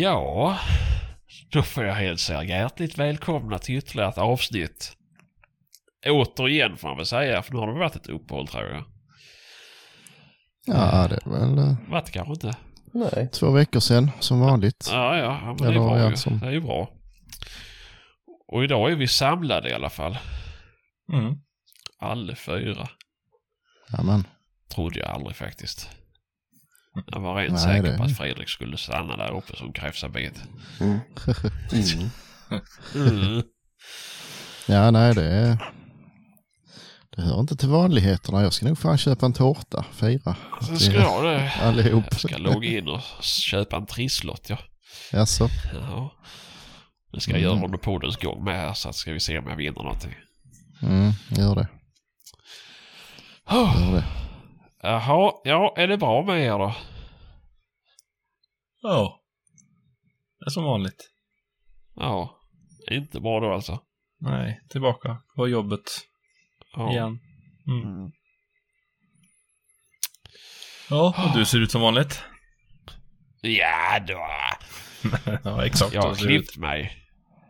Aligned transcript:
Ja, 0.00 0.58
då 1.50 1.62
får 1.62 1.84
jag 1.84 1.94
hälsa 1.94 2.34
er 2.34 2.42
hjärtligt 2.42 2.98
välkomna 2.98 3.58
till 3.58 3.76
ytterligare 3.76 4.08
ett 4.10 4.18
avsnitt. 4.18 4.92
Återigen 6.06 6.76
får 6.76 6.88
man 6.88 6.96
väl 6.96 7.06
säga, 7.06 7.42
för 7.42 7.52
nu 7.52 7.58
har 7.58 7.66
det 7.66 7.78
varit 7.78 7.96
ett 7.96 8.06
uppehåll 8.06 8.48
tror 8.48 8.64
jag. 8.64 8.84
Ja, 10.66 11.08
det 11.08 11.18
är 11.26 11.30
väl 11.30 11.58
eh, 11.58 11.74
Varit 11.90 12.06
det 12.06 12.12
kanske 12.12 12.32
inte? 12.32 12.56
Nej. 12.92 13.28
två 13.32 13.50
veckor 13.50 13.80
sedan 13.80 14.10
som 14.20 14.40
vanligt. 14.40 14.88
Ja, 14.92 15.16
ja, 15.16 15.40
men 15.44 15.56
det 15.56 15.64
är 15.66 15.72
bra 15.72 16.10
ju. 16.10 16.16
som- 16.16 16.38
Det 16.38 16.46
är 16.46 16.50
ju 16.50 16.60
bra. 16.60 16.90
Och 18.48 18.64
idag 18.64 18.92
är 18.92 18.96
vi 18.96 19.08
samlade 19.08 19.70
i 19.70 19.72
alla 19.72 19.90
fall. 19.90 20.18
Mm. 21.12 21.34
Alla 21.98 22.34
fyra. 22.34 22.88
Ja, 23.92 24.02
men. 24.02 24.24
Trodde 24.74 24.98
jag 24.98 25.08
aldrig 25.08 25.36
faktiskt. 25.36 25.90
Jag 27.06 27.20
var 27.20 27.36
rent 27.36 27.52
Nej, 27.52 27.62
säker 27.62 27.82
det- 27.82 27.96
på 27.98 28.02
att 28.04 28.16
Fredrik 28.16 28.48
skulle 28.48 28.76
stanna 28.76 29.16
där 29.16 29.36
uppe 29.36 29.56
som 29.56 29.72
kräftsabet. 29.72 30.42
Mm. 30.80 30.98
Mm. 31.72 32.10
Mm. 32.94 33.42
Ja, 34.66 34.90
nej 34.90 35.14
det 35.14 35.24
är... 35.24 35.72
Det 37.16 37.22
hör 37.22 37.40
inte 37.40 37.56
till 37.56 37.68
vanligheterna. 37.68 38.42
Jag 38.42 38.52
ska 38.52 38.66
nog 38.66 38.78
fan 38.78 38.98
köpa 38.98 39.26
en 39.26 39.32
tårta, 39.32 39.84
fira. 39.92 40.36
Sen 40.66 40.78
ska 40.78 40.92
jag 40.94 41.24
det. 41.24 41.52
Allihop. 41.62 42.04
Jag 42.10 42.20
ska 42.20 42.36
logga 42.38 42.68
in 42.78 42.88
och 42.88 43.00
köpa 43.22 43.76
en 43.76 43.86
trisslott 43.86 44.46
ja. 44.50 44.58
Jaså? 45.12 45.48
Jaha. 45.74 46.10
Det 47.12 47.20
ska 47.20 47.30
jag 47.32 47.40
Mm. 47.40 47.52
göra 47.56 47.64
under 47.64 47.78
poddens 47.78 48.16
gång 48.16 48.44
med 48.44 48.56
här 48.56 48.74
så 48.74 48.88
att 48.88 48.96
ska 48.96 49.12
vi 49.12 49.20
se 49.20 49.38
om 49.38 49.48
jag 49.48 49.56
vinner 49.56 49.82
någonting. 49.82 50.14
Mm, 50.82 51.12
gör 51.28 51.54
det. 51.54 51.68
Oh. 53.50 53.80
Gör 53.80 53.92
det. 53.96 54.04
Jaha, 54.82 55.32
ja 55.44 55.74
är 55.76 55.86
det 55.88 55.96
bra 55.98 56.22
med 56.22 56.40
er 56.44 56.58
då? 56.58 56.74
Ja. 58.82 59.20
Det 60.38 60.44
är 60.46 60.50
som 60.50 60.64
vanligt. 60.64 61.10
Ja, 61.94 62.40
inte 62.90 63.20
bra 63.20 63.40
då 63.40 63.52
alltså. 63.52 63.82
Nej, 64.20 64.60
tillbaka 64.70 65.22
på 65.36 65.48
jobbet 65.48 65.80
Ja. 66.76 66.90
igen. 66.90 67.18
Mm. 67.68 67.82
Mm. 67.82 68.10
Ja, 70.90 71.14
och 71.26 71.38
du 71.38 71.44
ser 71.44 71.58
ut 71.60 71.70
som 71.70 71.80
vanligt. 71.80 72.22
Ja 73.42 73.98
då. 74.08 74.26
ja, 75.44 75.64
exakt. 75.66 75.94
Jag 75.94 76.02
har 76.02 76.14
klippt 76.14 76.56
mig. 76.56 76.92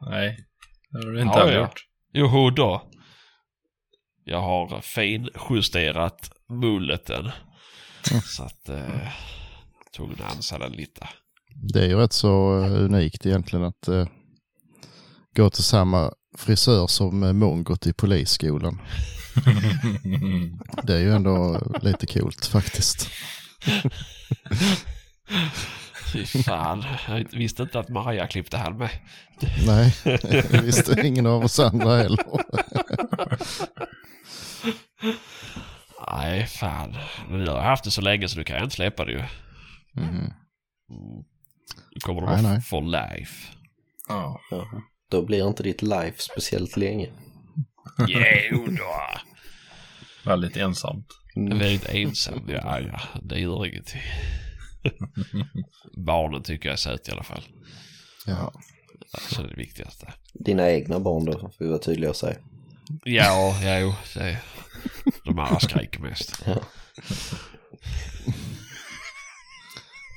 Nej, 0.01 0.36
det 0.91 0.98
har 1.06 1.12
du 1.12 1.20
inte 1.23 1.39
Ja, 1.39 1.53
ja. 1.53 1.61
gjort. 1.61 1.86
Joho 2.12 2.51
då. 2.51 2.91
Jag 4.25 4.41
har 4.41 4.81
finjusterat 4.81 6.31
mulleten. 6.50 7.30
Så 8.24 8.42
att... 8.42 8.68
Eh, 8.68 9.08
tog 9.92 10.12
en 10.12 10.24
ansa 10.24 10.58
den 10.58 10.72
lite. 10.72 11.08
Det 11.55 11.80
är 11.80 11.88
ju 11.88 11.96
rätt 11.96 12.12
så 12.12 12.64
eh, 12.64 12.84
unikt 12.84 13.27
egentligen 13.27 13.64
att 13.64 13.88
eh, 13.88 14.06
gå 15.36 15.50
till 15.50 15.64
samma 15.64 16.12
frisör 16.39 16.86
som 16.86 17.22
eh, 17.22 17.33
mongot 17.33 17.86
i 17.86 17.92
polisskolan. 17.92 18.80
Det 20.83 20.94
är 20.94 21.00
ju 21.00 21.12
ändå 21.12 21.60
lite 21.83 22.06
coolt 22.06 22.46
faktiskt. 22.46 23.10
Fy 26.12 26.27
fan. 26.27 26.84
Jag 27.08 27.27
visste 27.33 27.62
inte 27.62 27.78
att 27.78 27.89
Maria 27.89 28.27
klippte 28.27 28.56
här 28.56 28.72
med. 28.72 28.90
Nej, 29.66 29.96
det 30.05 30.62
visste 30.64 31.06
ingen 31.06 31.27
av 31.27 31.44
oss 31.44 31.60
andra 31.60 31.96
heller. 31.96 32.24
Nej, 36.08 36.46
fan. 36.46 36.96
Jag 37.30 37.52
har 37.52 37.61
haft 37.62 37.84
det 37.84 37.90
så 37.90 38.00
länge 38.00 38.28
så 38.28 38.38
du 38.38 38.44
kan 38.44 38.56
jag 38.56 38.64
inte 38.64 38.74
släppa 38.77 39.05
det 39.05 39.12
ju. 39.12 39.22
Mhm. 39.94 40.08
Mm. 40.08 40.33
Nu 41.94 42.00
kommer 42.00 42.20
det 42.20 42.27
Nej, 42.27 42.42
nej. 42.42 42.61
for 42.61 42.83
life. 42.83 43.52
ja. 44.08 44.40
Ja. 44.50 44.66
Då 45.10 45.22
blir 45.27 45.48
inte 45.48 45.62
ditt 45.62 45.83
life 45.83 46.16
speciellt 46.18 46.77
länge. 46.77 47.08
Jo 48.50 48.66
då. 48.66 49.06
Väldigt 50.30 50.56
ensamt. 50.56 51.06
Är 51.36 51.58
väldigt 51.58 51.89
ensam. 51.89 52.44
Ja, 52.48 52.80
ja. 52.80 53.00
Det 53.22 53.39
gör 53.40 53.66
ingenting. 53.66 54.00
Barnen 56.06 56.42
tycker 56.42 56.68
jag 56.68 56.72
är 56.72 56.77
söt 56.77 57.08
i 57.08 57.12
alla 57.12 57.22
fall. 57.22 57.42
Ja. 58.27 58.52
Så 59.18 59.42
det 59.42 59.48
är 59.48 59.50
det 59.50 59.56
viktigaste. 59.62 60.12
Dina 60.34 60.70
egna 60.70 61.00
barn 61.00 61.24
då, 61.24 61.33
får 61.39 61.52
vi 61.58 61.68
vara 61.68 61.78
tydliga 61.78 62.10
och 62.10 62.16
säga. 62.16 62.36
Ja, 63.05 63.56
ja, 63.62 63.78
jo. 63.78 63.94
Det 64.14 64.20
är... 64.20 64.39
De 65.24 65.39
andra 65.39 65.61
skriker 65.61 66.01
mest. 66.01 66.45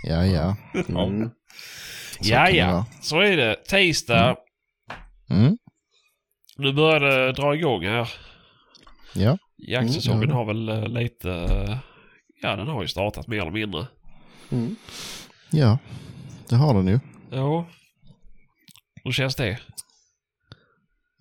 Ja, 0.04 0.26
ja. 0.26 0.56
Mm. 0.74 1.30
Så 2.22 2.30
Ja, 2.32 2.46
det 2.46 2.52
ja. 2.52 2.72
vara. 2.72 2.86
Så 3.02 3.20
är 3.20 3.38
det. 3.38 3.56
Tisdag. 3.70 4.38
Mm. 5.30 5.58
Nu 6.58 6.74
börjar 6.74 7.00
det 7.00 7.32
dra 7.34 7.56
igång 7.56 7.84
här. 7.86 8.10
Ja. 9.16 9.38
Jaktsäsongen 9.58 10.24
Mm. 10.24 10.36
har 10.36 10.46
väl 10.46 10.70
eh, 10.70 10.88
lite... 10.88 11.32
eh, 11.32 11.78
Ja, 12.42 12.56
den 12.56 12.68
har 12.68 12.82
ju 12.82 12.88
startat 12.88 13.28
mer 13.28 13.42
eller 13.42 13.52
mindre. 13.52 13.88
Mm. 14.52 14.76
ja, 15.52 15.78
det 16.50 16.56
har 16.56 16.74
den 16.74 16.88
ju. 16.88 17.00
Ja. 17.32 17.66
Hur 19.04 19.12
känns 19.12 19.36
det? 19.36 19.60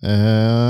Eh, 0.05 0.11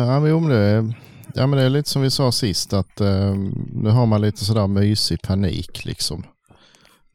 ja, 0.08 0.20
men, 0.20 0.30
jo, 0.30 0.40
men 0.40 0.50
det, 0.50 0.58
är- 0.58 0.94
ja, 1.34 1.48
men 1.48 1.60
det 1.60 1.66
är 1.66 1.70
lite 1.70 1.90
som 1.90 2.02
vi 2.02 2.12
sa 2.12 2.32
sist 2.32 2.74
att 2.74 3.02
eh, 3.02 3.34
nu 3.74 3.90
har 3.90 4.06
man 4.06 4.22
lite 4.22 4.46
sådär 4.46 4.68
mysig 4.68 5.22
panik 5.22 5.86
liksom. 5.86 6.24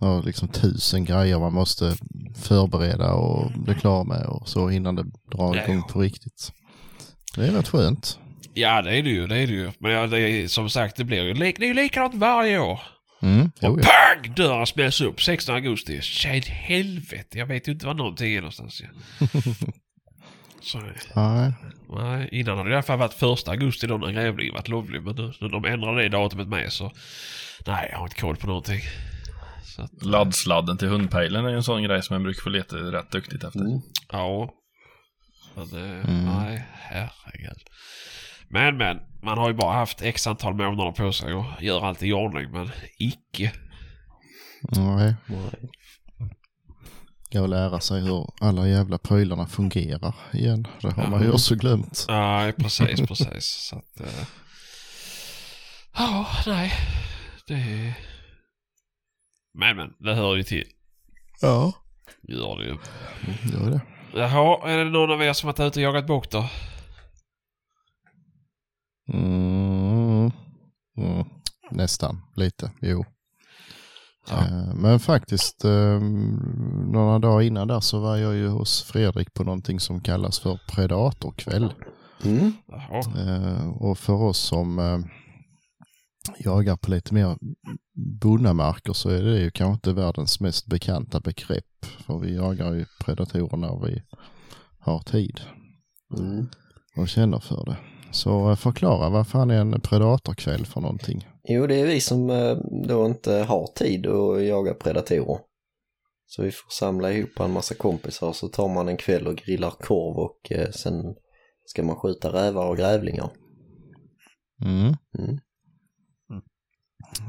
Man 0.01 0.11
har 0.11 0.23
liksom 0.23 0.49
tusen 0.49 1.05
grejer 1.05 1.39
man 1.39 1.53
måste 1.53 1.97
förbereda 2.37 3.13
och 3.13 3.51
bli 3.53 3.75
klar 3.75 4.05
med 4.05 4.27
och 4.27 4.49
så 4.49 4.71
innan 4.71 4.95
det 4.97 5.03
drar 5.33 5.57
Ja, 5.57 5.65
igång 5.65 5.83
på 5.83 6.01
riktigt. 6.01 6.53
Det 7.37 7.47
är 7.47 7.51
rätt 7.53 7.69
skönt. 7.69 8.19
Ja, 8.55 8.83
det 8.83 8.97
är 8.99 9.03
det 9.03 9.11
ju. 9.11 9.27
Det 9.27 9.37
är 9.37 9.47
det 9.47 9.53
ju. 9.53 9.71
Men 9.79 9.91
ja, 9.93 10.07
det 10.07 10.21
är, 10.21 10.49
som 10.49 10.71
sagt, 10.71 10.97
det 10.97 11.05
blir 11.05 11.23
ju, 11.25 11.35
det 11.35 11.47
är 11.65 11.67
ju 11.67 11.75
likadant 11.75 12.15
varje 12.15 12.59
år. 12.59 12.81
Mm, 13.23 13.51
jo, 13.61 13.73
Och 13.73 13.81
ja. 13.81 13.85
pang! 13.85 14.35
Dörren 14.35 14.67
smälls 14.67 15.01
upp 15.01 15.23
16 15.23 15.55
augusti. 15.55 16.01
Tjej 16.03 16.41
helvete, 16.41 17.39
jag 17.39 17.47
vet 17.47 17.69
ju 17.69 17.73
inte 17.73 17.87
var 17.87 17.95
någonting 17.95 18.33
är 18.35 18.41
någonstans. 18.41 18.83
Så, 20.61 20.79
Nej, 21.15 21.53
nej, 21.89 22.29
innan 22.33 22.57
hade 22.59 22.69
det 22.69 22.73
i 22.73 22.77
alla 22.77 22.83
fall 22.83 22.99
varit 22.99 23.15
första 23.15 23.51
augusti 23.51 23.87
då 23.87 23.99
när 23.99 24.11
grävlingen 24.13 24.55
varit 24.55 24.69
lovlig. 24.69 25.03
Men 25.03 25.15
nu 25.17 25.33
när 25.41 25.49
de 25.49 25.65
ändrade 25.65 26.03
det 26.03 26.09
datumet 26.09 26.49
med 26.49 26.73
så... 26.73 26.93
Nej, 27.67 27.89
jag 27.93 27.99
har 27.99 28.05
inte 28.05 28.21
koll 28.21 28.37
på 28.37 28.47
någonting. 28.47 28.81
Så 29.65 29.83
att, 29.83 30.03
Laddsladden 30.03 30.77
till 30.79 30.89
hundpejlen 30.89 31.45
är 31.45 31.49
ju 31.51 31.57
en 31.57 31.63
sån 31.63 31.83
grej 31.83 32.03
som 32.03 32.15
man 32.15 32.23
brukar 32.23 32.43
få 32.43 32.49
leta 32.49 32.77
rätt 32.77 33.11
duktigt 33.11 33.45
efter. 33.45 33.61
Mm. 33.61 33.81
ja. 34.13 34.51
Men, 35.55 35.65
eh, 35.85 36.09
Mm. 36.09 36.25
nej, 36.25 36.65
herregud. 36.73 37.59
Men, 38.49 38.77
men. 38.77 38.99
Man 39.23 39.39
har 39.39 39.49
ju 39.49 39.55
bara 39.55 39.73
haft 39.73 40.03
x 40.03 40.27
antal 40.27 40.55
månader 40.55 40.93
på 40.93 41.13
sig 41.13 41.33
att 41.33 41.63
göra 41.63 41.89
allt 41.89 42.03
i 42.03 42.13
ordning. 42.13 42.51
Men 42.51 42.71
icke. 42.99 43.53
nej. 44.63 45.15
Nej. 45.27 45.71
Ska 47.29 47.41
väl 47.41 47.51
lära 47.51 47.81
sig 47.81 48.01
hur 48.01 48.27
alla 48.41 48.69
jävla 48.69 48.99
prylarna 48.99 49.47
fungerar 49.47 50.15
igen. 50.33 50.67
Det 50.83 50.93
har 50.93 51.09
man 51.11 51.21
ju 51.21 51.27
Ja. 51.27 51.33
också 51.33 51.55
glömt. 51.55 52.05
Nej, 52.09 52.53
precis, 52.53 53.01
precis. 53.01 53.45
Så 53.71 53.77
att... 53.77 54.01
eh, 54.01 54.27
Ja, 55.95 56.27
nej. 56.47 56.73
Det 57.47 57.55
är... 57.55 57.95
Men, 59.55 59.77
men. 59.77 59.95
Det 59.99 60.15
hör 60.15 60.37
ju 60.37 60.43
till. 60.43 60.65
Ja, 61.41 61.73
Gör 62.23 62.59
det 62.59 62.65
ju. 62.65 62.77
gör 63.53 63.71
det. 63.71 63.81
Jaha, 64.15 64.71
är 64.71 64.79
det 64.79 64.85
någon 64.91 65.11
av 65.11 65.23
er 65.23 65.33
som 65.33 65.47
varit 65.47 65.61
ute 65.61 65.81
och 65.81 65.85
jagat 65.85 66.07
bock 66.07 66.31
då? 66.31 66.49
Mm. 69.13 70.31
Mm. 70.97 71.27
Nästan, 71.71 72.21
lite, 72.37 72.71
jo. 72.83 73.05
Ja. 74.31 74.45
Eh, 74.45 74.75
Men 74.75 75.01
faktiskt, 75.01 75.65
eh, 75.65 76.01
några 76.93 77.19
dagar 77.19 77.43
innan 77.43 77.69
där 77.69 77.81
så 77.81 78.01
var 78.01 78.17
jag 78.17 78.35
ju 78.35 78.49
hos 78.49 78.83
Fredrik 78.83 79.35
på 79.35 79.45
någonting 79.45 79.81
som 79.81 80.01
kallas 80.01 80.39
för 80.39 80.61
Predatorkväll. 80.69 81.73
Mm. 82.25 82.53
Eh, 83.17 83.69
Och 83.69 83.99
för 83.99 84.13
oss 84.13 84.39
som 84.39 84.79
jagar 86.39 86.77
på 86.77 86.91
lite 86.91 87.15
mer 87.15 87.37
bonnamarker 88.21 88.93
så 88.93 89.11
är 89.11 89.23
det 89.23 89.39
ju 89.41 89.51
kanske 89.51 89.73
inte 89.75 90.01
världens 90.03 90.41
mest 90.41 90.67
bekanta 90.67 91.21
begrepp. 91.21 91.87
För 92.07 92.19
vi 92.19 92.35
jagar 92.37 92.73
ju 92.73 92.87
predatorer 93.05 93.57
när 93.57 93.87
vi 93.87 94.03
har 94.79 94.99
tid 94.99 95.41
Mm. 96.19 96.47
och 96.97 97.09
känner 97.09 97.39
för 97.39 97.65
det. 97.67 97.77
Så 98.11 98.57
förklara, 98.57 99.11
vad 99.11 99.27
fan 99.27 99.51
är 99.51 99.61
en 99.61 99.81
predatorkväll 99.81 100.67
för 100.67 100.81
någonting? 100.81 101.27
Jo, 101.51 101.67
det 101.67 101.81
är 101.81 101.87
vi 101.87 102.01
som 102.01 102.31
eh, 102.31 102.57
då 102.87 103.07
inte 103.07 103.33
har 103.33 103.67
tid 103.67 104.07
att 104.07 104.45
jaga 104.45 104.75
predatorer. 104.75 105.39
Så 106.27 106.43
vi 106.43 106.51
får 106.51 106.71
samla 106.71 107.13
ihop 107.13 107.41
en 107.41 107.53
massa 107.53 107.75
kompisar 107.75 108.33
så 108.33 108.49
tar 108.49 108.69
man 108.69 108.89
en 108.89 108.97
kväll 108.97 109.27
och 109.27 109.37
grillar 109.37 109.71
korv 109.71 110.17
och 110.17 110.53
eh, 110.53 110.71
sen 110.71 111.15
ska 111.65 111.83
man 111.83 111.97
skjuta 111.97 112.33
rävar 112.33 112.67
och 112.67 112.77
grävlingar. 112.77 113.31
Mm. 114.65 114.95
Mm. 115.19 115.39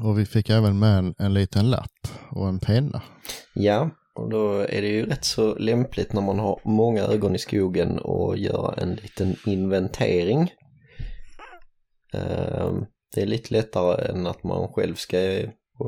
Och 0.04 0.18
vi 0.18 0.26
fick 0.26 0.50
även 0.50 0.78
med 0.78 0.98
en, 0.98 1.14
en 1.18 1.34
liten 1.34 1.70
lapp 1.70 2.08
och 2.30 2.48
en 2.48 2.60
penna. 2.60 3.02
Ja, 3.54 3.90
Och 4.14 4.30
då 4.30 4.52
är 4.52 4.82
det 4.82 4.88
ju 4.88 5.06
rätt 5.06 5.24
så 5.24 5.54
lämpligt 5.54 6.12
när 6.12 6.22
man 6.22 6.38
har 6.38 6.60
många 6.64 7.02
ögon 7.02 7.34
i 7.34 7.38
skogen 7.38 7.98
och 7.98 8.38
göra 8.38 8.74
en 8.82 8.94
liten 8.94 9.36
inventering. 9.46 10.50
Ehm, 12.12 12.84
Det 13.14 13.22
är 13.22 13.26
lite 13.26 13.54
lättare 13.54 14.08
än 14.10 14.26
att 14.26 14.44
man 14.44 14.68
själv 14.72 14.94
ska 14.94 15.18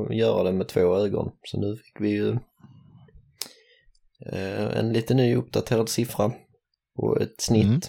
göra 0.09 0.43
det 0.43 0.53
med 0.53 0.67
två 0.67 0.95
ögon. 0.95 1.31
Så 1.43 1.59
nu 1.59 1.77
fick 1.77 2.01
vi 2.01 2.09
ju 2.09 2.31
eh, 4.25 4.77
en 4.77 4.93
lite 4.93 5.13
ny 5.13 5.35
uppdaterad 5.35 5.89
siffra 5.89 6.33
på 6.95 7.17
ett 7.19 7.41
snitt. 7.41 7.65
Mm. 7.65 7.81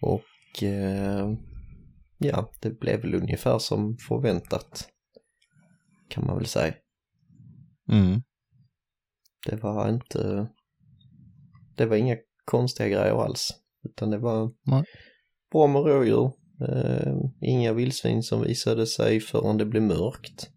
Och 0.00 0.62
eh, 0.62 1.34
ja, 2.18 2.50
det 2.60 2.80
blev 2.80 3.00
väl 3.00 3.14
ungefär 3.14 3.58
som 3.58 3.96
förväntat 4.08 4.88
kan 6.08 6.26
man 6.26 6.36
väl 6.36 6.46
säga. 6.46 6.74
Mm. 7.88 8.22
Det 9.46 9.56
var 9.56 9.88
inte, 9.88 10.48
det 11.76 11.86
var 11.86 11.96
inga 11.96 12.16
konstiga 12.44 12.88
grejer 12.88 13.24
alls. 13.24 13.50
Utan 13.84 14.10
det 14.10 14.18
var 14.18 14.52
Nej. 14.62 14.84
bra 15.52 15.66
med 15.66 15.84
rådjur. 15.84 16.32
Eh, 16.60 17.14
inga 17.40 17.72
vildsvin 17.72 18.22
som 18.22 18.42
visade 18.42 18.86
sig 18.86 19.20
förrän 19.20 19.58
det 19.58 19.66
blev 19.66 19.82
mörkt. 19.82 20.50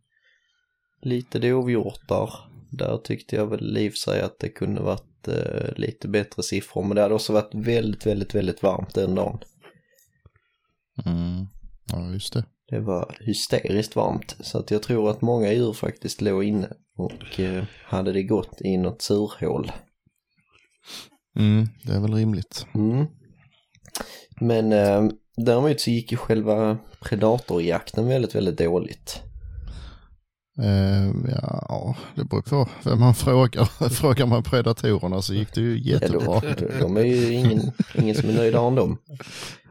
Lite 1.02 1.40
dovhjortar. 1.40 2.30
Där 2.72 2.98
tyckte 2.98 3.36
jag 3.36 3.48
väl 3.48 3.78
i 3.78 3.92
sig 3.92 4.22
att 4.22 4.40
det 4.40 4.50
kunde 4.50 4.82
varit 4.82 5.28
eh, 5.28 5.74
lite 5.76 6.08
bättre 6.08 6.44
siffror. 6.44 6.84
Men 6.84 6.96
det 6.96 7.02
hade 7.02 7.16
också 7.16 7.34
varit 7.34 7.56
väldigt, 7.56 8.06
väldigt, 8.06 8.36
väldigt 8.36 8.64
varmt 8.64 8.96
den 8.96 9.16
dagen. 9.16 9.40
Mm. 11.06 11.46
Ja, 11.92 12.14
just 12.14 12.34
det. 12.34 12.46
Det 12.68 12.80
var 12.80 13.16
hysteriskt 13.20 13.96
varmt. 13.96 14.36
Så 14.40 14.58
att 14.58 14.72
jag 14.72 14.84
tror 14.84 15.12
att 15.12 15.22
många 15.22 15.54
djur 15.54 15.74
faktiskt 15.74 16.22
låg 16.22 16.44
inne 16.44 16.70
och 16.98 17.40
eh, 17.40 17.64
hade 17.84 18.12
det 18.12 18.24
gått 18.24 18.62
i 18.62 18.78
något 18.78 19.02
surhål. 19.02 19.72
Mm, 21.36 21.68
det 21.84 21.94
är 21.94 22.00
väl 22.00 22.14
rimligt. 22.14 22.66
Mm. 22.76 23.06
Men 24.40 24.72
eh, 24.72 25.10
däremot 25.38 25.80
så 25.82 25.90
gick 25.90 26.12
ju 26.12 26.18
själva 26.18 26.78
predatorjakten 27.00 28.08
väldigt, 28.08 28.36
väldigt 28.36 28.58
dåligt. 28.58 29.22
Eh, 30.62 31.32
ja, 31.70 31.96
det 32.16 32.24
beror 32.24 32.42
på 32.42 32.70
vem 32.84 33.00
man 33.00 33.16
frågar. 33.16 33.66
Frågar 33.90 34.26
man 34.26 34.44
predatorerna 34.44 35.22
så 35.22 35.34
gick 35.34 35.54
det 35.56 35.62
ju 35.62 35.78
Ja, 35.78 36.00
de, 36.00 36.06
jättebra. 36.08 36.42
de 36.80 36.98
är 36.98 37.02
ju 37.04 37.34
ingen, 37.34 37.72
ingen 37.96 38.16
som 38.16 38.30
är 38.30 38.34
nöjdare 38.34 38.68
än 38.68 38.76
dem. 38.76 38.98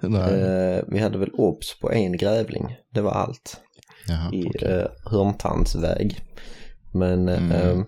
Eh, 0.03 0.83
vi 0.89 0.99
hade 0.99 1.19
väl 1.19 1.31
obs 1.33 1.79
på 1.81 1.93
en 1.93 2.17
grävling. 2.17 2.77
Det 2.95 3.01
var 3.01 3.11
allt 3.13 3.61
Jaha, 4.09 4.31
i 4.33 4.47
okej. 4.49 4.69
eh, 4.69 4.87
Hörntandsväg. 5.11 6.21
Men, 6.93 7.29
Mm. 7.29 7.53
eh, 7.53 7.85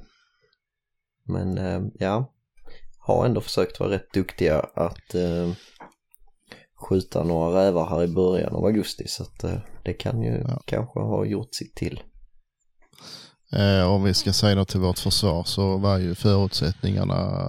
men 1.28 1.90
ja, 1.98 2.32
har 2.98 3.26
ändå 3.26 3.40
försökt 3.40 3.80
vara 3.80 3.90
rätt 3.90 4.12
duktiga 4.14 4.58
att 4.74 5.14
skjuta 6.82 7.24
några 7.24 7.64
rävar 7.64 7.86
här 7.90 8.02
i 8.02 8.08
början 8.08 8.54
av 8.54 8.64
augusti. 8.64 9.04
Så 9.08 9.22
att 9.22 9.44
eh, 9.44 9.54
det 9.84 9.92
kan 9.92 10.22
ju 10.22 10.44
Ja. 10.48 10.60
kanske 10.64 11.00
ha 11.00 11.24
gjort 11.24 11.54
sitt 11.54 11.74
till. 11.74 12.00
Eh, 13.52 13.90
om 13.90 14.02
vi 14.02 14.14
ska 14.14 14.32
säga 14.32 14.54
något 14.54 14.68
till 14.68 14.80
vårt 14.80 14.98
försvar 14.98 15.44
så 15.44 15.76
var 15.78 15.98
ju 15.98 16.14
förutsättningarna 16.14 17.40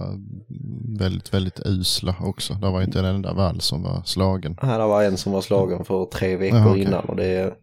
väldigt, 0.98 1.34
väldigt 1.34 1.60
usla 1.66 2.16
också. 2.20 2.54
Det 2.54 2.70
var 2.70 2.82
inte 2.82 2.98
en 2.98 3.04
enda 3.04 3.32
vall 3.34 3.60
som 3.60 3.82
var 3.82 4.02
slagen. 4.04 4.56
Här 4.62 4.86
var 4.86 5.02
en 5.04 5.16
som 5.16 5.32
var 5.32 5.40
slagen 5.40 5.84
för 5.84 6.04
tre 6.04 6.36
veckor 6.36 6.58
Ja, 6.58 6.70
okej. 6.70 6.82
innan 6.82 7.04
och 7.04 7.16
det, 7.16 7.54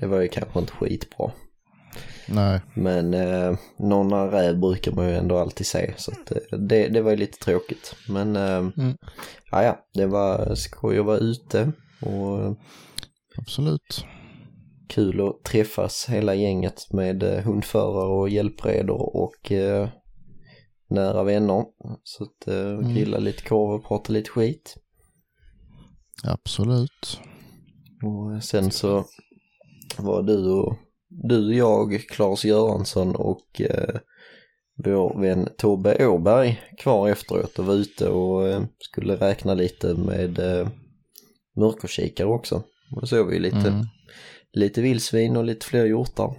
det 0.00 0.06
var 0.06 0.20
ju 0.20 0.28
kanske 0.28 0.58
inte 0.58 0.72
skitbra. 0.72 1.30
Nej, 2.30 2.60
Men 2.74 3.14
eh, 3.14 3.58
någon 3.78 4.30
räv 4.30 4.58
brukar 4.60 4.92
man 4.92 5.08
ju 5.08 5.14
ändå 5.14 5.38
alltid 5.38 5.66
se 5.66 5.94
så 5.96 6.10
att, 6.12 6.30
eh, 6.32 6.58
det, 6.58 6.88
det 6.88 7.00
var 7.00 7.10
ju 7.10 7.16
lite 7.16 7.38
tråkigt. 7.38 7.94
Men 8.08 8.36
eh, 8.36 8.56
Mm. 8.56 8.96
ja, 9.50 9.62
ja, 9.62 9.78
det 9.94 10.06
var 10.06 10.54
skoj 10.54 10.98
att 10.98 11.06
vara 11.06 11.18
ute 11.18 11.72
och 12.02 12.56
absolut. 13.38 14.04
kul 14.88 15.20
att 15.28 15.44
träffas 15.44 16.06
hela 16.08 16.34
gänget 16.34 16.92
med 16.92 17.22
eh, 17.22 17.42
hundförare 17.44 18.20
och 18.20 18.28
hjälpredor 18.28 19.16
och 19.16 19.52
eh, 19.52 19.88
nära 20.90 21.22
vänner. 21.22 21.64
Så 22.02 22.24
att 22.24 22.48
eh, 22.48 22.78
grilla 22.94 23.18
lite 23.18 23.42
korv 23.42 23.70
och 23.74 23.84
prata 23.88 24.12
lite 24.12 24.30
skit. 24.30 24.76
Absolut. 26.24 27.20
Och 28.02 28.44
sen 28.44 28.70
så 28.70 29.04
var 29.98 30.22
du 30.22 30.50
och 30.50 30.76
du, 31.10 31.54
jag, 31.54 32.00
Claes 32.08 32.44
Göransson 32.44 33.16
och 33.16 33.60
eh, 33.60 34.00
vår 34.84 35.20
vän 35.20 35.48
Tobbe 35.58 36.06
Åberg 36.06 36.62
kvar 36.78 37.08
efteråt 37.08 37.58
och 37.58 37.66
var 37.66 37.74
ute 37.74 38.08
och 38.08 38.48
eh, 38.48 38.62
skulle 38.78 39.16
räkna 39.16 39.54
lite 39.54 39.94
med 39.94 40.38
eh, 40.38 40.68
mörkerkikare 41.56 42.28
också. 42.28 42.56
Och 42.90 43.00
då 43.00 43.06
såg 43.06 43.28
vi 43.30 43.38
lite, 43.38 43.56
Mm. 43.56 43.86
lite 44.52 44.82
vildsvin 44.82 45.36
och 45.36 45.44
lite 45.44 45.66
fler 45.66 45.84
hjortar. 45.84 46.36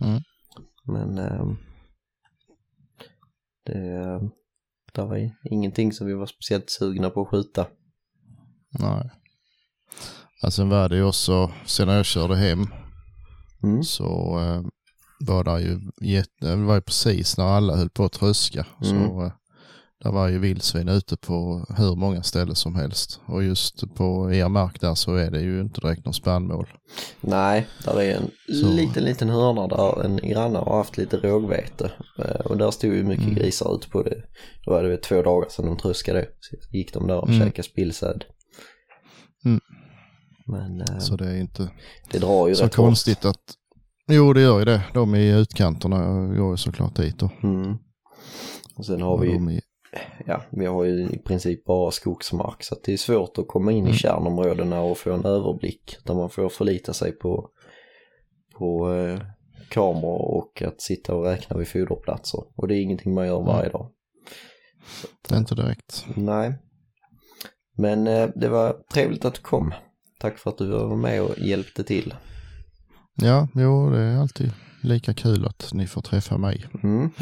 Mm. 0.00 0.22
Men 0.86 1.18
eh, 1.18 1.46
det, 3.66 4.20
det 4.92 5.02
var 5.02 5.30
ingenting 5.50 5.92
som 5.92 6.06
vi 6.06 6.14
var 6.14 6.26
speciellt 6.26 6.70
sugna 6.70 7.10
på 7.10 7.22
att 7.22 7.28
skjuta. 7.28 7.66
Nej. 8.78 9.10
Alltså 10.42 10.56
sen 10.62 10.68
var 10.68 10.88
det 10.88 10.96
ju 10.96 11.04
också, 11.04 11.52
sen 11.66 11.86
när 11.86 11.96
jag 11.96 12.06
körde 12.06 12.36
hem 12.36 12.66
Mm. 13.62 13.82
så 13.82 14.38
eh, 14.40 14.62
var 15.26 15.44
det 15.44 15.60
ju 15.60 15.80
jätte, 16.00 16.46
det 16.46 16.56
var 16.56 16.74
ju 16.74 16.80
precis 16.80 17.36
när 17.38 17.44
alla 17.44 17.76
höll 17.76 17.90
på 17.90 18.04
att 18.04 18.12
tröska. 18.12 18.66
Så 18.82 18.90
Mm. 18.94 19.20
eh, 19.20 19.32
där 20.04 20.10
var 20.12 20.28
ju 20.28 20.38
vildsvin 20.38 20.88
ute 20.88 21.16
på 21.16 21.66
hur 21.76 21.96
många 21.96 22.22
ställen 22.22 22.54
som 22.54 22.74
helst. 22.74 23.20
Och 23.26 23.42
just 23.44 23.94
på 23.94 24.32
er 24.32 24.48
mark 24.48 24.80
där 24.80 24.94
så 24.94 25.14
är 25.14 25.30
det 25.30 25.40
ju 25.40 25.60
inte 25.60 25.80
direkt 25.80 26.04
någon 26.04 26.14
spannmål. 26.14 26.68
Nej, 27.20 27.66
där 27.84 28.00
är 28.00 28.16
en 28.16 28.30
Så- 28.60 28.68
liten, 28.68 29.04
liten 29.04 29.28
hörna 29.28 29.66
där 29.66 30.04
en 30.04 30.16
granne 30.16 30.58
har 30.58 30.76
haft 30.76 30.96
lite 30.98 31.16
rågvete. 31.16 31.92
Eh, 32.18 32.40
Och 32.46 32.56
där 32.58 32.70
stod 32.70 32.94
ju 32.94 33.02
mycket 33.04 33.24
Mm. 33.24 33.34
grisar 33.34 33.74
ute 33.74 33.88
på 33.88 34.02
det. 34.02 34.22
Då 34.64 34.70
var 34.70 34.82
det 34.82 34.96
två 34.96 35.22
dagar 35.22 35.48
sedan 35.50 35.66
de 35.66 35.76
tröskade. 35.76 36.28
Så 36.40 36.76
gick 36.76 36.94
de 36.94 37.06
där 37.06 37.16
och 37.18 37.28
Mm. 37.28 37.40
käkade 37.40 37.68
spillsäd. 37.68 38.24
Mm. 39.44 39.60
Men 40.46 40.80
eh, 40.80 40.98
Så 40.98 41.16
det 41.16 41.26
är 41.26 41.40
inte 41.40 41.70
det 42.12 42.18
drar 42.18 42.48
ju 42.48 42.54
så 42.54 42.64
rätt 42.64 42.74
konstigt 42.74 43.24
att... 43.24 43.40
Jo 44.08 44.32
det 44.32 44.40
gör 44.40 44.58
ju 44.58 44.64
det. 44.64 44.82
De 44.94 45.14
i 45.14 45.30
utkanterna 45.40 46.26
går 46.36 46.50
ju 46.50 46.56
såklart 46.56 46.96
dit 46.96 47.18
då. 47.18 47.26
hårt. 47.26 47.42
Mm. 47.42 47.76
Och 48.76 48.86
sen 48.86 49.02
har 49.02 49.12
Och 49.14 49.24
vi, 49.24 49.32
de 49.32 49.50
i, 49.50 49.60
ja, 50.26 50.42
vi 50.50 50.66
har 50.66 50.84
ju 50.84 51.08
i 51.08 51.18
princip 51.18 51.64
bara 51.64 51.90
skogsmark. 51.90 52.62
Så 52.64 52.76
det 52.84 52.92
är 52.92 52.96
svårt 52.96 53.38
att 53.38 53.48
komma 53.48 53.72
in 53.72 53.78
i 53.78 53.80
Mm. 53.80 53.92
kärnområdena 53.94 54.80
och 54.80 54.98
få 54.98 55.12
en 55.12 55.24
överblick. 55.24 55.96
Där 56.04 56.14
man 56.14 56.30
får 56.30 56.48
förlita 56.48 56.92
sig 56.92 57.12
på, 57.12 57.48
på 58.58 58.94
eh, 58.94 59.20
kameror 59.68 60.36
och 60.36 60.62
att 60.62 60.80
sitta 60.80 61.14
och 61.14 61.24
räkna 61.24 61.56
vid 61.56 61.68
foderplatser. 61.68 62.40
Och 62.56 62.68
det 62.68 62.74
är 62.76 62.82
ingenting 62.82 63.14
man 63.14 63.26
gör 63.26 63.42
varje 63.42 63.70
dag. 63.70 63.90
det 65.28 65.34
är 65.34 65.38
inte 65.38 65.54
direkt. 65.54 66.06
Nej. 66.16 66.58
Men 67.76 68.06
eh, 68.06 68.28
det 68.34 68.48
var 68.48 68.76
trevligt 68.92 69.24
att 69.24 69.34
du 69.34 69.40
kom. 69.40 69.74
Tack 70.22 70.38
för 70.38 70.50
att 70.50 70.58
du 70.58 70.66
var 70.66 70.96
med 70.96 71.22
och 71.22 71.38
hjälpte 71.38 71.84
till. 71.84 72.14
Ja, 73.14 73.48
jo 73.54 73.90
det 73.90 73.98
är 73.98 74.16
alltid 74.16 74.52
lika 74.82 75.14
kul 75.14 75.46
att 75.46 75.70
ni 75.72 75.86
får 75.86 76.02
träffa 76.02 76.38
mig. 76.38 76.66
Mm. 76.82 77.10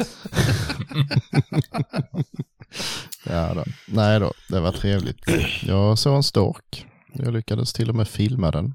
Ja 3.27 3.55
då. 3.55 3.65
Nej 3.89 4.21
då, 4.21 4.33
det 4.49 4.61
var 4.61 4.73
trevligt. 4.73 5.25
Jag 5.63 5.99
såg 5.99 6.17
en 6.17 6.23
stork. 6.23 6.87
Jag 7.13 7.33
lyckades 7.33 7.73
till 7.73 7.89
och 7.89 7.95
med 7.95 8.09
filma 8.09 8.51
den. 8.51 8.75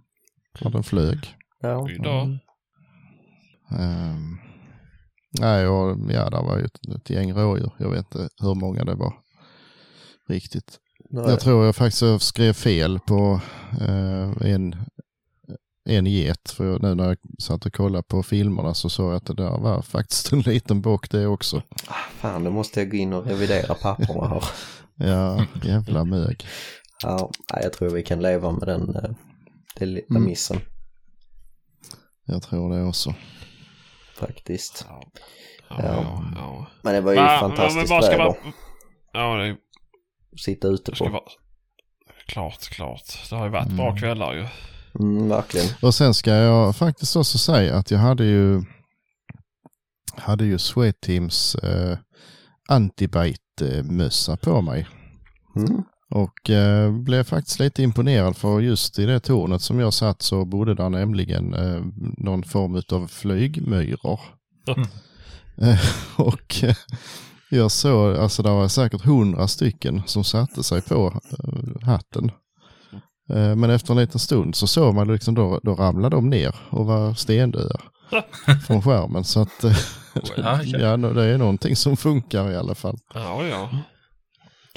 När 0.62 0.72
den 0.72 0.84
flög. 0.84 1.36
Ja. 1.62 1.90
Idag. 1.90 2.38
Ehm, 3.80 4.38
nej, 5.40 5.68
och 5.68 5.98
ja, 6.12 6.30
det 6.30 6.38
var 6.38 6.58
ju 6.58 6.66
ett, 6.66 6.96
ett 6.96 7.10
gäng 7.10 7.34
rådjur. 7.34 7.72
Jag 7.78 7.90
vet 7.90 8.16
inte 8.16 8.30
hur 8.42 8.56
många 8.56 8.84
det 8.84 8.96
var. 8.96 9.14
Riktigt. 10.30 10.80
Nej. 11.10 11.30
Jag 11.30 11.40
tror 11.40 11.66
jag 11.66 11.76
faktiskt 11.76 12.02
jag 12.02 12.22
skrev 12.22 12.54
fel 12.54 13.00
på 13.00 13.42
eh, 13.82 14.52
en, 14.52 14.76
en 15.90 16.06
get. 16.06 16.50
För 16.52 16.66
jag, 16.66 16.82
nu 16.82 16.96
när 16.96 17.08
jag 17.08 17.18
satt 17.40 17.66
och 17.66 17.74
kollade 17.74 18.04
på 18.04 18.24
filmerna 18.24 18.74
så 18.74 18.90
såg 18.90 19.10
jag 19.12 19.16
att 19.18 19.26
det 19.26 19.34
där 19.34 19.58
var 19.58 19.82
faktiskt 19.82 20.32
en 20.34 20.40
liten 20.42 20.82
bock 20.82 21.10
det 21.10 21.28
också. 21.28 21.62
Ah, 21.88 21.94
fan, 22.18 22.44
då 22.44 22.52
måste 22.52 22.80
jag 22.80 22.92
gå 22.92 22.98
in 22.98 23.14
och 23.14 23.26
revidera 23.26 23.74
papperna 23.76 24.28
här. 24.28 24.44
Ja, 24.98 25.46
jävla 25.64 26.04
mög. 26.04 26.46
Ja, 27.04 27.32
jag 27.62 27.74
tror 27.74 27.90
vi 27.90 28.04
kan 28.04 28.22
leva 28.22 28.52
med 28.52 28.68
den, 28.68 28.96
eh, 28.96 29.10
den 29.80 29.94
lilla 29.94 30.06
Mm. 30.10 30.24
missen 30.26 30.60
Jag 32.26 32.44
tror 32.44 32.76
det 32.76 32.84
också. 32.84 33.14
faktiskt. 34.20 34.86
Ja. 34.90 35.04
Ja. 35.70 36.24
Ja. 36.36 36.66
Men 36.82 36.94
det 36.94 37.02
var 37.02 37.12
ju 37.12 37.18
Va- 37.18 37.38
fantastiskt 37.40 37.92
väder. 37.92 38.36
Ja, 39.14 39.36
det 39.36 39.56
Sitta 40.38 40.68
ute 40.68 40.92
på. 40.92 41.10
vara... 41.10 41.22
Klart, 42.28 42.70
klart. 42.70 43.30
Det 43.30 43.36
har 43.36 43.46
ju 43.46 43.52
varit 43.52 43.72
bra 43.72 43.88
Mm. 43.88 43.98
kvällar 43.98 44.34
ju. 44.34 44.48
Mm, 45.00 45.30
verkligen. 45.30 45.68
Och 45.82 45.96
sen 45.96 46.14
ska 46.14 46.32
jag 46.32 46.76
faktiskt 46.76 47.16
också 47.16 47.38
säga 47.38 47.76
att 47.76 47.92
jag 47.92 48.00
hade 48.00 48.26
ju 48.26 48.64
hade 50.18 50.46
ju 50.46 50.58
Sweat 50.60 51.02
Teams 51.02 51.56
eh, 51.56 51.98
antibite-mössa 52.70 54.38
på 54.38 54.62
mig. 54.62 54.88
Mm. 55.56 55.84
Och 56.10 56.50
eh, 56.50 56.92
blev 56.92 57.24
faktiskt 57.24 57.60
lite 57.60 57.84
imponerad 57.84 58.38
för 58.38 58.60
just 58.60 59.00
i 59.00 59.06
det 59.06 59.20
tornet 59.20 59.62
som 59.62 59.80
jag 59.80 59.94
satt 59.94 60.22
så 60.22 60.46
bodde 60.46 60.76
där 60.76 60.90
nämligen 60.90 61.54
eh, 61.54 61.82
någon 62.18 62.44
form 62.44 62.82
av 62.92 63.08
flygmyror. 63.08 64.20
Mm. 64.68 64.88
Eh, 65.58 65.80
och 66.16 66.64
eh, 66.64 66.76
jag 67.56 67.72
såg, 67.72 68.16
alltså 68.18 68.44
det 68.44 68.50
var 68.50 68.68
säkert 68.68 69.02
hundra 69.06 69.48
stycken 69.48 70.02
som 70.06 70.24
satte 70.24 70.64
sig 70.64 70.82
på 70.82 71.20
eh, 71.40 71.88
hatten. 71.88 72.32
Eh, 73.30 73.56
men 73.56 73.70
efter 73.70 73.94
en 73.94 74.00
liten 74.00 74.20
stund 74.20 74.56
så 74.56 74.68
såg 74.68 74.96
man 74.96 75.08
liksom 75.08 75.34
då, 75.36 75.60
då 75.64 75.76
ramlade 75.76 76.16
de 76.16 76.30
ner 76.30 76.56
och 76.70 76.86
var 76.86 77.14
stendöda 77.14 77.80
från 78.68 78.82
skärmen. 78.82 79.24
Så 79.24 79.42
att 79.42 79.64
eh, 79.64 79.78
Ja, 80.38 80.64
ja, 80.64 80.98
det 80.98 81.24
är 81.26 81.38
någonting 81.38 81.76
som 81.76 81.98
funkar 81.98 82.52
i 82.52 82.56
alla 82.56 82.76
fall. 82.76 82.98
Ja, 83.14 83.44
ja. 83.46 83.70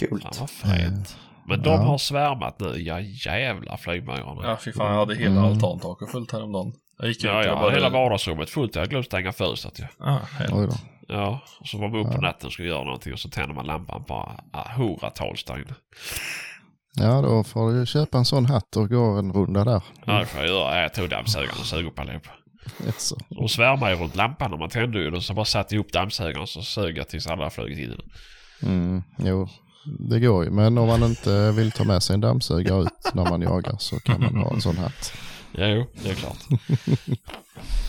Coolt. 0.01 0.23
Fan 0.23 0.33
vad 0.41 0.51
fränt. 0.51 1.17
Men 1.49 1.63
de 1.63 1.71
Ja. 1.71 1.77
har 1.77 1.99
svärmat 1.99 2.61
nu. 2.61 2.75
Ja 2.83 3.01
jävla 3.01 3.77
flygmyrorna. 3.77 4.41
Ja, 4.49 4.59
fy 4.65 4.73
fan, 4.73 4.91
jag 4.93 4.99
hade 4.99 5.15
hela 5.15 5.31
Mm. 5.41 5.45
altantaket 5.45 6.11
fullt 6.11 6.33
häromdagen. 6.33 6.73
Jag 6.99 7.09
gick 7.09 7.17
ut 7.19 7.25
Ja, 7.25 7.45
ja, 7.45 7.55
bara... 7.55 7.71
hela 7.75 7.91
vardagsrummet 7.91 8.51
fullt. 8.51 8.77
Jag 8.77 8.89
glömt 8.89 9.07
stänga 9.07 9.33
fönstret 9.33 9.79
ju. 9.81 9.85
Ja, 9.99 10.21
helt. 10.39 10.83
Ja, 11.09 11.41
och 11.61 11.67
så 11.67 11.79
var 11.79 11.89
man 11.89 12.01
upp 12.01 12.15
på 12.15 12.21
natten 12.21 12.47
och 12.47 12.53
skulle 12.53 12.69
göra 12.69 12.85
någonting 12.85 13.13
och 13.13 13.19
så 13.19 13.29
tänder 13.29 13.55
man 13.55 13.67
lampan 13.67 14.05
bara 14.09 14.41
ah, 14.53 14.73
hundratals 14.77 15.45
där 15.45 15.57
inne. 15.57 15.75
Ja, 16.95 17.23
då 17.23 17.45
får 17.45 17.73
du 17.73 17.87
köpa 17.87 18.19
en 18.19 18.25
sån 18.25 18.47
hatt 18.47 18.77
och 18.77 18.89
gå 18.89 19.05
en 19.05 19.33
runda 19.33 19.65
där. 19.65 19.83
Ja, 20.07 20.19
det 20.19 20.27
får 20.27 20.41
jag 20.41 20.49
göra. 20.49 20.83
Jag 20.83 20.95
tog 20.95 21.09
dammsugaren 21.09 21.59
och 21.61 21.67
sög 21.67 21.87
upp 21.87 21.99
allihop. 21.99 22.27
Jaså. 22.87 23.17
De 23.29 23.49
svärmade 23.49 23.93
ju 23.93 23.99
runt 23.99 24.17
lampan 24.17 24.51
när 24.51 24.59
man 24.59 24.69
tände 24.69 25.11
den 25.11 25.23
så 25.23 25.31
jag 25.31 25.37
bara 25.37 25.45
satte 25.45 25.75
ihop 25.75 25.93
dammsugaren 25.93 26.47
så 26.47 26.63
sög 26.63 26.99
jag 26.99 27.09
tills 27.09 27.27
alla 27.27 27.51
flugit 27.51 27.79
in 27.79 27.85
i 27.85 27.97
den. 27.97 28.11
Mm, 28.63 29.03
jo, 29.19 29.49
det 30.11 30.21
går 30.21 30.45
ju. 30.45 30.51
Men 30.51 30.79
om 30.79 30.87
man 30.87 31.03
inte 31.03 31.53
vill 31.53 31.73
ta 31.73 31.85
med 31.85 32.03
sig 32.03 32.15
en 32.15 32.21
dammsugare 32.21 32.83
ut 32.83 33.15
när 33.15 33.25
man 33.31 33.43
jagar 33.43 33.77
så 33.79 34.01
kan 34.01 34.21
man 34.21 34.37
ha 34.37 34.55
en 34.55 34.61
sån 34.61 34.77
hatt. 34.77 35.13
Ja, 35.59 35.67
jo, 35.67 35.87
det 36.03 36.11
är 36.11 36.15
klart. 36.15 36.39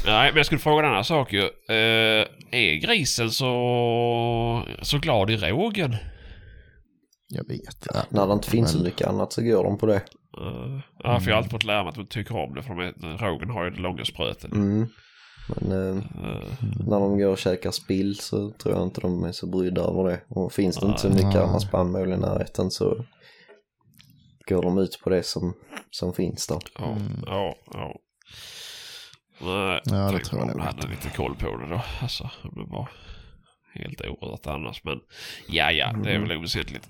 Nej, 0.06 0.32
men 0.32 0.38
jag 0.38 0.46
skulle 0.46 0.60
fråga 0.60 0.84
en 0.84 0.92
annan 0.92 1.04
sak 1.04 1.34
ju. 1.34 1.42
Eh, 1.44 2.28
är 2.52 2.76
grisen 2.76 3.32
så, 3.32 4.66
så 4.82 4.98
glad 4.98 5.30
i 5.30 5.38
rågen? 5.38 5.96
Jag 7.28 7.48
vet. 7.48 7.88
Ja, 7.94 8.02
När 8.10 8.28
det 8.28 8.34
inte 8.34 8.50
finns 8.50 8.72
så 8.72 8.84
mycket 8.84 9.08
annat 9.08 9.34
så 9.34 9.42
går 9.42 9.64
de 9.64 9.78
på 9.78 9.86
det. 9.86 10.02
Uh, 10.42 10.80
ja, 11.04 11.20
för 11.20 11.28
jag 11.28 11.36
har 11.36 11.38
alltid 11.38 11.52
fått 11.52 11.64
lära 11.64 11.84
mig 11.84 11.90
att 11.90 11.96
de 11.96 12.06
tycker 12.06 12.36
om 12.36 12.56
det 12.56 12.64
för 12.64 12.70
de 12.70 12.80
är, 12.80 13.18
rågen 13.18 13.50
har 13.50 13.64
ju 13.64 13.70
det 13.70 13.82
långa 13.82 14.06
spröten. 14.06 14.52
Mm. 14.52 14.88
Men 15.50 15.72
eh, 15.72 16.04
Eh, 16.24 16.88
när 16.88 17.00
de 17.00 17.18
går 17.18 17.28
och 17.28 17.38
käkar 17.38 17.72
spill 17.72 18.20
så 18.20 18.52
tror 18.52 18.76
jag 18.76 18.84
inte 18.84 19.02
de 19.02 19.24
är 19.24 19.32
så 19.32 19.48
brydda 19.48 19.82
över 19.82 20.04
det. 20.04 20.22
Och 20.28 20.54
finns 20.54 20.78
det 20.78 20.86
inte 20.86 21.00
så 21.00 21.10
mycket 21.10 21.34
Nej. 21.34 21.44
annat 21.44 21.62
spannmål 21.62 22.14
i 22.14 22.18
närheten 22.18 22.72
så 22.72 23.06
går 24.50 24.62
de 24.62 24.77
ut 24.77 25.00
på 25.03 25.10
det 25.10 25.24
som, 25.24 25.53
som 25.91 26.13
finns 26.13 26.48
där. 26.48 26.60
ja, 26.77 26.98
ja, 27.25 27.56
ja. 27.74 27.96
Nej, 29.41 29.82
Ja, 29.86 30.12
det 30.12 30.20
tror 30.25 30.41
jag 30.41 30.48
nog 30.48 30.65
hade 30.65 30.88
lite 30.88 31.10
koll 31.10 31.36
på 31.36 31.58
det 31.58 31.68
då. 31.70 31.82
Alltså, 32.01 32.29
det 32.44 32.63
var 32.70 32.89
helt 33.74 34.01
orört 34.01 34.48
annars. 34.48 34.84
Men 34.84 35.00
ja, 35.48 35.72
ja, 35.72 35.94
det 36.03 36.12
är 36.12 36.20
väl 36.20 36.38
oväsentligt. 36.38 36.88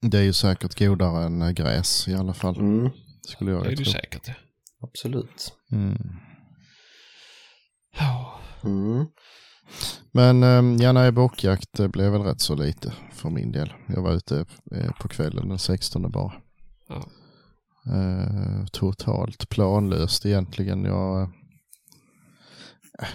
Det 0.00 0.18
är 0.18 0.22
ju 0.22 0.32
säkert 0.32 0.78
godare 0.78 1.24
än 1.24 1.54
gräs 1.54 2.08
i 2.08 2.14
alla 2.14 2.34
fall. 2.34 2.58
Mm, 2.58 2.90
Skulle 3.22 3.50
jag 3.50 3.62
Det 3.62 3.68
är 3.68 3.70
ju 3.70 3.76
det 3.76 3.90
säkert. 3.90 4.28
ja. 4.28 4.34
absolut. 4.82 5.52
Mm. 5.72 5.98
Ja. 7.98 8.40
Mm. 8.64 9.06
Men 10.12 10.42
eh, 10.42 10.82
ja, 10.84 10.92
nej, 10.92 11.12
bockjakt 11.12 11.72
det 11.72 11.88
blev 11.88 12.12
väl 12.12 12.22
rätt 12.22 12.40
så 12.40 12.54
lite 12.54 12.92
för 13.12 13.30
min 13.30 13.52
del. 13.52 13.72
Jag 13.86 14.02
var 14.02 14.12
ute 14.12 14.44
eh, 14.72 14.92
på 15.00 15.08
kvällen 15.08 15.48
den 15.48 15.58
16 15.58 16.10
bara. 16.10 16.32
Ja. 16.88 17.04
Eh, 17.86 18.66
totalt 18.72 19.48
planlöst 19.48 20.26
egentligen. 20.26 20.84
Jag, 20.84 21.22
eh, 21.22 21.28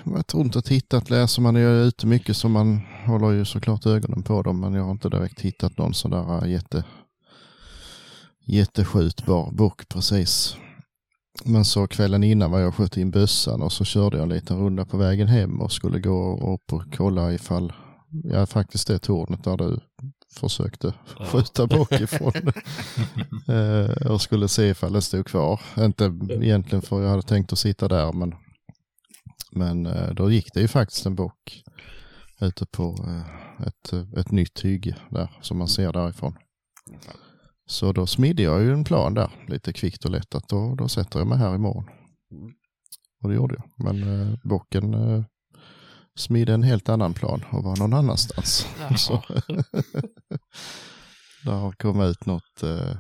jag 0.05 0.27
tror 0.27 0.43
inte 0.43 0.61
tittat, 0.61 1.09
läser 1.09 1.41
man 1.41 1.55
är 1.55 1.83
ute 1.83 2.07
mycket 2.07 2.37
så 2.37 2.49
man 2.49 2.81
håller 3.05 3.31
ju 3.31 3.45
såklart 3.45 3.85
ögonen 3.85 4.23
på 4.23 4.41
dem 4.41 4.59
men 4.59 4.73
jag 4.73 4.83
har 4.83 4.91
inte 4.91 5.09
direkt 5.09 5.41
hittat 5.41 5.77
någon 5.77 5.93
sån 5.93 6.11
där 6.11 6.43
eh, 6.43 6.51
jätte, 6.51 6.83
jätteskjutbar 8.45 9.51
bock 9.51 9.89
precis. 9.89 10.57
Men 11.43 11.65
så 11.65 11.87
kvällen 11.87 12.23
innan 12.23 12.51
var 12.51 12.59
jag 12.59 12.75
sköt 12.75 12.97
in 12.97 13.11
bössan 13.11 13.61
och 13.61 13.71
så 13.71 13.85
körde 13.85 14.17
jag 14.17 14.23
en 14.23 14.29
liten 14.29 14.57
runda 14.59 14.85
på 14.85 14.97
vägen 14.97 15.27
hem 15.27 15.61
och 15.61 15.71
skulle 15.71 15.99
gå 15.99 16.53
upp 16.53 16.73
och 16.73 16.83
kolla 16.97 17.33
ifall, 17.33 17.73
ja 18.23 18.45
faktiskt 18.45 18.87
det 18.87 18.99
tornet 18.99 19.43
där 19.43 19.57
du 19.57 19.79
försökte 20.39 20.93
Ja. 21.19 21.25
skjuta 21.25 21.67
bock 21.67 21.91
ifrån. 22.01 22.31
Eh, 23.47 24.11
och 24.11 24.21
skulle 24.21 24.47
se 24.47 24.63
ifall 24.69 24.93
det 24.93 25.01
stod 25.01 25.25
kvar. 25.25 25.61
Inte 25.77 26.03
egentligen 26.29 26.81
för 26.81 27.01
jag 27.01 27.09
hade 27.09 27.21
tänkt 27.21 27.53
att 27.53 27.59
sitta 27.59 27.87
där 27.87 28.13
men, 28.13 28.33
men 29.51 29.85
eh, 29.85 30.09
då 30.13 30.31
gick 30.31 30.53
det 30.53 30.61
ju 30.61 30.67
faktiskt 30.67 31.05
en 31.05 31.15
bock 31.15 31.63
ute 32.41 32.65
på 32.65 32.95
eh, 33.07 33.67
ett, 33.67 33.93
ett 34.17 34.31
nytt 34.31 34.65
hygge 34.65 34.95
där 35.09 35.39
som 35.41 35.57
man 35.57 35.67
ser 35.67 35.93
därifrån. 35.93 36.35
Så 37.67 37.91
då 37.91 38.07
smidde 38.07 38.43
jag 38.43 38.61
ju 38.61 38.73
en 38.73 38.83
plan 38.83 39.13
där 39.13 39.31
lite 39.47 39.73
kvickt 39.73 40.05
och 40.05 40.11
lätt 40.11 40.35
att 40.35 40.49
då, 40.49 40.75
då 40.75 40.87
sätter 40.87 41.19
jag 41.19 41.27
mig 41.27 41.37
här 41.37 41.55
imorgon. 41.55 41.89
Och 43.23 43.29
det 43.29 43.35
gjorde 43.35 43.55
jag. 43.55 43.85
Men 43.85 44.21
eh, 44.21 44.37
bocken 44.43 44.93
eh, 44.93 45.23
smidde 46.15 46.53
en 46.53 46.63
helt 46.63 46.89
annan 46.89 47.13
plan 47.13 47.43
och 47.51 47.63
var 47.63 47.77
någon 47.77 47.93
annanstans. 47.93 48.67
Så, 48.97 49.23
där 51.43 51.71
kom 51.71 52.01
ut 52.01 52.25
något, 52.25 52.63
eh, 52.63 52.97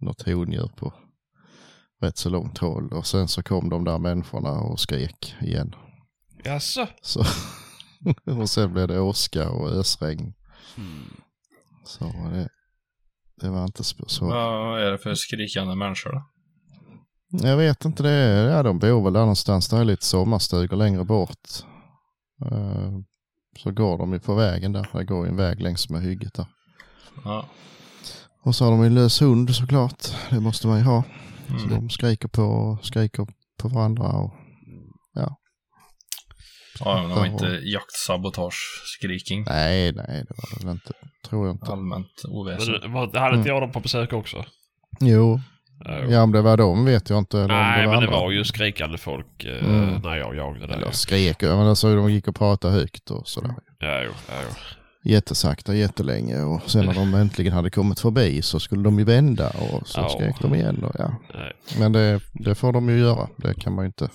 något 0.00 0.22
hondjur 0.22 0.70
på 0.76 0.94
rätt 2.02 2.16
så 2.16 2.28
långt 2.28 2.58
håll 2.58 2.92
och 2.92 3.06
sen 3.06 3.28
så 3.28 3.42
kom 3.42 3.68
de 3.68 3.84
där 3.84 3.98
människorna 3.98 4.50
och 4.50 4.80
skrek 4.80 5.34
igen. 5.40 5.74
Jaså? 6.44 6.86
Så, 7.02 7.24
och 8.40 8.50
sen 8.50 8.72
blev 8.72 8.88
det 8.88 9.00
åska 9.00 9.50
och 9.50 9.68
ösregn. 9.68 10.34
Mm. 10.76 11.16
Så 11.84 12.04
det, 12.04 12.48
det 13.42 13.50
var 13.50 13.64
inte 13.64 13.84
så. 13.84 14.26
Vad 14.26 14.82
är 14.82 14.90
det 14.90 14.98
för 14.98 15.14
skrikande 15.14 15.74
människor 15.74 16.12
då? 16.12 16.22
Jag 17.48 17.56
vet 17.56 17.84
inte 17.84 18.02
det. 18.02 18.50
Ja, 18.50 18.62
de 18.62 18.78
bor 18.78 19.04
väl 19.04 19.12
där 19.12 19.20
någonstans. 19.20 19.68
Det 19.68 19.76
är 19.76 19.84
lite 19.84 20.04
sommarstugor 20.04 20.76
längre 20.76 21.04
bort. 21.04 21.48
Eh, 22.50 22.90
Så 23.58 23.70
går 23.70 23.98
de 23.98 24.12
ju 24.12 24.20
på 24.20 24.34
vägen 24.34 24.72
där. 24.72 24.88
Det 24.92 25.04
går 25.04 25.26
ju 25.26 25.30
en 25.30 25.36
väg 25.36 25.60
längs 25.60 25.90
med 25.90 26.02
hygget 26.02 26.34
där. 26.34 26.46
Ja. 27.24 27.46
Och 28.44 28.54
så 28.54 28.64
har 28.64 28.70
de 28.72 28.84
ju 28.84 28.90
lös 28.90 29.22
hund 29.22 29.54
såklart. 29.54 30.06
Det 30.30 30.40
måste 30.40 30.66
man 30.66 30.78
ju 30.78 30.84
ha. 30.84 31.02
Så 31.46 31.54
Mm. 31.54 31.68
de 31.68 31.90
skriker 31.90 32.28
på, 32.28 32.78
skriker 32.82 33.26
på 33.58 33.68
varandra. 33.68 34.06
Och, 34.08 34.34
Ja, 36.84 37.00
men 37.00 37.08
de 37.10 37.18
var 37.18 37.26
inte 37.26 37.46
Ja. 37.46 37.78
jaktsabotage-skriking. 37.80 39.44
nej, 39.48 39.92
nej, 39.92 40.24
det 40.28 40.34
var 40.36 40.58
det 40.58 40.64
väl 40.66 40.72
inte. 40.72 40.92
Tror 41.28 41.46
jag 41.46 41.54
inte. 41.54 41.72
Allmänt 41.72 42.22
oväsen. 42.28 42.74
Men 42.82 42.92
var, 42.92 43.18
hade 43.18 43.36
inte 43.36 43.48
jag 43.48 43.62
dem 43.62 43.72
på 43.72 43.80
besök 43.80 44.12
också? 44.12 44.44
Jo, 45.00 45.40
Ja. 45.84 45.98
ja 46.08 46.22
om 46.22 46.32
det 46.32 46.42
var 46.42 46.56
dem 46.56 46.84
vet 46.84 47.10
jag 47.10 47.18
inte. 47.18 47.38
Eller 47.38 47.54
om 47.54 47.60
Nej, 47.60 47.82
det 47.82 47.88
men 47.92 48.00
det 48.00 48.06
var 48.06 48.30
ju 48.30 48.44
skrikande 48.44 48.98
folk 48.98 49.44
eh, 49.44 49.64
Mm. 49.68 50.00
när 50.02 50.16
jag 50.16 50.36
jagade 50.36 50.66
där. 50.66 50.74
Eller 50.76 50.90
skrek, 50.90 51.42
men 51.42 51.58
alltså 51.58 51.94
de 51.96 52.12
gick 52.12 52.28
och 52.28 52.36
pratade 52.36 52.74
högt 52.74 53.10
och 53.10 53.28
sådär. 53.28 53.54
Ja, 53.78 54.02
jo, 54.04 54.10
ja, 54.28 54.34
jo. 54.48 54.54
Jättesakta, 55.04 55.74
jättelänge 55.74 56.42
och 56.42 56.70
sen 56.70 56.86
när 56.86 56.94
de 56.94 57.14
äntligen 57.14 57.52
hade 57.52 57.70
kommit 57.70 58.00
förbi 58.00 58.42
så 58.42 58.60
skulle 58.60 58.82
de 58.82 58.98
ju 58.98 59.04
vända 59.04 59.48
och 59.48 59.88
så 59.88 60.00
Ja. 60.00 60.08
skrek 60.08 60.36
de 60.40 60.54
igen. 60.54 60.84
Och, 60.84 60.94
ja. 60.98 61.14
Nej. 61.34 61.52
Men 61.78 61.92
det, 61.92 62.20
det 62.32 62.54
får 62.54 62.72
de 62.72 62.88
ju 62.88 62.98
göra, 62.98 63.28
det 63.36 63.54
kan 63.54 63.72
man 63.74 63.84
ju 63.84 63.86
inte 63.86 64.08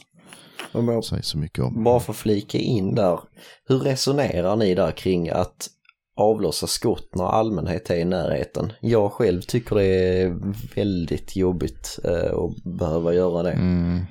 Om 0.71 0.87
jag 0.87 1.03
säga 1.03 1.21
så 1.21 1.37
mycket 1.37 1.63
om. 1.63 1.83
bara 1.83 1.99
får 1.99 2.13
flika 2.13 2.57
in 2.57 2.95
där. 2.95 3.19
Hur 3.67 3.79
resonerar 3.79 4.55
ni 4.55 4.75
där 4.75 4.91
kring 4.91 5.29
att 5.29 5.69
avlossa 6.17 6.67
skott 6.67 7.15
när 7.15 7.25
allmänhet 7.25 7.89
är 7.89 7.95
i 7.95 8.05
närheten? 8.05 8.73
Jag 8.81 9.11
själv 9.11 9.41
tycker 9.41 9.75
det 9.75 9.85
är 9.85 10.35
väldigt 10.75 11.35
jobbigt 11.35 11.99
eh, 12.03 12.37
att 12.37 12.77
behöva 12.79 13.13
göra 13.13 13.43
det. 13.43 13.51
Mm. 13.51 14.05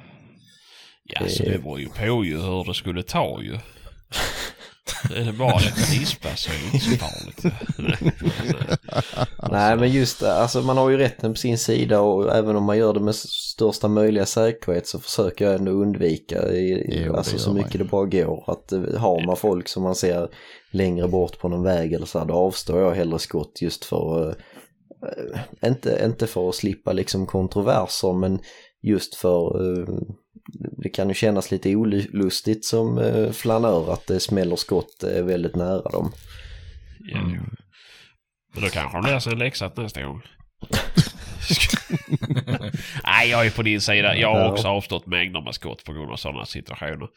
Ja, 1.05 1.29
så 1.29 1.43
det 1.43 1.59
beror 1.63 1.81
ju 1.81 1.89
på 1.89 2.25
ju 2.25 2.41
hur 2.41 2.65
det 2.65 2.75
skulle 2.75 3.03
ta 3.03 3.43
ju. 3.43 3.59
Är 5.15 5.25
det 5.25 5.33
bara 5.33 5.59
rispa 5.93 6.29
så 6.37 6.51
är 6.51 6.55
det 6.59 6.65
inte 6.75 6.87
så 6.87 6.97
farligt. 6.97 7.45
Nej 9.51 9.77
men 9.77 9.91
just 9.93 10.21
det, 10.21 10.35
alltså 10.35 10.63
man 10.63 10.77
har 10.77 10.91
ju 10.91 10.97
rätten 10.97 11.33
på 11.33 11.39
sin 11.39 11.59
sida 11.59 12.01
och 12.01 12.37
även 12.37 12.57
om 12.57 12.65
man 12.65 12.79
gör 12.79 12.95
det 12.95 13.01
med 13.01 13.15
största 13.15 13.89
möjliga 13.89 14.27
säkerhet 14.27 14.87
så 14.87 14.99
försöker 14.99 15.45
jag 15.45 15.55
ändå 15.55 15.73
undvika 15.73 16.49
i, 16.53 16.87
Jo, 17.07 17.17
alltså 17.17 17.39
så 17.39 17.49
man 17.51 17.57
mycket 17.57 17.75
ju. 17.75 17.79
det 17.79 17.85
bara 17.85 18.07
går. 18.07 18.45
Att 18.51 18.73
eh, 18.73 18.81
har 18.97 19.27
man 19.27 19.37
folk 19.37 19.69
som 19.69 19.83
man 19.83 19.95
ser 19.95 20.29
längre 20.71 21.09
bort 21.09 21.39
på 21.39 21.49
någon 21.49 21.63
väg 21.63 21.93
eller 21.93 22.07
så 22.07 22.19
här, 22.19 22.27
då 22.27 22.35
avstår 22.35 22.81
jag 22.81 22.95
hellre 22.95 23.19
skott 23.19 23.59
just 23.63 23.85
för, 23.85 24.29
eh, 24.29 25.69
inte, 25.69 26.01
inte 26.05 26.27
för 26.27 26.49
att 26.49 26.55
slippa 26.55 26.93
liksom 26.93 27.27
kontroverser 27.27 28.13
men 28.13 28.39
just 28.83 29.15
för, 29.15 29.73
eh, 29.81 29.95
det 30.83 30.89
kan 30.89 31.09
ju 31.09 31.15
kännas 31.15 31.51
lite 31.51 31.77
olustigt 31.77 32.65
som 32.65 32.99
eh, 32.99 33.31
flanör 33.33 33.93
att 33.93 34.07
det 34.07 34.21
smäller 34.21 34.57
skott 34.57 35.03
eh, 35.03 35.25
väldigt 35.25 35.57
nära 35.57 35.91
dem. 35.91 36.13
Ja, 37.01 37.19
jo. 37.35 37.43
Men 38.55 38.63
då 38.65 38.69
kanske 38.69 38.99
de 38.99 39.07
lär 39.07 39.19
sig 39.19 39.33
en 39.33 39.39
läxa 39.39 39.73
nästa 39.77 40.03
gång. 40.03 40.23
Nej, 43.05 43.29
jag 43.31 43.47
är 43.47 43.51
på 43.51 43.63
din 43.63 43.81
sida. 43.81 44.17
Jag 44.17 44.33
har 44.33 44.41
Ja. 44.41 44.53
också 44.53 44.69
avstått 44.69 45.07
mängder 45.07 45.41
med 45.41 45.55
skott 45.55 45.85
på 45.85 45.93
grund 45.93 46.11
av 46.11 46.17
sådana 46.17 46.45
situationer. 46.47 47.09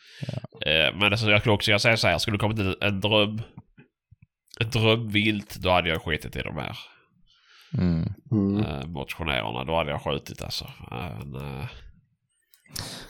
Eh, 0.65 0.95
Men 0.95 1.03
alltså, 1.03 1.29
jag 1.29 1.39
skulle 1.39 1.53
också 1.55 1.71
jag 1.71 1.81
säga 1.81 1.97
så 1.97 2.07
här, 2.07 2.17
skulle 2.17 2.35
det 2.37 2.41
kommit 2.41 2.59
en, 2.59 2.75
en 2.81 2.99
dröm... 2.99 3.41
Ett 4.61 4.71
drömvilt, 4.71 5.55
då 5.55 5.69
hade 5.69 5.89
jag 5.89 6.01
skitit 6.01 6.35
i 6.35 6.41
de 6.41 6.57
här 6.57 6.77
Mm. 7.77 8.13
Mm. 8.31 8.91
motionärerna. 8.91 9.63
Då 9.63 9.75
hade 9.75 9.91
jag 9.91 10.01
skjutit 10.01 10.41
alltså. 10.41 10.69
Men, 10.91 11.31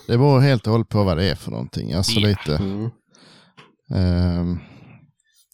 Det 0.08 0.18
beror 0.18 0.40
helt 0.40 0.68
och 0.68 0.72
hållet 0.72 0.90
på 0.90 1.04
vad 1.04 1.18
det 1.18 1.30
är 1.32 1.36
för 1.36 1.52
någonting. 1.52 1.94
Alltså 1.94 2.20
Ja. 2.20 2.28
lite. 2.28 2.56
Mm. 2.56 2.90
ehm, 3.96 4.60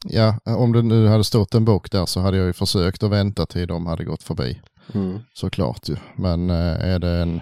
ja, 0.09 0.39
om 0.45 0.71
det 0.71 0.81
nu 0.81 1.07
hade 1.07 1.23
stått 1.23 1.55
en 1.55 1.65
bok 1.65 1.91
där 1.91 2.05
så 2.05 2.19
hade 2.19 2.37
jag 2.37 2.45
ju 2.45 2.53
försökt 2.53 3.03
att 3.03 3.11
vänta 3.11 3.45
till 3.45 3.67
de 3.67 3.85
hade 3.85 4.03
gått 4.03 4.23
förbi. 4.23 4.61
Mm. 4.93 5.19
Såklart 5.33 5.89
ju. 5.89 5.95
Men 6.17 6.49
eh, 6.49 6.55
är 6.93 6.99
det 6.99 7.09
en, 7.11 7.41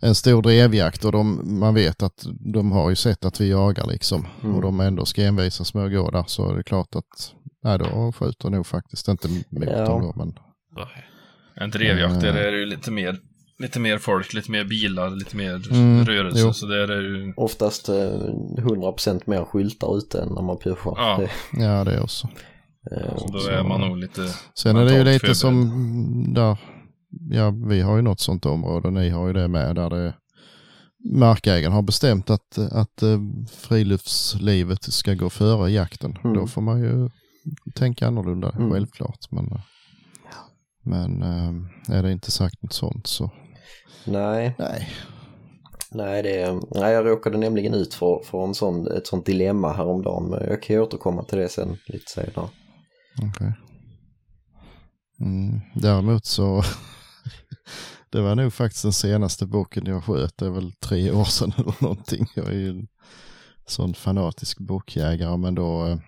en 0.00 0.14
stor 0.14 0.42
drevjakt 0.42 1.04
och 1.04 1.12
de, 1.12 1.58
man 1.60 1.74
vet 1.74 2.02
att 2.02 2.26
de 2.52 2.72
har 2.72 2.90
ju 2.90 2.96
sett 2.96 3.24
att 3.24 3.40
vi 3.40 3.50
jagar 3.50 3.86
liksom. 3.86 4.26
Mm. 4.42 4.54
Och 4.56 4.62
de 4.62 4.80
ändå 4.80 5.04
ska 5.04 5.22
envisas 5.22 5.74
med 5.74 5.84
att 5.84 5.92
gå 5.92 6.10
där 6.10 6.24
så 6.26 6.50
är 6.52 6.56
det 6.56 6.62
klart 6.62 6.94
att 6.94 7.32
nej, 7.64 7.78
då 7.78 8.12
skjuter 8.12 8.50
nog 8.50 8.66
faktiskt 8.66 9.08
inte 9.08 9.28
mot 9.28 9.44
Ja. 9.50 9.84
dem 9.84 10.02
då. 10.02 10.12
Men 10.16 10.34
nej. 10.76 11.04
En 11.60 11.70
drevjakt, 11.70 12.20
där 12.20 12.34
är 12.34 12.52
det 12.52 12.58
ju 12.58 12.66
lite 12.66 12.90
mer, 12.90 13.18
lite 13.58 13.80
mer 13.80 13.98
folk, 13.98 14.32
lite 14.34 14.50
mer 14.50 14.64
bilar, 14.64 15.10
lite 15.10 15.36
mer 15.36 15.70
Mm, 15.72 16.04
rörelse. 16.04 16.40
jo. 16.40 16.52
Så 16.52 16.66
där 16.66 16.88
är 16.90 17.00
ju... 17.02 17.32
Oftast 17.36 17.88
eh, 17.88 17.94
100% 17.94 19.22
mer 19.26 19.44
skyltar 19.44 19.98
ute 19.98 20.22
än 20.22 20.28
när 20.28 20.42
man 20.42 20.58
pushar. 20.58 20.94
Ja. 20.96 21.16
Det, 21.52 21.62
ja, 21.64 21.84
det 21.84 22.00
också. 22.00 22.28
eh, 22.92 23.16
Så 23.16 23.26
då 23.32 23.38
så- 23.38 23.50
är 23.50 23.62
man 23.62 23.80
nog 23.80 23.96
lite... 23.96 24.28
Sen 24.54 24.76
är 24.76 24.84
det 24.84 24.92
ju 24.98 25.04
lite 25.04 25.18
förberedd. 25.18 25.36
som 25.36 26.34
där, 26.34 26.56
ja 27.30 27.50
vi 27.68 27.80
har 27.80 27.96
ju 27.96 28.02
något 28.02 28.20
sånt 28.20 28.46
område, 28.46 28.90
ni 28.90 29.08
har 29.10 29.26
ju 29.26 29.32
det 29.32 29.48
med 29.48 29.74
där 29.76 29.90
det 29.90 30.14
markägaren 31.14 31.72
har 31.72 31.82
bestämt 31.82 32.30
att, 32.30 32.58
att 32.58 33.02
eh, 33.02 33.18
friluftslivet 33.56 34.82
ska 34.82 35.14
gå 35.14 35.30
före 35.30 35.70
jakten. 35.70 36.18
Mm. 36.24 36.36
Då 36.36 36.46
får 36.46 36.62
man 36.62 36.80
ju 36.82 37.10
tänka 37.74 38.06
annorlunda, 38.06 38.50
Mm. 38.50 38.70
självklart. 38.72 39.30
Men, 39.30 39.44
eh, 39.52 39.60
men 40.82 41.22
är 41.88 42.02
det 42.02 42.12
inte 42.12 42.30
sagt 42.30 42.62
något 42.62 42.72
sånt 42.72 43.06
så 43.06 43.30
nej, 44.08 44.54
nej. 44.58 44.88
nej, 45.90 46.22
det, 46.22 46.60
nej, 46.70 46.92
jag 46.92 47.06
råkade 47.06 47.38
nämligen 47.38 47.74
ut 47.74 47.94
för, 47.94 48.22
för 48.24 48.44
en 48.44 48.54
sån, 48.54 48.86
ett 48.86 49.06
sånt 49.06 49.26
dilemma 49.26 49.72
häromdagen. 49.72 50.30
Men 50.30 50.48
jag 50.48 50.62
kan 50.62 50.76
ju 50.76 50.82
återkomma 50.82 51.24
till 51.24 51.38
det 51.38 51.48
sen 51.48 51.76
lite 51.86 52.10
senare. 52.10 52.48
Okej. 53.22 53.52
Mm, 55.20 55.60
däremot 55.74 56.26
så 56.26 56.62
det 58.10 58.20
var 58.20 58.34
nog 58.34 58.52
faktiskt 58.52 58.82
den 58.82 58.92
senaste 58.92 59.46
boken 59.46 59.86
jag 59.86 60.04
sköt. 60.04 60.38
Det 60.38 60.46
är 60.46 60.50
väl 60.50 60.72
tre 60.72 61.12
år 61.12 61.24
sedan 61.24 61.52
eller 61.58 61.74
någonting. 61.82 62.26
Jag 62.34 62.46
är 62.46 62.58
ju 62.58 62.68
en 62.68 62.88
sån 63.66 63.94
fanatisk 63.94 64.58
bokjägare 64.58 65.36
men 65.36 65.54
då 65.54 65.86
eh, 65.86 65.98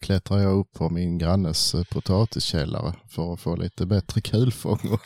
klättrar 0.00 0.38
jag 0.38 0.58
upp 0.58 0.72
på 0.72 0.90
min 0.90 1.18
grannes 1.18 1.74
eh, 1.74 1.84
potatiskällare 1.84 2.94
för 3.08 3.32
att 3.34 3.40
få 3.40 3.56
lite 3.56 3.86
bättre 3.86 4.20
kulfång. 4.20 4.78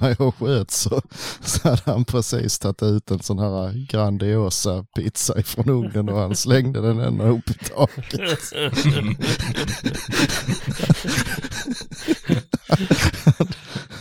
När 0.00 0.16
jag 0.18 0.34
sköt 0.34 0.70
så, 0.70 1.02
så 1.40 1.68
hade 1.68 1.82
han 1.84 2.04
precis 2.04 2.58
tagit 2.58 2.82
ut 2.82 3.10
en 3.10 3.22
sån 3.22 3.38
här 3.38 3.86
Grandiosa 3.88 4.84
pizza 4.96 5.38
ifrån 5.40 5.68
ugnen 5.70 6.08
och 6.08 6.18
han 6.18 6.36
slängde 6.36 6.80
den 6.80 7.00
ända 7.00 7.24
upp 7.28 7.50
i 7.50 7.54
taket. 7.54 8.52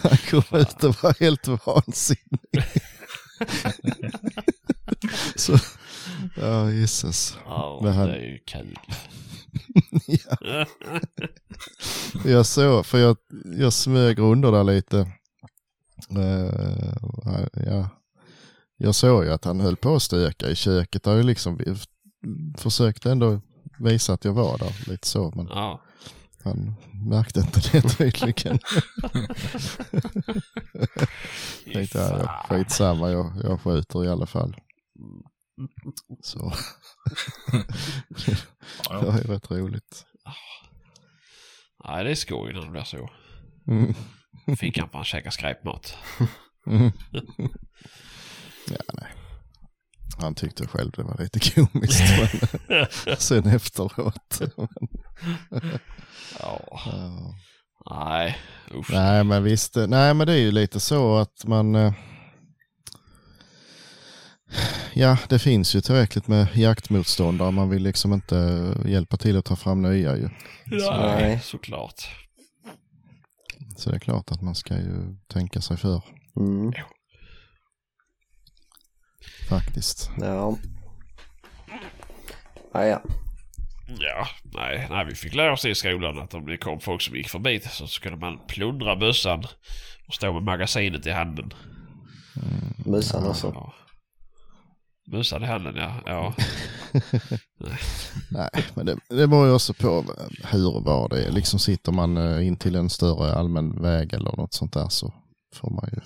Han 0.01 0.17
kom 0.29 0.59
ut 0.59 0.83
och 0.83 0.95
var 1.03 1.19
helt 1.19 1.47
vansinnig. 1.47 2.65
Så, 5.35 5.57
ja 6.35 6.69
gisses. 6.71 7.37
Ja, 7.45 7.79
Men 7.83 7.93
han- 7.93 8.07
det 8.07 8.15
är 8.15 8.21
ju 8.21 8.39
kul. 8.45 8.77
Ja, 10.07 10.65
jag 12.25 12.45
såg, 12.45 12.85
för 12.85 12.97
jag, 12.97 13.17
jag 13.57 13.73
smög 13.73 14.19
under 14.19 14.51
där 14.51 14.63
lite. 14.63 14.97
Eh, 16.09 16.93
ja. 17.65 17.89
Jag 18.77 18.95
såg 18.95 19.23
ju 19.23 19.31
att 19.31 19.45
han 19.45 19.59
höll 19.59 19.75
på 19.75 19.95
att 19.95 20.03
stöka 20.03 20.49
i 20.49 20.55
köket. 20.55 21.05
Jag 21.05 21.25
liksom 21.25 21.59
försökte 22.57 23.11
ändå 23.11 23.41
visa 23.79 24.13
att 24.13 24.25
jag 24.25 24.33
var 24.33 24.57
där 24.57 24.89
lite 24.91 25.07
så. 25.07 25.33
Men 25.35 25.47
ja. 25.47 25.81
han 26.43 26.75
märkte 27.09 27.39
inte 27.39 27.61
det 27.71 27.81
tydligen. 27.81 28.59
Tänkte 31.73 31.97
jag, 31.97 32.21
ja, 32.21 32.45
skitsamma, 32.49 33.11
jag, 33.11 33.31
jag 33.43 33.61
skjuter 33.61 34.05
i 34.05 34.07
alla 34.07 34.25
fall. 34.25 34.55
Så 36.21 36.53
det 38.89 39.05
var 39.05 39.17
ju 39.17 39.23
rätt 39.23 39.51
roligt. 39.51 40.05
Nej, 41.85 42.03
det 42.03 42.11
är 42.11 42.15
skoj 42.15 42.53
när 42.53 42.61
det 42.61 42.71
blir 42.71 42.83
så. 42.83 43.09
Mm. 43.67 43.93
Fick 44.57 44.77
han 44.77 44.89
fan 44.89 45.03
käka 45.03 45.31
skräpmat. 45.31 45.97
Mm. 46.67 46.91
Ja, 48.69 48.77
nej. 48.93 49.11
Han 50.17 50.35
tyckte 50.35 50.67
själv 50.67 50.91
det 50.91 51.03
var 51.03 51.17
lite 51.19 51.39
komiskt. 51.39 52.01
men 53.05 53.17
sen 53.17 53.47
efteråt. 53.47 54.41
Ja. 56.39 56.59
Ja. 56.85 57.35
Nej, 57.89 58.37
usch. 58.75 58.91
Nej 58.91 59.23
men 59.23 59.43
visst, 59.43 59.75
nej 59.75 60.13
men 60.13 60.27
det 60.27 60.33
är 60.33 60.37
ju 60.37 60.51
lite 60.51 60.79
så 60.79 61.17
att 61.17 61.45
man 61.45 61.75
eh, 61.75 61.93
Ja, 64.93 65.17
det 65.29 65.39
finns 65.39 65.75
ju 65.75 65.81
tillräckligt 65.81 66.27
med 66.27 66.47
jaktmotståndare. 66.55 67.51
Man 67.51 67.69
vill 67.69 67.83
liksom 67.83 68.13
inte 68.13 68.35
hjälpa 68.85 69.17
till 69.17 69.37
att 69.37 69.45
ta 69.45 69.55
fram 69.55 69.81
nya 69.81 70.17
ju. 70.17 70.29
Nej. 70.65 71.39
såklart. 71.43 72.07
Så 73.77 73.89
det 73.89 73.95
är 73.95 73.99
klart 73.99 74.31
att 74.31 74.41
man 74.41 74.55
ska 74.55 74.73
ju 74.73 75.15
tänka 75.27 75.61
sig 75.61 75.77
för 75.77 76.01
Mm. 76.39 76.73
faktiskt. 79.49 80.11
Ja. 80.21 80.57
Ah, 82.71 82.83
ja. 82.83 83.01
Ja, 83.99 84.27
nej, 84.43 84.87
nej, 84.89 85.05
vi 85.05 85.15
fick 85.15 85.35
lära 85.35 85.53
oss 85.53 85.65
i 85.65 85.75
skolan 85.75 86.19
att 86.19 86.33
om 86.33 86.45
det 86.45 86.57
kom 86.57 86.79
folk 86.79 87.01
som 87.01 87.15
gick 87.15 87.29
förbi 87.29 87.59
så 87.59 87.87
skulle 87.87 88.15
man 88.15 88.39
plundra 88.47 88.95
bössan 88.95 89.43
och 90.07 90.13
stå 90.13 90.33
med 90.33 90.43
magasinet 90.43 91.05
i 91.07 91.11
handen. 91.11 91.53
Mössan 92.85 93.23
alltså. 93.23 93.51
Ja. 93.55 93.73
I 95.11 95.45
handen, 95.45 95.75
ja. 95.75 96.01
ja. 96.05 96.35
Nej, 98.31 98.49
men 98.75 98.85
det, 98.85 98.97
det 99.09 99.27
beror 99.27 99.47
ju 99.47 99.53
också 99.53 99.73
på 99.73 100.05
hur 100.43 100.75
och 100.75 100.83
var 100.83 101.09
det 101.09 101.25
är. 101.25 101.31
Liksom 101.31 101.59
sitter 101.59 101.91
man 101.91 102.17
eh, 102.17 102.47
in 102.47 102.57
till 102.57 102.75
en 102.75 102.89
större 102.89 103.33
allmän 103.33 103.81
väg 103.81 104.13
eller 104.13 104.35
något 104.37 104.53
sånt 104.53 104.73
där 104.73 104.89
så 104.89 105.13
får 105.53 105.69
man 105.69 105.89
ju. 105.93 105.99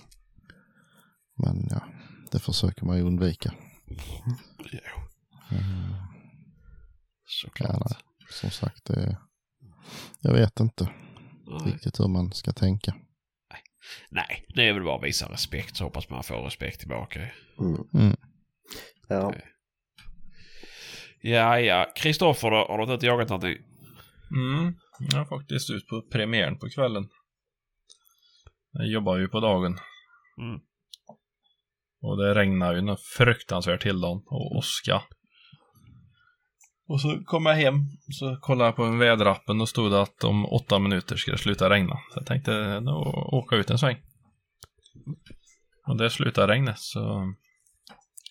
Men 1.37 1.67
ja, 1.69 1.81
det 2.31 2.39
försöker 2.39 2.85
man 2.85 2.97
ju 2.97 3.03
undvika. 3.03 3.53
Jo, 4.71 4.79
Mm, 5.51 5.93
såklart. 7.27 7.71
Ja, 7.73 7.87
nej. 7.89 7.97
Som 8.29 8.51
sagt, 8.51 8.85
det, 8.85 9.17
jag 10.19 10.33
vet 10.33 10.59
inte 10.59 10.89
Nej. 11.47 11.71
riktigt 11.71 11.99
hur 11.99 12.07
man 12.07 12.31
ska 12.31 12.51
tänka. 12.51 12.95
nej, 14.09 14.45
det 14.55 14.67
är 14.67 14.73
väl 14.73 14.83
bara 14.83 14.97
att 14.97 15.03
visa 15.03 15.31
respekt 15.31 15.75
så 15.75 15.83
hoppas 15.83 16.09
man 16.09 16.23
får 16.23 16.35
respekt 16.43 16.79
tillbaka. 16.79 17.19
Mm. 17.59 17.87
Mm. 17.93 18.15
Ja. 19.07 19.33
Ja, 21.21 21.59
ja. 21.59 21.91
Kristoffer 21.95 22.51
då? 22.51 22.57
Har 22.57 22.85
du 22.85 22.93
inte 22.93 23.05
jagat 23.05 23.29
någonting? 23.29 23.57
Mm, 24.31 24.73
jag 24.99 25.21
är 25.21 25.25
faktiskt 25.25 25.69
ut 25.69 25.87
på 25.87 26.01
premiären 26.11 26.57
på 26.59 26.69
kvällen. 26.69 27.09
Jag 28.71 28.87
jobbar 28.87 29.17
ju 29.17 29.27
på 29.27 29.39
dagen. 29.39 29.77
Mm. 30.37 30.59
Och 32.01 32.17
det 32.17 32.33
regnar 32.33 32.73
ju 32.73 32.81
något 32.81 33.01
fruktansvärt 33.01 33.81
till 33.81 34.01
dagen 34.01 34.23
och 34.25 34.55
åska. 34.55 35.01
Och 36.87 37.01
så 37.01 37.23
kom 37.25 37.45
jag 37.45 37.55
hem, 37.55 37.75
så 38.11 38.37
kollade 38.41 38.67
jag 38.67 38.75
på 38.75 38.85
väderappen 38.85 39.61
och 39.61 39.69
stod 39.69 39.91
det 39.91 40.01
att 40.01 40.23
om 40.23 40.45
åtta 40.45 40.79
minuter 40.79 41.15
ska 41.15 41.31
det 41.31 41.37
sluta 41.37 41.69
regna. 41.69 41.95
Så 41.95 42.19
jag 42.19 42.25
tänkte 42.25 42.79
nå 42.79 43.29
åka 43.31 43.55
ut 43.55 43.69
en 43.69 43.77
sväng. 43.77 43.97
Och 45.87 45.97
det 45.97 46.09
slutade 46.09 46.53
regnet 46.53 46.79
så 46.79 47.33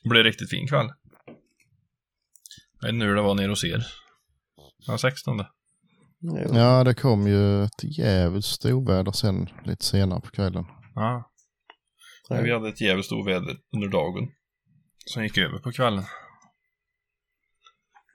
det 0.03 0.09
blev 0.09 0.25
riktigt 0.25 0.51
fin 0.51 0.69
kväll. 0.69 0.89
Jag 2.81 2.89
vet 2.89 2.95
inte 2.95 3.07
hur 3.07 3.15
det 3.15 3.23
var 3.23 3.35
nere 3.35 3.49
hos 3.49 3.65
er. 3.65 3.87
Den 4.87 4.99
16. 4.99 5.45
Jo. 6.21 6.55
Ja, 6.55 6.85
det 6.85 6.95
kom 6.95 7.27
ju 7.27 7.65
ett 7.65 7.99
jävligt 7.99 8.65
oväder 8.65 9.13
sen 9.13 9.49
lite 9.65 9.85
senare 9.85 10.21
på 10.21 10.31
kvällen. 10.31 10.65
Ja. 10.95 11.31
Ja. 12.29 12.41
Vi 12.41 12.53
hade 12.53 12.69
ett 12.69 12.81
jävligt 12.81 13.13
oväder 13.13 13.57
under 13.75 13.89
dagen. 13.89 14.29
som 15.07 15.23
gick 15.23 15.39
över 15.39 15.59
på 15.59 15.73
kvällen. 15.73 16.05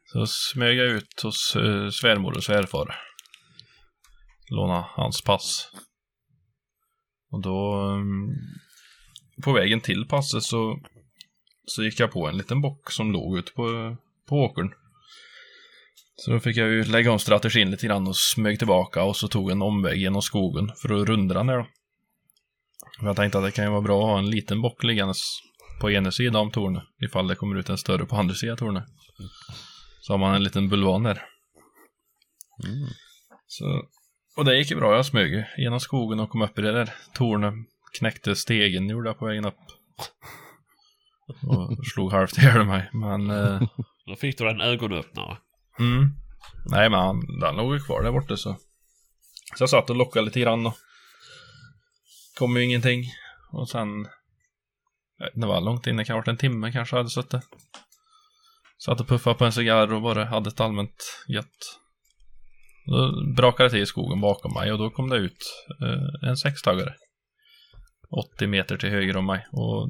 Så 0.05 0.25
smög 0.27 0.77
jag 0.77 0.87
ut 0.87 1.21
hos 1.23 1.55
uh, 1.55 1.89
svärmor 1.89 2.37
och 2.37 2.43
svärfar. 2.43 2.95
Låna 4.49 4.81
hans 4.81 5.21
pass. 5.21 5.71
Och 7.31 7.41
då, 7.41 7.75
um, 7.75 8.35
på 9.43 9.53
vägen 9.53 9.81
till 9.81 10.05
passet 10.09 10.43
så, 10.43 10.79
så 11.65 11.83
gick 11.83 11.99
jag 11.99 12.11
på 12.11 12.27
en 12.27 12.37
liten 12.37 12.61
bock 12.61 12.91
som 12.91 13.11
låg 13.11 13.37
ute 13.37 13.51
på, 13.51 13.95
på 14.29 14.35
åkern. 14.35 14.73
Så 16.15 16.31
då 16.31 16.39
fick 16.39 16.57
jag 16.57 16.69
ju 16.69 16.83
lägga 16.83 17.11
om 17.11 17.19
strategin 17.19 17.71
lite 17.71 17.87
grann 17.87 18.07
och 18.07 18.17
smög 18.17 18.57
tillbaka 18.57 19.03
och 19.03 19.15
så 19.15 19.27
tog 19.27 19.51
en 19.51 19.61
omväg 19.61 20.01
genom 20.01 20.21
skogen 20.21 20.71
för 20.81 21.01
att 21.01 21.07
runda 21.07 21.35
den 21.35 21.47
där 21.47 21.57
då. 21.57 21.67
Jag 23.01 23.15
tänkte 23.15 23.37
att 23.37 23.43
det 23.43 23.51
kan 23.51 23.65
ju 23.65 23.71
vara 23.71 23.81
bra 23.81 23.99
att 23.99 24.09
ha 24.09 24.19
en 24.19 24.29
liten 24.29 24.61
bock 24.61 24.83
liggandes 24.83 25.21
på 25.81 25.91
ena 25.91 26.11
sidan 26.11 26.35
om 26.35 26.51
tornet 26.51 26.83
ifall 27.01 27.27
det 27.27 27.35
kommer 27.35 27.59
ut 27.59 27.69
en 27.69 27.77
större 27.77 28.05
på 28.05 28.15
andra 28.15 28.35
sidan 28.35 28.57
tornet. 28.57 28.83
Så 30.01 30.13
har 30.13 30.17
man 30.17 30.35
en 30.35 30.43
liten 30.43 30.69
bulvan 30.69 31.03
där. 31.03 31.25
Så, 33.47 33.83
och 34.37 34.45
det 34.45 34.57
gick 34.57 34.71
ju 34.71 34.77
bra. 34.77 34.95
Jag 34.95 35.05
smög 35.05 35.45
genom 35.57 35.79
skogen 35.79 36.19
och 36.19 36.29
kom 36.29 36.41
upp 36.41 36.59
i 36.59 36.61
det 36.61 36.71
där 36.71 36.93
tornet. 37.13 37.53
Knäckte 37.99 38.35
stegen 38.35 38.89
gjorde 38.89 39.09
jag 39.09 39.19
på 39.19 39.25
vägen 39.25 39.45
upp. 39.45 39.59
Och 41.27 41.77
slog 41.93 42.11
halvt 42.11 42.37
ihjäl 42.37 42.65
mig. 42.65 42.89
Men 42.93 43.29
eh, 43.29 43.61
Då 44.05 44.15
fick 44.15 44.37
du 44.37 44.49
en 44.49 44.61
ögonöppnare. 44.61 45.37
Mm. 45.79 46.09
Nej, 46.65 46.89
men 46.89 46.99
han, 46.99 47.39
den 47.39 47.55
låg 47.55 47.73
ju 47.73 47.79
kvar 47.79 48.03
där 48.03 48.11
borta 48.11 48.37
så. 48.37 48.55
Så 49.57 49.63
jag 49.63 49.69
satt 49.69 49.89
och 49.89 49.95
lockade 49.95 50.25
lite 50.25 50.39
grann 50.39 50.65
och 50.65 50.73
kom 52.37 52.57
ju 52.57 52.63
ingenting. 52.63 53.03
Och 53.51 53.69
sen, 53.69 54.03
vet 55.19 55.35
inte 55.35 55.47
vad 55.47 55.63
långt 55.63 55.87
in, 55.87 55.97
det 55.97 56.05
kan 56.05 56.13
ha 56.13 56.19
varit 56.19 56.27
en 56.27 56.37
timme 56.37 56.71
kanske 56.71 56.95
hade 56.95 57.09
suttit. 57.09 57.41
Satt 58.85 58.99
och 58.99 59.07
puffade 59.07 59.35
på 59.35 59.45
en 59.45 59.51
cigarr 59.51 59.93
och 59.93 60.01
bara 60.01 60.25
hade 60.25 60.49
ett 60.49 60.59
allmänt 60.59 61.25
gött. 61.27 61.79
Då 62.85 63.33
brakade 63.35 63.69
det 63.69 63.71
till 63.71 63.81
i 63.81 63.85
skogen 63.85 64.21
bakom 64.21 64.53
mig 64.53 64.71
och 64.71 64.77
då 64.77 64.89
kom 64.89 65.09
det 65.09 65.17
ut 65.17 65.67
eh, 65.81 66.29
en 66.29 66.37
sextaggare. 66.37 66.93
80 68.35 68.47
meter 68.47 68.77
till 68.77 68.89
höger 68.89 69.17
om 69.17 69.25
mig 69.25 69.47
och 69.51 69.89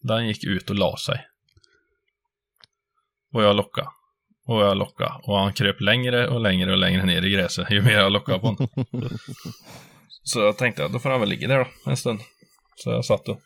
den 0.00 0.28
gick 0.28 0.44
ut 0.44 0.70
och 0.70 0.76
la 0.76 0.96
sig. 0.96 1.26
Och 3.32 3.42
jag 3.42 3.56
lockade. 3.56 3.88
Och 4.46 4.62
jag 4.62 4.76
lockade. 4.76 5.14
Och 5.22 5.38
han 5.38 5.52
kröp 5.52 5.80
längre 5.80 6.28
och 6.28 6.40
längre 6.40 6.72
och 6.72 6.78
längre 6.78 7.04
ner 7.04 7.22
i 7.22 7.30
gräset 7.30 7.70
ju 7.70 7.82
mer 7.82 7.92
jag 7.92 8.12
lockade 8.12 8.38
på 8.38 8.46
honom. 8.46 8.68
Så 10.22 10.40
jag 10.40 10.58
tänkte 10.58 10.84
att 10.84 10.92
då 10.92 10.98
får 10.98 11.10
han 11.10 11.20
väl 11.20 11.28
ligga 11.28 11.48
där 11.48 11.58
då, 11.58 11.90
en 11.90 11.96
stund. 11.96 12.20
Så 12.76 12.90
jag 12.90 13.04
satt 13.04 13.28
och 13.28 13.40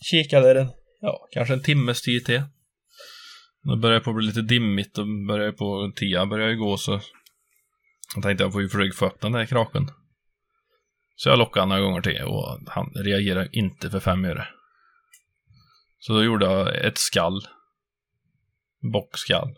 kikade 0.00 0.54
den, 0.54 0.68
ja, 1.00 1.28
kanske 1.30 1.54
en 1.54 1.62
timmes 1.62 2.02
tid 2.02 2.24
till. 2.24 2.42
Då 3.62 3.76
började 3.76 4.00
det 4.00 4.04
på 4.04 4.10
att 4.10 4.16
bli 4.16 4.26
lite 4.26 4.42
dimmigt 4.42 4.98
och 4.98 5.06
började 5.28 5.52
på, 5.52 5.92
tia 5.96 6.26
började 6.26 6.52
ju 6.52 6.58
gå 6.58 6.76
så 6.76 7.00
jag 8.14 8.22
tänkte 8.22 8.44
jag 8.44 8.52
får 8.52 8.62
ju 8.62 8.68
försöka 8.68 8.96
få 8.96 9.06
upp 9.06 9.20
den 9.20 9.32
där 9.32 9.46
kraken. 9.46 9.90
Så 11.16 11.28
jag 11.28 11.38
lockade 11.38 11.66
några 11.66 11.82
gånger 11.82 12.00
till 12.00 12.22
och 12.22 12.58
han 12.66 12.92
reagerade 12.94 13.48
inte 13.52 13.90
för 13.90 14.00
fem 14.00 14.24
öre. 14.24 14.48
Så 16.04 16.12
då 16.12 16.24
gjorde 16.24 16.44
jag 16.46 16.84
ett 16.84 16.98
skall. 16.98 17.40
Bockskall. 18.92 19.54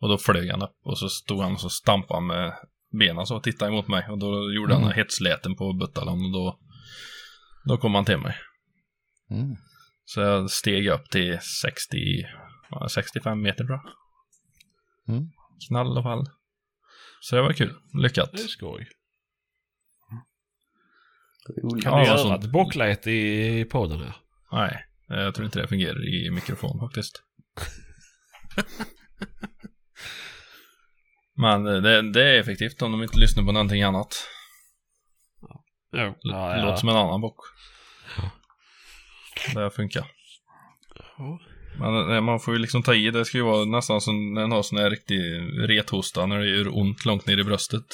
Och 0.00 0.08
då 0.08 0.18
flög 0.18 0.50
han 0.50 0.62
upp 0.62 0.76
och 0.82 0.98
så 0.98 1.08
stod 1.08 1.42
han 1.42 1.52
och 1.52 1.60
så 1.60 1.68
stampade 1.70 2.16
han 2.16 2.26
med 2.26 2.54
benen 2.92 3.26
så 3.26 3.36
och 3.36 3.42
tittade 3.42 3.72
emot 3.72 3.88
mig. 3.88 4.08
Och 4.08 4.18
då 4.18 4.52
gjorde 4.52 4.74
han 4.74 4.82
Mm. 4.82 4.94
hetsläten 4.96 5.56
på 5.56 5.72
Buttalan 5.72 6.24
och 6.24 6.32
då, 6.32 6.58
då 7.64 7.76
kom 7.76 7.94
han 7.94 8.04
till 8.04 8.18
mig. 8.18 8.36
Mm. 9.30 9.56
Så 10.04 10.20
jag 10.20 10.50
steg 10.50 10.86
upp 10.88 11.10
till 11.10 11.38
60, 11.62 11.96
ja, 12.70 12.88
65 12.88 13.42
meter 13.42 13.64
tror 13.64 13.80
jag. 13.84 15.14
Mm. 15.16 15.30
Knall 15.68 15.98
och 15.98 16.04
fall. 16.04 16.26
Så 17.20 17.36
det 17.36 17.42
var 17.42 17.52
kul. 17.52 17.74
Lyckat. 17.94 18.32
Det 18.32 18.42
är 18.42 18.46
skoj. 18.46 18.88
Roligt. 21.62 21.84
Kan 21.84 21.92
Ja, 21.92 22.00
du 22.00 22.06
göra 22.06 22.34
ett 22.36 22.52
bockläte 22.52 23.10
i 23.10 23.64
podden 23.64 24.00
här? 24.00 24.16
Nej, 24.52 24.86
jag 25.10 25.34
tror 25.34 25.44
inte 25.44 25.60
det 25.60 25.68
fungerar 25.68 26.08
i 26.14 26.30
mikrofon 26.30 26.80
faktiskt. 26.80 27.22
Men 31.36 31.64
det, 31.64 32.12
det 32.12 32.22
är 32.24 32.40
effektivt 32.40 32.82
om 32.82 32.92
de 32.92 33.02
inte 33.02 33.18
lyssnar 33.18 33.44
på 33.44 33.52
någonting 33.52 33.82
annat. 33.82 34.26
L- 35.96 36.12
Ja, 36.22 36.56
ja. 36.56 36.64
Låter 36.64 36.76
som 36.76 36.88
en 36.88 36.96
annan 36.96 37.20
bock. 37.20 37.36
Det 39.54 39.70
funkar. 39.70 40.06
Ja. 41.18 41.40
Men 41.78 42.10
eh, 42.14 42.20
man 42.20 42.40
får 42.40 42.54
ju 42.54 42.60
liksom 42.60 42.82
ta 42.82 42.94
i, 42.94 43.10
det 43.10 43.24
ska 43.24 43.38
ju 43.38 43.44
vara 43.44 43.64
nästan 43.64 44.00
som 44.00 44.34
när 44.34 44.40
man 44.40 44.52
har 44.52 44.62
sån 44.62 44.78
här 44.78 44.90
riktig 44.90 45.20
rethosta 45.68 46.26
när 46.26 46.38
det 46.38 46.46
gör 46.48 46.78
ont 46.78 47.04
långt 47.04 47.26
ner 47.26 47.38
i 47.38 47.44
bröstet. 47.44 47.86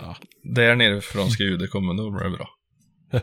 Ja. 0.00 0.16
Där 0.54 0.76
nerifrån 0.76 1.30
ska 1.30 1.42
ljudet 1.42 1.70
komma, 1.70 1.92
då 1.94 2.10
blir 2.10 2.24
det 2.24 2.30
bra. 2.36 2.48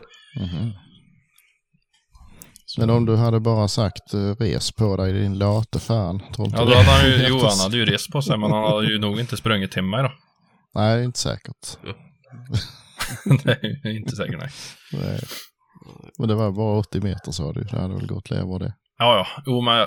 Men 2.78 2.90
om 2.90 3.06
du 3.06 3.16
hade 3.16 3.40
bara 3.40 3.68
sagt 3.68 4.14
eh, 4.14 4.34
res 4.38 4.72
på 4.72 4.96
dig 4.96 5.12
din 5.12 5.38
late 5.38 5.78
fan. 5.80 6.22
Tror 6.34 6.46
inte 6.46 6.58
Ja, 6.58 6.64
då 6.64 6.74
hade 6.74 6.90
han 6.90 7.06
ju, 7.10 7.26
jo 7.28 7.38
han 7.38 7.58
hade 7.58 7.76
ju 7.76 7.84
rest 7.84 8.10
på 8.12 8.22
sig, 8.22 8.38
men 8.38 8.50
han 8.52 8.64
hade 8.64 8.86
ju 8.86 8.98
nog 8.98 9.20
inte 9.20 9.36
sprungit 9.36 9.72
till 9.72 9.82
mig 9.82 10.02
då. 10.02 10.12
Nej, 10.74 10.96
det 10.96 11.02
är 11.02 11.04
inte 11.04 11.18
säkert. 11.18 11.78
det 13.44 13.52
är 13.88 13.90
ju 13.90 13.98
inte 13.98 14.16
säkert 14.16 14.38
nej. 14.38 14.50
Nej. 14.92 15.20
Men 16.18 16.28
det 16.28 16.34
var 16.34 16.52
bara 16.52 16.78
80 16.78 17.00
meter 17.00 17.32
sa 17.32 17.52
du. 17.52 17.62
Det 17.64 17.80
hade 17.80 17.94
väl 17.94 18.06
gått 18.06 18.30
lever 18.30 18.58
det. 18.58 18.74
Ja, 18.98 19.16
ja. 19.16 19.42
Jo, 19.46 19.60
men 19.60 19.86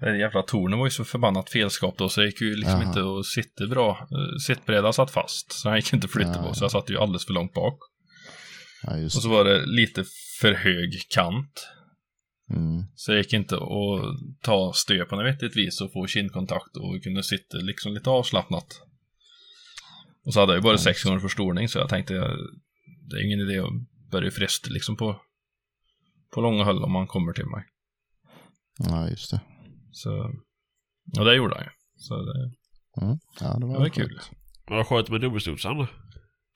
det 0.00 0.18
jävla 0.18 0.42
tornet 0.42 0.78
var 0.78 0.86
ju 0.86 0.90
så 0.90 1.04
förbannat 1.04 1.50
felskapt 1.50 1.98
då, 1.98 2.08
så 2.08 2.20
det 2.20 2.26
gick 2.26 2.40
ju 2.40 2.54
liksom 2.56 2.80
Jaha. 2.80 2.88
inte 2.88 3.00
att 3.00 3.26
sitta 3.26 3.66
bra. 3.66 3.90
Eh, 3.90 4.38
Sittbrädan 4.46 4.92
satt 4.92 5.10
fast, 5.10 5.52
så 5.52 5.68
han 5.68 5.78
gick 5.78 5.92
inte 5.92 6.04
att 6.04 6.10
flytta 6.10 6.34
Ja, 6.36 6.42
på, 6.42 6.54
så 6.54 6.62
ja. 6.62 6.64
jag 6.64 6.70
satt 6.70 6.90
ju 6.90 6.98
alldeles 6.98 7.26
för 7.26 7.32
långt 7.32 7.54
bak. 7.54 7.78
Ja, 8.82 8.96
just 8.96 9.16
Och 9.16 9.22
så 9.22 9.28
var 9.28 9.44
det 9.44 9.66
lite 9.66 10.04
för 10.40 10.52
hög 10.52 10.90
kant. 11.14 11.66
Mm. 12.50 12.84
Så 12.94 13.12
det 13.12 13.18
gick 13.18 13.32
inte 13.32 13.56
att 13.56 14.40
ta 14.42 14.72
stö 14.74 15.04
på 15.04 15.16
något 15.16 15.26
vettigt 15.34 15.56
vis 15.56 15.80
och 15.80 15.92
få 15.92 16.06
kindkontakt 16.06 16.76
och 16.76 17.02
kunna 17.02 17.22
sitta 17.22 17.56
liksom 17.58 17.94
lite 17.94 18.10
avslappnat. 18.10 18.82
Och 20.24 20.32
så 20.34 20.40
hade 20.40 20.52
jag 20.52 20.58
ju 20.58 20.62
bara 20.62 20.72
Ja, 20.74 20.78
sex 20.78 21.02
gånger 21.04 21.18
förstoring 21.18 21.68
så 21.68 21.78
jag 21.78 21.88
tänkte 21.88 22.14
det 23.08 23.16
är 23.16 23.24
ingen 23.26 23.40
idé 23.40 23.58
att 23.58 24.10
börja 24.10 24.30
fresta 24.30 24.70
liksom 24.70 24.96
på, 24.96 25.20
på 26.34 26.40
långa 26.40 26.64
håll 26.64 26.84
om 26.84 26.92
man 26.92 27.06
kommer 27.06 27.32
till 27.32 27.46
mig. 27.46 27.64
Ja, 28.78 29.08
just 29.08 29.30
det. 29.30 29.40
Så, 29.92 30.10
och 31.18 31.24
det 31.24 31.34
gjorde 31.34 31.54
han 31.54 31.64
ju. 31.64 31.70
Så 31.96 32.16
det, 32.22 32.52
Mm. 33.02 33.18
Ja, 33.40 33.46
det 33.58 33.66
var, 33.66 33.72
det 33.72 33.78
var 33.78 33.88
skönt. 33.88 33.94
kul. 33.94 34.20
Har 34.66 34.78
du 34.78 34.84
skjutit 34.84 35.10
med 35.10 35.20
dubbelstudsaren? 35.20 35.86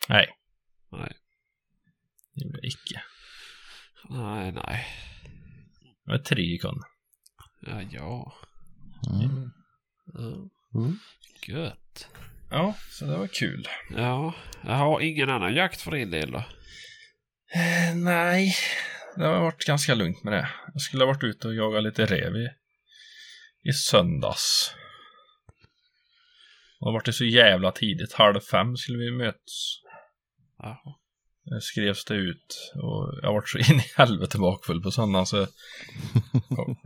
Nej, 0.09 0.27
Nej. 0.93 1.13
det 2.35 2.45
gjorde 2.45 2.59
jag 2.63 2.65
icke. 2.65 3.03
Nej, 4.11 4.53
nej. 4.53 4.87
Det 6.05 6.13
var 6.13 6.19
tre 6.19 6.59
kon. 6.59 6.83
Ja, 7.61 7.83
ja. 7.91 8.35
Mm. 9.13 9.51
ja. 10.15 10.51
Mm. 10.81 10.99
Gött. 11.47 12.09
Ja, 12.51 12.75
så 12.91 13.05
det 13.05 13.17
var 13.17 13.27
kul. 13.27 13.69
Ja, 13.97 14.35
jag 14.63 14.75
har 14.75 15.01
ingen 15.01 15.31
annan 15.31 15.55
jakt 15.55 15.81
för 15.81 15.91
din 15.91 16.11
del 16.11 16.31
då? 16.31 16.39
Eh, 17.55 17.95
nej, 17.95 18.55
det 19.17 19.25
har 19.25 19.41
varit 19.41 19.65
ganska 19.65 19.95
lugnt 19.95 20.25
med 20.25 20.33
det. 20.33 20.49
Jag 20.73 20.81
skulle 20.83 21.03
ha 21.05 21.13
varit 21.13 21.25
ute 21.25 21.49
och 21.49 21.55
jagat 21.55 21.83
lite 21.83 22.07
rev 22.07 22.37
i, 22.37 22.49
i 23.69 23.73
söndags. 23.73 24.75
Och 26.81 26.87
det 26.87 26.89
har 26.89 26.93
varit 26.93 27.15
så 27.15 27.25
jävla 27.25 27.73
tidigt. 27.73 28.13
Halv 28.13 28.41
fem 28.41 28.77
skulle 28.77 28.99
vi 28.99 29.11
mötas. 29.11 29.81
Ja. 30.59 31.01
Det 31.45 31.61
skrevs 31.61 32.05
det 32.05 32.15
ut 32.15 32.73
och 32.75 33.19
jag 33.23 33.29
har 33.29 33.35
varit 33.35 33.49
så 33.49 33.59
in 33.73 33.81
i 33.81 33.85
helvete 33.97 34.39
bakfull 34.39 34.83
på 34.83 34.91
söndagen 34.91 35.27
så 35.27 35.37
ja, 36.51 36.77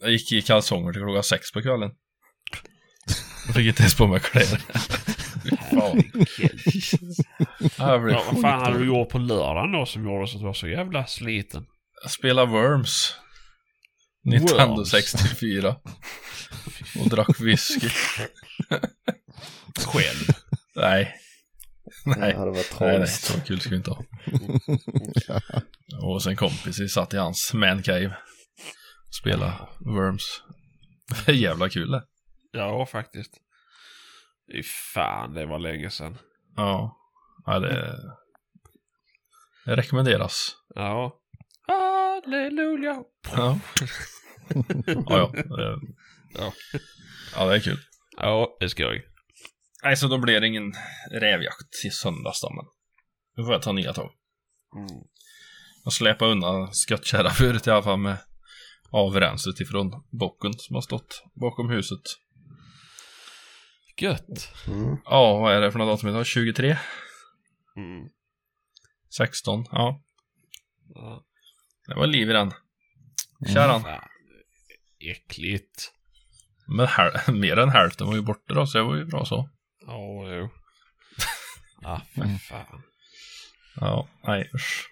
jag 0.00 0.10
gick 0.10 0.32
i 0.32 0.42
kalsonger 0.42 0.92
till 0.92 1.02
klockan 1.02 1.22
sex 1.22 1.52
på 1.52 1.62
kvällen. 1.62 1.90
Jag 3.46 3.54
fick 3.54 3.66
inte 3.66 3.82
ens 3.82 3.96
på 3.96 4.06
mig 4.06 4.20
kläder. 4.20 4.60
Fan. 5.70 6.02
Ja, 7.78 7.98
vad 7.98 8.40
fan 8.40 8.60
hade 8.60 8.78
du 8.78 8.86
gjort 8.86 9.08
på 9.08 9.18
lördagen 9.18 9.72
då 9.72 9.86
som 9.86 10.04
gjorde 10.04 10.26
så 10.26 10.36
att 10.36 10.40
du 10.40 10.46
var 10.46 10.52
så 10.54 10.68
jävla 10.68 11.06
sliten? 11.06 11.66
Jag 12.02 12.10
spelar 12.10 12.46
Worms. 12.46 13.14
Nintendo 14.24 14.76
Worms? 14.76 14.90
64. 14.90 15.76
Och 17.00 17.08
drack 17.08 17.40
whisky. 17.40 17.88
Själv? 19.78 20.26
Nej. 20.76 21.14
Det 22.04 22.16
Nej. 22.20 22.34
hade 22.36 22.50
varit 22.50 22.76
Nej, 22.80 22.88
nej, 22.88 22.96
tragiskt. 22.98 23.24
så 23.24 23.40
kul 23.40 23.60
ska 23.60 23.70
vi 23.70 23.76
inte 23.76 23.90
ha. 23.90 24.04
Och 26.14 26.22
sen 26.22 26.36
kompis, 26.36 26.80
vi 26.80 26.88
satt 26.88 27.14
i 27.14 27.16
hans 27.16 27.54
mancave. 27.54 28.16
Spela 29.20 29.68
Worms. 29.80 30.42
Det 31.26 31.32
är 31.32 31.36
jävla 31.36 31.68
kul 31.68 31.90
det. 31.90 32.04
Ja, 32.52 32.86
faktiskt. 32.86 33.34
Fy 34.52 34.62
fan, 34.94 35.34
det 35.34 35.46
var 35.46 35.58
länge 35.58 35.90
sedan. 35.90 36.18
Ja. 36.56 36.96
ja 37.46 37.58
det, 37.58 37.98
det 39.64 39.76
rekommenderas. 39.76 40.56
Ja. 40.74 41.18
Halleluja. 41.66 43.02
Ja. 43.36 43.58
Ja, 44.86 45.04
ja. 45.08 45.30
Det, 45.34 45.78
Ja. 46.34 46.52
ja, 47.36 47.46
det 47.46 47.54
är 47.56 47.60
kul. 47.60 47.78
Ja, 48.16 48.56
det 48.60 48.64
är 48.64 48.68
skoj. 48.68 49.04
Nej, 49.84 49.96
så 49.96 50.08
då 50.08 50.18
blir 50.18 50.40
det 50.40 50.46
ingen 50.46 50.72
rävjakt 51.10 51.84
i 51.84 51.90
söndags 51.90 52.40
då, 52.40 52.50
men 52.54 52.64
nu 53.36 53.44
får 53.44 53.52
jag 53.52 53.62
ta 53.62 53.72
nya 53.72 53.92
tag. 53.92 54.10
Mm. 54.76 55.02
Jag 55.84 55.92
släpade 55.92 56.30
undan 56.32 56.74
skottkärra 56.74 57.30
förut 57.40 57.66
i 57.66 57.70
alla 57.70 57.82
fall 57.82 57.98
med 57.98 58.16
avrenset 58.90 59.60
ifrån 59.60 60.04
bocken 60.10 60.52
som 60.58 60.74
har 60.74 60.82
stått 60.82 61.24
bakom 61.40 61.70
huset. 61.70 62.00
Gött. 64.00 64.48
Mm. 64.68 64.96
Ja, 65.04 65.38
vad 65.38 65.54
är 65.56 65.60
det 65.60 65.72
för 65.72 65.78
något 65.78 65.98
datum 65.98 66.08
idag? 66.08 66.26
23? 66.26 66.76
Mm. 67.76 68.08
16? 69.16 69.64
Ja, 69.70 70.02
Ja. 70.94 71.24
det 71.86 71.94
var 71.94 72.06
liv 72.06 72.30
i 72.30 72.32
den. 72.32 72.52
Kärran. 73.54 73.82
Fan. 73.82 74.08
Äckligt. 75.10 75.92
Men 76.66 76.88
mer 77.40 77.56
än 77.56 77.68
hälften 77.70 78.06
var 78.06 78.14
ju 78.14 78.22
borta 78.22 78.54
då, 78.54 78.66
så 78.66 78.78
det 78.78 78.84
var 78.84 78.96
ju 78.96 79.04
bra 79.04 79.24
så. 79.24 79.50
Ja, 79.86 80.28
jo. 80.36 80.48
ah, 81.88 82.00
för 82.14 82.22
Mm. 82.22 82.38
fan. 82.38 82.82
Ja, 83.80 84.08
nej 84.26 84.50
usch. 84.54 84.88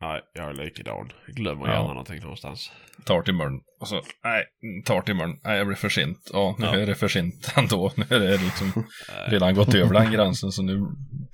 Nej, 0.00 0.20
jag 0.34 0.48
är 0.50 0.52
likadan. 0.54 1.12
Jag 1.26 1.36
glömmer 1.36 1.66
Ja. 1.66 1.72
gärna 1.72 1.88
någonting 1.88 2.20
någonstans. 2.20 2.70
Tar 3.04 3.22
till 3.22 3.34
imorgon. 3.34 3.60
Och 3.80 3.88
så, 3.88 4.02
nej, 4.24 4.44
tar 4.84 5.02
till 5.02 5.14
imorgon. 5.14 5.38
Nej, 5.44 5.58
jag 5.58 5.66
blir 5.66 5.76
för 5.76 5.88
sent. 5.88 6.30
Ja, 6.32 6.56
nu 6.58 6.66
Ja. 6.66 6.76
är 6.76 6.86
det 6.86 6.94
för 6.94 7.08
sent 7.08 7.52
ändå. 7.56 7.92
Nu 7.96 8.04
är 8.10 8.20
det 8.20 8.36
liksom 8.38 8.72
redan 9.26 9.54
gått 9.54 9.74
över 9.74 9.94
den 9.94 10.12
gränsen, 10.12 10.52
så 10.52 10.62
nu 10.62 10.80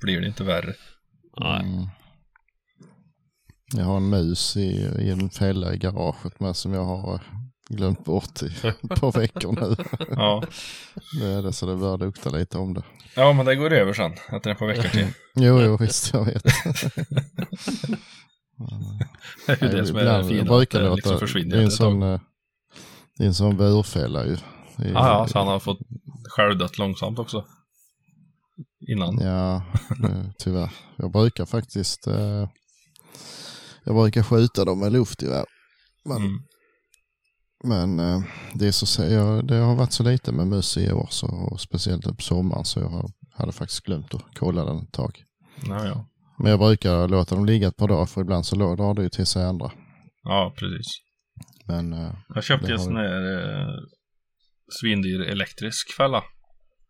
blir 0.01 0.21
det 0.21 0.27
inte 0.27 0.43
värre. 0.43 0.73
Nej. 1.39 1.59
Mm. 1.63 1.87
Jag 3.73 3.85
har 3.85 3.97
en 3.97 4.09
mus 4.09 4.57
i, 4.57 4.71
i 4.99 5.09
en 5.11 5.29
fälla 5.29 5.73
i 5.73 5.77
garaget 5.77 6.39
med 6.39 6.55
som 6.55 6.73
jag 6.73 6.83
har 6.85 7.13
eh, 7.13 7.21
glömt 7.77 8.05
bort 8.05 8.43
i 8.43 8.45
ett 8.67 8.99
par 8.99 9.11
veckor 9.19 9.51
nu. 9.61 9.75
Ja. 10.09 10.43
Det 11.19 11.25
är 11.25 11.41
det 11.41 11.53
så 11.53 11.65
det 11.65 11.75
börjar 11.75 11.97
lukta 11.97 12.29
lite 12.29 12.57
om 12.57 12.73
det. 12.73 12.83
ja, 13.15 13.33
men 13.33 13.45
det 13.45 13.55
går 13.55 13.73
över 13.73 13.93
sen. 13.93 14.11
Efter 14.29 14.49
ett 14.51 14.59
par 14.59 14.67
veckor 14.67 14.89
till. 14.89 15.07
Jo, 15.35 15.61
jo 15.61 15.77
visst 15.77 16.13
jag 16.13 16.25
vet. 16.25 16.43
Det 19.47 19.61
är 19.61 19.71
ju 19.71 19.77
det 19.77 19.85
som 19.85 19.95
är 19.97 20.03
det 20.05 20.23
fina. 20.27 20.55
att 20.61 20.69
det 20.71 20.95
liksom 20.95 21.19
försvinner 21.19 21.55
det 21.55 21.61
är 21.61 21.65
en 21.65 21.71
sån, 21.71 22.03
eh, 22.03 22.19
det 23.17 23.23
är 23.23 23.27
en 23.27 23.33
sån 23.33 23.57
burfälla 23.57 24.25
ju. 24.25 24.33
Är- 24.77 24.91
Ja, 24.93 25.27
så 25.27 25.37
han 25.39 25.47
har 25.47 25.59
fått 25.59 25.79
självdött 26.29 26.77
långsamt 26.77 27.19
också. 27.19 27.45
Innan. 28.87 29.19
Ja, 29.21 29.63
det, 30.01 30.33
tyvärr. 30.37 30.71
Jag 30.95 31.11
brukar 31.11 31.45
faktiskt 31.45 32.07
eh, 32.07 32.47
jag 33.83 33.95
brukar 33.95 34.23
skjuta 34.23 34.65
dem 34.65 34.79
med 34.79 34.91
luftgevär. 34.91 35.45
Men, 36.05 36.17
Mm. 36.17 36.39
Men 37.63 37.99
eh, 37.99 38.21
det, 38.53 38.67
är 38.67 38.71
så, 38.71 39.03
jag, 39.03 39.47
det 39.47 39.55
har 39.55 39.75
varit 39.75 39.91
så 39.93 40.03
lite 40.03 40.31
med 40.31 40.47
mus 40.47 40.77
i 40.77 40.91
år, 40.91 41.07
så, 41.09 41.27
och 41.27 41.61
speciellt 41.61 42.03
på 42.17 42.21
sommaren, 42.21 42.65
så 42.65 42.79
jag 42.79 43.11
hade 43.33 43.51
faktiskt 43.51 43.83
glömt 43.85 44.13
att 44.13 44.23
kolla 44.35 44.65
den 44.65 44.77
ett 44.77 44.91
tag. 44.91 45.23
Ja, 45.67 45.85
ja. 45.85 46.07
Men 46.37 46.51
jag 46.51 46.59
brukar 46.59 47.07
låta 47.07 47.35
dem 47.35 47.45
ligga 47.45 47.67
ett 47.67 47.77
par 47.77 47.87
dagar, 47.87 48.05
för 48.05 48.21
ibland 48.21 48.45
så 48.45 48.55
drar 48.55 48.93
det 48.93 49.03
ju 49.03 49.09
till 49.09 49.25
sig 49.25 49.45
andra. 49.45 49.71
ja, 50.23 50.53
precis. 50.57 50.87
Men 51.67 51.93
eh, 51.93 52.13
Jag 52.35 52.43
köpte 52.43 52.67
Det 52.67 52.73
en 52.73 52.79
sån 52.79 52.95
här 52.95 53.39
eh, 53.61 53.67
svindyr 54.79 55.21
elektrisk 55.21 55.91
fälla. 55.97 56.23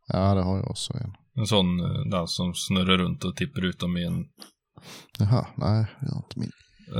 ja, 0.07 0.33
det 0.35 0.41
har 0.41 0.57
jag 0.57 0.71
också 0.71 0.93
en. 0.93 1.13
En 1.35 1.45
sån 1.45 1.79
eh, 1.79 2.09
där 2.11 2.25
som 2.25 2.53
snurrar 2.55 2.97
runt 2.97 3.23
och 3.23 3.35
tippar 3.35 3.65
ut 3.65 3.79
dem 3.79 3.97
i 3.97 4.05
en, 4.05 4.25
Jaha, 5.19 5.47
nej, 5.57 5.85
jag 6.01 6.09
har 6.09 6.17
inte 6.17 6.39
min. 6.39 6.51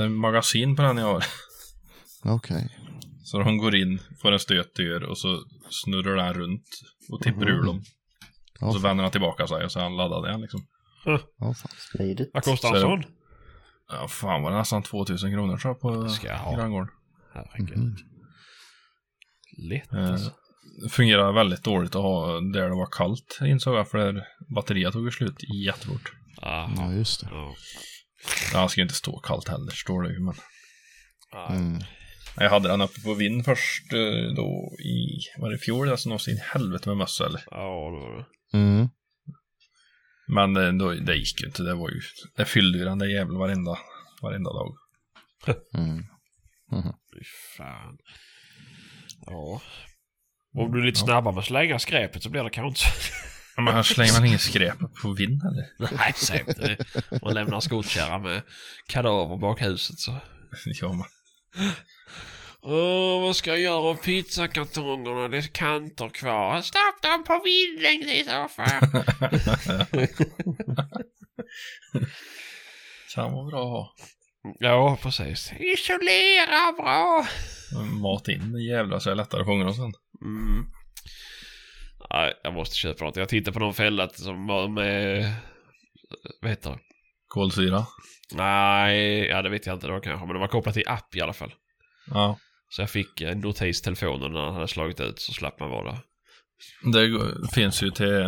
en 0.04 0.14
magasin 0.16 0.76
på 0.76 0.82
den 0.82 0.98
jag 0.98 1.06
har. 1.14 1.24
Okej. 2.26 2.70
Så 3.24 3.40
de 3.40 3.58
går 3.58 3.76
in, 3.76 4.00
får 4.22 4.32
en 4.32 4.40
stötdörr 4.40 5.04
och 5.04 5.18
så 5.18 5.44
snurrar 5.70 6.16
den 6.16 6.34
runt 6.34 6.64
och 7.12 7.22
tippar 7.22 7.50
ur 7.50 7.64
dem. 7.64 7.84
Och 8.62 8.74
så 8.74 8.80
vänder 8.80 9.04
den 9.04 9.12
tillbaka 9.12 9.48
sig 9.48 9.66
och 9.66 9.72
så 9.72 9.80
är 9.80 9.84
han 9.84 9.98
laddad 9.98 10.30
igen 10.30 10.42
liksom. 10.42 10.62
ja, 11.06 11.54
fan. 11.54 11.72
Vad 12.34 12.44
kostar 12.44 12.70
en 12.70 12.76
är 12.76 12.80
sån? 12.80 13.04
Ja, 13.88 14.08
fan 14.08 14.42
var 14.44 14.52
det 14.52 14.58
nästan 14.58 14.84
2000 14.84 15.32
kronor 15.32 15.58
tror 15.58 15.74
jag 15.74 15.82
på 15.82 16.10
Ska 16.10 16.28
jag 16.28 16.38
ha. 16.38 16.56
granngården. 16.56 16.90
Herregud. 17.34 17.78
Mhm. 17.78 17.96
Lätt 19.70 19.94
Eh, 19.94 20.12
alltså. 20.12 20.32
Det 20.84 20.90
fungerar 20.90 21.34
väldigt 21.34 21.64
dåligt 21.64 21.96
att 21.96 22.02
ha 22.02 22.40
där 22.42 22.70
det 22.70 22.76
var 22.76 22.90
kallt 22.92 23.40
insåg 23.42 23.76
jag 23.76 23.90
för 23.90 23.98
där 23.98 24.24
batteriet 24.56 24.94
tog 24.94 25.14
slut 25.14 25.44
jättefort. 25.66 26.12
Aha. 26.42 26.74
Ja, 26.78 26.94
just 26.94 27.22
det. 27.22 27.28
Ja. 27.32 27.56
Han 28.54 28.70
ska 28.70 28.82
ju 28.82 28.84
inte 28.84 28.96
stå 28.96 29.20
kallt 29.20 29.48
heller 29.48 29.72
står 29.72 30.04
det 30.04 30.14
ju 30.14 30.20
men. 30.20 30.34
Mm. 31.50 31.82
Jag 32.38 32.50
hade 32.50 32.68
den 32.68 32.82
uppe 32.82 33.02
på 33.02 33.14
vind 33.14 33.46
först 33.46 33.94
eh, 33.94 34.34
då 34.36 34.76
i, 34.80 35.20
var 35.38 35.50
det 35.50 35.56
i 35.56 35.60
fjol? 35.60 35.90
Alltså 35.90 36.10
någonsin 36.10 36.38
i 36.38 36.42
helvete 36.54 36.90
med 36.90 36.98
mössa 36.98 37.26
eller? 37.26 37.44
Ja, 37.52 37.92
det 37.92 38.00
var 38.00 38.18
det. 38.18 38.58
Mm. 38.58 38.90
Men 40.28 40.58
eh, 40.58 40.74
då, 40.74 40.94
det 40.94 41.16
gick 41.16 41.42
ju 41.42 41.48
inte, 41.48 41.64
det 41.64 41.74
var 41.74 41.90
ju, 41.90 42.02
det 42.36 42.46
fyllde 42.46 42.78
ju 42.78 42.86
den 42.86 43.00
där 43.00 43.08
jäveln 43.08 43.38
varenda, 43.38 43.78
varenda 44.22 44.54
dag. 44.54 44.76
Mm. 46.74 46.94
Fy 47.14 47.24
fan. 47.58 47.98
Ja. 49.26 49.62
Om 50.54 50.72
du 50.72 50.82
är 50.82 50.86
lite 50.86 51.00
snabbare 51.00 51.34
med 51.34 51.40
att 51.40 51.48
slänga 51.48 51.80
skräpet 51.80 52.24
så 52.24 52.30
blir 52.30 52.44
det 52.44 52.50
kanske 52.50 52.68
inte 52.68 53.06
Men 53.56 53.74
här 53.74 53.84
slänger 53.84 54.14
man 54.14 54.26
inget 54.26 54.42
skräp 54.42 54.78
på 55.02 55.14
vind 55.14 55.42
eller? 55.44 55.96
Nej, 55.98 56.14
säg 56.16 56.44
inte 56.48 56.68
det. 56.68 56.86
Man 57.22 57.34
lämnar 57.34 57.60
skottkärra 57.60 58.20
med 58.20 58.42
kadaver 58.88 59.38
bak 59.38 59.62
huset 59.62 60.00
så. 60.00 60.12
Ja, 60.66 60.94
men. 60.94 61.06
Åh, 62.64 63.22
vad 63.22 63.36
ska 63.36 63.50
jag 63.50 63.60
göra 63.60 63.76
av 63.76 63.96
pizzakartongerna? 63.96 65.28
Det 65.28 65.38
är 65.38 65.42
kanter 65.42 66.10
kvar. 66.10 66.62
Stopp 66.62 67.02
dem 67.02 67.24
på 67.24 67.42
vindlängd 67.44 68.10
i 68.10 68.24
så 68.24 68.48
fall. 68.48 68.82
Kan 73.16 73.34
vara 73.34 73.46
bra 73.46 73.62
att 73.64 73.70
ha. 73.70 73.96
ja, 74.60 74.98
precis. 75.02 75.54
Isolera 75.60 76.72
bra. 76.72 77.28
Mat 78.02 78.28
in 78.28 78.56
jävlar 78.56 79.00
så 79.00 79.10
är 79.10 79.12
det 79.16 79.22
lättare 79.22 79.42
att 79.42 79.48
fånga 79.48 79.64
dem 79.64 79.74
sen. 79.74 79.94
Mm. 80.22 80.66
Nej, 82.10 82.34
jag 82.44 82.54
måste 82.54 82.76
köpa 82.76 83.06
något. 83.06 83.16
Jag 83.16 83.30
tittar 83.30 83.52
på 83.52 83.60
någon 83.60 83.74
fälla 83.74 84.10
som 84.10 84.48
var 84.48 84.68
med... 84.68 85.34
Vad 86.42 86.52
heter 86.52 86.70
det? 86.70 86.80
Kolsyra. 87.34 87.86
Nej, 88.34 89.26
ja 89.26 89.42
det 89.42 89.50
vet 89.50 89.66
jag 89.66 89.76
inte 89.76 89.88
då 89.88 90.00
kanske. 90.00 90.26
Men 90.26 90.34
det 90.34 90.40
var 90.40 90.48
kopplat 90.48 90.76
till 90.76 90.88
app 90.88 91.16
i 91.16 91.22
alla 91.22 91.34
fall. 91.34 91.54
Ja. 92.08 92.38
Så 92.70 92.82
jag 92.82 92.90
fick 92.90 93.22
en 93.22 93.40
notis 93.40 93.82
i 93.82 93.84
telefonen 93.84 94.32
när 94.32 94.40
han 94.42 94.54
hade 94.54 94.68
slagit 94.68 95.00
ut 95.00 95.20
så 95.20 95.34
slapp 95.34 95.60
man 95.60 95.70
vara 95.70 95.92
där. 95.92 96.00
Det 96.94 97.54
finns 97.54 97.84
ju 97.84 97.90
till 97.90 98.22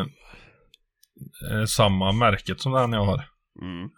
eh, 1.51 1.65
samma 1.67 2.11
märket 2.11 2.61
som 2.61 2.71
den 2.71 2.93
jag 2.93 3.05
har. 3.05 3.25
Mm. 3.61 3.89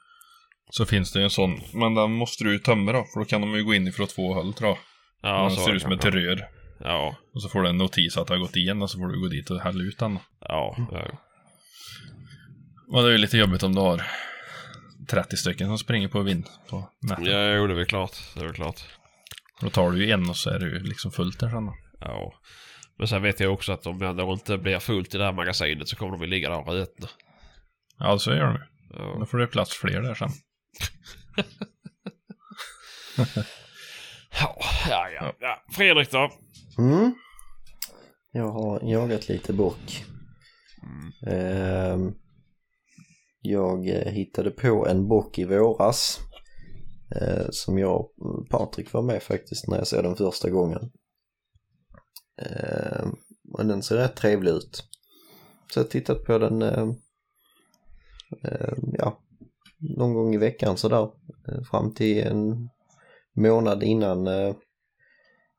Så 0.69 0.85
finns 0.85 1.11
det 1.11 1.19
ju 1.19 1.23
en 1.23 1.29
sån. 1.29 1.61
Men 1.73 1.95
den 1.95 2.11
måste 2.11 2.43
du 2.43 2.51
ju 2.51 2.59
tömma 2.59 2.91
då. 2.91 3.05
För 3.13 3.19
då 3.19 3.25
kan 3.25 3.41
de 3.41 3.53
ju 3.53 3.63
gå 3.63 3.73
in 3.73 3.87
ifrån 3.87 4.07
två 4.07 4.33
håll 4.33 4.53
tror 4.53 4.69
jag. 4.69 4.77
Ja, 5.21 5.41
den 5.41 5.51
så 5.51 5.61
ser 5.61 5.73
ut 5.73 5.81
som 5.81 5.91
ett 5.91 6.05
rör. 6.05 6.47
Ja, 6.79 7.15
Och 7.33 7.41
så 7.41 7.49
får 7.49 7.61
du 7.61 7.69
en 7.69 7.77
notis 7.77 8.17
att 8.17 8.27
det 8.27 8.33
har 8.33 8.39
gått 8.39 8.55
igen 8.55 8.81
och 8.81 8.91
så 8.91 8.97
får 8.97 9.07
du 9.07 9.21
gå 9.21 9.27
dit 9.27 9.49
och 9.49 9.59
hälla 9.61 9.83
ut 9.83 9.99
den. 9.99 10.19
ja, 10.39 10.75
ja. 10.91 11.19
Och 12.91 13.01
det 13.01 13.07
är 13.07 13.11
ju 13.11 13.17
lite 13.17 13.37
jobbigt 13.37 13.63
om 13.63 13.75
du 13.75 13.81
har 13.81 14.03
30 15.09 15.37
stycken 15.37 15.67
som 15.67 15.77
springer 15.77 16.07
på 16.07 16.21
vind 16.21 16.45
på 16.69 16.89
nätet. 17.01 17.25
Ja, 17.27 17.53
jo, 17.53 17.67
det 17.67 17.73
är 17.73 17.75
väl 17.77 17.85
klart. 17.85 18.17
Det 18.33 18.39
är 18.39 18.45
väl 18.45 18.53
klart. 18.53 18.81
Då 19.61 19.69
tar 19.69 19.91
du 19.91 20.05
ju 20.05 20.11
en 20.11 20.29
och 20.29 20.37
så 20.37 20.49
är 20.49 20.59
det 20.59 20.65
ju 20.65 20.79
liksom 20.79 21.11
fullt 21.11 21.39
där 21.39 21.49
sen. 21.49 21.69
Ja. 21.99 22.33
Men 22.97 23.07
sen 23.07 23.21
vet 23.21 23.39
jag 23.39 23.53
också 23.53 23.71
att 23.71 23.85
om 23.87 23.99
det 23.99 24.13
då 24.13 24.31
inte 24.33 24.57
blir 24.57 24.79
fullt 24.79 25.15
i 25.15 25.17
det 25.17 25.23
här 25.25 25.31
magasinet 25.33 25.87
så 25.87 25.95
kommer 25.95 26.17
de 26.17 26.23
att 26.23 26.29
ligga 26.29 26.49
där 26.49 26.59
och 26.59 26.73
rötna. 26.73 27.07
Ja, 27.99 28.19
så 28.19 28.31
gör 28.31 28.45
de 28.45 28.53
ju. 28.53 28.61
Då 28.97 29.17
Ja. 29.19 29.25
får 29.25 29.37
det 29.37 29.47
plats 29.47 29.73
fler 29.77 30.01
där 30.01 30.15
sen. 30.15 30.29
Ja, 34.41 34.55
ja, 34.89 35.09
ja, 35.09 35.33
ja. 35.39 35.63
Fredrik 35.73 36.11
då? 36.11 36.31
Mm. 36.77 37.15
Jag 38.31 38.51
har 38.51 38.79
jagat 38.83 39.29
lite 39.29 39.53
bock. 39.53 40.05
Ehm, 41.27 42.13
jag 43.45 43.87
eh, 43.87 44.11
hittade 44.11 44.51
på 44.51 44.87
en 44.87 45.07
bock 45.07 45.39
i 45.39 45.45
våras. 45.45 46.19
Eh, 47.15 47.45
som 47.49 47.77
jag 47.77 48.09
och 48.17 48.49
Patrik 48.49 48.93
var 48.93 49.01
med 49.01 49.23
faktiskt 49.23 49.67
när 49.67 49.77
jag 49.77 49.87
såg 49.87 50.03
den 50.03 50.15
första 50.15 50.49
gången. 50.49 50.91
Eh, 52.41 53.07
och 53.53 53.65
den 53.65 53.83
ser 53.83 53.95
rätt 53.95 54.15
trevlig 54.15 54.51
ut. 54.51 54.83
Så 55.73 55.79
jag 55.79 55.83
har 55.83 55.89
tittat 55.89 56.23
på 56.23 56.37
den 56.37 56.61
ja, 58.97 59.19
någon 59.97 60.13
gång 60.13 60.35
i 60.35 60.37
veckan 60.37 60.77
sådär. 60.77 61.09
Fram 61.71 61.93
till 61.93 62.19
en 62.19 62.69
månad 63.35 63.83
innan 63.83 64.27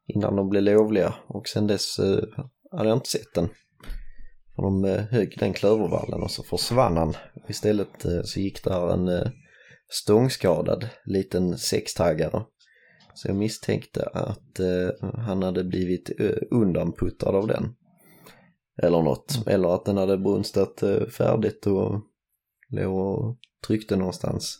innan 0.07 0.37
de 0.37 0.49
blev 0.49 0.63
lovliga 0.63 1.15
och 1.27 1.49
sen 1.49 1.67
dess 1.67 2.01
hade 2.71 2.89
jag 2.89 2.97
inte 2.97 3.09
sett 3.09 3.35
den. 3.35 3.49
För 4.57 4.63
de 4.63 4.85
eh, 4.85 5.05
högg 5.05 5.37
den 5.39 5.53
klövervallen 5.53 6.23
och 6.23 6.31
så 6.31 6.43
försvann 6.43 6.97
han. 6.97 7.15
Istället 7.49 8.05
eh, 8.05 8.23
så 8.23 8.41
gick 8.41 8.65
där 8.65 8.93
en 8.93 9.09
eh, 9.09 9.31
stångskadad 9.89 10.89
liten 11.05 11.59
sextaggare 11.59 12.45
Så 13.15 13.29
jag 13.29 13.37
misstänkte 13.37 14.03
att 14.03 14.61
han 15.01 15.43
hade 15.43 15.65
blivit 15.65 16.11
undanputtad 16.51 17.35
av 17.35 17.47
den. 17.47 17.75
Eller 18.83 19.03
något. 19.03 19.47
Eller 19.47 19.75
att 19.75 19.85
den 19.85 19.97
hade 19.97 20.19
brunstat 20.19 20.83
färdigt 21.11 21.67
och 21.67 22.01
låg 22.71 22.97
och 22.97 23.39
tryckte 23.67 23.97
någonstans. 23.97 24.59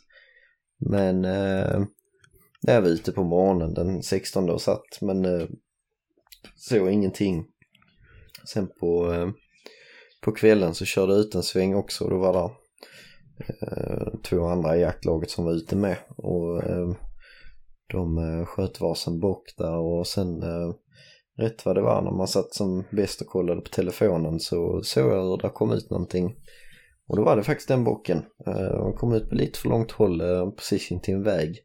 Men 0.91 1.23
när 2.63 2.75
jag 2.75 2.83
var 2.83 2.89
ute 2.89 3.13
på 3.13 3.25
morgonen 3.25 3.75
den 3.75 4.03
16 4.03 4.51
och 4.51 4.61
satt 4.61 5.01
men 5.01 5.49
såg 6.57 6.91
ingenting. 6.91 7.45
Sen 8.45 8.69
på, 8.81 9.13
på 10.27 10.33
kvällen 10.33 10.75
så 10.75 10.85
körde 10.85 11.13
jag 11.13 11.21
ut 11.21 11.35
en 11.35 11.43
sväng 11.43 11.75
också 11.75 12.05
och 12.05 12.11
då 12.11 12.19
var 12.19 12.33
det 12.33 12.51
eh, 13.49 14.21
två 14.23 14.47
andra 14.47 14.77
i 14.77 14.81
jaktlaget 14.81 15.31
som 15.31 15.45
var 15.45 15.53
ute 15.53 15.77
med. 15.77 15.97
Och 16.17 16.63
eh, 16.65 16.89
de 17.93 18.19
eh, 18.19 18.47
sköt 18.47 18.81
varsin 18.81 19.21
bock 19.21 19.55
där 19.59 19.77
och 19.77 20.07
sen 20.07 20.43
eh, 20.43 20.75
rätt 21.39 21.67
vad 21.67 21.77
det 21.77 21.83
var 21.83 22.03
när 22.03 22.11
man 22.11 22.29
satt 22.29 22.55
som 22.55 22.85
bäst 22.93 23.21
och 23.21 23.27
kollade 23.27 23.61
på 23.61 23.69
telefonen 23.69 24.41
så 24.41 24.83
såg 24.83 25.13
jag 25.13 25.23
hur 25.23 25.37
det 25.37 25.49
kom 25.49 25.73
ut 25.73 25.91
någonting. 25.91 26.35
Och 27.09 27.17
då 27.17 27.25
var 27.25 27.37
det 27.37 27.43
faktiskt 27.43 27.69
den 27.69 27.85
bocken. 27.85 28.23
Eh, 28.47 28.83
han 28.83 28.93
kom 28.93 29.13
ut 29.13 29.29
på 29.29 29.35
lite 29.35 29.59
för 29.59 29.69
långt 29.69 29.91
håll 29.91 30.21
eh, 30.21 30.51
precis 30.51 30.91
intill 30.91 31.15
en 31.15 31.23
väg. 31.23 31.59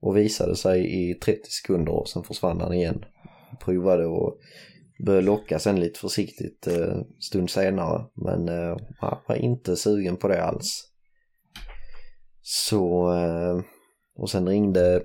Och 0.00 0.16
visade 0.16 0.56
sig 0.56 1.10
i 1.10 1.14
30 1.14 1.50
sekunder 1.50 1.92
och 1.92 2.08
sen 2.08 2.22
försvann 2.22 2.60
han 2.60 2.72
igen. 2.72 3.04
Provade 3.64 4.06
och 4.06 4.38
började 4.98 5.26
locka 5.26 5.58
sen 5.58 5.80
lite 5.80 6.00
försiktigt 6.00 6.66
eh, 6.66 7.00
stund 7.20 7.50
senare. 7.50 8.04
Men 8.14 8.48
eh, 8.48 8.76
han 8.98 9.18
var 9.26 9.36
inte 9.36 9.76
sugen 9.76 10.16
på 10.16 10.28
det 10.28 10.44
alls. 10.44 10.90
Så, 12.42 13.12
eh, 13.14 13.60
och 14.16 14.30
sen 14.30 14.48
ringde 14.48 15.04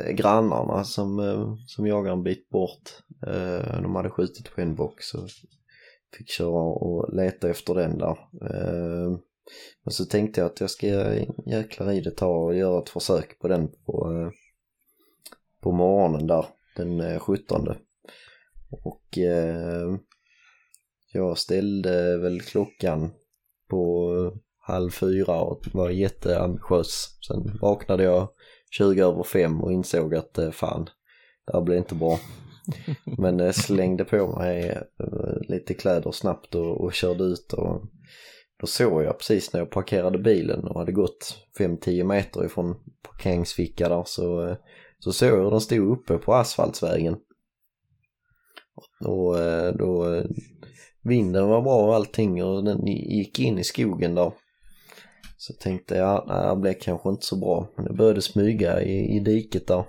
eh, 0.00 0.12
grannarna 0.12 0.84
som, 0.84 1.18
eh, 1.20 1.54
som 1.66 1.86
jagar 1.86 2.12
en 2.12 2.22
bit 2.22 2.48
bort. 2.48 3.02
Eh, 3.26 3.82
de 3.82 3.94
hade 3.94 4.10
skjutit 4.10 4.54
på 4.54 4.60
en 4.60 4.74
bock 4.74 5.02
så 5.02 5.26
fick 6.16 6.30
köra 6.30 6.62
och 6.62 7.14
leta 7.14 7.50
efter 7.50 7.74
den 7.74 7.98
där. 7.98 8.18
Eh, 8.42 9.18
men 9.84 9.92
så 9.92 10.04
tänkte 10.04 10.40
jag 10.40 10.50
att 10.50 10.60
jag 10.60 10.70
ska 10.70 10.86
jäklar 11.46 11.92
i 11.92 12.00
det 12.00 12.10
ta 12.10 12.26
och 12.26 12.54
göra 12.54 12.82
ett 12.82 12.88
försök 12.88 13.38
på 13.38 13.48
den 13.48 13.68
på, 13.86 14.12
eh, 14.12 14.30
på 15.60 15.72
morgonen 15.72 16.26
där 16.26 16.46
den 16.76 17.00
eh, 17.00 17.18
17. 17.18 17.68
Och 18.72 19.18
eh, 19.18 19.96
jag 21.12 21.38
ställde 21.38 22.18
väl 22.18 22.40
klockan 22.40 23.10
på 23.70 24.12
halv 24.58 24.90
fyra 24.90 25.40
och 25.40 25.66
var 25.72 25.90
jätteambitiös. 25.90 27.18
Sen 27.28 27.58
vaknade 27.60 28.02
jag 28.02 28.28
20 28.70 29.02
över 29.02 29.22
fem 29.22 29.62
och 29.62 29.72
insåg 29.72 30.14
att 30.14 30.38
eh, 30.38 30.50
fan, 30.50 30.84
det 31.46 31.52
här 31.52 31.62
blir 31.62 31.76
inte 31.76 31.94
bra. 31.94 32.18
Men 33.18 33.40
eh, 33.40 33.52
slängde 33.52 34.04
på 34.04 34.26
mig 34.26 34.70
eh, 34.70 35.48
lite 35.48 35.74
kläder 35.74 36.12
snabbt 36.12 36.54
och, 36.54 36.80
och 36.80 36.92
körde 36.92 37.24
ut 37.24 37.52
och 37.52 37.82
då 38.60 38.66
såg 38.66 39.02
jag 39.02 39.18
precis 39.18 39.52
när 39.52 39.60
jag 39.60 39.70
parkerade 39.70 40.18
bilen 40.18 40.64
och 40.64 40.78
hade 40.78 40.92
gått 40.92 41.38
5-10 41.58 42.04
meter 42.04 42.44
ifrån 42.44 42.74
parkeringsficka 43.02 43.88
där 43.88 44.02
så, 44.06 44.56
så 44.98 45.12
såg 45.12 45.28
jag 45.28 45.44
hur 45.44 45.50
den 45.50 45.60
stod 45.60 45.92
uppe 45.92 46.18
på 46.18 46.34
asfaltsvägen. 46.34 47.16
Och 49.04 49.38
eh, 49.38 49.74
då 49.74 50.22
vinden 51.02 51.48
var 51.48 51.62
bra 51.62 51.86
och 51.86 51.94
allting 51.94 52.44
och 52.44 52.64
den 52.64 52.86
gick 52.86 53.38
in 53.38 53.58
i 53.58 53.64
skogen 53.64 54.14
där. 54.14 54.32
Så 55.36 55.52
tänkte 55.52 55.96
jag, 55.96 56.24
nej, 56.28 56.54
det 56.54 56.60
blev 56.60 56.74
kanske 56.74 57.08
inte 57.08 57.26
så 57.26 57.36
bra. 57.36 57.68
Men 57.76 57.84
det 57.84 57.92
började 57.92 58.22
smyga 58.22 58.82
i, 58.82 59.16
i 59.16 59.20
diket 59.20 59.66
där. 59.66 59.84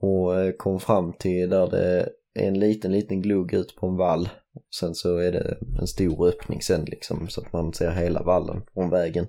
Och 0.00 0.40
eh, 0.40 0.52
kom 0.52 0.80
fram 0.80 1.12
till 1.12 1.50
där 1.50 1.70
det 1.70 2.08
är 2.34 2.48
en 2.48 2.60
liten, 2.60 2.92
liten 2.92 3.22
glugg 3.22 3.54
ut 3.54 3.76
på 3.76 3.86
en 3.86 3.96
vall. 3.96 4.28
Sen 4.80 4.94
så 4.94 5.16
är 5.16 5.32
det 5.32 5.58
en 5.80 5.86
stor 5.86 6.28
öppning 6.28 6.62
sen 6.62 6.84
liksom 6.84 7.28
så 7.28 7.40
att 7.40 7.52
man 7.52 7.72
ser 7.72 7.90
hela 7.90 8.22
vallen 8.22 8.62
från 8.74 8.90
vägen. 8.90 9.26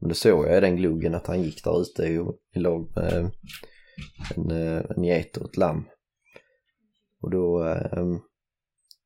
Men 0.00 0.08
då 0.08 0.14
såg 0.14 0.46
jag 0.46 0.56
i 0.56 0.60
den 0.60 0.76
gluggen 0.76 1.14
att 1.14 1.26
han 1.26 1.42
gick 1.42 1.64
där 1.64 1.80
ute 1.80 2.02
i, 2.54 2.58
lag 2.58 2.92
med 2.96 3.30
en, 4.36 4.50
eh, 4.50 4.82
en 4.96 5.04
get 5.04 5.36
och 5.36 5.50
ett 5.50 5.56
lamm. 5.56 5.84
Och 7.26 7.32
då 7.32 7.68
eh, 7.68 8.16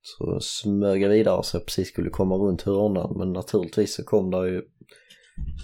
så 0.02 0.40
smög 0.40 1.02
jag 1.02 1.08
vidare 1.08 1.42
så 1.44 1.56
jag 1.56 1.66
precis 1.66 1.88
skulle 1.88 2.10
komma 2.10 2.34
runt 2.34 2.62
hörnan 2.62 3.18
men 3.18 3.32
naturligtvis 3.32 3.94
så 3.94 4.04
kom 4.04 4.30
där 4.30 4.44
ju 4.44 4.62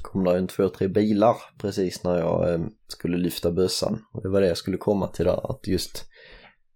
kom 0.02 0.24
där 0.24 0.36
en 0.36 0.46
två, 0.46 0.68
tre 0.68 0.88
bilar 0.88 1.36
precis 1.58 2.04
när 2.04 2.18
jag 2.18 2.52
eh, 2.52 2.60
skulle 2.88 3.16
lyfta 3.16 3.52
bössan. 3.52 3.98
Och 4.12 4.22
det 4.22 4.28
var 4.28 4.40
det 4.40 4.48
jag 4.48 4.56
skulle 4.56 4.76
komma 4.76 5.08
till 5.08 5.24
där, 5.24 5.50
att 5.50 5.66
just 5.66 6.04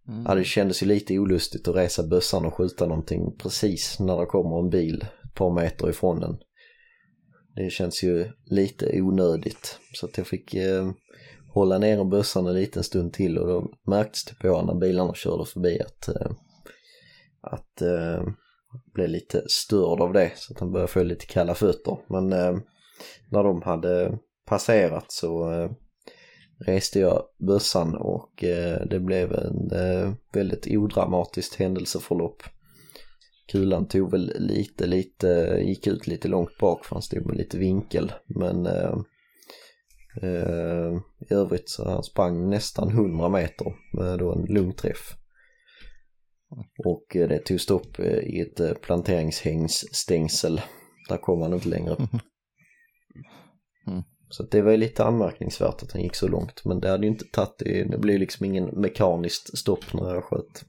Mm. 0.09 0.25
Ja, 0.29 0.35
det 0.35 0.45
kändes 0.45 0.83
ju 0.83 0.87
lite 0.87 1.19
olustigt 1.19 1.69
att 1.69 1.77
resa 1.77 2.03
bössan 2.07 2.45
och 2.45 2.55
skjuta 2.55 2.87
någonting 2.87 3.37
precis 3.39 4.01
när 4.01 4.21
det 4.21 4.27
kommer 4.27 4.59
en 4.59 4.71
bil 4.71 5.07
ett 5.25 5.35
par 5.35 5.55
meter 5.55 5.91
ifrån 5.91 6.21
den. 6.21 6.39
Det 7.55 7.71
känns 7.71 8.03
ju 8.03 8.31
lite 8.45 9.03
onödigt. 9.03 9.79
Så 9.95 10.07
att 10.07 10.19
jag 10.19 10.27
fick 10.27 10.55
eh, 10.55 10.91
hålla 11.53 11.79
ner 11.79 12.05
bössan 12.05 12.47
en 12.47 12.55
liten 12.55 12.83
stund 12.83 13.13
till 13.13 13.39
och 13.39 13.47
då 13.47 13.71
märktes 13.87 14.25
det 14.25 14.35
på 14.35 14.63
när 14.63 14.75
bilarna 14.75 15.15
körde 15.15 15.45
förbi 15.45 15.81
att, 15.81 16.09
eh, 16.09 16.31
att 17.41 17.83
eh, 17.83 18.25
blev 18.95 19.09
lite 19.09 19.43
störd 19.49 20.01
av 20.01 20.13
det 20.13 20.33
så 20.37 20.53
att 20.53 20.61
han 20.61 20.73
började 20.73 20.93
få 20.93 21.03
lite 21.03 21.27
kalla 21.27 21.55
fötter. 21.55 21.99
Men 22.09 22.33
eh, 22.33 22.59
när 23.31 23.43
de 23.43 23.63
hade 23.63 24.19
passerat 24.47 25.13
så 25.13 25.53
eh, 25.53 25.71
reste 26.67 27.01
jag 27.01 27.23
bössan 27.39 27.95
och 27.95 28.45
eh, 28.45 28.87
det 28.87 29.01
blev 29.01 29.33
en 29.33 29.71
eh, 29.73 30.13
väldigt 30.33 30.67
odramatiskt 30.71 31.55
händelseförlopp. 31.55 32.43
Kulan 33.53 33.89
tog 33.89 34.11
väl 34.11 34.33
lite, 34.39 34.87
lite, 34.87 35.61
gick 35.63 35.87
ut 35.87 36.07
lite 36.07 36.29
långt 36.29 36.59
bak 36.59 36.85
för 36.85 36.95
han 36.95 37.03
stod 37.03 37.27
med 37.27 37.37
lite 37.37 37.59
vinkel. 37.59 38.13
Men 38.27 38.67
eh, 38.67 38.97
i 41.31 41.35
övrigt 41.35 41.69
så 41.69 41.91
han 41.91 42.03
sprang 42.03 42.51
nästan 42.51 42.89
100 42.89 43.29
meter 43.29 43.75
med 43.93 44.19
då 44.19 44.33
en 44.33 44.45
lugn 44.45 44.75
träff. 44.75 45.17
Och 46.85 47.17
eh, 47.17 47.29
det 47.29 47.39
tog 47.39 47.61
stopp 47.61 47.99
eh, 47.99 48.19
i 48.19 48.41
ett 48.41 48.61
eh, 48.61 48.73
planteringshängsstängsel. 48.73 50.61
Där 51.09 51.17
kom 51.17 51.43
han 51.43 51.55
inte 51.55 51.69
längre. 51.69 51.97
Så 54.33 54.43
att 54.43 54.51
det 54.51 54.63
var 54.63 54.71
ju 54.71 54.77
lite 54.77 55.05
anmärkningsvärt 55.05 55.83
att 55.83 55.93
han 55.93 56.03
gick 56.03 56.15
så 56.15 56.29
långt. 56.29 56.65
Men 56.65 56.81
det 56.81 56.89
hade 56.89 57.07
ju 57.07 57.13
inte 57.13 57.25
tagit, 57.25 57.59
det, 57.91 58.01
blev 58.01 58.19
liksom 58.19 58.47
ingen 58.47 58.65
mekaniskt 58.65 59.59
stopp 59.59 59.93
när 59.93 60.15
jag 60.15 60.25
sköt. 60.25 60.65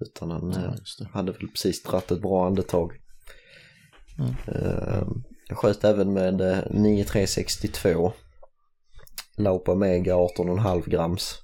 Utan 0.00 0.30
han 0.30 0.52
Ja, 0.52 1.04
eh, 1.04 1.10
hade 1.12 1.32
väl 1.32 1.48
precis 1.48 1.82
dratt 1.82 2.10
ett 2.10 2.22
bra 2.22 2.46
andetag. 2.46 2.92
Mm. 4.18 4.34
Eh, 4.46 5.02
jag 5.48 5.58
sköt 5.58 5.84
även 5.84 6.12
med 6.12 6.40
eh, 6.40 6.58
9362. 6.70 8.12
Laupa 9.38 9.74
Mega 9.74 10.14
18,5 10.14 10.90
grams. 10.90 11.38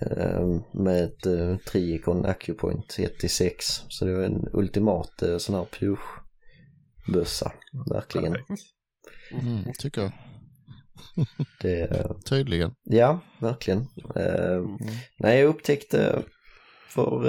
Eh, 0.00 0.46
med 0.72 1.04
ett 1.04 1.26
eh, 1.26 1.56
Triicon 1.56 2.26
Acupoint 2.26 2.96
1-6. 2.98 3.50
Så 3.88 4.04
det 4.04 4.14
var 4.14 4.22
en 4.22 4.48
ultimat 4.52 5.22
eh, 5.22 5.36
sån 5.38 5.54
här 5.54 5.64
push-bössa. 5.64 7.52
Verkligen. 7.90 8.36
Mm, 9.32 9.64
tycker 9.78 10.02
jag. 10.02 10.12
Det, 11.60 11.80
eh, 11.80 12.10
Tydligen. 12.28 12.74
Ja, 12.82 13.20
verkligen. 13.40 13.86
Eh, 14.16 14.54
Mm. 14.54 14.78
nej, 15.18 15.40
jag 15.40 15.48
upptäckte 15.48 16.22
för, 16.88 17.26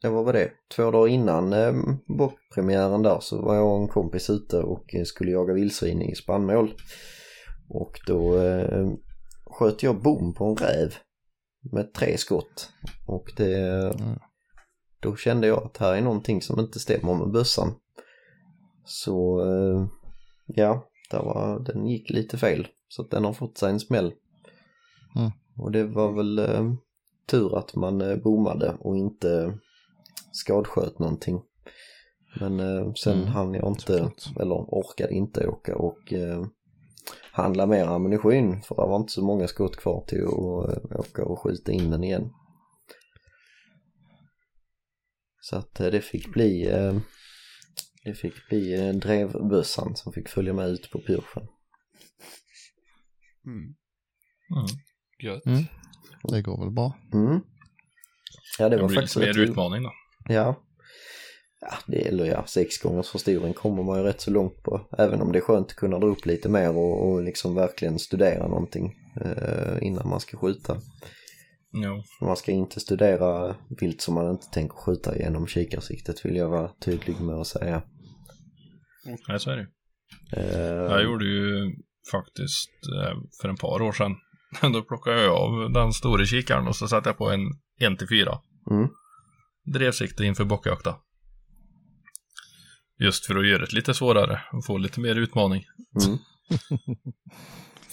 ja, 0.00 0.10
vad 0.10 0.24
var 0.24 0.32
det, 0.32 0.50
två 0.76 0.90
dagar 0.90 1.08
innan 1.12 1.52
eh, 1.52 1.72
bockpremiären 2.18 3.02
där 3.02 3.18
så 3.20 3.42
var 3.42 3.54
jag 3.54 3.66
och 3.66 3.82
en 3.82 3.88
kompis 3.88 4.30
ute 4.30 4.56
och 4.58 4.94
skulle 5.04 5.30
jaga 5.30 5.54
vildsvin 5.54 6.02
i 6.02 6.14
spannmål. 6.14 6.74
Och 7.74 8.00
då 8.06 8.38
eh, 8.38 8.92
sköt 9.46 9.82
jag 9.82 10.02
bom 10.02 10.34
på 10.34 10.44
en 10.44 10.56
räv 10.56 10.94
med 11.72 11.92
tre 11.92 12.18
skott. 12.18 12.70
Och 13.06 13.32
det, 13.36 13.58
Mm. 14.00 14.18
då 15.00 15.16
kände 15.16 15.46
jag 15.46 15.62
att 15.62 15.76
här 15.76 15.94
är 15.94 16.00
någonting 16.00 16.42
som 16.42 16.60
inte 16.60 16.80
stämmer 16.80 17.14
med 17.14 17.30
bössan. 17.30 17.74
Så 18.84 19.40
eh, 19.40 19.86
ja, 20.46 20.88
där 21.10 21.18
var, 21.22 21.60
den 21.60 21.86
gick 21.86 22.10
lite 22.10 22.38
fel. 22.38 22.68
Så 22.88 23.02
att 23.02 23.10
den 23.10 23.24
har 23.24 23.32
fått 23.32 23.58
sig 23.58 23.70
en 23.70 23.80
smäll. 23.80 24.12
Mm. 25.16 25.30
Och 25.56 25.72
det 25.72 25.84
var 25.84 26.12
väl 26.12 26.38
eh, 26.38 26.72
tur 27.26 27.58
att 27.58 27.74
man 27.74 28.00
eh, 28.00 28.16
bommade 28.16 28.76
och 28.80 28.96
inte 28.96 29.58
skadsköt 30.32 30.98
någonting. 30.98 31.42
Men 32.40 32.60
eh, 32.60 32.92
sen 32.92 33.16
Mm, 33.18 33.26
hann 33.28 33.54
jag 33.54 33.68
inte, 33.68 34.10
eller 34.40 34.54
orkade 34.54 35.14
inte 35.14 35.46
åka 35.48 35.76
och 35.76 36.12
eh, 36.12 36.44
handla 37.32 37.66
mer 37.66 37.84
ammunition 37.84 38.62
för 38.62 38.74
det 38.74 38.82
var 38.82 38.96
inte 38.96 39.12
så 39.12 39.24
många 39.24 39.48
skott 39.48 39.76
kvar 39.76 40.04
till 40.08 40.24
att 40.24 40.92
eh, 40.92 41.00
åka 41.00 41.24
och 41.24 41.38
skjuta 41.38 41.72
in 41.72 41.90
den 41.90 42.04
igen. 42.04 42.30
Så 45.40 45.56
att 45.56 45.80
eh, 45.80 45.86
det 45.86 46.00
fick 46.00 46.32
bli 46.32 46.70
eh, 46.70 46.96
det 48.04 48.14
fick 48.14 48.48
bli 48.48 48.92
drevbössan 48.92 49.96
som 49.96 50.12
fick 50.12 50.28
följa 50.28 50.52
med 50.52 50.68
ut 50.68 50.90
på 50.90 50.98
pyrschen. 50.98 51.48
Mm. 53.46 53.74
Mm. 54.56 54.66
Gött. 55.22 55.46
Mm. 55.46 55.62
Det 56.22 56.42
går 56.42 56.64
väl 56.64 56.70
bra. 56.70 56.96
Mm. 57.12 57.40
Ja, 58.58 58.68
det 58.68 58.76
Det 58.76 58.82
var 58.82 58.88
blir 58.88 58.96
faktiskt 58.96 59.16
mer 59.16 59.38
utmaning 59.38 59.82
då. 59.82 59.92
Ja. 60.28 60.56
Ja, 61.64 61.74
det, 61.86 62.08
eller 62.08 62.24
ja, 62.24 62.46
sex 62.46 62.78
gångers 62.78 63.08
förstoring 63.08 63.52
kommer 63.54 63.82
man 63.82 63.98
ju 63.98 64.04
rätt 64.04 64.20
så 64.20 64.30
långt 64.30 64.62
på. 64.62 64.80
Även 64.98 65.22
om 65.22 65.32
det 65.32 65.38
är 65.38 65.40
skönt 65.40 65.66
att 65.70 65.76
kunna 65.76 65.98
dra 65.98 66.06
upp 66.06 66.26
lite 66.26 66.48
mer 66.48 66.76
och, 66.76 67.08
och 67.08 67.22
liksom 67.22 67.54
verkligen 67.54 67.98
studera 67.98 68.48
någonting 68.48 68.94
eh, 69.20 69.86
innan 69.86 70.08
man 70.08 70.20
ska 70.20 70.36
skjuta. 70.36 70.76
Jo. 71.72 72.02
Man 72.26 72.36
ska 72.36 72.52
inte 72.52 72.80
studera 72.80 73.56
vilt 73.80 74.00
som 74.00 74.14
man 74.14 74.30
inte 74.30 74.46
tänker 74.50 74.76
skjuta 74.76 75.18
genom 75.18 75.46
kikarsiktet 75.46 76.24
vill 76.24 76.36
jag 76.36 76.48
vara 76.48 76.70
tydlig 76.84 77.20
med 77.20 77.34
att 77.34 77.46
säga. 77.46 77.82
Nej, 79.28 79.40
så 79.40 79.50
är 79.50 79.56
det. 79.56 79.66
Eh, 80.36 80.92
Jag 80.92 81.04
gjorde 81.04 81.24
ju 81.24 81.74
faktiskt 82.12 82.70
eh, 82.96 83.18
för 83.42 83.48
en 83.48 83.56
par 83.56 83.82
år 83.82 83.92
sedan. 83.92 84.16
Då 84.72 84.82
plockade 84.82 85.22
jag 85.22 85.34
av 85.34 85.72
den 85.72 85.92
stora 85.92 86.24
kikaren 86.24 86.68
och 86.68 86.76
så 86.76 86.88
satte 86.88 87.08
jag 87.08 87.18
på 87.18 87.30
en 87.30 87.40
1-4. 87.80 88.38
Mm. 88.70 88.88
Drevsikte 89.72 90.24
inför 90.24 90.44
bockjakta. 90.44 90.96
Just 93.04 93.26
för 93.26 93.36
att 93.36 93.46
göra 93.46 93.64
det 93.66 93.72
lite 93.72 93.94
svårare 93.94 94.40
och 94.52 94.64
få 94.64 94.78
lite 94.78 95.00
mer 95.00 95.14
utmaning. 95.14 95.64
Mm. 96.04 96.18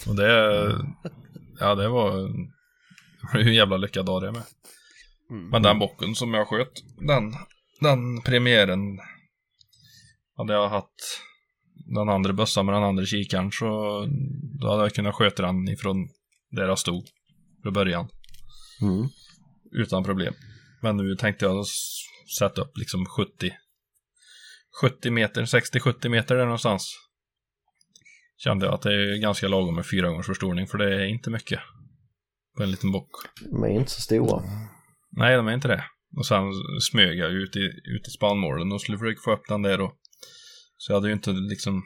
Och 0.08 0.16
det, 0.16 0.32
ja 1.60 1.74
det 1.74 1.88
var, 1.88 2.12
det 3.20 3.28
var 3.32 3.40
ju 3.40 3.48
en 3.48 3.54
jävla 3.54 3.76
lyckad 3.76 4.06
dag 4.06 4.22
det 4.22 4.32
med. 4.32 4.42
Mm. 5.30 5.48
Men 5.48 5.62
den 5.62 5.78
bocken 5.78 6.14
som 6.14 6.34
jag 6.34 6.48
sköt, 6.48 6.72
den, 6.98 7.32
den 7.80 8.22
premiären 8.22 8.98
hade 10.36 10.52
jag 10.52 10.68
haft 10.68 11.20
den 11.86 12.08
andra 12.08 12.32
bössan 12.32 12.66
med 12.66 12.74
den 12.74 12.84
andra 12.84 13.04
kikaren 13.06 13.52
så 13.52 13.66
då 14.60 14.70
hade 14.70 14.82
jag 14.82 14.94
kunnat 14.94 15.14
sköta 15.14 15.42
den 15.42 15.68
ifrån 15.68 16.08
där 16.50 16.68
jag 16.68 16.78
stod 16.78 17.04
från 17.62 17.72
början 17.72 18.08
Mm. 18.82 19.08
utan 19.72 20.04
problem. 20.04 20.34
Men 20.82 20.96
nu 20.96 21.16
tänkte 21.16 21.44
jag 21.44 21.64
sätta 22.38 22.60
upp 22.60 22.76
liksom 22.76 23.06
70 23.06 23.52
70 24.80 25.10
meter, 25.10 25.42
60-70 25.42 26.08
meter 26.08 26.36
där 26.36 26.44
någonstans. 26.44 26.96
Kände 28.36 28.66
jag 28.66 28.74
att 28.74 28.82
det 28.82 28.94
är 28.94 29.20
ganska 29.20 29.48
lagom 29.48 29.74
med 29.74 29.86
fyra 29.86 30.08
gångers 30.08 30.26
förstoring 30.26 30.66
för 30.66 30.78
det 30.78 30.94
är 30.94 31.06
inte 31.06 31.30
mycket 31.30 31.60
på 32.56 32.62
en 32.62 32.70
liten 32.70 32.92
bock. 32.92 33.10
De 33.50 33.64
är 33.64 33.68
inte 33.68 33.90
så 33.90 34.00
stora. 34.00 34.42
Nej, 35.10 35.36
de 35.36 35.48
är 35.48 35.52
inte 35.52 35.68
det. 35.68 35.84
Och 36.16 36.26
sen 36.26 36.42
smög 36.80 37.18
jag 37.18 37.30
ut 37.30 37.56
i, 37.56 37.60
ut 37.84 38.08
i 38.08 38.10
spannmålen 38.10 38.72
och 38.72 38.80
skulle 38.80 38.98
försöka 38.98 39.20
få 39.24 39.32
upp 39.32 39.48
den 39.48 39.62
där 39.62 39.80
och 39.80 39.96
så 40.76 40.92
jag 40.92 40.96
hade 40.96 41.08
ju 41.08 41.14
inte 41.14 41.30
liksom 41.30 41.82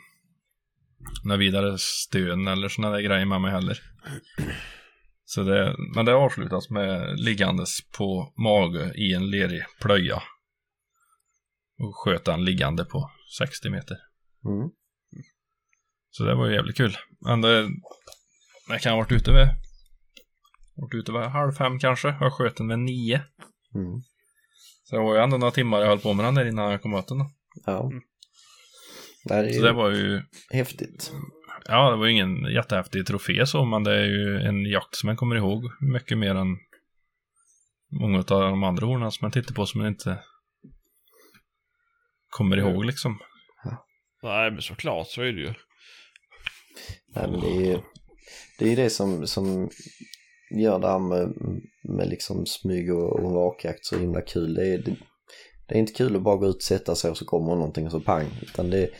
några 1.24 1.38
vidare 1.38 1.78
stön 1.78 2.48
eller 2.48 2.68
såna 2.68 2.90
där 2.90 3.00
grejer 3.00 3.24
med 3.26 3.40
mig 3.40 3.50
heller. 3.50 3.78
Så 5.24 5.42
det, 5.42 5.76
men 5.94 6.04
det 6.04 6.14
avslutas 6.14 6.70
med 6.70 7.20
liggandes 7.20 7.90
på 7.98 8.32
mage 8.36 8.92
i 8.94 9.14
en 9.14 9.30
lerig 9.30 9.64
plöja. 9.80 10.22
Och 11.78 11.96
sköt 11.96 12.24
den 12.24 12.44
liggande 12.44 12.84
på 12.84 13.10
60 13.38 13.70
meter. 13.70 13.96
Mm. 14.44 14.70
Så 16.10 16.24
det 16.24 16.34
var 16.34 16.46
ju 16.46 16.54
jävligt 16.54 16.76
kul. 16.76 16.96
Men 17.20 17.40
det, 17.40 17.68
jag 18.68 18.80
kan 18.80 18.92
ha 18.92 18.96
varit 18.98 19.12
ute 19.12 19.32
vid, 19.32 19.48
varit 20.76 20.94
ute 20.94 21.12
vid 21.12 21.20
halv 21.20 21.52
fem 21.52 21.78
kanske. 21.78 22.16
Jag 22.20 22.32
sköt 22.32 22.56
den 22.56 22.68
vid 22.68 22.78
nio. 22.78 23.22
Mm. 23.74 24.02
Så 24.84 24.96
det 24.96 25.02
var 25.02 25.14
ju 25.14 25.20
ändå 25.22 25.36
några 25.36 25.50
timmar 25.50 25.80
jag 25.80 25.86
höll 25.86 25.98
på 25.98 26.12
med 26.14 26.24
den 26.24 26.34
där 26.34 26.44
innan 26.46 26.70
jag 26.70 26.82
kom 26.82 26.94
åt 26.94 27.08
den. 27.08 27.18
då. 27.18 27.30
Ja. 27.66 27.90
Nej, 29.24 29.42
det 29.42 29.48
är 29.48 29.52
Så 29.52 29.62
det 29.62 29.72
var 29.72 29.90
ju, 29.90 30.22
häftigt. 30.50 31.12
ja 31.68 31.90
det 31.90 31.96
var 31.96 32.06
ju 32.06 32.12
ingen 32.12 32.44
jättehäftig 32.54 33.06
trofé 33.06 33.46
så, 33.46 33.64
men 33.64 33.84
det 33.84 33.94
är 33.94 34.04
ju 34.04 34.40
en 34.40 34.64
jakt 34.64 34.96
som 34.96 35.06
man 35.06 35.16
kommer 35.16 35.36
ihåg 35.36 35.64
mycket 35.80 36.18
mer 36.18 36.34
än 36.34 36.58
många 38.00 38.18
av 38.18 38.24
de 38.24 38.64
andra 38.64 38.86
hornen 38.86 39.12
som 39.12 39.24
man 39.24 39.32
tittar 39.32 39.54
på 39.54 39.66
som 39.66 39.80
man 39.80 39.88
inte 39.88 40.18
kommer 42.38 42.56
ihåg 42.56 42.84
liksom. 42.84 43.18
Nej, 44.22 44.50
men 44.50 44.62
såklart 44.62 45.08
så 45.08 45.22
är 45.22 45.32
det 45.32 45.40
ju. 45.40 45.54
Nej, 47.14 47.30
men 47.30 47.40
det 47.40 47.46
är 47.46 47.60
ju 47.60 47.78
det, 48.58 48.72
är 48.72 48.76
det 48.76 48.90
som, 48.90 49.26
som 49.26 49.68
gör 50.50 50.78
det 50.78 50.88
här 50.88 50.98
med, 50.98 51.32
med 51.82 52.08
liksom 52.08 52.46
smyg 52.46 52.94
och, 52.94 53.20
och 53.20 53.30
vakjakt 53.32 53.84
så 53.84 53.98
himla 53.98 54.20
kul. 54.20 54.54
Det 54.54 54.68
är, 54.68 54.78
det, 54.78 54.96
det 55.68 55.74
är 55.74 55.78
inte 55.78 55.92
kul 55.92 56.16
att 56.16 56.22
bara 56.22 56.36
gå 56.36 56.46
ut 56.46 56.56
och 56.56 56.62
sätta 56.62 56.94
sig 56.94 57.10
och 57.10 57.16
så 57.16 57.24
kommer 57.24 57.54
någonting 57.54 57.86
och 57.86 57.92
så 57.92 58.00
pang. 58.00 58.26
Utan 58.42 58.70
det, 58.70 58.90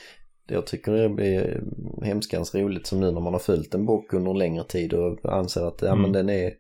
det 0.49 0.55
jag 0.55 0.67
tycker 0.67 0.93
det 0.93 1.09
blir 1.09 1.63
hemskans 2.05 2.55
roligt 2.55 2.87
som 2.87 3.01
nu 3.01 3.11
när 3.11 3.21
man 3.21 3.33
har 3.33 3.41
följt 3.41 3.75
en 3.75 3.87
bock 3.87 4.13
under 4.13 4.35
längre 4.35 4.65
tid 4.65 4.95
och 4.95 5.33
anser 5.33 5.69
att 5.69 5.83
ja, 5.83 5.89
Mm. 5.89 6.03
men 6.03 6.13
den, 6.13 6.29
är, 6.29 6.53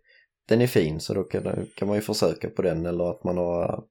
den 0.48 0.60
är 0.60 0.66
fin 0.66 1.00
så 1.00 1.14
då 1.14 1.24
kan, 1.24 1.66
kan 1.76 1.88
man 1.88 1.96
ju 1.96 2.02
försöka 2.02 2.50
på 2.50 2.62
den 2.62 2.86
eller 2.86 3.10
att 3.10 3.24
man 3.24 3.36
har 3.36 3.84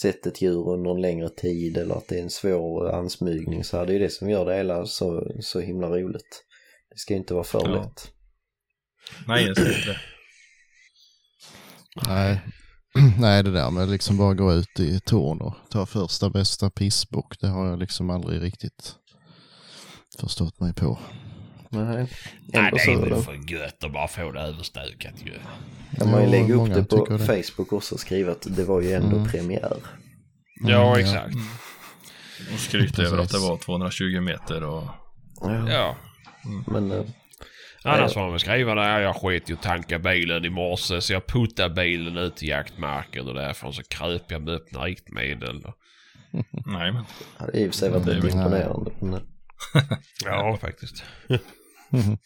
sett 0.00 0.26
ett 0.26 0.42
djur 0.42 0.68
under 0.68 0.90
en 0.90 1.00
längre 1.00 1.28
tid 1.28 1.76
eller 1.76 1.94
att 1.94 2.08
det 2.08 2.18
är 2.18 2.22
en 2.22 2.30
svår 2.30 2.90
ansmygning 2.94 3.64
så 3.64 3.76
här, 3.76 3.86
det 3.86 3.94
är 3.94 3.98
det 3.98 4.10
som 4.10 4.30
gör 4.30 4.44
det 4.46 4.56
hela 4.56 4.86
så, 4.86 5.32
så 5.40 5.60
himla 5.60 5.88
roligt. 5.88 6.44
Det 6.90 6.98
ska 6.98 7.14
inte 7.14 7.34
vara 7.34 7.44
för 7.44 7.68
Ja. 7.68 7.74
lätt. 7.74 8.12
Nej, 9.26 9.44
det 9.44 9.60
är 9.60 9.78
inte. 9.78 10.00
Nej. 12.06 12.40
Nej, 13.20 13.42
det 13.42 13.50
där 13.52 13.70
med 13.70 13.88
liksom 13.88 14.16
bara 14.16 14.34
gå 14.34 14.52
ut 14.54 14.80
i 14.80 15.00
torn 15.00 15.40
och 15.40 15.54
ta 15.70 15.86
första 15.86 16.30
bästa 16.30 16.70
pissbock, 16.70 17.40
det 17.40 17.48
har 17.48 17.66
jag 17.66 17.78
liksom 17.78 18.10
aldrig 18.10 18.42
riktigt 18.42 18.94
förstått 20.20 20.60
mig 20.60 20.74
på. 20.74 20.98
Nej, 21.70 22.06
Nej, 22.46 22.70
det 22.72 22.92
är 22.92 22.96
väl 23.10 23.22
för 23.22 23.52
gött 23.52 23.84
att 23.84 23.92
bara 23.92 24.08
få 24.08 24.32
det 24.32 24.40
överstökat 24.40 25.14
ju. 25.24 25.32
kan 25.98 26.10
man 26.10 26.22
ju 26.22 26.28
lägga 26.30 26.54
upp 26.54 26.74
det 26.74 26.84
på. 26.84 27.18
Facebook 27.18 27.72
också 27.72 27.94
och 27.94 28.00
skriva 28.00 28.32
att 28.32 28.46
det 28.56 28.64
var 28.64 28.80
ju 28.80 28.92
ändå 28.92 29.16
Mm. 29.16 29.28
premiär. 29.28 29.76
Ja, 30.60 30.86
Mm, 30.96 31.00
exakt. 31.06 31.34
Och 32.52 32.58
skryta 32.60 33.02
över 33.02 33.18
att 33.18 33.30
det 33.30 33.38
var 33.38 33.56
220 33.56 34.20
meter 34.20 34.64
och 34.64 34.84
Ja. 35.40 35.70
Ja. 35.70 35.96
Men 36.66 36.92
eh, 36.92 37.02
Annars 37.84 38.12
får 38.14 38.20
de 38.20 38.30
väl 38.30 38.40
skriva 38.40 38.74
där, 38.74 39.00
jag 39.00 39.16
sket 39.16 39.50
ju 39.50 39.56
tanka 39.56 39.98
bilen 39.98 40.44
i 40.44 40.50
morse 40.50 41.00
så 41.00 41.12
jag 41.12 41.26
puttade 41.26 41.74
bilen 41.74 42.16
ut 42.16 42.42
i 42.42 42.48
jaktmarken 42.48 43.28
och 43.28 43.34
därifrån 43.34 43.72
så 43.72 43.82
kröp 43.82 44.30
jag 44.30 44.42
med 44.42 44.54
öppna 44.54 44.84
riktmedel. 44.84 45.62
nej 46.66 46.92
men. 46.92 47.04
ja, 47.38 47.46
det 47.46 47.52
har 47.52 47.56
i 47.56 47.68
och 47.68 47.72
för 47.72 47.78
sig 47.78 47.90
varit 47.90 48.06
lite 48.06 48.20
väl- 48.20 48.30
imponerande. 48.36 48.90
Men, 49.00 49.14
eh, 49.14 49.20
Ja, 50.24 50.58
faktiskt. 50.60 51.04
mm. 51.92 52.18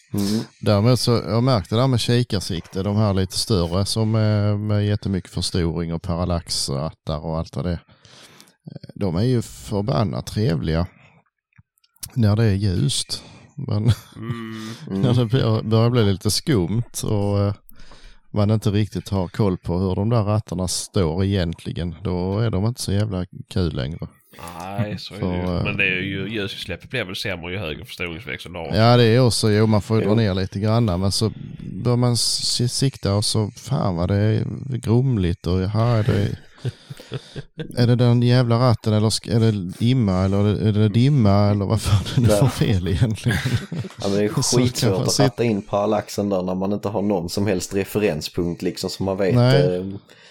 Däremot 0.61 1.01
så, 1.01 1.11
jag 1.11 1.43
märkte 1.43 1.75
det 1.75 1.81
där 1.81 1.89
med 1.89 2.01
kikarsikte, 2.01 2.83
de 2.83 2.97
här 2.97 3.15
lite 3.15 3.39
större 3.39 3.85
som 3.85 4.15
är 4.15 4.57
med 4.57 4.87
jättemycket 4.87 5.31
förstoring 5.31 5.95
och 5.95 6.03
parallaxrattar 6.03 7.19
och 7.25 7.39
allt 7.39 7.57
vad 7.57 7.65
det 7.65 7.71
är. 7.73 7.83
De 8.95 9.17
är 9.17 9.23
ju 9.23 9.43
förbannat 9.43 10.27
trevliga 10.27 10.87
när 12.15 12.37
det 12.37 12.45
är 12.45 12.55
ljust. 12.55 13.23
Men 13.57 13.83
Mm. 14.17 15.03
när 15.03 15.15
det 15.15 15.27
bör- 15.27 15.63
börjar 15.63 15.91
bli 15.91 16.05
lite 16.05 16.31
skumt 16.31 16.83
och 17.05 17.39
eh, 17.41 17.55
man 18.31 18.51
inte 18.51 18.71
riktigt 18.71 19.09
har 19.09 19.29
koll 19.29 19.59
på 19.59 19.79
hur 19.79 19.95
de 19.95 20.09
där 20.09 20.23
rattarna 20.23 20.69
står 20.69 21.25
egentligen, 21.25 21.95
då 22.05 22.39
är 22.39 22.51
de 22.51 22.67
inte 22.67 22.83
så 22.83 22.93
jävla 22.93 23.27
kul 23.51 23.75
längre. 23.75 24.09
Nej, 24.59 24.99
så 24.99 25.15
är 25.15 25.19
Så, 25.21 25.31
det 25.31 25.37
ju. 25.37 25.43
eh, 25.43 25.65
Men 25.65 25.77
det 25.77 25.85
är 25.85 26.01
ju 26.03 26.29
ljusutsläppet 26.29 26.91
blir 26.91 27.05
väl 27.05 27.17
sämre 27.17 27.53
ju 27.53 27.59
högre 27.59 27.85
förstoringsväxeln 27.85 28.55
har. 28.55 28.75
Ja 28.75 28.97
det 28.97 29.05
är 29.05 29.21
också, 29.21 29.51
jo 29.51 29.67
man 29.67 29.83
får 29.83 30.01
ju 30.01 30.07
dra 30.07 30.15
ner 30.15 30.35
lite 30.35 30.59
granna 30.61 30.97
men 30.97 31.13
så 31.13 31.33
bör 31.85 31.97
man 31.97 32.17
si- 32.17 32.69
sikta 32.69 33.15
och 33.15 33.25
så 33.25 33.51
fan 33.57 33.97
vad 33.97 34.09
det 34.09 34.15
är 34.17 34.45
grumligt 34.77 35.47
och 35.47 35.61
jaha 35.61 35.97
är 35.99 36.03
det, 36.03 36.29
är 37.83 37.87
det 37.87 37.97
den 37.97 38.23
jävla 38.23 38.59
ratten 38.59 38.93
eller 38.93 39.31
är 39.31 39.41
det 39.53 39.85
imma 39.85 40.25
eller 40.25 40.39
är 40.39 40.55
det, 40.55 40.69
är 40.69 40.73
det 40.73 40.89
dimma 40.89 41.51
eller 41.51 41.65
vad 41.65 41.83
fan 41.83 42.25
är 42.25 42.29
det 42.29 42.37
för 42.37 42.47
fel 42.47 42.89
egentligen? 42.89 43.39
Ja, 43.71 44.09
men 44.09 44.13
det 44.13 44.25
är 44.25 44.29
skitsvårt 44.43 45.03
att 45.03 45.13
sitta- 45.13 45.25
ratta 45.25 45.45
in 45.45 45.63
parallaxen 45.63 46.29
där 46.29 46.43
när 46.43 46.55
man 46.55 46.73
inte 46.73 46.89
har 46.89 47.03
någon 47.03 47.29
som 47.29 47.47
helst 47.47 47.75
referenspunkt 47.75 48.63
liksom 48.63 48.91
som 48.91 49.07
man 49.07 49.17
vet. 49.17 49.35
Nej. 49.35 49.77
Eh, 49.77 49.85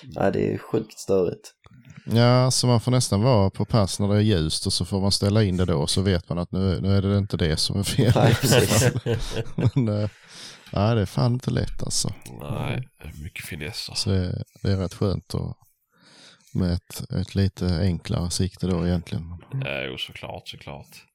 nej, 0.03 0.31
det 0.31 0.53
är 0.53 0.57
sjukt 0.57 0.99
störigt. 0.99 1.51
Ja 2.05 2.51
så 2.51 2.67
man 2.67 2.81
får 2.81 2.91
nästan 2.91 3.21
vara 3.21 3.49
på 3.49 3.65
pass 3.65 3.99
när 3.99 4.07
det 4.07 4.15
är 4.15 4.21
ljust 4.21 4.65
och 4.65 4.73
så 4.73 4.85
får 4.85 5.01
man 5.01 5.11
ställa 5.11 5.43
in 5.43 5.57
det 5.57 5.65
då 5.65 5.87
så 5.87 6.01
vet 6.01 6.29
man 6.29 6.37
att 6.37 6.51
nu, 6.51 6.81
nu 6.81 6.97
är 6.97 7.01
det 7.01 7.17
inte 7.17 7.37
det 7.37 7.57
som 7.57 7.79
är 7.79 7.83
fel. 7.83 8.11
Nej, 8.15 8.35
men, 9.75 9.87
eh, 10.01 10.09
nej 10.73 10.95
det 10.95 11.01
är 11.01 11.05
fan 11.05 11.33
inte 11.33 11.51
lätt 11.51 11.83
alltså. 11.83 12.13
Nej, 12.41 12.87
det 12.97 13.07
är 13.07 13.23
mycket 13.23 13.45
finesser. 13.45 13.93
Så 13.93 14.09
det, 14.09 14.43
det 14.63 14.71
är 14.71 14.77
rätt 14.77 14.93
skönt 14.93 15.35
att, 15.35 15.57
med 16.53 16.73
ett, 16.73 17.11
ett 17.11 17.35
lite 17.35 17.79
enklare 17.81 18.29
sikte 18.29 18.67
då 18.67 18.87
egentligen. 18.87 19.23
Ja, 19.51 19.81
jo, 19.81 19.97
såklart, 19.97 20.47
såklart. 20.47 21.05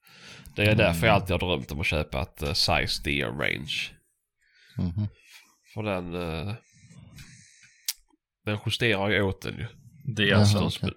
Det 0.56 0.62
är 0.62 0.74
därför 0.74 1.06
jag 1.06 1.14
alltid 1.14 1.30
har 1.30 1.38
drömt 1.38 1.72
om 1.72 1.80
att 1.80 1.86
köpa 1.86 2.22
ett 2.22 2.42
uh, 2.42 2.52
Size 2.52 3.02
Deer 3.04 3.28
Range. 3.28 3.90
Mhm. 4.76 5.08
För 5.74 5.82
den... 5.82 6.14
Uh, 6.14 6.54
den 8.44 8.58
justerar 8.66 9.10
ju 9.10 9.22
åt 9.22 9.42
den 9.42 9.54
ju. 9.58 9.66
DSen. 10.14 10.62
okej. 10.64 10.90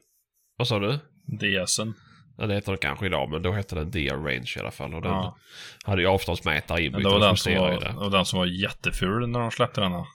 Vad 0.57 0.67
sa 0.67 0.79
du? 0.79 0.99
DSen. 1.27 1.93
Ja, 2.37 2.45
det 2.45 2.53
heter 2.53 2.71
det 2.71 2.77
kanske 2.77 3.05
idag, 3.05 3.29
men 3.29 3.41
då 3.41 3.51
hette 3.51 3.75
den 3.75 3.91
Deer 3.91 4.15
Range 4.15 4.53
i 4.57 4.59
alla 4.59 4.71
fall. 4.71 4.93
Och 4.93 5.01
den 5.01 5.11
Ja. 5.11 5.37
hade 5.83 6.01
ju 6.01 6.07
avståndsmätare 6.07 6.77
Men 6.77 6.85
inbyggt 6.85 7.03
det 7.03 7.09
var 7.09 7.15
och 7.15 7.21
den 7.21 7.37
som 7.37 7.55
var, 7.55 7.79
det. 7.79 7.93
och 8.05 8.11
den 8.11 8.25
som 8.25 8.39
var 8.39 8.45
jätteful 8.45 9.27
när 9.29 9.39
de 9.39 9.51
släppte 9.51 9.81
den. 9.81 9.91
här. 9.91 10.05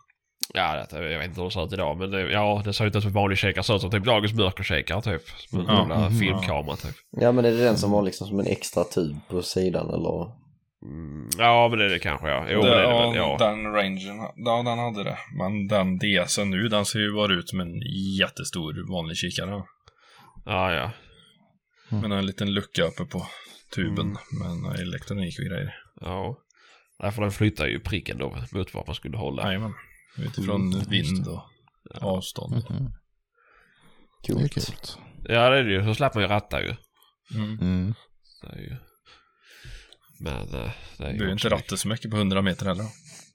Ja, 0.54 0.86
det, 0.90 1.10
jag 1.12 1.18
vet 1.18 1.28
inte 1.28 1.40
hur 1.40 1.48
det 1.48 1.52
ser 1.54 1.64
ut 1.66 1.72
idag 1.72 1.96
men 1.98 2.10
det, 2.10 2.20
ja, 2.30 2.62
det 2.64 2.72
ser 2.72 2.86
ut 2.86 3.02
som 3.02 3.12
vanlig 3.12 3.38
shakare. 3.38 3.62
ser 3.64 3.74
ut 3.74 3.80
som 3.80 3.90
typ 3.90 4.04
dagens 4.04 4.32
mörkershakare 4.34 5.02
typ. 5.02 5.22
Som 5.50 5.60
en 5.60 5.66
Ja. 5.66 5.84
Mhm. 6.08 6.18
filmkamera 6.18 6.76
typ. 6.76 6.94
Ja 7.10 7.32
men 7.32 7.44
är 7.44 7.50
det 7.50 7.64
den 7.64 7.76
som 7.78 7.90
var 7.90 8.02
liksom 8.02 8.26
som 8.26 8.40
en 8.40 8.46
extra 8.46 8.84
tub 8.84 9.16
på 9.28 9.42
sidan 9.42 9.86
eller? 9.88 10.43
Mm, 10.84 11.28
ja 11.38 11.68
men 11.68 11.78
det 11.78 11.84
är 11.84 11.88
det 11.88 11.98
kanske 11.98 12.28
ja. 12.28 12.46
Jo 12.50 12.62
det, 12.62 12.68
men 12.68 12.78
det 12.78 12.82
är 12.84 12.88
det 12.88 12.90
ja, 12.90 13.10
väl, 13.10 13.16
ja. 13.16 13.36
Den 13.38 13.72
rangen, 13.72 14.16
ja 14.36 14.62
den 14.62 14.78
hade 14.78 15.04
det. 15.04 15.18
Men 15.38 15.66
den 15.68 15.98
DSen 15.98 16.50
nu, 16.50 16.68
den 16.68 16.84
ser 16.84 16.98
ju 16.98 17.14
bara 17.14 17.32
ut 17.32 17.48
som 17.48 17.60
en 17.60 17.80
jättestor 18.18 18.92
vanlig 18.92 19.16
kikare. 19.16 19.62
Ja 20.44 20.72
ja. 20.72 20.90
Med 21.88 22.12
en 22.12 22.26
liten 22.26 22.52
lucka 22.54 22.82
uppe 22.84 23.04
på 23.04 23.26
tuben. 23.74 24.06
Mm. 24.06 24.16
Med 24.40 24.50
en 24.50 24.80
elektronik 24.80 25.38
och 25.38 25.44
grejer. 25.44 25.74
Ja. 26.00 26.38
Därför 26.98 27.22
den 27.22 27.30
flyttar 27.30 27.66
ju 27.66 27.80
pricken 27.80 28.18
då 28.18 28.36
mot 28.52 28.74
vad 28.74 28.86
man 28.86 28.94
skulle 28.94 29.16
hålla. 29.16 29.46
Jajamän. 29.46 29.72
Utifrån 30.18 30.72
Mm, 30.72 30.88
vind 30.88 31.28
och 31.28 31.42
avstånd. 32.00 32.54
Mhm. 32.70 32.90
Det 34.26 34.32
är 34.32 34.36
Coolt. 34.36 34.54
coolt. 34.54 34.98
Ja 35.24 35.50
det 35.50 35.58
är 35.58 35.64
det 35.64 35.72
ju. 35.72 35.84
Så 35.84 35.94
slapp 35.94 36.14
man 36.14 36.22
ju 36.22 36.28
ratta 36.28 36.62
ju. 36.62 36.74
Mm. 37.34 37.58
Mm. 37.60 37.94
Det 38.42 38.48
är 38.48 38.60
ju... 38.60 38.76
Men 40.24 40.54
eh, 40.64 40.70
det 40.98 41.04
är 41.04 41.06
Du 41.06 41.12
ju 41.12 41.18
behöver 41.18 41.32
inte 41.32 41.48
ratta 41.48 41.76
så 41.76 41.88
mycket 41.88 42.10
på 42.10 42.16
100 42.16 42.42
meter 42.42 42.66
heller. 42.66 42.86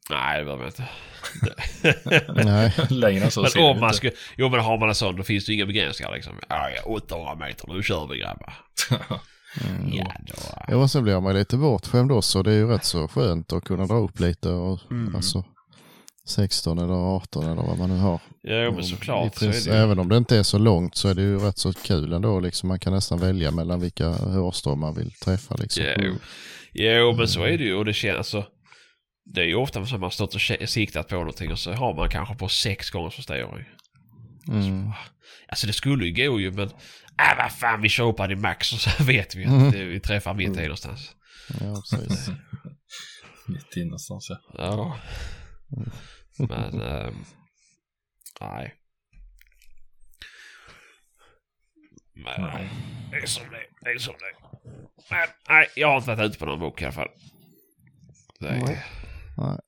Nej 0.09 0.39
det 0.39 0.45
behöver 0.45 0.63
man 0.63 0.67
inte. 0.67 2.43
Nej. 2.43 2.73
Längre 2.89 3.23
än 3.25 3.31
så 3.31 3.45
ser 3.45 3.59
Men 3.59 3.67
du 3.67 3.71
om 3.73 3.79
man 3.79 3.93
skulle... 3.93 4.13
Jo 4.37 4.49
men 4.49 4.59
har 4.59 4.77
man 4.77 4.89
en 4.89 4.95
sån 4.95 5.15
då 5.15 5.23
finns 5.23 5.45
det 5.45 5.53
inga 5.53 5.65
begränsningar 5.65 6.13
liksom. 6.15 6.33
Ja, 6.49 6.69
ja 6.75 6.81
800 6.83 7.35
meter, 7.35 7.67
nu 7.67 7.83
kör 7.83 8.07
vi 8.07 8.19
grabbar. 8.19 8.53
Mm. 9.67 9.93
Ja 9.93 10.13
då. 10.27 10.33
Jo, 10.67 10.81
och 10.81 10.91
sen 10.91 11.03
blir 11.03 11.19
man 11.19 11.33
lite 11.35 11.57
bortskämd 11.57 12.11
också. 12.11 12.43
Det 12.43 12.51
är 12.51 12.55
ju 12.55 12.67
rätt 12.67 12.85
så 12.85 13.07
skönt 13.07 13.53
att 13.53 13.63
kunna 13.63 13.85
dra 13.85 13.95
upp 13.95 14.19
lite 14.19 14.49
och 14.49 14.79
Mm. 14.91 15.15
alltså 15.15 15.43
16 16.25 16.77
eller 16.79 16.93
18 17.15 17.43
eller 17.43 17.61
vad 17.61 17.77
man 17.77 17.89
nu 17.89 17.97
har. 17.97 18.19
Ja 18.41 18.71
men 18.71 18.83
såklart 18.83 19.35
i 19.35 19.39
så 19.39 19.45
är 19.45 19.73
det. 19.73 19.77
Även 19.79 19.99
om 19.99 20.09
det 20.09 20.17
inte 20.17 20.37
är 20.37 20.43
så 20.43 20.57
långt 20.57 20.95
så 20.95 21.07
är 21.07 21.13
det 21.13 21.21
ju 21.21 21.39
rätt 21.39 21.57
så 21.57 21.73
kul 21.73 22.13
ändå. 22.13 22.39
Liksom. 22.39 22.69
Man 22.69 22.79
kan 22.79 22.93
nästan 22.93 23.19
välja 23.19 23.51
mellan 23.51 23.79
vilka 23.81 24.09
hårstrån 24.09 24.79
man 24.79 24.93
vill 24.93 25.11
träffa. 25.11 25.55
Liksom. 25.55 25.83
Jo. 25.97 26.15
Jo 26.73 27.13
men 27.17 27.27
så 27.27 27.43
är 27.43 27.57
det 27.57 27.63
ju 27.63 27.75
och 27.75 27.85
det 27.85 27.93
känns 27.93 28.27
så. 28.27 28.45
Det 29.25 29.41
är 29.41 29.45
ju 29.45 29.55
ofta 29.55 29.85
som 29.85 29.99
man 29.99 30.05
har 30.05 30.09
stått 30.09 30.35
och 30.35 30.41
siktat 30.69 31.07
på 31.07 31.15
någonting 31.15 31.51
och 31.51 31.59
så 31.59 31.73
har 31.73 31.95
man 31.95 32.09
kanske 32.09 32.35
på 32.35 32.47
sex 32.49 32.89
gångers 32.89 33.15
förstoring. 33.15 33.65
Mm. 34.47 34.91
Alltså 35.47 35.67
det 35.67 35.73
skulle 35.73 36.05
ju 36.05 36.27
gå 36.27 36.39
ju 36.39 36.51
men... 36.51 36.67
Äh 36.69 37.37
vad 37.37 37.51
fan 37.51 37.81
vi 37.81 37.89
kör 37.89 38.15
han 38.17 38.31
i 38.31 38.35
max 38.35 38.73
och 38.73 38.79
så 38.79 39.03
vet 39.03 39.35
vi 39.35 39.45
att 39.45 39.51
Mm. 39.51 39.71
det- 39.71 39.85
vi 39.85 39.99
träffar 39.99 40.33
mitt 40.33 40.57
i 40.57 40.61
någonstans. 40.61 41.15
Ja, 41.59 41.81
precis. 41.91 42.29
Mitt 43.47 43.77
i 43.77 43.83
någonstans 43.83 44.27
ja. 44.29 44.39
Ja. 44.57 44.99
Men... 46.47 46.81
ehm, 46.81 47.15
nej. 48.41 48.73
Men 52.08 52.08
Nej. 52.25 52.69
det 53.11 53.17
är 53.17 53.25
som 53.25 53.49
det 53.49 53.65
det 53.81 53.89
är 53.89 53.97
som 53.97 54.13
det 54.13 54.47
Men 55.09 55.27
nej, 55.49 55.69
jag 55.75 55.87
har 55.87 55.97
inte 55.97 56.15
varit 56.15 56.29
ute 56.29 56.39
på 56.39 56.45
någon 56.45 56.59
bok 56.59 56.81
i 56.81 56.85
alla 56.85 56.91
fall. 56.91 57.09
Nej. 58.39 58.61
Nej. 59.37 59.59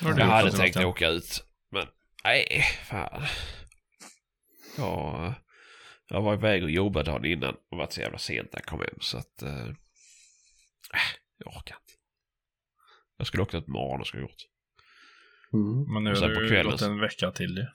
Du 0.00 0.08
jag 0.08 0.26
hade 0.26 0.52
tänkt 0.52 0.76
åka 0.76 1.08
ut. 1.08 1.44
Men 1.70 1.86
nej, 2.24 2.62
fan. 2.84 3.22
Jag, 4.78 5.34
jag 6.08 6.22
var 6.22 6.34
iväg 6.34 6.62
och 6.62 6.70
jobbade 6.70 7.10
dagen 7.10 7.24
innan 7.24 7.56
och 7.70 7.78
varit 7.78 7.92
så 7.92 8.00
jävla 8.00 8.18
sent 8.18 8.52
när 8.52 8.60
jag 8.60 8.66
kom 8.66 8.80
hem 8.80 9.00
så 9.00 9.18
att... 9.18 9.42
eh, 9.42 9.66
äh, 9.66 11.10
jag 11.38 11.56
orkar 11.56 11.76
inte. 11.76 11.92
Jag 13.16 13.26
skulle 13.26 13.42
åkt 13.42 13.54
ut 13.54 13.68
imorgon 13.68 14.00
och 14.00 14.06
skulle 14.06 14.22
gjort. 14.22 14.42
Mm. 15.52 15.92
Men 15.92 16.04
nu 16.04 16.10
har 16.10 16.28
det 16.28 16.34
på 16.34 16.54
ju 16.54 16.62
gått 16.62 16.82
en 16.82 17.00
vecka 17.00 17.30
till 17.30 17.56
ju. 17.56 17.66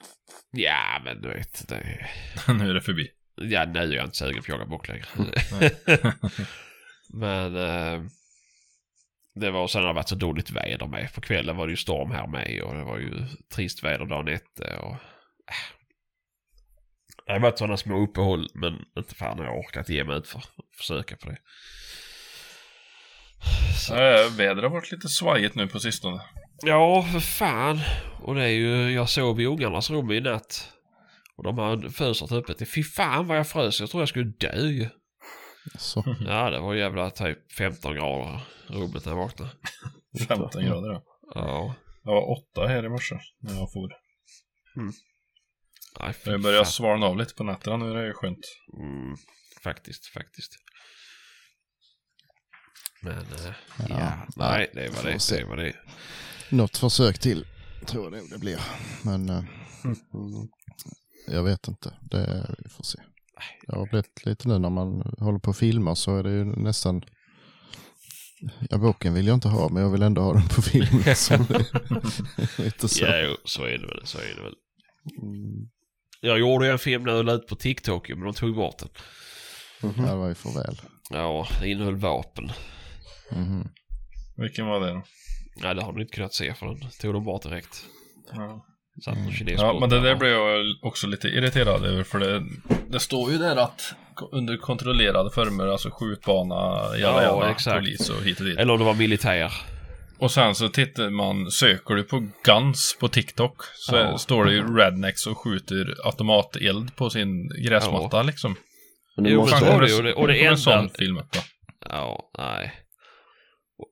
Ja, 0.62 1.00
men 1.04 1.22
du 1.22 1.28
vet. 1.28 1.68
Det, 1.68 2.08
nu 2.52 2.70
är 2.70 2.74
det 2.74 2.80
förbi. 2.80 3.10
Ja, 3.36 3.64
nu 3.64 3.78
är 3.78 3.92
jag 3.92 4.04
inte 4.04 4.16
sugen 4.16 4.34
på 4.34 4.40
att 4.40 4.48
jaga 4.48 4.66
bock 4.66 4.88
längre. 4.88 5.06
men... 7.12 7.56
Eh, 7.56 8.02
det 9.34 9.50
var, 9.50 9.66
sen 9.66 9.80
har 9.80 9.88
det 9.88 9.94
varit 9.94 10.08
så 10.08 10.14
dåligt 10.14 10.50
väder 10.50 10.86
med. 10.86 11.14
På 11.14 11.20
kvällen 11.20 11.56
var 11.56 11.66
det 11.66 11.70
ju 11.70 11.76
storm 11.76 12.10
här 12.10 12.26
med 12.26 12.62
och 12.62 12.74
det 12.74 12.84
var 12.84 12.98
ju 12.98 13.26
trist 13.54 13.84
väder 13.84 14.06
dagen 14.06 14.28
efter. 14.28 14.78
Och, 14.78 14.92
äh. 14.92 15.72
Det 17.26 17.32
har 17.32 17.40
varit 17.40 17.58
sådana 17.58 17.76
små 17.76 17.98
uppehåll 17.98 18.48
men 18.54 18.84
inte 18.98 19.14
fan 19.14 19.38
har 19.38 19.44
jag 19.44 19.58
orkat 19.58 19.88
ge 19.88 20.04
mig 20.04 20.16
ut 20.16 20.28
för 20.28 20.38
att 20.38 20.50
försöka 20.76 21.16
på 21.16 21.30
det. 21.30 21.38
Så. 23.78 23.94
Äh, 23.94 24.30
vädret 24.36 24.62
har 24.62 24.70
varit 24.70 24.92
lite 24.92 25.08
svajigt 25.08 25.54
nu 25.54 25.68
på 25.68 25.78
sistone. 25.78 26.20
Ja, 26.62 27.02
för 27.12 27.20
fan. 27.20 27.80
Och 28.22 28.34
det 28.34 28.42
är 28.42 28.48
ju, 28.48 28.92
jag 28.92 29.08
sov 29.08 29.40
i 29.40 29.46
ungarnas 29.46 29.90
rum 29.90 30.10
i 30.10 30.20
natt. 30.20 30.71
Och 31.42 31.54
de 31.54 31.58
har 31.58 31.88
fönstret 31.90 32.32
öppet. 32.32 32.68
Fy 32.68 32.82
fan 32.82 33.26
vad 33.26 33.38
jag 33.38 33.48
frös. 33.48 33.80
Jag 33.80 33.90
tror 33.90 34.00
jag 34.00 34.08
skulle 34.08 34.32
dö 34.38 34.66
ju. 34.66 34.88
Så. 35.78 36.16
Ja, 36.26 36.50
det 36.50 36.60
var 36.60 36.74
jävla 36.74 37.10
typ 37.10 37.52
15 37.52 37.94
grader 37.94 38.40
i 38.68 38.72
rummet 38.72 39.04
när 39.04 39.12
jag 39.12 39.16
vaknade. 39.18 39.50
15 40.28 40.64
grader 40.64 40.88
då. 40.92 41.02
Ja. 41.34 41.74
Det 42.02 42.10
var 42.10 42.30
8 42.52 42.66
här 42.66 42.84
i 42.84 42.88
morse 42.88 43.14
när 43.40 43.54
jag 43.54 43.72
for. 43.72 43.92
Nej, 46.00 46.12
fy 46.12 46.30
Det 46.30 46.38
börjar 46.38 46.64
svalna 46.64 47.06
av 47.06 47.16
lite 47.18 47.34
på 47.34 47.44
nätterna 47.44 47.76
nu, 47.76 47.94
det 47.94 48.00
är 48.00 48.06
ju 48.06 48.12
skönt. 48.12 48.46
Mm, 48.78 49.16
faktiskt, 49.64 50.06
faktiskt. 50.06 50.52
Men, 53.02 53.18
eh, 53.18 53.54
Ja, 53.78 53.86
ja, 53.88 54.26
nej, 54.36 54.70
det 54.74 54.88
var 54.88 55.02
det. 55.02 55.36
Det 55.38 55.44
var 55.44 55.56
det. 55.56 55.76
Något 56.50 56.76
försök 56.76 57.18
till 57.18 57.46
tror 57.86 58.16
jag 58.16 58.30
det 58.30 58.38
blir. 58.38 58.60
Men 59.04 59.28
eh, 59.28 59.44
Mm. 59.84 60.48
Jag 61.26 61.42
vet 61.42 61.68
inte. 61.68 61.94
Det, 62.00 62.54
vi 62.58 62.68
får 62.68 62.84
se. 62.84 62.98
Det 63.66 63.76
har 63.76 63.86
blivit 63.86 64.26
lite 64.26 64.48
nu 64.48 64.58
när 64.58 64.70
man 64.70 65.14
håller 65.18 65.38
på 65.38 65.50
och 65.50 65.56
filmar 65.56 65.94
så 65.94 66.16
är 66.16 66.22
det 66.22 66.30
ju 66.30 66.44
nästan 66.44 67.04
Ja, 68.70 68.78
boken 68.78 69.14
vill 69.14 69.26
jag 69.26 69.34
inte 69.34 69.48
ha, 69.48 69.68
men 69.68 69.82
jag 69.82 69.90
vill 69.90 70.02
ändå 70.02 70.22
ha 70.22 70.32
den 70.32 70.48
på 70.48 70.62
film. 70.62 71.02
Så 71.14 71.36
det 71.36 71.54
är 71.54 72.64
lite 72.64 72.88
så. 72.88 73.04
Ja, 73.04 73.20
jo, 73.20 73.36
så 73.44 73.64
är 73.64 73.78
det 73.78 73.86
väl. 73.86 74.00
Så 74.04 74.18
är 74.18 74.34
det 74.36 74.42
väl. 74.42 74.54
Mm. 75.22 75.68
Jag 76.20 76.38
gjorde 76.38 76.72
en 76.72 76.78
film 76.78 77.02
när 77.02 77.12
jag 77.12 77.24
la 77.24 77.32
ut 77.32 77.46
på 77.46 77.56
TikTok 77.56 78.08
men 78.08 78.20
de 78.20 78.34
tog 78.34 78.54
bort 78.56 78.78
den. 78.78 78.88
Ja, 79.96 80.10
det 80.10 80.16
var 80.16 80.28
ju 80.28 80.34
för 80.34 80.50
väl. 80.50 80.80
Ja, 81.10 81.46
det 81.60 81.70
innehöll 81.70 81.96
vapen. 81.96 82.52
Mhm. 83.32 83.68
Vilken 84.36 84.66
var 84.66 84.80
det 84.80 84.92
då? 84.92 85.02
Nej, 85.56 85.74
det 85.74 85.82
har 85.82 85.92
ni 85.92 86.00
inte 86.00 86.14
kunnat 86.14 86.34
se 86.34 86.54
för 86.54 86.66
den 86.66 86.90
tog 87.00 87.14
de 87.14 87.24
bort 87.24 87.42
direkt. 87.42 87.84
Ja. 88.32 88.66
Satt 89.04 89.18
någon 89.18 89.32
kines 89.32 89.60
Ja, 89.60 89.72
på 89.72 89.80
men 89.80 89.90
det 89.90 90.00
där 90.00 90.14
blev 90.16 90.30
jag 90.32 90.64
också 90.82 91.06
lite 91.06 91.28
irriterad 91.28 91.84
över 91.84 92.02
för 92.02 92.18
det, 92.18 92.42
det 92.88 93.00
står 93.00 93.32
ju 93.32 93.38
där 93.38 93.56
att 93.56 93.94
under 94.32 94.56
kontrollerade 94.56 95.30
former, 95.30 95.66
alltså 95.66 95.90
skjutbana, 95.90 96.54
jalla 96.54 96.98
Ja, 96.98 97.22
jalla, 97.22 97.50
exakt. 97.50 97.76
polis 97.76 98.10
och 98.10 98.22
hit 98.22 98.40
och 98.40 98.46
dit. 98.46 98.58
Eller 98.58 98.72
om 98.72 98.78
det 98.78 98.84
var 98.84 98.94
militär. 98.94 99.52
Och 100.18 100.30
sen 100.30 100.54
så 100.54 100.68
tittar 100.68 101.10
man, 101.10 101.50
söker 101.50 101.94
du 101.94 102.02
på 102.04 102.26
Guns 102.44 102.96
på 103.00 103.08
TikTok 103.08 103.56
så 103.74 103.96
Ja. 103.96 104.18
står 104.18 104.44
det 104.44 104.52
ju 104.52 104.76
rednecks 104.76 105.26
och 105.26 105.38
skjuter 105.38 105.94
automateld 106.04 106.96
på 106.96 107.10
sin 107.10 107.48
gräsmatta 107.64 108.22
liksom. 108.22 108.56
Men 109.16 109.24
du 109.24 109.30
Jo, 109.30 109.40
måste... 109.40 109.58
så. 109.58 109.74
Och 109.74 109.80
det, 109.80 109.94
och 109.94 110.02
det 110.04 110.12
kommer 110.14 110.50
en 110.50 110.58
sån 110.58 110.72
enda... 110.78 110.94
film 110.98 111.18
upp 111.18 111.32
då? 111.32 111.40
Ja, 111.88 112.30
nej. 112.38 112.72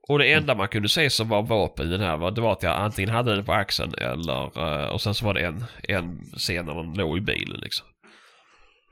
Och 0.09 0.19
det 0.19 0.33
enda 0.33 0.55
man 0.55 0.69
kunde 0.69 0.89
se 0.89 1.11
som 1.11 1.29
var 1.29 1.43
vapen 1.43 1.87
i 1.87 1.91
den 1.91 2.01
här 2.01 2.17
var, 2.17 2.31
det 2.31 2.41
var 2.41 2.53
att 2.53 2.63
jag 2.63 2.77
antingen 2.77 3.11
hade 3.11 3.35
den 3.37 3.45
på 3.45 3.53
axeln 3.53 3.95
eller... 3.95 4.59
eh, 4.85 4.89
Och 4.89 5.01
sen 5.03 5.15
så 5.15 5.25
var 5.25 5.35
det 5.35 5.41
en, 5.41 5.65
en 5.89 6.25
scen 6.37 6.67
när 6.67 6.75
man 6.75 6.95
låg 6.95 7.19
i 7.19 7.21
bilen 7.21 7.61
liksom. 7.61 7.87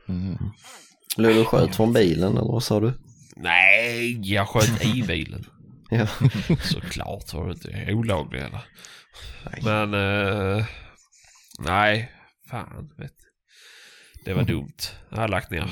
Mhm. 0.06 0.38
Blev 1.16 1.34
du 1.34 1.44
sköt 1.44 1.76
från 1.76 1.92
bilen 1.92 2.32
eller 2.32 2.52
vad 2.52 2.62
sa 2.62 2.80
du? 2.80 2.92
Nej, 3.36 4.20
jag 4.32 4.48
sköt 4.48 4.84
i 4.84 5.02
bilen. 5.02 5.44
Ja. 5.90 6.06
Såklart 6.62 7.32
var 7.34 7.46
det 7.46 7.52
inte 7.52 7.92
olagligt 7.94 8.42
eller. 8.44 8.60
Nej. 9.50 9.60
Men... 9.64 9.94
eh, 10.58 10.64
nej, 11.58 12.12
fan 12.50 12.90
vet. 12.98 13.12
Det 14.24 14.34
var 14.34 14.42
dumt. 14.42 14.76
Jag 15.10 15.16
har 15.18 15.28
lagt 15.28 15.50
ner. 15.50 15.70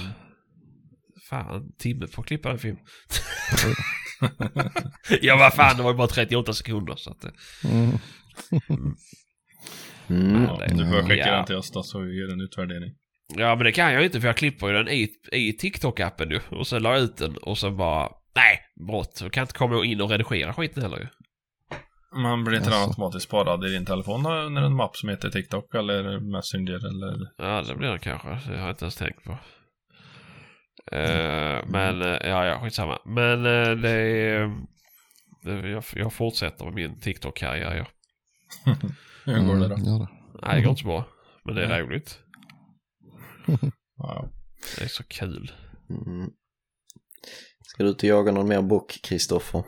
Fan, 1.29 1.55
en 1.57 1.73
timme 1.79 2.07
på 2.07 2.21
att 2.21 2.27
klippa 2.27 2.51
en 2.51 2.59
film. 2.59 2.77
ja, 5.23 5.37
vad 5.37 5.55
fan, 5.55 5.77
det 5.77 5.83
var 5.83 5.91
ju 5.91 5.97
bara 5.97 6.07
38 6.09 6.53
sekunder 6.53 6.95
så 6.97 7.11
att... 7.11 7.25
Mm. 7.65 7.91
Mm. 10.09 10.45
Ja, 10.45 10.57
det- 10.69 10.75
Du 10.75 10.87
får 10.91 11.03
skicka 11.03 11.29
ja. 11.29 11.37
den 11.37 11.45
till 11.45 11.57
oss 11.57 11.71
då 11.73 11.83
så 11.83 12.01
vi 12.01 12.21
gör 12.21 12.33
en 12.33 12.41
utvärdering. 12.41 12.93
Ja, 13.37 13.55
men 13.55 13.65
det 13.65 13.73
kan 13.73 13.93
jag 13.93 14.01
ju 14.01 14.07
inte 14.07 14.21
för 14.21 14.27
jag 14.29 14.37
klipper 14.37 14.67
ju 14.67 14.73
den 14.73 14.89
i, 14.89 15.09
i 15.33 15.53
TikTok-appen 15.53 16.31
ju. 16.31 16.41
Och 16.59 16.67
så 16.67 16.79
la 16.79 16.93
jag 16.95 17.03
ut 17.03 17.17
den 17.17 17.37
och 17.37 17.59
så 17.59 17.71
bara... 17.71 18.09
Nej, 18.35 18.61
brott. 18.89 19.19
Jag 19.23 19.33
kan 19.33 19.43
inte 19.43 19.55
komma 19.55 19.85
in 19.85 20.01
och 20.01 20.11
redigera 20.11 20.55
skiten 20.55 20.83
heller 20.83 20.99
ju. 20.99 21.07
Man 22.23 22.45
blir 22.45 22.59
inte 22.59 22.71
Jaså. 22.71 22.89
automatiskt 22.89 23.25
sparad 23.27 23.65
i 23.65 23.69
din 23.69 23.87
telefon 23.87 24.27
under 24.27 24.63
en 24.63 24.75
mapp 24.77 24.97
som 24.97 25.09
heter 25.09 25.31
TikTok 25.31 25.75
eller 25.75 26.03
Messenger 26.33 26.87
eller? 26.89 27.29
Ja, 27.37 27.63
det 27.63 27.75
blir 27.77 27.89
det 27.89 27.99
kanske. 27.99 28.29
Det 28.29 28.59
har 28.59 28.67
jag 28.67 28.71
inte 28.71 28.85
ens 28.85 28.97
tänkt 28.97 29.25
på. 29.25 29.39
Eh, 30.93 31.65
men, 31.67 32.03
eh, 32.03 32.19
ja, 32.29 32.47
ja, 32.47 32.61
skitsamma. 32.63 32.99
Men 33.05 33.47
uh, 33.47 33.77
det 33.77 33.91
är... 33.91 34.51
jag, 35.45 35.85
jag 35.95 36.13
fortsätter 36.13 36.65
med 36.65 36.75
min 36.75 37.01
TikTok-karriär. 37.01 37.75
Ja. 37.75 37.87
Hur 39.25 39.47
går 39.47 39.57
det 39.57 39.69
då? 39.69 39.75
Mm, 39.75 39.99
det. 39.99 40.09
Nej, 40.43 40.57
det 40.57 40.63
går 40.63 40.71
inte 40.71 40.83
så 40.83 40.89
bra. 40.89 41.09
Men 41.45 41.55
det 41.55 41.65
är 41.65 41.69
Nej. 41.69 41.81
roligt. 41.81 42.19
Ja. 43.99 44.29
Det 44.79 44.85
är 44.85 44.89
så 44.89 45.05
kul. 45.05 45.53
Mm. 45.91 46.31
Ska 47.63 47.83
du 47.83 47.89
ut 47.91 48.03
och 48.03 48.05
jaga 48.05 48.33
någon 48.33 48.49
mer 48.49 48.63
bock, 48.63 48.99
Kristoffer? 49.03 49.65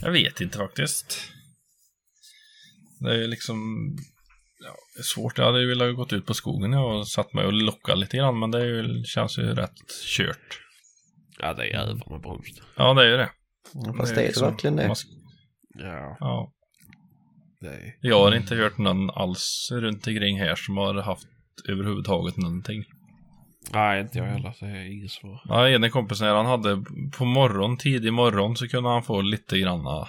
Jag 0.00 0.12
vet 0.12 0.40
inte 0.40 0.58
faktiskt. 0.58 1.32
Det 3.00 3.24
är 3.24 3.28
liksom... 3.28 3.56
Ja, 4.64 4.74
det 4.96 5.00
är 5.00 5.02
svårt. 5.02 5.38
Jag 5.38 5.44
hade 5.44 5.60
ju 5.60 5.68
velat 5.68 5.96
gått 5.96 6.12
ut 6.12 6.26
på 6.26 6.34
skogen 6.34 6.74
och 6.74 7.08
satt 7.08 7.32
mig 7.32 7.44
och 7.46 7.52
locka 7.52 7.94
lite 7.94 8.16
grann, 8.16 8.38
men 8.38 8.50
det 8.50 8.66
ju, 8.66 9.04
känns 9.04 9.38
ju 9.38 9.42
rätt 9.42 9.78
kört. 10.16 10.60
Ja, 11.38 11.54
det 11.54 11.70
är 11.72 11.78
över 11.78 12.10
med 12.10 12.20
brunst. 12.20 12.62
Ja, 12.76 12.94
det 12.94 13.02
är 13.02 13.10
ju 13.10 13.16
det. 13.16 13.30
Fast 13.96 14.14
det 14.14 14.20
är 14.20 14.22
det 14.22 14.26
liksom- 14.28 14.48
verkligen 14.50 14.76
det? 14.76 14.94
ska- 14.94 15.08
Ja, 15.78 16.16
Ja. 16.20 16.52
är... 17.68 17.96
Jag 18.00 18.20
har 18.24 18.34
inte 18.34 18.54
hört 18.56 18.78
någon 18.78 19.10
alls 19.10 19.68
runt 19.72 20.06
omkring 20.06 20.38
här 20.38 20.54
som 20.56 20.76
har 20.76 20.94
haft 20.94 21.26
överhuvudtaget 21.68 22.36
någonting. 22.36 22.84
Nej, 23.72 24.00
inte 24.00 24.18
jag 24.18 24.24
heller. 24.24 24.54
Det 24.60 24.66
är 24.66 24.92
ingen 24.92 25.08
som 25.08 25.28
har... 25.28 25.40
Ja, 25.44 25.68
ena 25.68 25.90
kompisen 25.90 26.26
här, 26.26 26.34
han 26.34 26.46
hade 26.46 26.84
på 27.18 27.24
morgon, 27.24 27.76
tidig 27.78 28.12
morgon 28.12 28.56
så 28.56 28.68
kunde 28.68 28.90
han 28.90 29.02
få 29.02 29.20
lite 29.20 29.58
granna 29.58 30.08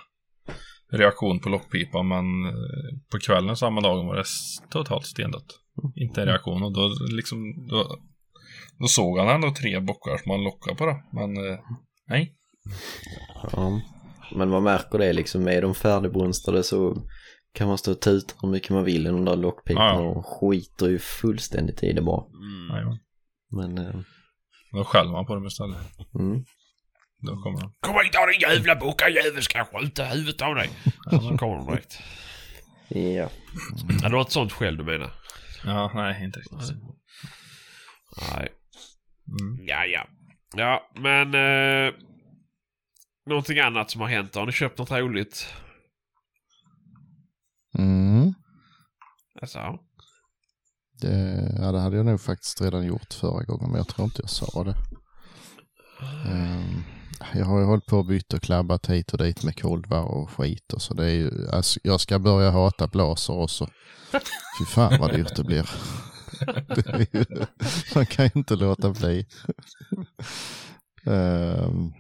reaktion 0.92 1.40
på 1.40 1.50
lockpipan 1.50 2.08
men 2.08 2.46
eh, 2.46 3.00
på 3.12 3.20
kvällen 3.20 3.56
samma 3.58 3.82
dag 3.82 4.04
var 4.06 4.16
det 4.16 4.24
totalt 4.70 5.06
stendött. 5.06 5.46
Inte 5.96 6.22
en 6.22 6.28
reaktion 6.28 6.64
och 6.64 6.74
då 6.74 6.92
liksom 7.16 7.68
då, 7.68 7.98
då 8.80 8.88
såg 8.88 9.20
han 9.20 9.28
ändå 9.28 9.52
tre 9.54 9.80
bockar 9.80 10.18
som 10.18 10.32
han 10.32 10.44
lockade 10.44 10.78
på 10.78 10.86
det. 10.86 11.04
Men 11.14 11.38
eh, 11.52 11.60
nej. 12.08 12.36
Ja. 13.52 13.82
Men 14.36 14.50
man 14.50 14.64
märker 14.64 14.98
det 15.00 15.14
liksom, 15.14 15.48
är 15.48 15.62
de 15.62 15.76
färdigbrunstade 15.76 16.64
så 16.64 16.98
kan 17.54 17.68
man 17.68 17.78
stå 17.78 17.92
och 17.92 18.02
tuta 18.02 18.34
hur 18.42 18.50
mycket 18.50 18.70
man 18.70 18.84
vill 18.84 19.08
i 19.08 19.10
de 19.10 19.26
där 19.26 19.36
lockpiporna 19.36 19.86
Ja. 19.86 20.00
och 20.02 20.26
skiter 20.26 20.88
ju 20.90 21.00
fullständigt 21.00 21.84
i 21.84 21.94
det 21.94 22.02
bara. 22.02 22.24
Mm. 22.26 22.88
Mm. 22.88 22.98
Men, 23.52 23.78
eh, 23.88 23.96
Då 24.72 24.84
skäller 24.84 25.12
man 25.12 25.26
på 25.26 25.36
dem 25.36 25.46
istället. 25.46 25.78
mm. 26.20 26.46
Då 27.18 27.42
kommer 27.42 27.62
de. 27.62 27.74
Kom 27.80 27.96
hit 28.04 28.14
då 28.14 28.26
din 28.26 28.40
jävla 28.40 28.76
bockarjävel 28.76 29.44
ska 29.44 29.58
jag 29.58 29.68
skjuta 29.82 30.06
huvudet 30.06 30.42
av 30.42 30.56
dig. 30.56 30.70
Ja, 31.12 31.20
så 31.20 31.38
kommer 31.38 31.56
de 31.56 31.68
direkt. 31.68 32.00
ja. 32.90 33.30
Ja, 34.02 34.10
det 34.10 34.16
var 34.16 34.22
ett 34.22 34.32
sånt 34.32 34.52
skäll 34.52 34.78
du 34.78 34.84
menar? 34.84 35.12
Ja, 35.66 35.92
nej, 35.96 36.24
inte 36.24 36.40
riktigt. 36.40 36.78
Nej. 38.38 38.50
Mm. 39.42 39.66
Ja, 39.68 39.86
ja. 39.86 40.08
Ja, 40.56 40.92
men... 40.96 41.34
Eh, 41.88 41.94
någonting 43.30 43.60
annat 43.60 43.92
som 43.92 44.02
har 44.02 44.08
hänt. 44.08 44.36
Har 44.36 44.46
ni 44.46 44.52
köpt 44.52 44.78
något 44.78 44.92
roligt? 44.92 45.48
Mm. 47.78 48.34
Alltså, 49.42 49.60
Det, 51.02 51.54
ja, 51.60 51.72
det 51.72 51.80
hade 51.80 51.98
jag 51.98 52.06
nog 52.06 52.22
faktiskt 52.22 52.62
redan 52.62 52.86
gjort 52.86 53.14
förra 53.14 53.44
gången, 53.44 53.70
men 53.72 53.78
jag 53.78 53.88
tror 53.88 54.06
inte 54.06 54.22
jag 54.22 54.30
sa 54.30 54.64
det. 54.64 54.76
Ehm, 56.30 56.84
jag 57.34 57.46
har 57.46 57.60
ju 57.60 57.66
hållit 57.66 57.86
på 57.86 57.98
och 57.98 58.06
bytt 58.06 58.34
och 58.34 58.42
klabbat 58.42 58.90
hit 58.90 59.12
och 59.12 59.18
dit 59.18 59.44
med 59.44 59.62
kolvar 59.62 60.04
och 60.04 60.30
skit 60.30 60.74
och 60.74 60.82
så 60.82 60.94
det 60.94 61.06
är 61.06 61.16
ju, 61.16 61.50
alltså, 61.50 61.80
jag 61.84 62.02
ska 62.02 62.20
börja 62.20 62.52
hata 62.52 62.88
blaser 62.88 63.34
också. 63.34 63.68
Fy 64.60 64.66
fan 64.66 65.00
vad 65.00 65.14
dyrt 65.14 65.36
det 65.36 65.44
blir. 65.44 65.70
Det 66.76 67.08
ju, 67.14 67.26
man 67.96 68.06
kan 68.06 68.26
ju 68.26 68.32
inte 68.36 68.56
låta 68.56 68.90
bli. 68.90 69.26
Ehm, 71.06 71.94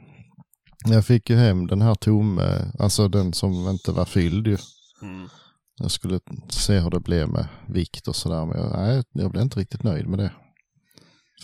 jag 0.85 1.05
fick 1.05 1.29
ju 1.29 1.35
hem 1.35 1.67
den 1.67 1.81
här 1.81 1.95
tomme, 1.95 2.71
alltså 2.79 3.07
den 3.07 3.33
som 3.33 3.69
inte 3.69 3.91
var 3.91 4.05
fylld 4.05 4.47
ju. 4.47 4.57
mm. 5.01 5.29
Jag 5.77 5.91
skulle 5.91 6.19
se 6.49 6.79
hur 6.79 6.89
det 6.89 6.99
blev 6.99 7.29
med 7.29 7.47
vikt 7.67 8.07
och 8.07 8.15
sådär. 8.15 8.45
Men 8.45 8.57
jag, 8.57 8.71
nej, 8.71 9.03
jag 9.11 9.31
blev 9.31 9.43
inte 9.43 9.59
riktigt 9.59 9.83
nöjd 9.83 10.07
med 10.07 10.19
det. 10.19 10.31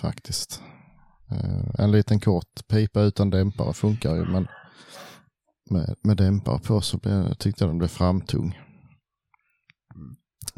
Faktiskt. 0.02 0.62
Eh, 1.32 1.84
en 1.84 1.92
liten 1.92 2.20
kort 2.20 2.68
pipa 2.68 3.02
utan 3.02 3.30
dämpare 3.30 3.74
funkar 3.74 4.16
ju. 4.16 4.26
Men 4.26 4.48
med, 5.70 5.96
med 6.04 6.18
dämpare 6.18 6.60
på 6.60 6.82
så 6.82 6.98
blev, 6.98 7.34
tyckte 7.34 7.64
jag 7.64 7.70
den 7.70 7.78
blev 7.78 7.88
framtung. 7.88 8.60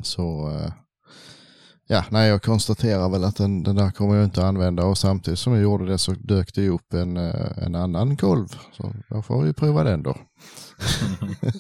Så 0.04 0.52
eh, 0.52 0.74
ja, 1.88 2.06
nej 2.12 2.30
jag 2.30 2.44
konstaterar 2.44 3.10
väl 3.10 3.24
att 3.24 3.36
den, 3.36 3.64
den 3.64 3.76
där 3.76 3.92
kommer 3.92 4.16
jag 4.16 4.24
inte 4.24 4.46
använda. 4.46 4.86
Och 4.86 4.98
samtidigt 4.98 5.40
som 5.40 5.54
jag 5.54 5.62
gjorde 5.62 5.86
det 5.86 5.98
så 5.98 6.12
dök 6.12 6.54
det 6.54 6.70
upp 6.70 6.94
en, 6.94 7.18
eh, 7.18 7.58
en 7.58 7.76
annan 7.76 8.18
kolv. 8.18 8.48
Så 8.72 8.94
jag 9.10 9.26
får 9.26 9.46
ju 9.46 9.54
prova 9.54 9.84
den 9.84 10.04
då. 10.04 10.18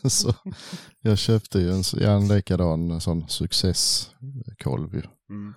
så 0.09 0.34
jag 1.01 1.18
köpte 1.18 1.59
ju 1.59 1.72
en, 1.72 1.84
en 2.01 2.28
likadan 2.28 2.91
en 2.91 3.01
sån 3.01 3.28
successkolv 3.28 4.95
ju. 4.95 5.03
Mm. 5.30 5.53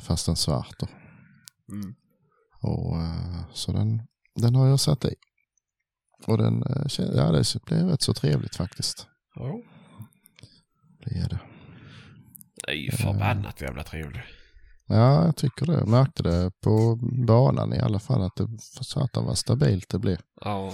Fast 0.00 0.28
en 0.28 0.36
svart 0.36 0.74
då. 0.78 0.86
Mm. 1.72 1.94
Och, 2.64 2.96
eh, 2.96 3.44
så 3.52 3.72
den, 3.72 4.02
den 4.34 4.54
har 4.54 4.66
jag 4.66 4.80
satt 4.80 5.04
i. 5.04 5.14
Och 6.26 6.38
den, 6.38 6.62
eh, 6.62 6.86
ja 6.98 7.32
det 7.32 7.64
blev 7.66 7.88
rätt 7.88 8.02
så 8.02 8.14
trevligt 8.14 8.56
faktiskt. 8.56 9.06
Ja. 9.34 9.60
Det 11.04 11.18
är 11.18 11.28
det. 11.28 11.40
Det 12.66 12.72
är 12.72 12.76
ju 12.76 12.90
förbannat 12.90 13.60
jävla 13.60 13.82
trevligt. 13.82 14.22
Ja, 14.86 15.24
jag 15.24 15.36
tycker 15.36 15.66
det. 15.66 15.72
Jag 15.72 15.88
märkte 15.88 16.22
det 16.22 16.50
på 16.60 16.98
banan 17.26 17.74
i 17.74 17.78
alla 17.78 17.98
fall 17.98 18.22
att 18.22 18.36
det 18.36 18.48
satan 18.60 19.24
vad 19.24 19.38
stabilt 19.38 19.88
det 19.88 19.98
blev. 19.98 20.18
Ja. 20.40 20.72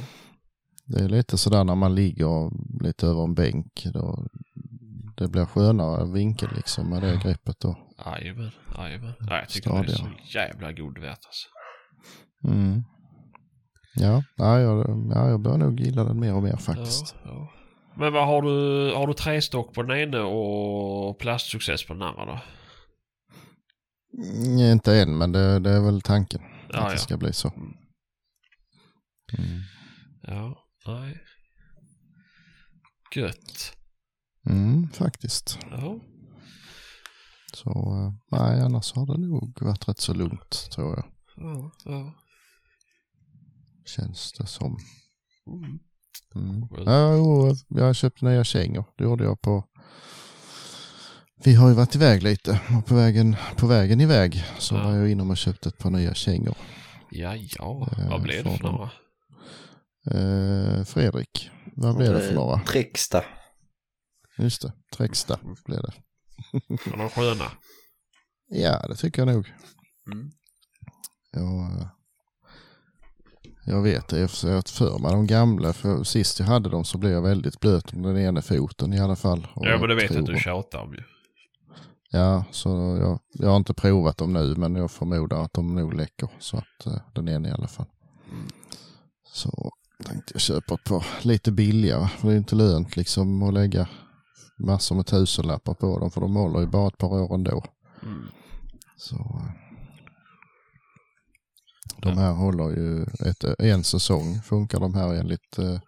Det 0.85 1.05
är 1.05 1.09
lite 1.09 1.39
sådär 1.39 1.65
när 1.65 1.75
man 1.75 1.95
ligger 1.95 2.51
lite 2.85 3.07
över 3.07 3.25
en 3.25 3.35
bänk. 3.35 3.87
Då 3.93 4.27
det 5.17 5.29
blir 5.29 5.45
skönare 5.45 6.13
vinkel 6.13 6.49
liksom 6.57 6.91
med 6.91 7.03
det 7.03 7.21
greppet 7.25 7.61
då. 7.61 7.77
Jajamän, 8.07 8.51
jajamän. 8.79 9.13
Jag 9.21 9.49
tycker 9.49 9.71
det 9.71 9.93
är 9.93 9.97
så 9.97 10.11
jävla 10.25 10.73
god 10.73 10.99
värt 10.99 11.25
alltså. 11.27 11.49
Mm. 12.45 12.83
Ja, 13.95 14.23
ja, 14.37 14.61
jag, 14.61 15.11
ja, 15.15 15.29
jag 15.29 15.41
börjar 15.41 15.59
nog 15.59 15.81
gilla 15.81 16.05
den 16.05 16.21
mer 16.21 16.35
och 16.35 16.43
mer 16.43 16.57
faktiskt. 16.57 17.15
Ja, 17.25 17.31
ja. 17.31 17.53
Men 17.97 18.13
vad 18.13 18.27
har 18.27 18.43
du? 18.43 18.95
Har 18.95 19.07
du 19.07 19.15
trästock 19.15 19.75
på 19.75 19.83
den 19.83 19.99
ena 19.99 20.25
och 20.25 21.19
plastsuccess 21.19 21.87
på 21.87 21.93
den 21.93 22.03
andra 22.03 22.25
då? 22.25 22.41
Mm, 24.19 24.59
inte 24.59 25.01
än, 25.01 25.19
men 25.19 25.33
det, 25.33 25.59
det 25.59 25.71
är 25.71 25.81
väl 25.81 26.01
tanken. 26.01 26.43
Ja, 26.73 26.79
att 26.79 26.91
det 26.93 26.99
ska 26.99 27.17
bli 27.17 27.33
så. 27.33 27.49
Mm. 29.39 29.61
Ja, 30.23 30.59
nej. 30.87 31.21
Gött. 33.15 33.77
Mm, 34.47 34.89
faktiskt. 34.89 35.59
Ja. 35.71 35.99
Så 37.55 37.71
eh, 37.71 38.39
nej, 38.39 38.61
annars 38.61 38.93
har 38.93 39.07
det 39.07 39.27
nog 39.27 39.59
varit 39.63 39.89
rätt 39.89 40.01
så 40.01 40.15
lugnt 40.15 40.69
tror 40.73 40.97
jag. 40.97 41.05
Ja, 41.37 41.71
ja. 41.85 42.15
Känns 43.87 44.33
det 44.33 44.47
som. 44.47 44.79
Mm. 45.47 45.79
Mm. 46.35 46.69
Ja, 46.87 47.15
jo, 47.17 47.55
jag 47.69 47.97
köpte 47.97 48.25
nya 48.25 48.45
kängor. 48.45 48.85
Det 48.99 49.05
gjorde 49.05 49.25
jag 49.25 49.41
på. 49.41 49.65
Vi 51.45 51.55
har 51.55 51.69
ju 51.69 51.75
varit 51.75 51.95
iväg 51.95 52.23
lite 52.23 52.61
och 52.79 52.87
på 52.87 52.95
vägen, 52.95 53.37
på 53.57 53.67
vägen 53.67 54.01
iväg 54.01 54.45
så 54.59 54.75
Ja. 54.75 54.83
var 54.85 54.95
jag 54.97 55.11
inne 55.11 55.23
och 55.23 55.37
köpte 55.37 55.69
ett 55.69 55.79
par 55.79 55.91
nya 55.91 56.15
kängor. 56.15 56.57
Ja, 57.11 57.35
ja. 57.37 57.89
Eh, 57.99 58.09
Vad 58.11 58.23
blev 58.23 58.45
det 58.45 58.57
för 58.59 58.65
några? 58.65 58.91
Eh, 60.11 60.85
Fredrik, 60.85 61.51
vad 61.77 61.97
blev 61.97 62.15
det 62.15 62.21
för 62.21 62.35
några? 62.35 62.61
Trixta. 62.61 63.25
Just 64.39 64.63
det, 64.63 64.73
Träcksta 64.97 65.39
blev 65.67 65.83
det. 65.83 65.93
Var 66.91 66.97
de 66.97 67.09
sköna? 67.11 67.45
Ja, 68.49 68.87
det 68.89 68.97
tycker 68.97 69.27
jag 69.27 69.35
nog. 69.35 69.53
Mm. 70.13 70.31
Jag, 71.33 71.81
eh, 71.81 71.89
jag 73.65 73.83
vet 73.83 74.09
det, 74.09 74.17
jag 74.19 74.29
har 74.29 74.73
för 74.73 74.99
mig 74.99 75.13
de 75.13 75.27
gamla. 75.27 75.73
För 75.73 76.05
sist 76.05 76.39
jag 76.39 76.47
hade 76.47 76.69
dem 76.69 76.85
så 76.85 76.99
blev 76.99 77.13
jag 77.13 77.23
väldigt 77.23 77.61
blöt 77.61 77.93
om 77.93 78.03
den 78.03 78.19
ena 78.19 78.43
foten 78.43 78.93
i 78.93 79.01
alla 79.01 79.17
fall. 79.17 79.47
Ja, 79.57 79.79
men 79.79 79.89
det 79.89 79.95
vet 79.95 80.11
jag 80.11 80.21
att 80.21 80.27
du 80.27 80.37
tjatar 80.39 80.79
om 80.79 80.93
ju. 80.93 81.03
Ja, 82.13 82.45
så 82.51 82.69
jag, 83.01 83.19
jag 83.33 83.49
har 83.49 83.57
inte 83.57 83.75
provat 83.75 84.17
dem 84.17 84.33
nu 84.33 84.55
men 84.57 84.77
jag 84.77 84.91
förmodar 84.91 85.43
att 85.45 85.53
de 85.53 85.75
nog 85.75 85.95
läcker. 85.95 86.29
Så 86.39 86.57
att 86.57 86.87
eh, 86.87 87.01
den 87.15 87.29
ena 87.29 87.49
i 87.49 87.53
alla 87.53 87.69
fall. 87.69 87.87
Så 89.33 89.73
tänkte 90.07 90.33
jag 90.35 90.41
köpa 90.41 90.75
ett 90.75 90.85
par 90.85 91.07
lite 91.23 91.53
billigare. 91.53 92.09
För 92.09 92.29
det 92.29 92.35
är 92.35 92.39
inte 92.39 92.57
lönt 92.57 92.97
liksom 92.97 93.43
att 93.43 93.55
lägga 93.55 93.89
massor 94.59 94.97
med 94.97 95.07
tusenlappar 95.07 95.75
på 95.75 95.99
dem. 95.99 96.11
För 96.11 96.21
de 96.21 96.37
håller 96.37 96.61
ju 96.61 96.67
bara 96.67 96.89
ett 96.89 96.99
par 96.99 97.23
år 97.23 97.35
ändå. 97.35 97.65
Mm. 98.03 98.27
Så 98.97 99.17
eh, 99.17 99.70
de 102.03 102.19
här 102.19 102.33
håller 102.33 102.71
ju 102.71 103.03
ett, 103.31 103.45
en 103.59 103.85
säsong 103.85 104.41
funkar 104.45 104.81
de 104.81 104.95
här 104.95 105.15
enligt 105.15 105.59
eh, 105.59 105.79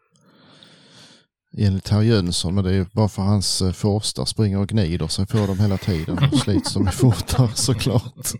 enligt 1.58 1.88
herr 1.88 2.02
Jönsson. 2.02 2.54
Men 2.54 2.64
det 2.64 2.70
är 2.70 2.74
ju 2.74 2.86
bara 2.92 3.08
för 3.08 3.22
hans 3.22 3.62
eh, 3.62 3.72
forstar 3.72 4.24
springer 4.24 4.58
och 4.58 4.68
gnider 4.68 5.06
sig 5.08 5.26
på 5.26 5.38
dem 5.46 5.58
hela 5.58 5.76
tiden. 5.78 6.18
Och 6.32 6.38
slits 6.38 6.74
de 6.74 6.86
fortare 6.86 7.50
såklart. 7.54 8.32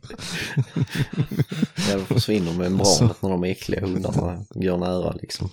Ja, 1.91 1.97
de 1.97 2.05
försvinner 2.05 2.53
med 2.53 2.59
membranet 2.73 3.23
när 3.23 3.31
de 3.31 3.45
äckliga 3.45 3.81
hundarna 3.87 4.45
går 4.51 4.79
nära 4.79 5.13
liksom. 5.13 5.49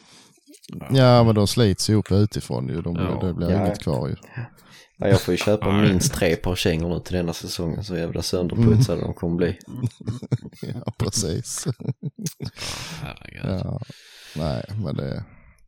Ja, 0.92 1.24
men 1.24 1.36
de 1.36 1.48
slits 1.48 1.90
ju 1.90 1.96
upp 1.96 2.12
utifrån 2.12 2.68
ju. 2.70 2.82
De, 2.82 2.96
Ja. 2.96 3.28
Det 3.28 3.34
blir 3.34 3.50
Ja. 3.52 3.66
inget 3.66 3.80
kvar 3.80 4.08
ju. 4.08 4.16
Ja, 4.98 5.08
jag 5.08 5.22
får 5.22 5.32
ju 5.32 5.38
köpa 5.38 5.72
minst 5.72 6.14
tre 6.14 6.36
par 6.36 6.56
kängor 6.56 6.90
nu 6.90 7.00
till 7.00 7.14
denna 7.16 7.34
säsongen 7.34 7.84
så 7.84 7.98
jävla 7.98 8.22
sönderputsade 8.22 9.02
de 9.02 9.14
kommer 9.14 9.36
bli. 9.38 9.58
Ja, 10.86 10.94
precis. 10.98 11.68
Herregud. 13.02 13.62
Ja. 13.66 13.80
Nej, 14.36 14.64
men 14.84 14.96
det, 14.96 15.26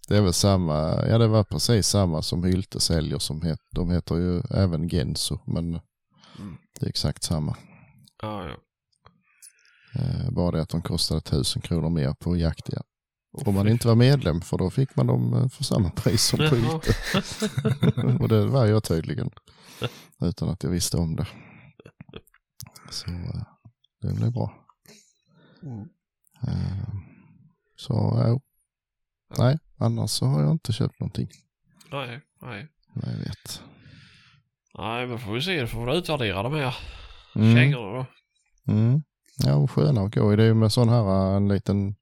det 0.08 0.18
är 0.18 0.22
väl 0.22 0.34
samma. 0.34 1.08
Ja, 1.08 1.18
det 1.18 1.28
var 1.28 1.44
precis 1.44 1.88
samma 1.88 2.22
som 2.22 2.44
Hylte 2.44 2.80
säljer. 2.80 3.20
Som 3.20 3.42
het, 3.42 3.60
de 3.72 3.92
heter 3.92 4.16
ju 4.16 4.42
även 4.50 4.88
Genso, 4.88 5.40
men 5.46 5.72
det 6.80 6.86
är 6.86 6.90
exakt 6.90 7.24
samma. 7.24 7.58
Ja, 8.22 8.48
ja. 8.48 8.56
Eh, 9.96 10.32
bara 10.32 10.52
det 10.52 10.62
att 10.62 10.70
de 10.70 10.82
kostade 10.82 11.22
tusen 11.22 11.62
kronor 11.62 11.90
mer 11.90 12.14
på 12.14 12.38
jaktiga. 12.38 12.82
Om 13.46 13.56
man 13.56 13.68
inte 13.68 13.88
var 13.88 13.96
medlem, 13.96 14.42
för 14.42 14.58
då 14.58 14.70
fick 14.70 14.96
man 14.96 15.08
dem 15.08 15.34
eh, 15.34 15.50
för 15.50 15.64
samma 15.64 15.90
pris 15.90 16.24
som 16.24 16.40
på. 16.40 16.56
Hylte. 16.56 16.94
Och 18.20 18.30
det 18.30 18.46
var 18.46 18.66
jag 18.66 18.84
tydligen. 18.84 19.30
Utan 20.22 20.50
att 20.50 20.64
jag 20.64 20.70
visste 20.70 20.98
om 20.98 21.16
det. 21.16 21.28
Så 22.90 23.12
eh, 23.12 23.44
det 24.02 24.14
blev 24.14 24.32
bra. 24.32 24.54
Eh, 25.64 25.86
Så 27.76 27.94
ja. 27.94 28.40
Nej, 29.38 29.58
annars 29.78 30.10
så 30.12 30.26
har 30.26 30.42
jag 30.42 30.52
inte 30.52 30.74
köpt 30.74 31.00
någonting. 31.00 31.28
Nej, 31.92 32.22
nej. 32.42 32.68
vad 32.96 33.14
Jag 33.14 33.18
vet. 33.20 33.62
Nej, 34.78 35.08
men 35.08 35.20
får 35.20 35.34
vi 35.34 35.42
se. 35.42 35.62
Då 35.62 35.68
får 35.68 35.86
vi 35.86 35.98
utvärdera 35.98 36.44
de 36.44 36.54
här 36.54 36.76
Mm. 37.36 37.56
kängorna 37.56 37.92
då. 37.98 38.06
Mm. 38.74 39.04
Ja, 39.38 39.56
och 39.56 39.72
sköna 39.72 40.02
att 40.02 40.14
gå 40.16 40.34
i. 40.34 40.36
Det 40.36 40.44
är 40.44 40.48
ju 40.48 40.54
med 40.54 40.72
sån 40.72 40.90
här 40.90 41.36
en 41.38 41.48
liten 41.48 41.96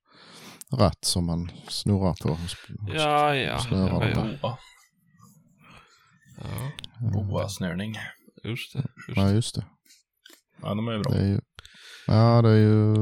ratt 0.72 1.06
som 1.06 1.26
man 1.26 1.52
snurrar 1.68 2.14
på. 2.24 2.38
Ja, 2.94 3.36
ja. 3.36 3.60
Snörar 3.60 4.10
ja, 4.10 4.28
ja. 4.42 4.58
ja 6.42 6.70
Boa-snörning. 7.14 7.96
just 8.44 8.74
det. 8.74 8.80
Just 9.08 9.18
Ja, 9.18 9.32
just 9.32 9.56
det. 9.56 9.66
Ja, 10.62 10.68
de 10.76 10.88
är 10.88 11.00
bra. 11.00 11.12
det 11.14 11.20
är 11.20 11.28
ju, 11.28 11.40
ja, 12.08 12.42
det 12.42 12.50
är 12.50 12.58
ju 12.58 12.96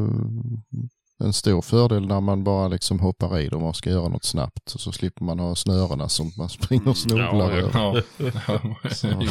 en 1.20 1.34
stor 1.34 1.61
fördel 1.61 2.07
när 2.07 2.22
man 2.22 2.43
bara 2.43 2.68
liksom 2.68 2.99
hoppar 2.99 3.39
i 3.39 3.47
dem 3.49 3.63
och 3.63 3.76
ska 3.76 3.89
göra 3.89 4.07
något 4.07 4.24
snabbt. 4.26 4.70
Så, 4.70 4.78
så 4.80 4.91
slipper 4.91 5.26
man 5.26 5.39
ha 5.39 5.55
snörena 5.55 6.09
som 6.09 6.32
man 6.38 6.49
springer 6.49 6.88
och 6.89 6.97
snubblar 6.97 7.51
Ja, 7.51 7.51
över. 7.51 7.72
Ja, 7.74 8.03
har 8.45 8.68
man 8.84 8.91
Så. 8.95 9.07
ju 9.07 9.30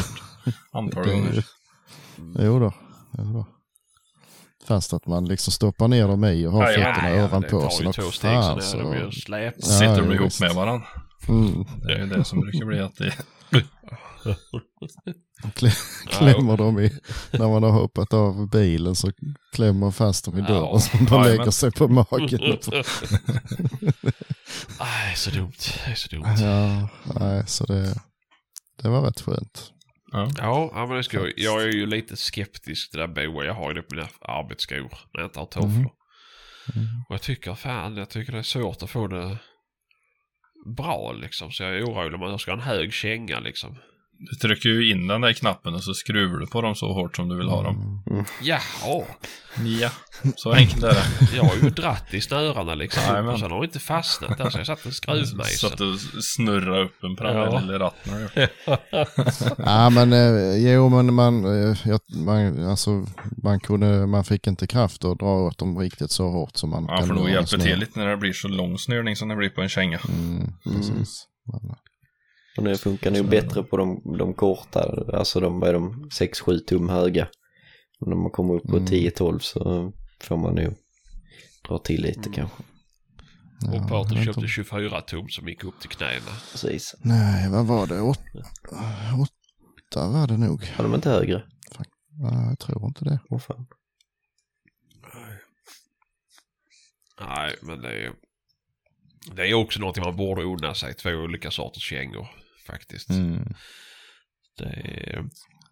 antal 0.72 1.06
ju- 1.06 1.12
gånger. 1.12 1.44
Jo 2.38 2.58
då, 2.60 2.72
jo 3.18 3.24
då. 3.32 3.46
Fast 4.66 4.92
att 4.92 5.06
man 5.06 5.24
liksom 5.24 5.52
stoppar 5.52 5.88
ner 5.88 6.08
dem 6.08 6.24
i 6.24 6.46
och 6.46 6.52
har 6.52 6.62
Ja, 6.62 6.70
ja, 6.72 6.94
fötterna 6.94 7.10
ja, 7.16 7.24
ovanpå. 7.24 7.58
Det 7.58 7.68
tar 7.68 7.82
ju 7.84 7.92
två 7.92 8.10
steg 8.10 8.62
så 8.62 8.76
det 8.76 8.84
blir 8.90 9.10
släp. 9.10 9.54
Ja, 9.58 9.66
Sitter 9.66 9.96
de 10.00 10.08
ja, 10.08 10.14
ihop 10.14 10.26
visst. 10.26 10.40
med 10.40 10.54
varandra. 10.54 10.86
Mm. 11.28 11.64
Det 11.82 11.92
är 11.92 11.98
ju 11.98 12.06
det 12.06 12.24
som 12.24 12.40
brukar 12.40 12.66
bli 12.66 12.80
att 12.80 12.96
det 12.96 13.12
Klä- 15.54 16.08
Klämmer 16.10 16.56
dem 16.56 16.78
i, 16.80 16.98
när 17.32 17.48
man 17.48 17.62
har 17.62 17.70
hoppat 17.70 18.12
av 18.14 18.48
bilen 18.50 18.94
så 18.94 19.12
klämmer 19.54 19.90
fast 19.90 20.24
dem 20.24 20.38
i 20.38 20.40
Ja. 20.40 20.46
dörren 20.48 20.80
så 20.80 20.96
de 20.96 21.06
Ja, 21.10 21.24
lägger 21.24 21.38
men- 21.38 21.52
sig 21.52 21.72
på 21.72 21.88
magen. 21.88 22.38
Nej, 24.80 25.16
så 25.16 25.30
dumt. 25.30 25.52
Det 25.84 25.90
är 25.90 25.94
så 25.94 26.08
dumt. 26.08 26.24
ja, 26.40 26.88
nej, 27.20 27.44
så 27.46 27.64
det, 27.66 27.94
det 28.82 28.88
var 28.88 29.02
rätt 29.02 29.20
skönt. 29.20 29.72
Ja. 30.12 30.30
Ja, 30.38 30.70
ja, 30.74 30.86
men 30.86 30.96
det 30.96 31.02
ska 31.04 31.16
jag. 31.16 31.32
Jag 31.36 31.62
är 31.62 31.66
ju 31.68 31.86
lite 31.86 32.16
skeptisk 32.16 32.90
till 32.90 33.00
det 33.00 33.06
där 33.06 33.28
boa. 33.28 33.44
Jag 33.44 33.54
har 33.54 33.68
ju 33.70 33.74
det 33.74 33.82
på 33.82 33.94
mina 33.94 34.08
arbetsskor 34.20 34.80
när 35.14 35.20
jag 35.20 35.26
inte 35.26 35.38
har 35.38 35.46
tofflor. 35.46 35.90
Mhm. 36.74 37.04
Och 37.08 37.14
jag 37.14 37.22
tycker 37.22 37.54
fan, 37.54 37.96
jag 37.96 38.10
tycker 38.10 38.32
det 38.32 38.38
är 38.38 38.42
svårt 38.42 38.82
att 38.82 38.90
få 38.90 39.06
det 39.06 39.38
bra 40.66 41.12
liksom. 41.12 41.52
Så 41.52 41.62
jag 41.62 41.76
är 41.76 41.84
orolig 41.84 42.14
om 42.14 42.30
jag 42.30 42.40
ska 42.40 42.50
ha 42.50 42.58
en 42.58 42.64
hög 42.64 42.92
känga 42.92 43.40
liksom. 43.40 43.76
Du 44.18 44.36
trycker 44.36 44.68
ju 44.68 44.90
in 44.90 45.06
den 45.06 45.20
där 45.20 45.32
knappen 45.32 45.74
och 45.74 45.82
så 45.84 45.94
skruvar 45.94 46.38
du 46.38 46.46
på 46.46 46.60
dem 46.62 46.74
så 46.74 46.92
hårt 46.92 47.16
som 47.16 47.28
du 47.28 47.36
vill 47.36 47.48
ha 47.48 47.62
dem. 47.62 48.02
Jaha, 48.42 49.04
Ja, 49.80 49.90
så 50.36 50.52
enkelt 50.52 50.82
är 50.82 50.88
det. 50.88 51.36
jag 51.36 51.44
har 51.44 51.54
ju 51.62 51.70
dratt 51.70 52.14
i 52.14 52.20
snörarna 52.20 52.74
liksom. 52.74 53.02
Jajamän. 53.02 53.34
och 53.34 53.40
sen 53.40 53.50
har 53.50 53.60
det 53.60 53.64
inte 53.64 53.78
fastnat 53.78 54.38
där 54.38 54.50
så 54.50 54.58
jag 54.58 54.66
satt 54.66 54.86
en 54.86 54.92
skruvmejsel. 54.92 55.58
Så 55.58 55.66
att 55.66 55.78
du 55.78 55.98
snurrar 56.22 56.80
upp 56.82 57.02
en 57.04 57.10
Ja. 57.10 57.16
parallell 57.16 57.70
i 57.70 57.78
ratten. 57.78 58.28
Ja 59.58 59.90
men 59.90 60.12
eh, 60.12 60.72
jo 60.72 60.88
men 60.88 61.14
man, 61.14 61.44
eh, 61.44 61.76
jag, 61.84 62.00
man, 62.24 62.66
alltså, 62.70 62.90
man, 63.42 63.60
kunde, 63.60 64.06
man 64.06 64.24
fick 64.24 64.46
inte 64.46 64.66
kraft 64.66 65.04
att 65.04 65.18
dra 65.18 65.46
åt 65.46 65.58
dem 65.58 65.78
riktigt 65.78 66.10
så 66.10 66.28
hårt 66.30 66.56
som 66.56 66.70
man 66.70 66.86
Ja, 66.88 66.96
kan 66.98 67.06
för 67.08 67.14
då 67.14 67.28
hjälper 67.28 67.58
till 67.58 67.78
lite 67.78 67.98
när 67.98 68.06
det 68.06 68.16
blir 68.16 68.32
så 68.32 68.48
lång 68.48 68.78
snörning 68.78 69.16
som 69.16 69.28
det 69.28 69.36
blir 69.36 69.48
på 69.50 69.60
en 69.62 69.68
känga. 69.68 69.98
Mm, 70.08 70.52
precis. 70.64 71.26
Men, 71.52 71.74
Och 72.56 72.64
det 72.64 72.78
funkar 72.78 73.10
nog 73.10 73.28
bättre 73.28 73.62
på 73.62 73.76
de, 73.76 74.16
de 74.18 74.34
korta, 74.34 75.04
alltså 75.12 75.40
de 75.40 75.62
är 75.62 75.72
de 75.72 76.08
6-7 76.10 76.58
tum 76.58 76.88
höga. 76.88 77.28
Och 78.00 78.08
när 78.08 78.16
man 78.16 78.30
kommer 78.30 78.54
upp 78.54 78.62
på 78.62 78.76
Mm. 78.76 78.86
10-12 78.86 79.38
så 79.38 79.92
får 80.20 80.36
man 80.36 80.54
nog 80.54 80.74
dra 81.68 81.78
till 81.78 82.02
lite 82.02 82.20
Mm. 82.20 82.32
kanske. 82.32 82.62
ja, 83.60 84.00
Och 84.00 84.10
vet 84.12 84.24
köpte 84.24 84.40
inte. 84.40 84.48
24 84.52 85.00
tum 85.00 85.28
som 85.28 85.48
gick 85.48 85.64
upp 85.64 85.80
till 85.80 85.90
knäna. 85.90 86.30
Precis. 86.52 86.94
Nej, 87.00 87.50
vad 87.50 87.66
var 87.66 87.86
det? 87.86 88.00
Åt, 88.00 88.20
åtta 89.22 90.08
var 90.08 90.26
det 90.26 90.36
nog. 90.38 90.64
Har 90.76 90.84
de 90.84 90.94
inte 90.94 91.10
högre? 91.10 91.42
Ja, 92.18 92.48
jag 92.48 92.58
tror 92.58 92.84
inte 92.86 93.04
det. 93.04 93.18
Åh 93.30 93.38
fan. 93.38 93.66
Nej, 97.20 97.54
men 97.62 97.80
det 97.82 98.04
är. 98.04 98.12
Det 99.32 99.50
är 99.50 99.54
också 99.54 99.80
någonting 99.80 100.04
man 100.04 100.16
borde 100.16 100.42
unna 100.42 100.74
sig. 100.74 100.94
Två 100.94 101.10
olika 101.10 101.50
sorters 101.50 101.82
kängor 101.82 102.28
faktiskt. 102.66 103.10
Mm. 103.10 103.54
Det 104.58 104.64
är... 104.64 105.24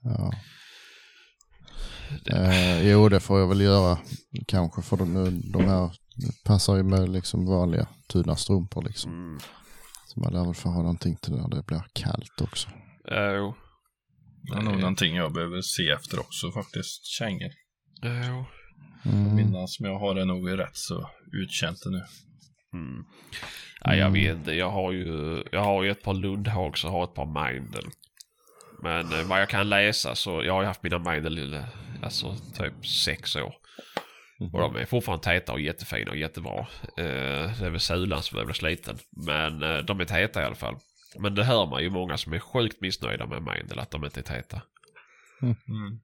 Ja. 0.02 0.32
Eh, 2.26 2.88
jo, 2.88 3.08
det 3.08 3.20
får 3.20 3.40
jag 3.40 3.48
väl 3.48 3.60
göra 3.60 3.98
kanske 4.46 4.82
för 4.82 4.96
de, 4.96 5.40
de 5.52 5.64
här 5.64 5.90
passar 6.44 6.76
ju 6.76 6.82
med 6.82 7.08
liksom 7.08 7.46
vanliga 7.46 7.88
tunna 8.08 8.36
strumpor 8.36 8.82
liksom. 8.82 9.12
Mm. 9.12 9.38
Så 10.06 10.20
man 10.20 10.32
lär 10.32 10.44
väl 10.44 10.54
få 10.54 10.68
ha 10.68 10.82
någonting 10.82 11.16
till 11.16 11.32
när 11.32 11.48
det 11.48 11.62
blir 11.66 11.84
kallt 11.92 12.40
också. 12.40 12.68
Jo. 13.08 13.54
Det 14.42 14.58
är 14.58 14.62
nog 14.62 14.78
någonting 14.78 15.16
jag 15.16 15.32
behöver 15.32 15.62
se 15.62 15.90
efter 15.90 16.20
också 16.20 16.52
faktiskt. 16.52 17.06
Kängor. 17.06 17.50
Jo. 18.02 18.44
Mm. 19.12 19.34
Mina 19.34 19.66
som 19.66 19.86
jag 19.86 19.98
har 19.98 20.16
är 20.16 20.24
nog 20.24 20.58
rätt 20.58 20.76
så 20.76 21.10
uttjänta 21.32 21.90
nu. 21.90 22.02
Mm. 22.74 23.04
Ja, 23.80 23.94
jag 23.94 24.08
Mm. 24.08 24.12
vet 24.12 24.36
inte. 24.36 24.52
Jag 24.54 24.70
har 24.70 24.92
ju, 24.92 25.42
jag 25.52 25.60
har 25.60 25.82
ju 25.82 25.90
ett 25.90 26.02
par 26.02 26.14
Lundhags 26.14 26.84
och 26.84 26.90
har 26.90 27.04
ett 27.04 27.14
par 27.14 27.50
Mindel. 27.52 27.84
Men 28.82 29.12
eh, 29.12 29.22
vad 29.28 29.40
jag 29.40 29.48
kan 29.48 29.68
läsa 29.68 30.14
så, 30.14 30.44
jag 30.44 30.52
har 30.52 30.60
ju 30.62 30.66
haft 30.66 30.82
mina 30.82 30.98
Mindel 30.98 31.38
i 31.38 31.62
alltså 32.02 32.36
typ 32.58 32.86
sex 32.86 33.36
år. 33.36 33.54
Och 34.52 34.60
de 34.60 34.76
är 34.76 34.84
fortfarande 34.84 35.24
täta 35.24 35.52
och 35.52 35.60
jättefina 35.60 36.10
och 36.10 36.16
jättebra. 36.16 36.58
Eh, 36.96 37.58
det 37.58 37.66
är 37.66 37.70
väl 37.70 37.80
sulan 37.80 38.22
som 38.22 38.38
är 38.38 38.44
väl 38.44 38.54
sliten. 38.54 38.98
Men 39.26 39.62
eh, 39.62 39.78
de 39.78 40.00
är 40.00 40.04
täta 40.04 40.42
i 40.42 40.44
alla 40.44 40.54
fall. 40.54 40.76
Men 41.18 41.34
det 41.34 41.44
hör 41.44 41.66
man 41.66 41.82
ju 41.82 41.90
många 41.90 42.16
som 42.16 42.32
är 42.32 42.38
sjukt 42.38 42.80
missnöjda 42.80 43.26
med 43.26 43.42
Mindel 43.42 43.78
att 43.78 43.90
de 43.90 44.04
inte 44.04 44.20
är 44.20 44.24
täta. 44.24 44.62
Mm. 45.42 46.00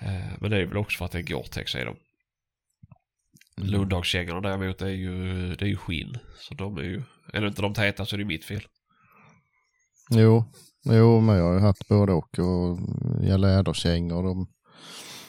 Eh, 0.00 0.32
men 0.40 0.50
det 0.50 0.56
är 0.56 0.66
väl 0.66 0.76
också 0.76 0.98
för 0.98 1.04
att 1.04 1.12
det 1.12 1.18
är 1.18 1.22
Gore-Tex 1.22 1.76
i 1.80 1.84
dem. 1.84 1.96
Mm. 3.60 3.70
Lundhagskängorna 3.70 4.40
däremot 4.40 4.82
är 4.82 4.88
ju, 4.88 5.54
det 5.54 5.64
är 5.64 5.68
ju 5.68 5.76
skinn. 5.76 6.18
Så 6.38 6.54
de 6.54 6.78
är 6.78 6.82
ju, 6.82 7.02
är 7.32 7.40
det 7.40 7.48
inte 7.48 7.62
de 7.62 7.74
täta 7.74 8.06
så 8.06 8.16
är 8.16 8.18
det 8.18 8.24
mitt 8.24 8.44
fel. 8.44 8.62
Jo, 10.10 10.44
jo, 10.84 11.20
men 11.20 11.36
jag 11.36 11.44
har 11.44 11.54
ju 11.54 11.60
haft 11.60 11.88
både 11.88 12.12
och 12.12 12.38
och 12.38 12.78
läderkängor. 13.38 14.22
De, 14.22 14.46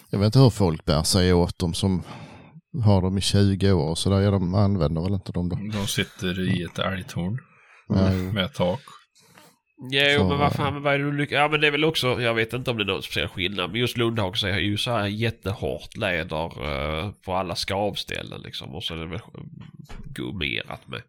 jag 0.09 0.19
vet 0.19 0.25
inte 0.25 0.39
hur 0.39 0.49
folk 0.49 0.85
bär 0.85 1.03
sig 1.03 1.33
åt 1.33 1.59
dem 1.59 1.73
som 1.73 2.03
har 2.83 3.01
dem 3.01 3.17
i 3.17 3.21
20 3.21 3.71
år 3.71 3.95
så 3.95 4.09
där, 4.09 4.21
ja, 4.21 4.31
de 4.31 4.55
använder 4.55 5.01
väl 5.01 5.13
inte 5.13 5.31
dem 5.31 5.49
då. 5.49 5.55
De 5.55 5.87
sitter 5.87 6.59
i 6.59 6.63
ett 6.63 6.79
älgtorn 6.79 7.39
jo. 7.89 7.95
med 8.33 8.53
tak. 8.53 8.81
Jo, 9.79 10.19
Så- 10.19 10.27
men 10.27 10.39
vad 10.39 10.53
fan, 10.53 10.83
vad 10.83 10.93
är 10.93 10.99
det 10.99 11.17
du. 11.17 11.27
Ja, 11.29 11.47
men 11.47 11.61
det 11.61 11.67
är 11.67 11.71
väl 11.71 11.85
också, 11.85 12.21
jag 12.21 12.33
vet 12.33 12.53
inte 12.53 12.71
om 12.71 12.77
det 12.77 12.83
är 12.83 12.85
någon 12.85 13.03
speciell 13.03 13.27
skillnad, 13.27 13.71
men 13.71 13.79
just 13.79 13.97
Lundhags 13.97 14.43
är 14.43 14.59
ju 14.59 14.77
så 14.77 14.91
här 14.91 15.07
jättehårt 15.07 15.97
läder 15.97 16.45
eh, 16.45 17.11
på 17.25 17.33
alla 17.33 17.55
skavställen 17.55 18.41
liksom. 18.41 18.75
Och 18.75 18.83
så 18.83 18.93
är 18.93 18.97
det 18.97 19.05
väl 19.05 19.19
gummerat 20.05 20.87
med. 20.87 21.01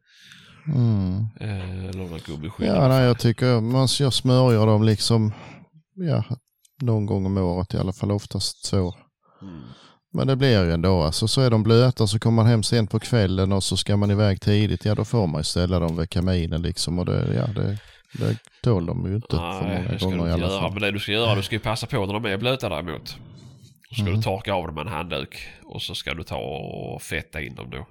Mm. 0.74 1.26
Eh, 1.40 1.84
eller 1.88 1.98
några 1.98 2.18
gummiskydd. 2.26 2.68
Ja, 2.68 2.88
nej, 2.88 3.04
jag 3.04 3.18
tycker 3.18 3.60
man 3.60 3.88
jag 4.00 4.12
smörjer 4.12 4.66
dem 4.66 4.82
liksom 4.84 5.32
ja, 5.94 6.24
någon 6.80 7.06
gång 7.06 7.26
om 7.26 7.38
året 7.38 7.74
i 7.74 7.78
alla 7.78 7.92
fall, 7.92 8.10
oftast 8.10 8.70
två. 8.70 8.94
Mm. 9.42 9.62
Men 10.12 10.26
det 10.26 10.36
blir 10.36 10.64
ju 10.64 10.72
ändå, 10.72 11.02
alltså 11.02 11.28
så 11.28 11.40
är 11.40 11.50
de 11.50 11.62
blöta 11.62 12.06
så 12.06 12.18
kommer 12.18 12.36
man 12.36 12.46
hem 12.46 12.62
sent 12.62 12.90
på 12.90 13.00
kvällen 13.00 13.52
och 13.52 13.64
så 13.64 13.76
ska 13.76 13.96
man 13.96 14.10
iväg 14.10 14.40
tidigt, 14.40 14.84
ja 14.84 14.94
då 14.94 15.04
får 15.04 15.26
man 15.26 15.40
ju 15.40 15.44
ställa 15.44 15.78
dem 15.80 15.96
vid 15.96 16.10
kaminen 16.10 16.62
liksom 16.62 16.98
och 16.98 17.06
det, 17.06 17.34
ja 17.34 17.46
det, 17.62 17.78
det 18.12 18.36
tål 18.62 18.86
de 18.86 19.06
ju 19.08 19.14
inte 19.14 19.36
för 19.36 19.62
Nej, 19.66 19.78
många 19.78 19.88
det 19.92 19.98
ska 19.98 20.08
du 20.10 20.16
gånger 20.16 20.30
i 20.30 20.32
inte 20.34 20.44
alla 20.44 20.52
göra. 20.54 20.60
fall. 20.62 20.72
Men 20.72 20.82
det 20.82 20.90
du 20.90 20.98
ska 20.98 21.12
göra, 21.12 21.34
du 21.34 21.42
ska 21.42 21.54
ju 21.54 21.60
passa 21.60 21.86
på 21.86 22.06
när 22.06 22.12
de 22.14 22.24
är 22.24 22.36
blöta 22.36 22.68
däremot. 22.68 23.08
Så 23.88 23.94
ska 23.94 24.02
Mm. 24.02 24.14
du 24.16 24.22
torka 24.22 24.54
av 24.54 24.66
dem 24.66 24.74
med 24.74 24.86
en 24.86 24.92
handduk. 24.92 25.48
Och 25.64 25.82
så 25.82 25.94
ska 25.94 26.14
du 26.14 26.22
ta 26.24 26.36
och 26.36 27.02
fetta 27.02 27.40
in 27.42 27.54
dem 27.54 27.70
då. 27.70 27.86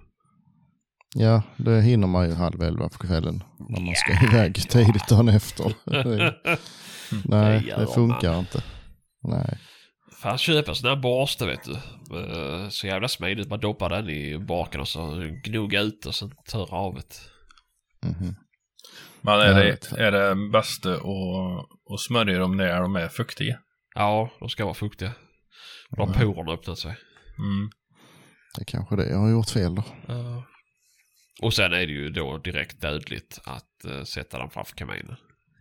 Ja, 1.16 1.42
det 1.58 1.82
hinner 1.82 2.08
man 2.08 2.30
ju 2.30 2.36
halv 2.36 2.62
elva 2.62 2.90
på 2.90 2.98
kvällen 2.98 3.44
när 3.70 3.82
man 3.82 3.96
ska 3.96 4.26
iväg 4.28 4.70
tidigt 4.70 5.08
dagen 5.08 5.30
efter. 5.30 5.74
Det, 5.86 6.34
nej, 7.26 7.66
gör 7.68 7.80
det 7.80 7.88
funkar 7.88 8.40
inte. 8.40 8.64
Nej. 9.24 9.58
Fan 10.22 10.38
köp 10.38 10.68
en 10.68 10.76
sån 10.76 10.90
här 10.90 10.96
borste 10.96 11.46
vet 11.46 11.64
du. 11.64 11.74
Eh, 12.20 12.70
Så 12.70 12.88
jävla 12.88 13.08
smidigt. 13.08 13.50
Man 13.50 13.60
doppar 13.60 13.90
den 13.90 14.10
i 14.10 14.38
baken 14.40 14.82
och 14.82 14.88
så 14.88 15.16
gnugga 15.44 15.82
ut 15.82 16.06
och 16.06 16.16
sen 16.16 16.32
törra 16.52 16.78
av 16.78 16.96
det. 16.96 18.08
Mhm. 18.08 18.36
Men 19.28 19.40
är 19.40 19.54
det, 19.56 19.92
är 19.98 20.12
det 20.12 20.50
bästa 20.52 20.94
att, 20.94 21.02
att 21.94 22.00
smörja 22.00 22.40
dem 22.40 22.58
när 22.58 22.82
de 22.82 22.96
är 22.96 23.08
fuktiga? 23.08 23.60
Ja, 23.96 24.30
de 24.40 24.50
ska 24.50 24.64
vara 24.66 24.74
fuktiga. 24.74 25.12
Då 25.90 26.06
har 26.06 26.14
porerna 26.14 26.52
öppnat 26.52 26.80
sig. 26.80 26.96
Mm. 27.40 27.70
Det 28.56 28.62
är 28.62 28.66
kanske 28.66 28.96
det 28.96 29.10
jag 29.10 29.18
har 29.18 29.30
gjort 29.30 29.50
fel 29.50 29.76
då. 29.76 29.84
Ja. 30.08 30.44
Och 31.42 31.54
sen 31.54 31.74
är 31.74 31.88
det 31.88 31.94
ju 31.94 32.10
då 32.10 32.38
direkt 32.38 32.82
dödligt 32.82 33.40
att 33.44 33.86
eh, 33.86 34.04
sätta 34.04 34.40
den 34.40 34.50
framför 34.50 34.76
kaminen. 34.76 35.16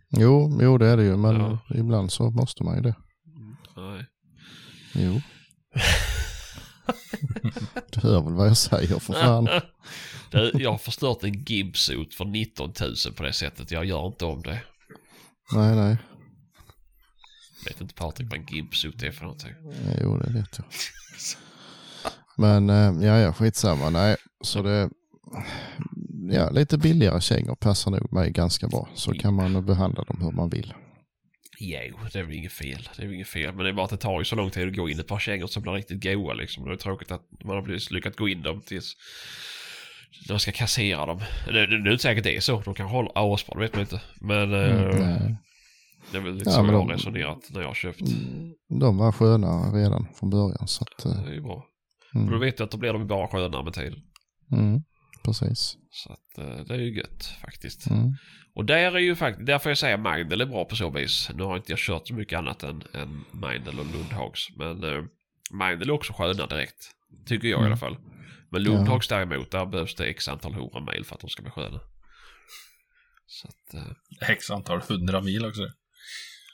Jo, 0.09 0.59
jo 0.61 0.77
det 0.77 0.87
är 0.87 0.97
det 0.97 1.03
ju, 1.03 1.17
men 1.17 1.35
Ja. 1.35 1.59
ibland 1.75 2.11
så 2.11 2.29
måste 2.31 2.63
man 2.63 2.75
ju 2.75 2.81
det. 2.81 2.95
Nej. 3.75 4.05
Jo. 4.95 5.11
du 7.91 7.99
hör 8.01 8.21
väl 8.23 8.33
vad 8.33 8.47
jag 8.47 8.57
säger 8.57 8.99
för 8.99 9.13
fan. 9.13 9.45
Det, 10.31 10.51
jag 10.53 10.71
har 10.71 10.77
förstört 10.77 11.23
en 11.23 11.43
gimpsuit 11.43 12.13
för 12.13 12.25
19 12.25 12.73
000 12.81 12.95
på 13.15 13.23
det 13.23 13.33
sättet. 13.33 13.71
Jag 13.71 13.85
gör 13.85 14.07
inte 14.07 14.25
om 14.25 14.41
det. 14.41 14.61
Nej, 15.53 15.75
nej. 15.75 15.97
Vet 17.65 17.81
inte 17.81 17.93
Patrik 17.93 18.27
vad 18.29 18.39
en 18.39 18.45
gimpsuit 18.45 19.03
är 19.03 19.11
för 19.11 19.23
någonting. 19.23 19.53
Jo, 20.01 20.17
det 20.17 20.33
vet 20.33 20.57
jag. 20.57 20.65
Men 22.37 22.69
eh, 22.69 23.07
ja, 23.07 23.19
ja, 23.19 23.33
skitsamma. 23.33 23.89
Nej, 23.89 24.15
så 24.41 24.61
det... 24.61 24.89
Ja, 26.31 26.49
lite 26.49 26.77
billigare 26.77 27.21
kängor 27.21 27.55
passar 27.55 27.91
nog 27.91 28.13
mig 28.13 28.31
ganska 28.31 28.67
bra. 28.67 28.89
Så 28.95 29.13
kan 29.13 29.33
man 29.33 29.65
behandla 29.65 30.03
dem 30.03 30.21
hur 30.21 30.31
man 30.31 30.49
vill. 30.49 30.73
Jo, 31.59 31.97
det 32.13 32.19
är 32.19 32.23
väl 32.23 32.35
inget 32.35 32.51
fel. 32.51 32.89
Det 32.95 33.03
är 33.03 33.05
väl 33.05 33.15
inget 33.15 33.27
fel. 33.27 33.55
Men 33.55 33.63
det 33.63 33.69
är 33.69 33.73
bara 33.73 33.85
att 33.85 33.91
det 33.91 33.97
tar 33.97 34.19
ju 34.19 34.25
så 34.25 34.35
lång 34.35 34.49
tid 34.49 34.67
att 34.67 34.75
gå 34.75 34.89
in 34.89 34.99
ett 34.99 35.07
par 35.07 35.19
kängor 35.19 35.47
som 35.47 35.61
blir 35.61 35.73
riktigt 35.73 36.03
goa 36.03 36.33
liksom. 36.33 36.65
Det 36.65 36.73
är 36.73 36.75
tråkigt 36.75 37.11
att 37.11 37.21
man 37.43 37.55
har 37.55 37.93
lyckats 37.93 38.17
gå 38.17 38.29
in 38.29 38.41
dem 38.41 38.61
tills 38.61 38.95
de 40.27 40.39
ska 40.39 40.51
kassera 40.51 41.05
dem. 41.05 41.19
Det, 41.45 41.51
det, 41.51 41.83
det 41.83 41.89
är 41.89 41.91
inte 41.91 42.01
säkert 42.03 42.23
det 42.23 42.35
är 42.37 42.39
så. 42.39 42.61
De 42.61 42.73
kan 42.73 42.87
hålla 42.87 43.11
asbra, 43.15 43.53
det 43.55 43.59
vet 43.61 43.73
man 43.73 43.81
inte. 43.81 44.01
Men 44.21 44.53
eh, 44.53 44.81
Mm, 44.81 45.35
det 46.11 46.17
är 46.17 46.21
väl 46.21 46.33
lite 46.33 46.49
Ja, 46.49 46.61
men 46.63 46.73
jag 46.75 46.81
har 46.81 46.89
resonerat 46.89 47.39
när 47.49 47.61
jag 47.61 47.67
har 47.67 47.73
köpt. 47.75 48.01
De 48.79 48.97
var 48.97 49.11
sköna 49.11 49.47
redan 49.73 50.07
från 50.19 50.29
början. 50.29 50.67
Så 50.67 50.83
att, 50.83 51.05
eh, 51.05 51.23
Det 51.23 51.35
är 51.35 51.41
bra. 51.41 51.55
Och 52.13 52.21
då 52.21 52.27
mm, 52.27 52.39
vet 52.39 52.59
jag 52.59 52.65
att 52.65 52.71
då 52.71 52.77
blir 52.77 52.93
de 52.93 53.07
bara 53.07 53.27
skönare 53.27 53.63
med 53.63 53.73
tiden. 53.73 53.99
mm, 54.51 54.81
precis. 55.25 55.77
Så 55.91 56.11
att 56.13 56.37
eh, 56.37 56.65
det 56.65 56.73
är 56.73 56.79
ju 56.79 56.97
gött 56.97 57.23
faktiskt. 57.41 57.89
Mm. 57.89 58.13
Och 58.55 58.65
där 58.65 58.77
är 58.95 58.99
ju 58.99 59.15
faktiskt, 59.15 59.45
där 59.47 59.59
får 59.59 59.69
jag 59.69 59.77
säga 59.77 59.97
Mindel 59.97 60.41
är 60.41 60.45
bra 60.45 60.65
på 60.65 60.75
så 60.75 60.89
vis. 60.89 61.29
Nu 61.35 61.43
har 61.43 61.57
inte 61.57 61.71
jag 61.71 61.79
kört 61.79 62.07
så 62.07 62.13
mycket 62.13 62.39
annat 62.39 62.63
än, 62.63 62.83
än 62.93 63.23
Mindel 63.31 63.79
och 63.79 63.85
Lundhags. 63.85 64.47
Men 64.55 64.83
eh, 64.83 65.03
Mindel 65.51 65.89
är 65.89 65.93
också 65.93 66.13
sköna 66.13 66.47
direkt. 66.47 66.91
Tycker 67.25 67.47
jag 67.47 67.57
i 67.57 67.59
Mm. 67.59 67.65
alla 67.71 67.77
fall. 67.77 67.97
Men 68.51 68.63
Lundhags 68.63 69.07
däremot, 69.07 69.51
där 69.51 69.65
behövs 69.65 69.95
det 69.95 70.05
x 70.05 70.27
antal 70.27 70.53
hundra 70.53 70.79
mil 70.79 71.05
för 71.05 71.15
att 71.15 71.21
de 71.21 71.29
ska 71.29 71.41
bli 71.41 71.51
sköna. 71.51 71.79
Så 73.25 73.47
att, 73.47 73.73
eh, 73.73 74.29
X 74.29 74.51
antal 74.51 74.81
hundra 74.81 75.21
mil 75.21 75.45
också. 75.45 75.61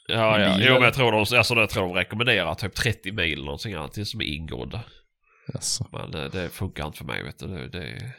ja, 0.07 0.39
ja. 0.39 0.57
Jo, 0.59 0.73
men 0.73 0.83
jag 0.83 0.93
tror 0.93 1.11
de, 1.11 1.17
alltså, 1.17 1.55
jag 1.55 1.69
tror 1.69 1.87
de 1.87 1.93
rekommenderar 1.93 2.55
typ 2.55 2.75
30 2.75 3.11
mil 3.11 3.33
eller 3.33 3.45
någonting 3.45 3.73
annat 3.73 4.07
som 4.07 4.21
är 4.21 4.25
ingående. 4.25 4.79
Jaså. 5.53 5.87
Men 5.91 6.11
det 6.11 6.49
funkar 6.49 6.85
inte 6.85 6.97
för 6.97 7.05
mig 7.05 7.23
vet 7.23 7.39
du. 7.39 7.47
Det, 7.47 7.67
det, 7.67 8.13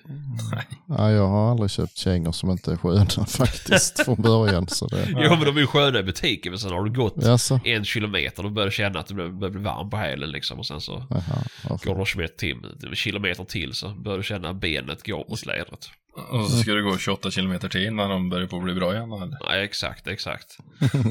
Ja, 0.88 1.10
jag 1.10 1.28
har 1.28 1.50
aldrig 1.50 1.70
köpt 1.70 1.96
kängor 1.96 2.32
som 2.32 2.50
inte 2.50 2.72
är 2.72 2.76
sköna 2.76 3.06
faktiskt 3.26 4.04
från 4.04 4.22
början. 4.22 4.68
Så 4.68 4.86
det... 4.86 5.08
Jo 5.10 5.30
men 5.30 5.40
de 5.44 5.56
är 5.56 5.60
ju 5.60 5.66
sköna 5.66 5.98
i 5.98 6.02
butiken 6.02 6.52
men 6.52 6.58
sen 6.58 6.72
har 6.72 6.84
du 6.84 6.92
gått 6.92 7.14
Jaså? 7.16 7.60
en 7.64 7.84
kilometer 7.84 8.42
då 8.42 8.50
börjar 8.50 8.70
känna 8.70 8.98
att 9.00 9.06
du 9.06 9.14
börjar 9.14 9.50
bli 9.50 9.62
varm 9.62 9.90
på 9.90 9.96
hälen 9.96 10.30
liksom 10.30 10.58
och 10.58 10.66
sen 10.66 10.80
så 10.80 11.06
varför? 11.10 11.86
går 11.86 11.98
du 11.98 12.04
kilometer 12.04 12.36
till, 12.36 12.94
kilometer 12.94 13.44
till 13.44 13.72
så 13.74 13.88
börjar 13.88 14.18
du 14.18 14.24
känna 14.24 14.48
att 14.48 14.56
benet 14.56 15.06
går 15.06 15.24
mot 15.28 15.46
lädret. 15.46 15.90
Och 16.30 16.50
så 16.50 16.56
ska 16.56 16.72
du 16.72 16.84
gå 16.84 16.98
28 16.98 17.30
kilometer 17.30 17.68
till 17.68 17.86
innan 17.86 18.10
de 18.10 18.30
börjar 18.30 18.46
på 18.46 18.56
att 18.56 18.64
bli 18.64 18.74
bra 18.74 18.94
igen. 18.94 19.12
Eller? 19.12 19.36
Ja 19.40 19.54
exakt, 19.56 20.06
exakt. 20.06 20.58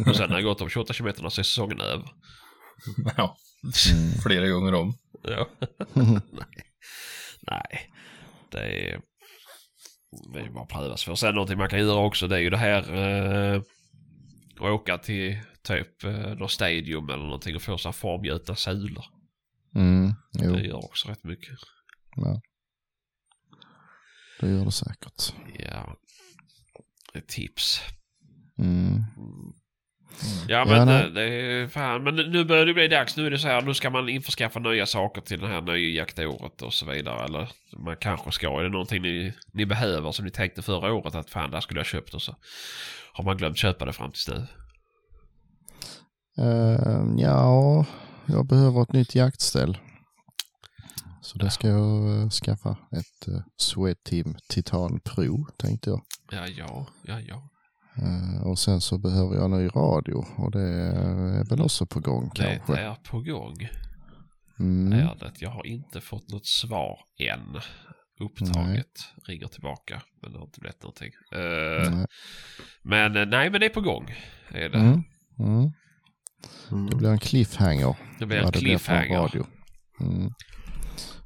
Och 0.08 0.16
sen 0.16 0.30
när 0.30 0.36
det 0.36 0.44
gått 0.44 0.60
de 0.60 0.70
28 0.70 0.94
kilometerna 0.94 1.30
så 1.30 1.42
är 1.42 1.44
säsongen 1.44 1.82
över. 1.82 2.06
Ja, 3.18 3.38
flera 4.24 4.48
gånger 4.50 4.74
om. 4.74 4.94
Ja. 5.24 5.48
Nej. 6.32 6.66
Nej. 7.42 7.92
Det 8.52 8.92
är... 8.92 9.02
Det 10.34 10.40
är 10.40 10.50
bara 10.50 10.64
att 10.64 10.70
pröva 10.70 10.98
sig 10.98 11.06
för. 11.06 11.16
Sen 11.16 11.36
någonting 11.36 11.58
man 11.58 11.70
kan 11.70 11.80
göra 11.80 12.00
också 12.00 12.28
det 12.28 12.36
är 12.36 12.40
ju 12.40 12.50
det 12.50 12.58
här... 12.58 12.96
Eh, 12.96 13.62
att 14.56 14.62
åka 14.62 14.98
till 14.98 15.40
typ 15.64 16.04
eh, 16.04 16.12
någon 16.36 16.50
stadium 16.50 17.10
eller 17.10 17.24
någonting 17.24 17.56
och 17.56 17.62
få 17.62 17.78
så 17.78 17.88
här 17.88 17.94
formgjuta 17.94 18.56
sulor. 18.56 19.06
Mm, 19.76 20.14
jo, 20.34 20.54
Det 20.54 20.62
gör 20.62 20.86
också 20.86 21.10
rätt 21.10 21.24
mycket. 21.24 21.60
ja. 22.16 22.42
det 24.40 24.50
gör 24.50 24.66
det 24.66 24.72
säkert. 24.72 25.34
Ja. 25.60 25.98
Ett 27.14 27.28
tips. 27.28 27.82
Mm. 28.58 29.04
Ja 30.48 30.66
men 30.66 30.76
Ja, 30.78 30.86
nej. 30.86 31.12
det, 31.12 31.22
är 31.24 31.68
fan. 31.68 32.04
Men 32.04 32.16
nu 32.16 32.46
börjar 32.46 32.66
det 32.66 32.74
bli 32.74 32.88
dags. 32.88 33.18
Nu 33.18 33.26
är 33.26 33.32
det 33.32 33.40
så 33.40 33.48
här. 33.48 33.62
Nu 33.62 33.74
ska 33.74 33.90
man 33.90 34.10
införskaffa 34.10 34.60
nya 34.60 34.86
saker 34.86 35.22
till 35.22 35.40
det 35.40 35.48
här 35.48 35.62
nya 35.62 36.02
jaktåret 36.02 36.62
och 36.62 36.74
så 36.74 36.86
vidare. 36.86 37.26
Eller 37.26 37.50
man 37.78 37.96
kanske 37.98 38.32
ska. 38.32 38.60
Är 38.60 38.64
det 38.64 38.70
någonting 38.70 39.02
ni, 39.02 39.34
ni 39.54 39.66
behöver 39.66 40.12
som 40.12 40.26
ni 40.26 40.32
tänkte 40.32 40.62
förra 40.62 40.94
året 40.94 41.16
att 41.16 41.30
fan 41.30 41.52
där 41.52 41.62
skulle 41.62 41.80
jag 41.80 41.88
köpt 41.88 42.14
och 42.14 42.22
så 42.22 42.36
har 43.14 43.24
man 43.24 43.38
glömt 43.38 43.58
köpa 43.58 43.86
det 43.86 43.94
fram 43.94 44.12
tills 44.12 44.28
nu. 44.28 44.48
Eh, 46.38 47.04
ja, 47.18 47.86
jag 48.26 48.48
behöver 48.48 48.82
ett 48.82 48.94
nytt 48.94 49.16
jaktställ. 49.16 49.78
Så 51.22 51.38
det 51.38 51.50
ska 51.50 51.68
jag 51.68 52.22
eh, 52.22 52.30
skaffa. 52.30 52.70
Ett 52.72 53.28
uh, 53.28 53.42
Swedteam 53.58 54.36
Titan 54.50 55.00
Pro 55.00 55.46
tänkte 55.58 55.90
jag. 55.90 56.02
Ja, 56.32 56.48
ja, 56.48 56.88
ja, 57.04 57.20
ja. 57.20 57.50
Eh, 57.98 58.48
och 58.48 58.60
sen 58.60 58.82
så 58.82 58.98
behöver 58.98 59.36
jag 59.36 59.46
en 59.46 59.52
ny 59.52 59.68
radio 59.68 60.26
och 60.38 60.52
det 60.52 60.62
är 60.62 61.50
väl 61.50 61.62
också 61.62 61.86
på 61.86 62.00
gång 62.00 62.32
Det 62.36 62.42
kanske. 62.66 62.76
är 62.84 62.96
på 62.96 63.20
gång. 63.22 63.56
Mm. 64.60 64.94
Är 64.94 65.16
det. 65.20 65.32
Jag 65.40 65.50
har 65.50 65.66
inte 65.68 66.02
fått 66.02 66.30
något 66.32 66.46
svar 66.48 67.00
än. 67.20 67.60
Upptaget. 68.20 68.88
Ringer 69.28 69.48
tillbaka. 69.48 70.02
Men 70.22 70.32
det 70.32 70.38
har 70.38 70.46
inte 70.46 70.60
blivit 70.60 70.84
någonting. 70.84 71.12
Eh, 71.34 71.92
Nej. 71.92 72.06
Men 72.84 73.16
eh, 73.18 73.26
nej, 73.26 73.50
men 73.50 73.60
det 73.60 73.66
är 73.66 73.70
på 73.74 73.82
gång. 73.82 74.14
Är 74.50 74.70
det. 74.70 74.78
Mm. 74.80 75.04
Mm. 75.40 75.70
Det 76.90 76.96
blir 76.96 77.10
en 77.10 77.20
cliffhanger. 77.20 77.96
Det 78.20 78.26
blir 78.26 78.38
en 78.38 78.46
det 78.46 78.52
blir 78.52 78.62
cliffhanger. 78.62 79.18
radio. 79.18 79.46
Mm. 80.02 80.32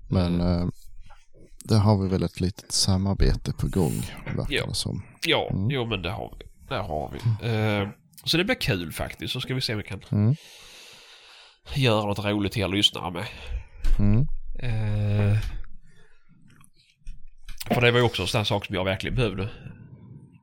Men 0.09 0.41
eh, 0.41 0.67
där 1.63 1.77
har 1.79 2.03
vi 2.03 2.09
väl 2.09 2.23
ett 2.23 2.39
litet 2.39 2.71
samarbete 2.71 3.53
på 3.53 3.67
gång. 3.67 3.93
Verkar 4.25 4.45
Ja. 4.55 4.65
det 4.65 4.73
som. 4.73 5.03
Ja, 5.25 5.49
Mm. 5.51 5.69
jo 5.69 5.85
men 5.85 6.01
det 6.01 6.11
har 6.11 6.35
vi. 6.39 6.45
Det 6.67 6.75
har 6.75 7.11
vi. 7.13 7.47
Eh, 7.49 7.89
så 8.23 8.37
det 8.37 8.43
blir 8.43 8.55
kul 8.55 8.91
faktiskt. 8.93 9.33
Så 9.33 9.41
ska 9.41 9.53
vi 9.55 9.61
se 9.61 9.73
om 9.73 9.77
vi 9.77 9.83
kan 9.83 10.01
Mm. 10.11 10.35
göra 11.75 12.05
något 12.05 12.25
roligt 12.25 12.51
till 12.51 12.61
er 12.61 12.67
lyssnare 12.67 13.11
med. 13.11 13.25
Mm. 13.99 14.21
Eh, 14.59 15.37
för 17.73 17.81
det 17.81 17.91
var 17.91 17.99
ju 17.99 18.05
också 18.05 18.21
en 18.21 18.27
sån 18.27 18.45
sak 18.45 18.65
som 18.65 18.75
jag 18.75 18.85
verkligen 18.85 19.15
behövde. 19.15 19.49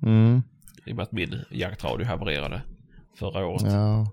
Mm. 0.02 0.42
I 0.86 0.92
och 0.92 0.96
med 0.96 1.02
att 1.02 1.12
min 1.12 1.44
jaktradio 1.50 2.06
havererade 2.06 2.62
förra 3.18 3.46
året. 3.46 3.72
Ja. 3.72 4.06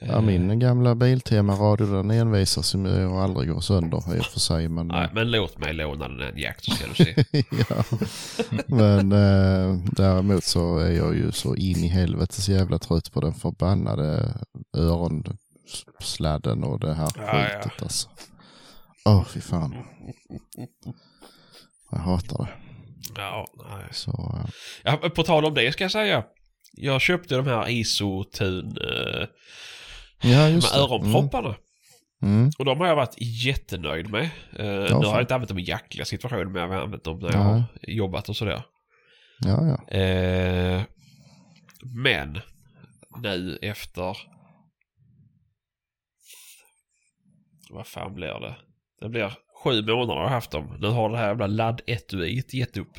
Ja, 0.00 0.06
Eh, 0.06 0.20
min 0.20 0.58
gamla 0.58 0.94
Biltema-radio 0.94 1.86
den 1.86 2.10
envisas 2.10 2.74
ju 2.74 2.78
med 2.78 3.06
att 3.06 3.12
aldrig 3.12 3.48
gå 3.50 3.60
sönder 3.60 4.16
i 4.16 4.20
och 4.20 4.24
för 4.24 4.40
sig. 4.40 4.68
Men, 4.68 4.86
Nej, 4.88 5.08
men 5.14 5.30
låt 5.30 5.58
mig 5.58 5.72
låna 5.74 6.08
den 6.08 6.20
en 6.20 6.38
jakt 6.38 6.64
så 6.64 6.70
ska 6.70 6.86
du 6.86 6.94
se. 6.94 7.24
ja. 7.68 7.84
men 8.66 9.12
eh, 9.12 9.78
däremot 9.92 10.44
så 10.44 10.78
är 10.78 10.90
jag 10.92 11.14
ju 11.16 11.32
så 11.32 11.54
in 11.56 11.76
i 11.84 11.88
helvetes 11.88 12.48
jävla 12.48 12.78
trött 12.78 13.12
på 13.12 13.20
den 13.20 13.34
förbannade 13.34 14.34
öronsladden 14.76 16.64
och 16.64 16.80
det 16.80 16.94
här 16.94 17.10
Ja, 17.16 17.22
ja. 17.26 17.60
skitet 17.62 17.82
alltså. 17.82 18.08
Åh, 19.04 19.24
fy 19.24 19.40
fan. 19.40 19.74
Jag 21.90 21.98
hatar 21.98 22.38
det. 22.44 22.48
ja, 23.20 23.46
nej. 23.70 23.88
Så, 23.92 24.10
eh, 24.10 24.50
Ja, 24.84 24.96
på 24.96 25.22
tal 25.22 25.44
om 25.44 25.54
det 25.54 25.72
ska 25.72 25.84
jag 25.84 25.90
säga. 25.92 26.24
Jag 26.72 27.00
köpte 27.00 27.36
de 27.36 27.46
här 27.46 27.68
Isotun 27.70 28.66
eh, 28.66 29.26
ja, 30.22 30.48
just 30.48 30.72
med 30.74 30.80
öronpropparna. 30.82 31.48
Mm. 31.48 32.36
Mm. 32.38 32.50
Och 32.58 32.64
de 32.64 32.80
har 32.80 32.86
jag 32.86 32.96
varit 32.96 33.14
jättenöjd 33.18 34.10
med. 34.10 34.24
Eh, 34.52 34.66
nu 34.98 35.06
har 35.06 35.12
jag 35.14 35.20
inte 35.20 35.34
använt 35.34 35.48
dem 35.48 35.58
i 35.58 35.62
jaktliga 35.62 36.04
situationer 36.04 36.44
men 36.44 36.62
jag 36.62 36.68
har 36.68 36.76
använt 36.80 37.04
dem 37.04 37.18
när 37.18 37.32
jag 37.32 37.38
har 37.38 37.62
jobbat 37.82 38.28
och 38.28 38.36
sådär. 38.36 38.62
Ja, 39.38 39.66
ja. 39.88 39.98
Eh, 39.98 40.82
men 42.04 42.40
nu 43.22 43.58
efter... 43.62 44.16
Vad 47.70 47.86
fan 47.86 48.14
blir 48.14 48.40
det? 48.40 48.56
Det 49.00 49.08
blir 49.08 49.32
Sju 49.64 49.82
månader 49.82 50.14
har 50.14 50.22
jag 50.22 50.30
haft 50.30 50.50
dem. 50.50 50.76
Nu 50.80 50.86
har 50.86 51.10
det 51.10 51.18
här 51.18 51.26
jävla 51.28 51.46
laddetuiet 51.46 52.54
gett 52.54 52.76
upp. 52.76 52.98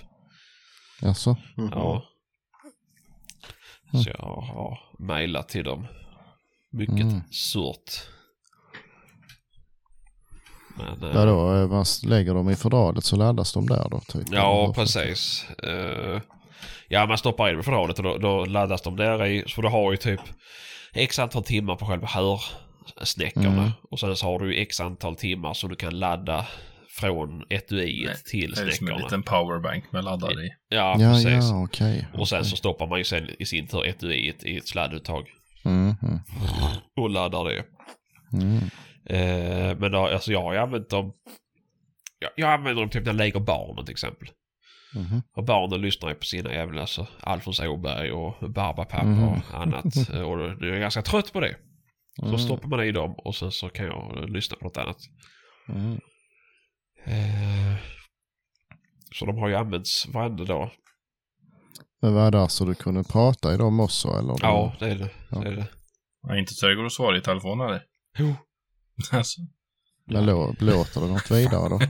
Alltså, 1.01 1.37
Mhm. 1.55 1.69
Ja. 1.71 2.03
Mm. 3.93 4.03
Så 4.03 4.09
jag 4.09 4.41
har 4.41 4.79
mejlat 4.99 5.49
till 5.49 5.63
dem. 5.63 5.87
Mycket 6.77 6.95
Mm. 7.01 7.21
surt. 7.31 8.01
Men, 10.77 11.11
ja 11.13 11.25
då, 11.25 11.67
man 11.67 11.85
lägger 12.03 12.33
dem 12.33 12.49
i 12.49 12.55
fodralet 12.55 13.03
så 13.03 13.15
laddas 13.15 13.53
de 13.53 13.67
där 13.67 13.87
då 13.91 13.99
typ. 13.99 14.27
Ja, 14.31 14.73
precis. 14.75 15.45
Eh, 15.63 16.21
ja, 16.87 17.05
man 17.05 17.17
stoppar 17.17 17.47
in 17.47 17.53
dem 17.53 17.59
i 17.59 17.63
fodralet 17.63 17.97
och 17.99 18.03
då, 18.03 18.17
då 18.17 18.45
laddas 18.45 18.81
de 18.81 18.95
där 18.95 19.25
i. 19.25 19.43
Så 19.47 19.61
du 19.61 19.67
har 19.67 19.91
ju 19.91 19.97
typ 19.97 20.19
x 20.93 21.19
antal 21.19 21.43
timmar 21.43 21.75
på 21.75 21.85
själva 21.85 22.07
hörsnäckorna. 22.07 23.47
Mm. 23.61 23.71
Och 23.91 23.99
sen 23.99 24.15
så 24.15 24.25
har 24.25 24.39
du 24.39 24.53
ju 24.55 24.61
x 24.61 24.79
antal 24.79 25.15
timmar 25.15 25.53
som 25.53 25.69
du 25.69 25.75
kan 25.75 25.99
ladda 25.99 26.45
från 26.89 27.43
etuiet 27.49 28.25
till 28.25 28.51
Det 28.51 28.53
är 28.53 28.55
som 28.61 28.67
en 28.67 28.73
snäckorna. 28.73 29.03
liten 29.03 29.23
powerbank 29.23 29.91
med 29.91 30.03
laddare 30.03 30.33
i. 30.45 30.49
Ja, 30.69 30.95
Ja, 30.99 31.11
precis. 31.13 31.27
ja, 31.49 31.63
okej. 31.63 32.07
Och 32.13 32.29
sen 32.29 32.45
så 32.45 32.55
stoppar 32.55 32.87
man 32.87 32.97
ju 32.97 33.03
sen 33.03 33.29
i 33.39 33.45
sin 33.45 33.67
tur 33.67 33.85
etuiet 33.85 34.43
i 34.43 34.57
ett 34.57 34.67
sladduttag. 34.67 35.25
Mm, 35.65 35.95
mm, 36.03 36.19
Och 36.95 37.09
laddar 37.09 37.43
det. 37.45 37.63
mm. 38.33 38.57
Eh, 39.09 39.77
men 39.79 39.91
då, 39.91 40.07
alltså 40.07 40.31
jag 40.31 40.41
har 40.41 40.53
ju 40.53 40.59
använt 40.59 40.89
dem. 40.89 41.13
Jag, 42.19 42.29
jag 42.35 42.53
använder 42.53 42.81
dem 42.81 42.89
typ 42.89 43.01
när 43.03 43.09
jag 43.09 43.15
lägger 43.17 43.39
barnen 43.39 43.85
till 43.85 43.91
exempel. 43.91 44.29
Mhm. 44.95 45.21
Och 45.35 45.43
barnen 45.43 45.81
lyssnar 45.81 46.09
ju 46.09 46.15
på 46.15 46.23
sina 46.25 46.53
jävla 46.53 46.81
alltså, 46.81 47.07
Alfons 47.19 47.59
Åberg 47.59 48.11
och 48.11 48.49
Barbapapa 48.51 49.03
Mhm. 49.03 49.23
och 49.29 49.37
annat. 49.53 50.09
Eh, 50.13 50.21
och 50.21 50.37
då 50.37 50.43
är 50.65 50.69
jag 50.71 50.79
ganska 50.79 51.01
trött 51.01 51.33
på 51.33 51.39
det. 51.39 51.55
Så 52.19 52.25
Mm. 52.25 52.39
stoppar 52.39 52.67
man 52.67 52.83
i 52.83 52.91
dem 52.91 53.13
och 53.17 53.35
sen 53.35 53.51
så 53.51 53.69
kan 53.69 53.85
jag 53.85 54.29
lyssna 54.29 54.57
på 54.57 54.65
något 54.65 54.77
annat. 54.77 54.97
Mm. 55.69 55.99
Eh, 57.05 57.75
så 59.15 59.25
de 59.25 59.37
har 59.37 59.47
ju 59.49 59.55
använts 59.55 60.07
varenda 60.07 60.43
dag. 60.43 60.69
Men 62.01 62.13
vad 62.13 62.27
är 62.27 62.31
det 62.31 62.49
så 62.49 62.65
du 62.65 62.75
kunde 62.75 63.03
prata 63.03 63.53
i 63.53 63.57
dem 63.57 63.79
också 63.79 64.07
eller? 64.07 64.35
Ja, 64.41 64.73
det 64.79 64.85
är 64.85 64.95
det. 64.95 65.09
Ja. 65.31 65.39
det, 65.39 65.47
är 65.47 65.55
det. 65.55 65.67
Ja, 66.27 66.37
inte 66.37 66.53
så 66.53 66.67
det 66.67 66.75
går 66.75 66.85
att 66.85 66.93
svara 66.93 67.17
i 67.17 67.21
telefon 67.21 67.61
eller? 67.61 67.81
Jo. 68.17 68.35
alltså. 69.11 69.41
Men 70.05 70.25
lå, 70.25 70.55
låter 70.59 71.01
det 71.01 71.07
något 71.07 71.31
vidare 71.31 71.69
då? 71.69 71.79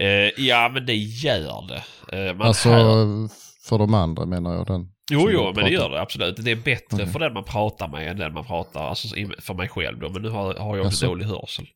Eh, 0.00 0.30
ja, 0.46 0.70
men 0.74 0.86
det 0.86 0.94
gör 0.94 1.68
det. 1.68 1.82
Eh, 2.28 2.34
man 2.36 2.46
alltså 2.46 2.68
hör- 2.70 3.28
för 3.68 3.78
de 3.78 3.94
andra 3.94 4.26
menar 4.26 4.54
jag 4.54 4.66
den. 4.66 4.92
Jo, 5.10 5.30
jo, 5.30 5.52
men 5.54 5.64
det 5.64 5.70
gör 5.70 5.90
det 5.90 6.00
absolut. 6.00 6.36
Det 6.44 6.50
är 6.50 6.56
bättre 6.56 6.96
Okej. 6.96 7.06
för 7.06 7.18
den 7.18 7.32
man 7.32 7.44
pratar 7.44 7.88
med 7.88 8.10
än 8.10 8.16
den 8.18 8.32
man 8.32 8.44
pratar, 8.46 8.88
alltså 8.88 9.08
för 9.38 9.54
mig 9.54 9.68
själv 9.68 9.98
då. 9.98 10.08
Men 10.08 10.22
nu 10.22 10.28
har, 10.28 10.54
har 10.54 10.76
jag 10.76 10.86
Jaså? 10.86 11.06
dålig 11.06 11.24
hörsel. 11.26 11.66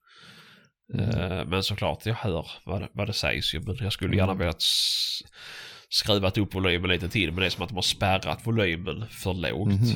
Mm. 0.95 1.11
Eh, 1.11 1.45
men 1.45 1.62
såklart, 1.62 2.07
jag 2.07 2.14
hör 2.14 2.47
vad 2.64 2.80
det, 2.80 2.88
vad 2.93 3.07
det 3.07 3.12
sägs 3.12 3.55
ju. 3.55 3.61
Men 3.61 3.76
jag 3.80 3.93
skulle 3.93 4.16
gärna 4.16 4.32
Mm. 4.32 4.38
velat 4.38 4.62
s- 4.62 5.20
skruvat 5.91 6.38
upp 6.38 6.55
volymen 6.55 6.91
lite 6.91 7.09
till. 7.09 7.30
Men 7.32 7.41
det 7.41 7.47
är 7.47 7.51
som 7.51 7.62
att 7.62 7.68
de 7.68 7.74
har 7.74 7.82
spärrat 7.82 8.47
volymen 8.47 9.07
för 9.09 9.34
lågt. 9.34 9.68
Mhm. 9.68 9.86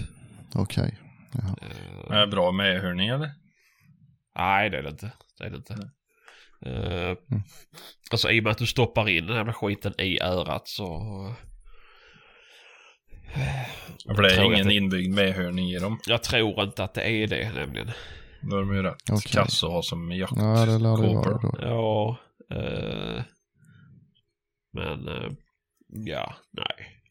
Okej. 0.54 0.98
Eh, 1.34 2.16
Är 2.16 2.20
det 2.20 2.26
bra 2.26 2.52
medhörning 2.52 3.08
eller? 3.08 3.30
nej, 4.38 4.70
det 4.70 4.78
är 4.78 4.82
det 4.82 4.88
inte. 4.90 5.12
Det 5.38 5.44
är 5.44 5.50
det 5.50 5.56
inte. 5.56 5.72
Eh, 6.66 7.16
Mm. 7.30 7.42
Alltså 8.10 8.30
i 8.30 8.40
och 8.40 8.44
med 8.44 8.50
att 8.50 8.58
du 8.58 8.66
stoppar 8.66 9.08
in 9.08 9.26
den 9.26 9.36
här 9.46 9.52
skiten 9.52 10.00
i 10.00 10.20
örat 10.20 10.68
så... 10.68 10.84
För 14.16 14.22
det 14.22 14.34
är 14.34 14.44
ingen 14.44 14.66
att- 14.66 14.72
inbyggd 14.72 15.14
medhörning 15.14 15.70
i 15.70 15.78
dem. 15.78 15.98
Jag 16.06 16.22
tror 16.22 16.62
inte 16.62 16.84
att 16.84 16.94
det 16.94 17.10
är 17.10 17.26
det 17.26 17.52
nämligen. 17.54 17.90
Då 18.50 18.56
är 18.56 18.60
de 18.60 18.74
ju 18.74 18.82
rätt 18.82 19.10
Okej. 19.10 19.32
kass 19.32 19.64
att 19.64 19.70
ha 19.70 19.82
som 19.82 20.12
Ja, 20.12 20.26
det 20.66 20.66
lär 20.66 20.66
det 20.66 20.78
vara 20.78 21.12
jaktkåpor. 21.12 21.58
då. 21.60 21.66
Ja. 21.66 22.18
eh, 22.56 23.22
men 24.72 25.08
eh, 25.08 25.30
ja, 25.94 26.34
nej. 26.50 27.02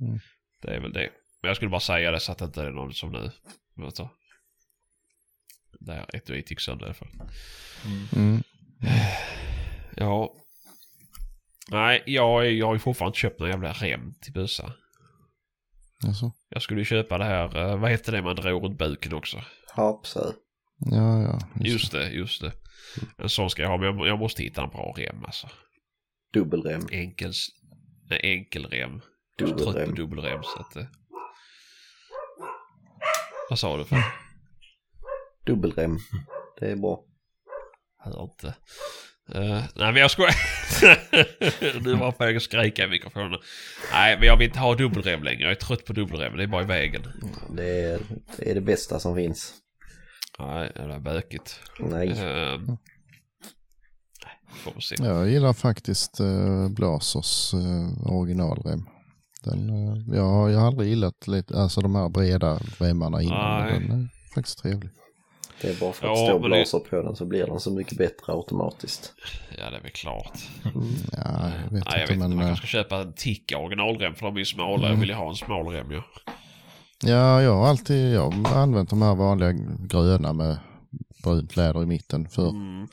Mm. 0.00 0.18
Det 0.62 0.74
är 0.74 0.80
väl 0.80 0.92
det. 0.92 1.10
Men 1.42 1.48
jag 1.48 1.56
skulle 1.56 1.70
bara 1.70 1.80
säga 1.80 2.10
det 2.10 2.20
så 2.20 2.32
att 2.32 2.38
det 2.38 2.44
inte 2.44 2.62
är 2.62 2.70
någon 2.70 2.94
som 2.94 3.12
nu. 3.12 3.30
Vet 3.76 3.96
du. 3.96 4.08
Där 5.80 6.16
etuiet 6.16 6.50
gick 6.50 6.60
sönder 6.60 6.84
i 6.84 6.88
alla 6.88 6.94
fall. 6.94 7.08
Mm. 7.86 8.06
Mm. 8.16 8.42
Ja. 9.96 10.34
Nej, 11.70 12.02
jag, 12.06 12.50
jag 12.50 12.66
har 12.66 12.74
ju 12.74 12.78
fortfarande 12.78 13.10
inte 13.10 13.18
köpt 13.18 13.40
någon 13.40 13.50
jävla 13.50 13.72
rem 13.72 14.14
till 14.20 14.32
bussar. 14.32 14.72
Alltså. 16.06 16.32
Jag 16.48 16.62
skulle 16.62 16.80
ju 16.80 16.84
köpa 16.84 17.18
det 17.18 17.24
här, 17.24 17.56
eh, 17.56 17.76
vad 17.76 17.90
heter 17.90 18.12
det 18.12 18.22
man 18.22 18.36
drar 18.36 18.52
runt 18.52 18.78
buken 18.78 19.14
också? 19.14 19.44
Hapsö. 19.68 20.32
Ja, 20.78 21.22
ja. 21.22 21.38
Just 21.60 21.92
det, 21.92 22.10
just 22.10 22.40
det. 22.40 22.52
En 23.18 23.28
sån 23.28 23.50
ska 23.50 23.62
jag 23.62 23.68
ha, 23.68 23.76
men 23.76 23.98
jag, 23.98 24.08
jag 24.08 24.18
måste 24.18 24.42
hitta 24.42 24.62
en 24.62 24.70
bra 24.70 24.94
rem 24.96 25.24
alltså. 25.24 25.48
Dubbelrem. 26.32 26.86
Enkel, 26.90 27.32
en 28.10 28.18
enkel 28.22 28.66
rem. 28.66 29.00
Jag 29.36 29.48
är 29.48 29.52
så 29.52 29.58
trött 29.58 29.64
på 29.64 29.70
Dubbelrem. 29.72 29.94
dubbelrem 29.94 30.42
så 30.42 30.60
att... 30.60 30.76
eh. 30.76 30.84
Vad 33.50 33.58
sa 33.58 33.76
du 33.76 33.84
för? 33.84 34.02
Dubbelrem. 35.46 35.98
Det 36.60 36.70
är 36.70 36.76
bra. 36.76 37.04
Hör 37.98 38.22
inte. 38.22 38.46
Eh, 39.34 39.64
nej 39.74 39.92
men 39.92 39.96
jag 39.96 40.10
skojar. 40.10 40.34
nu 41.84 41.94
var 41.94 42.06
jag 42.06 42.18
på 42.18 42.24
väg 42.24 42.36
att 42.36 42.42
skrika 42.42 42.84
i 42.84 42.88
mikrofonen. 42.88 43.38
Nej 43.92 44.16
men 44.18 44.26
jag 44.28 44.36
vill 44.36 44.46
inte 44.46 44.58
ha 44.58 44.74
dubbelrem 44.74 45.22
längre. 45.22 45.42
Jag 45.42 45.50
är 45.50 45.54
trött 45.54 45.84
på 45.84 45.92
dubbelrem. 45.92 46.36
Det 46.36 46.42
är 46.42 46.46
bara 46.46 46.62
i 46.62 46.66
vägen. 46.66 47.02
Det 47.50 47.68
är 47.82 48.00
det, 48.36 48.50
är 48.50 48.54
det 48.54 48.60
bästa 48.60 49.00
som 49.00 49.16
finns. 49.16 49.54
Nej, 50.38 50.72
det 50.74 50.80
är 50.82 50.98
bökigt. 50.98 51.60
Nej. 51.78 52.08
Uh, 52.08 52.74
får 54.54 54.72
vi 54.76 54.80
se. 54.80 54.94
Jag 55.04 55.28
gillar 55.30 55.52
faktiskt 55.52 56.20
uh, 56.20 56.68
Blasers 56.68 57.54
uh, 57.54 58.06
originalrem. 58.12 58.86
Den, 59.44 59.70
eh, 59.70 60.16
jag, 60.16 60.50
jag 60.52 60.58
har 60.60 60.66
aldrig 60.66 60.88
gillat 60.88 61.26
lite, 61.28 61.58
alltså 61.58 61.80
de 61.80 61.94
här 61.94 62.08
breda 62.08 62.58
remmarna 62.78 63.22
innan. 63.22 63.60
Nej. 63.66 63.80
Den 63.88 64.00
är 64.02 64.08
faktiskt 64.34 64.58
trevlig. 64.58 64.90
Det 65.60 65.68
är 65.70 65.80
bara 65.80 65.92
för 65.92 66.06
att 66.06 66.18
Ja, 66.18 66.26
står 66.26 66.40
men 66.40 66.50
det- 66.50 66.56
blaser 66.56 66.78
på 66.78 67.02
den 67.02 67.16
så 67.16 67.24
blir 67.24 67.46
den 67.46 67.60
så 67.60 67.70
mycket 67.70 67.98
bättre 67.98 68.32
automatiskt. 68.32 69.12
Ja 69.58 69.70
det 69.70 69.76
är 69.76 69.80
väl 69.82 69.90
klart. 69.90 70.38
Ja, 71.12 71.50
jag 71.64 71.70
vet 71.70 71.72
Nej 71.72 71.82
jag 71.86 72.00
inte 72.00 72.00
vet 72.00 72.10
inte. 72.10 72.28
men... 72.28 72.36
Man 72.36 72.40
eh, 72.40 72.46
kanske 72.48 72.66
ska 72.66 72.78
köpa 72.78 72.96
en 72.96 73.12
Ticka 73.12 73.58
originalrem 73.58 74.14
för 74.14 74.26
de 74.26 74.34
är 74.34 74.38
ju 74.38 74.44
smala. 74.44 74.82
Jag 74.82 74.88
Mm. 74.88 75.00
vill 75.00 75.08
ju 75.08 75.14
ha 75.14 75.28
en 75.28 75.34
smal 75.34 75.66
rem 75.68 75.90
ju. 75.92 76.02
Ja, 77.04 77.42
jag 77.42 77.54
har 77.54 77.66
alltid 77.66 78.14
jag 78.14 78.30
har 78.30 78.56
använt 78.62 78.90
de 78.90 79.02
här 79.02 79.14
vanliga 79.14 79.52
gröna 79.78 80.32
med 80.32 80.56
brunt 81.22 81.56
läder 81.56 81.82
i 81.82 81.86
mitten 81.86 82.28
för. 82.28 82.48
Mm. 82.48 82.86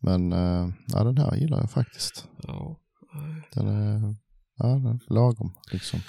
Men 0.00 0.32
eh, 0.32 0.68
ja, 0.86 1.04
den 1.04 1.18
här 1.18 1.36
gillar 1.36 1.58
jag 1.60 1.70
faktiskt. 1.70 2.28
Ja. 2.42 2.80
Den 3.54 3.68
är, 3.68 4.14
ja, 4.56 4.66
den 4.66 4.86
är 4.86 5.14
lagom 5.14 5.54
liksom. 5.72 6.00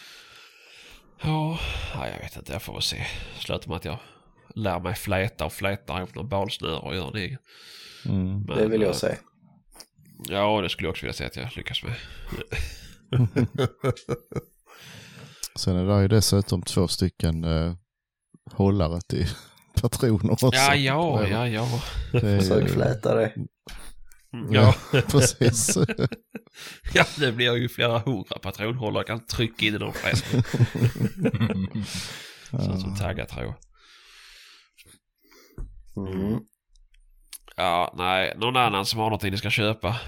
Ja, 1.22 1.60
ja, 1.94 2.08
jag 2.08 2.20
vet 2.20 2.38
inte. 2.38 2.54
Jag 2.54 2.62
får 2.62 2.74
väl 2.74 2.82
se. 2.82 3.06
Slutar 3.40 3.68
med 3.68 3.78
att 3.78 3.86
jag 3.86 4.00
lär 4.56 4.80
mig 4.80 4.96
fläta 4.96 5.46
och 5.46 5.54
fläta 5.54 5.98
ihop 5.98 6.16
några 6.16 6.28
balsnöre 6.28 6.80
och 6.80 6.96
gör 6.96 7.12
det. 7.12 7.38
Mm. 8.06 8.46
Det 8.46 8.68
vill 8.68 8.82
eh, 8.82 8.88
jag 8.88 8.96
se. 8.96 9.18
Ja, 10.30 10.62
det 10.62 10.70
skulle 10.70 10.88
jag 10.88 10.92
också 10.92 11.06
vilja 11.06 11.14
säga 11.14 11.28
att 11.28 11.36
jag 11.36 11.58
lyckas 11.58 11.84
med. 11.84 11.96
Sen 15.56 15.76
är 15.76 15.86
det 15.86 16.02
ju 16.02 16.08
dessutom 16.08 16.62
två 16.62 16.88
stycken 16.88 17.44
eh, 17.44 17.74
hållare 18.52 19.02
till 19.02 19.28
patroner 19.82 20.32
också. 20.34 20.50
Ja, 20.54 20.76
ja, 20.76 21.28
ja, 21.28 21.48
ja. 21.48 21.82
Är, 22.14 22.40
Försök 22.40 22.70
fläta 22.70 23.16
det. 23.16 23.34
Mm, 24.34 24.54
Ja, 24.54 24.76
precis. 25.08 25.78
ja 26.94 27.06
det 27.18 27.32
blir 27.32 27.56
ju 27.56 27.70
flera 27.70 28.00
hundra 28.00 28.40
patronhållare. 28.40 29.00
Jag 29.00 29.08
kan 29.08 29.26
trycka 29.26 29.66
in 29.66 29.76
i 29.76 29.78
de 29.78 29.94
flesta. 29.94 30.44
Så 32.66 32.78
som 32.80 32.96
taggartråd. 32.96 33.54
Mm. 35.98 36.40
Ja, 37.56 37.94
nej. 37.98 38.34
Någon 38.38 38.58
annan 38.58 38.86
som 38.86 39.00
har 39.00 39.06
någonting 39.06 39.32
ni 39.32 39.38
ska 39.38 39.50
köpa? 39.50 40.00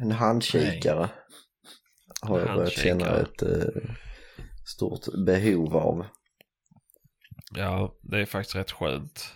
En 0.00 0.12
handkikare. 0.12 1.08
Har 2.20 2.40
jag 2.40 2.54
börjat 2.56 2.72
känna 2.72 3.16
ett 3.16 3.42
eh, 3.42 3.82
stort 4.76 5.24
behov 5.26 5.76
av. 5.76 6.06
Ja, 7.54 7.94
det 8.02 8.20
är 8.20 8.26
faktiskt 8.26 8.56
rätt 8.56 8.70
skönt. 8.70 9.32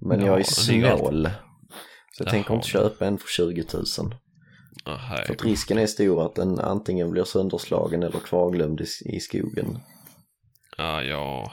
Men 0.00 0.20
Ja, 0.20 0.26
jag 0.26 0.40
är 0.40 0.44
snål. 0.44 1.24
Så 2.12 2.22
jag 2.22 2.26
Jaha. 2.26 2.30
tänker 2.30 2.54
inte 2.54 2.68
köpa 2.68 3.06
en 3.06 3.18
för 3.18 3.28
20 3.28 3.64
000. 3.74 3.84
Ja, 4.84 4.96
hej. 4.96 5.24
För 5.26 5.34
att 5.34 5.44
risken 5.44 5.78
är 5.78 5.86
stor 5.86 6.26
att 6.26 6.34
den 6.34 6.60
antingen 6.60 7.10
blir 7.10 7.24
sönderslagen 7.24 8.02
eller 8.02 8.18
kvarglömd 8.18 8.80
i, 8.80 9.16
i 9.16 9.20
skogen. 9.20 9.78
Ja, 10.78 11.02
ja. 11.02 11.52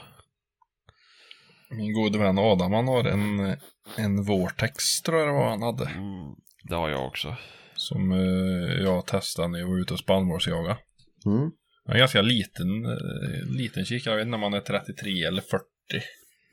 Min 1.70 1.92
gode 1.94 2.18
vän 2.18 2.38
Adam 2.38 2.72
han 2.72 2.88
har 2.88 3.04
en, 3.04 3.56
en 3.96 4.22
Vortex 4.24 5.02
tror 5.02 5.18
jag 5.18 5.28
det 5.28 5.32
var 5.32 5.48
han 5.50 5.62
hade. 5.62 5.84
Mm, 5.84 6.34
det 6.68 6.74
har 6.74 6.88
jag 6.88 7.06
också. 7.06 7.36
Som 7.76 8.12
eh, 8.12 8.82
jag 8.84 9.06
testade 9.06 9.48
när 9.48 9.58
jag 9.58 9.68
var 9.68 9.80
ute 9.80 9.92
och 9.92 9.98
spannmålsjagade. 9.98 10.76
Mm. 11.26 11.50
En 11.88 11.98
ganska 11.98 12.22
liten, 12.22 12.84
eh, 12.84 13.56
liten 13.56 13.84
kikare, 13.84 14.12
jag 14.12 14.16
vet 14.16 14.26
inte 14.26 14.34
om 14.34 14.40
man 14.40 14.54
är 14.54 14.60
33 14.60 15.24
eller 15.24 15.42
40. 15.42 15.64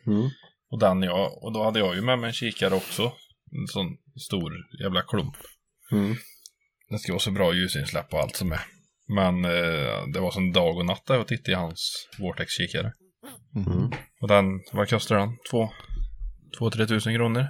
Mm. 0.07 0.29
Och 0.71 0.79
den 0.79 1.01
jag, 1.01 1.43
och 1.43 1.53
då 1.53 1.63
hade 1.63 1.79
jag 1.79 1.95
ju 1.95 2.01
med 2.01 2.19
mig 2.19 2.27
en 2.27 2.33
kikare 2.33 2.75
också. 2.75 3.03
En 3.51 3.67
sån 3.67 3.97
stor 4.27 4.53
jävla 4.81 5.01
klump. 5.01 5.35
Mm. 5.91 6.15
Det 6.89 6.99
ska 6.99 7.11
vara 7.11 7.19
så 7.19 7.31
bra 7.31 7.53
ljusinsläpp 7.53 8.13
och 8.13 8.19
allt 8.19 8.35
som 8.35 8.51
är. 8.51 8.61
Men 9.07 9.45
eh, 9.45 10.07
det 10.13 10.19
var 10.19 10.31
som 10.31 10.51
dag 10.51 10.77
och 10.77 10.85
natt 10.85 11.05
där 11.05 11.15
jag 11.15 11.27
tittade 11.27 11.51
i 11.51 11.55
hans 11.55 12.09
Vortex-kikare. 12.19 12.93
Mm. 13.55 13.91
Och 14.21 14.27
den, 14.27 14.45
vad 14.71 14.89
kostar 14.89 15.17
den? 15.17 15.29
Två, 15.51 15.69
två, 16.57 16.71
tre 16.71 16.87
tusen 16.87 17.15
kronor. 17.15 17.47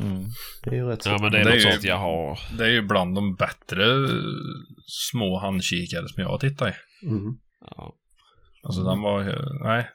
Mm. 0.00 0.24
Det 0.64 0.70
är 0.70 0.74
ju 0.74 0.86
rätt. 0.86 1.06
Ja 1.06 1.18
men 1.20 1.32
det 1.32 1.38
är 1.40 1.44
Det 1.44 1.50
är 1.50 1.54
ju- 1.54 1.60
sånt 1.60 1.84
jag 1.84 1.96
har. 1.98 2.38
Det 2.58 2.64
är 2.64 2.70
ju 2.70 2.82
bland 2.82 3.14
de 3.14 3.34
bättre 3.34 3.84
små 4.86 5.38
handkikare 5.38 6.08
som 6.08 6.22
jag 6.22 6.28
har 6.28 6.38
tittat 6.38 6.74
i. 7.02 7.06
Mm. 7.06 7.38
Ja. 7.60 7.94
Alltså 8.62 8.82
den 8.82 9.00
var, 9.00 9.22
nej. 9.64 9.90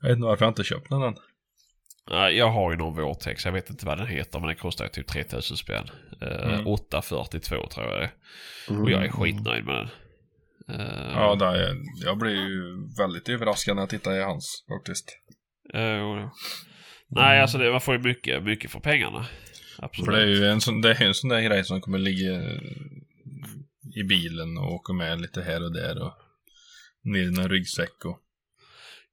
Jag 0.00 0.08
vet 0.08 0.16
inte 0.16 0.26
varför 0.26 0.44
jag 0.44 0.50
inte 0.50 0.64
köpt 0.64 0.88
den 0.90 1.02
än. 1.02 1.14
Ja, 2.10 2.30
Jag 2.30 2.50
har 2.50 2.70
ju 2.72 2.76
någon 2.78 2.96
Vortex, 3.02 3.44
jag 3.44 3.52
vet 3.52 3.70
inte 3.70 3.86
vad 3.86 3.98
den 3.98 4.06
heter 4.06 4.38
men 4.40 4.46
den 4.48 4.56
kostar 4.56 4.84
ju 4.84 4.88
typ 4.90 5.06
3000 5.08 5.56
spänn. 5.56 5.88
Eh, 6.22 6.52
Mm. 6.54 6.66
842 6.66 7.66
tror 7.68 7.86
jag 7.86 8.00
det. 8.00 8.10
Mm. 8.70 8.82
Och 8.82 8.90
jag 8.90 9.04
är 9.04 9.08
skitnöjd 9.08 9.64
med 9.64 9.74
den. 9.74 9.88
Eh, 10.80 11.12
Ja, 11.14 11.34
där, 11.34 11.54
är- 11.54 11.76
jag 12.04 12.18
blev 12.18 12.32
ju 12.32 12.62
väldigt 12.98 13.28
överraskad 13.28 13.76
när 13.76 13.82
jag 13.82 13.90
tittade 13.90 14.16
i 14.16 14.22
hans 14.22 14.64
faktiskt. 14.78 15.18
eh, 15.74 16.28
nej 17.12 17.40
alltså 17.40 17.58
det, 17.58 17.70
man 17.70 17.80
får 17.80 17.94
ju 17.94 18.00
mycket, 18.00 18.42
mycket 18.42 18.70
för 18.70 18.80
pengarna. 18.80 19.26
Absolut. 19.78 20.04
För 20.06 20.12
det 20.12 20.22
är 20.22 20.26
ju 20.26 20.44
en 20.46 20.60
sån, 20.60 20.80
det 20.80 20.90
är 20.90 21.02
en 21.02 21.14
sån 21.14 21.30
där 21.30 21.40
grej 21.40 21.64
som 21.64 21.80
kommer 21.80 21.98
ligga 21.98 22.42
i 23.94 24.02
bilen 24.08 24.58
och 24.58 24.72
åka 24.74 24.92
med 24.92 25.20
lite 25.20 25.42
här 25.42 25.62
och 25.64 25.72
där 25.72 26.02
och 26.02 26.12
ner 27.04 27.20
i 27.22 27.26
en 27.26 27.48
ryggsäck 27.48 28.04
och... 28.04 28.18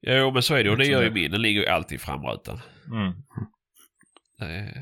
Jo 0.01 0.31
men 0.31 0.43
så 0.43 0.55
är 0.55 0.63
det 0.63 0.69
och 0.69 0.77
det 0.77 0.83
Lite 0.83 0.91
gör 0.91 1.03
ju 1.03 1.11
min. 1.11 1.31
Den 1.31 1.41
ligger 1.41 1.61
ju 1.61 1.67
alltid 1.67 1.95
i 1.95 1.99
framrutan. 1.99 2.59
Mm. 2.87 3.07
Eh, 4.41 4.81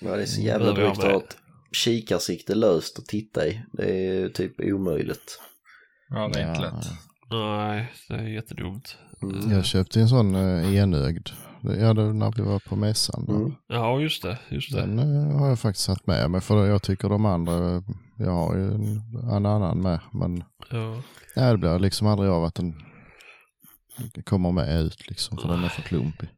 Ja, 0.00 0.16
det 0.16 0.22
är 0.22 0.26
så 0.26 0.40
jävla 0.40 0.72
Behöver 0.72 0.82
jag 0.82 0.94
drygt 0.96 1.04
att 1.04 1.12
ha 1.12 1.20
ett 1.20 1.36
kikarsikte 1.72 2.54
löst 2.54 2.98
att 2.98 3.06
titta 3.06 3.46
i. 3.46 3.60
Det 3.72 3.84
är 3.90 4.14
ju 4.14 4.28
typ 4.28 4.52
omöjligt. 4.58 5.40
Ja, 6.08 6.30
det 6.32 6.40
är 6.40 6.48
inte 6.50 6.62
Ja, 6.62 6.70
lätt. 6.70 6.86
nej, 7.30 7.92
det 8.08 8.14
är 8.14 8.28
jättedumt. 8.28 8.96
Mm. 9.22 9.50
Jag 9.50 9.64
köpte 9.64 10.00
en 10.00 10.08
sån 10.08 10.34
eh, 10.34 10.74
enögd. 10.76 11.28
Ja, 11.62 11.94
det, 11.94 12.12
när 12.12 12.32
vi 12.36 12.42
var 12.42 12.58
på 12.58 12.76
mässan. 12.76 13.24
Då. 13.26 13.34
Mm. 13.34 13.52
Ja 13.68 14.00
just 14.00 14.22
det, 14.22 14.38
just 14.48 14.72
det. 14.72 14.80
Den 14.80 14.98
eh, 14.98 15.38
har 15.38 15.48
jag 15.48 15.58
faktiskt 15.58 15.84
satt 15.84 16.06
med 16.06 16.30
mig 16.30 16.40
för 16.40 16.66
jag 16.66 16.82
tycker 16.82 17.08
de 17.08 17.24
andra, 17.26 17.76
eh, 17.76 17.82
jag 18.16 18.30
har 18.30 18.56
ju 18.56 18.74
en, 18.74 19.02
en 19.32 19.46
annan 19.46 19.82
med. 19.82 20.00
Men 20.12 20.44
Ja. 20.70 21.02
ja, 21.34 21.50
det 21.52 21.58
blir 21.58 21.78
liksom 21.78 22.06
aldrig 22.06 22.30
av 22.30 22.44
att 22.44 22.54
den 22.54 22.74
kommer 24.24 24.52
med 24.52 24.80
ut 24.80 25.08
liksom 25.08 25.38
för 25.38 25.48
den 25.48 25.64
är 25.64 25.68
för 25.68 25.82
klumpig. 25.82 26.28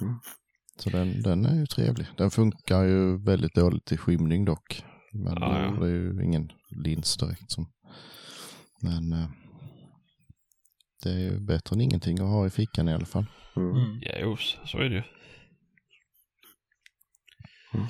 Mm. 0.00 0.14
Så 0.78 0.90
den, 0.90 1.22
den 1.22 1.46
är 1.46 1.54
ju 1.54 1.66
trevlig. 1.66 2.06
Den 2.16 2.30
funkar 2.30 2.82
ju 2.82 3.24
väldigt 3.24 3.54
dåligt 3.54 3.92
i 3.92 3.96
skymning 3.96 4.44
dock. 4.44 4.84
Men 5.12 5.36
Ja, 5.40 5.58
ja. 5.62 5.70
det 5.80 5.86
är 5.86 5.90
ju 5.94 6.24
ingen 6.24 6.52
lins 6.84 7.16
direkt 7.16 7.50
som. 7.50 7.66
Men 8.82 9.12
eh, 9.12 9.26
det 11.02 11.10
är 11.10 11.18
ju 11.18 11.40
bättre 11.40 11.74
än 11.74 11.80
ingenting 11.80 12.20
att 12.20 12.28
ha 12.28 12.46
i 12.46 12.50
fickan 12.50 12.88
i 12.88 12.94
alla 12.94 13.06
fall. 13.06 13.26
Mm. 13.56 13.70
Mm. 13.70 13.98
Ja, 14.02 14.12
jo, 14.20 14.36
så 14.64 14.78
är 14.78 14.88
det 14.88 14.94
ju. 14.94 15.02
Mm. 17.74 17.86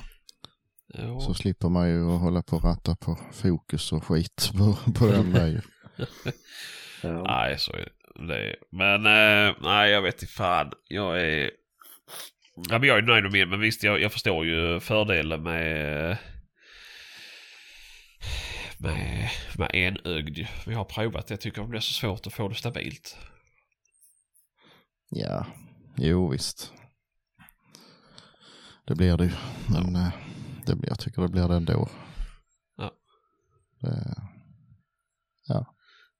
Ja. 0.87 1.19
Så 1.19 1.33
slipper 1.33 1.69
man 1.69 1.89
ju 1.89 2.11
att 2.11 2.21
hålla 2.21 2.43
på 2.43 2.55
och 2.55 2.63
ratta 2.63 2.95
på 2.95 3.19
fokus 3.31 3.91
och 3.91 4.03
skit 4.03 4.51
på, 4.57 4.91
på 4.93 5.07
den 5.07 5.51
ju. 5.51 5.61
Ja. 7.03 7.23
Nej, 7.23 7.59
så 7.59 7.73
är 7.73 7.89
det. 8.27 8.55
Men 8.71 9.05
eh, 9.05 9.55
nej, 9.61 9.91
jag 9.91 10.01
vet 10.01 10.21
inte 10.21 10.33
fan. 10.33 10.71
Jag 10.87 11.21
är... 11.21 11.51
Ja, 12.69 12.79
men 12.79 12.83
jag 12.83 12.97
är 12.97 13.01
nöjd 13.01 13.23
med 13.23 13.31
min, 13.31 13.49
men 13.49 13.59
visst 13.59 13.83
jag, 13.83 14.01
jag 14.01 14.11
förstår 14.11 14.45
ju 14.45 14.79
fördelen 14.79 15.43
med... 15.43 16.17
Med, 18.77 19.29
med 19.57 19.71
enögd. 19.73 20.47
Vi 20.65 20.73
har 20.73 20.85
provat 20.85 21.27
det. 21.27 21.31
Jag 21.33 21.41
tycker 21.41 21.61
det 21.61 21.67
blir 21.67 21.79
så 21.79 21.93
svårt 21.93 22.27
att 22.27 22.33
få 22.33 22.47
det 22.47 22.55
stabilt. 22.55 23.17
Ja, 25.15 25.45
jo 25.95 26.27
visst. 26.27 26.73
Det 28.87 28.95
blir 28.95 29.17
det 29.17 29.25
ju. 29.25 29.31
Men 29.69 29.95
eh, 29.95 30.13
det 30.65 30.75
blir, 30.75 30.89
jag 30.89 30.99
tycker 30.99 31.21
det 31.21 31.27
blir 31.27 31.47
det 31.47 31.55
ändå. 31.55 31.89
Ja. 32.77 32.91
Det, 33.81 34.15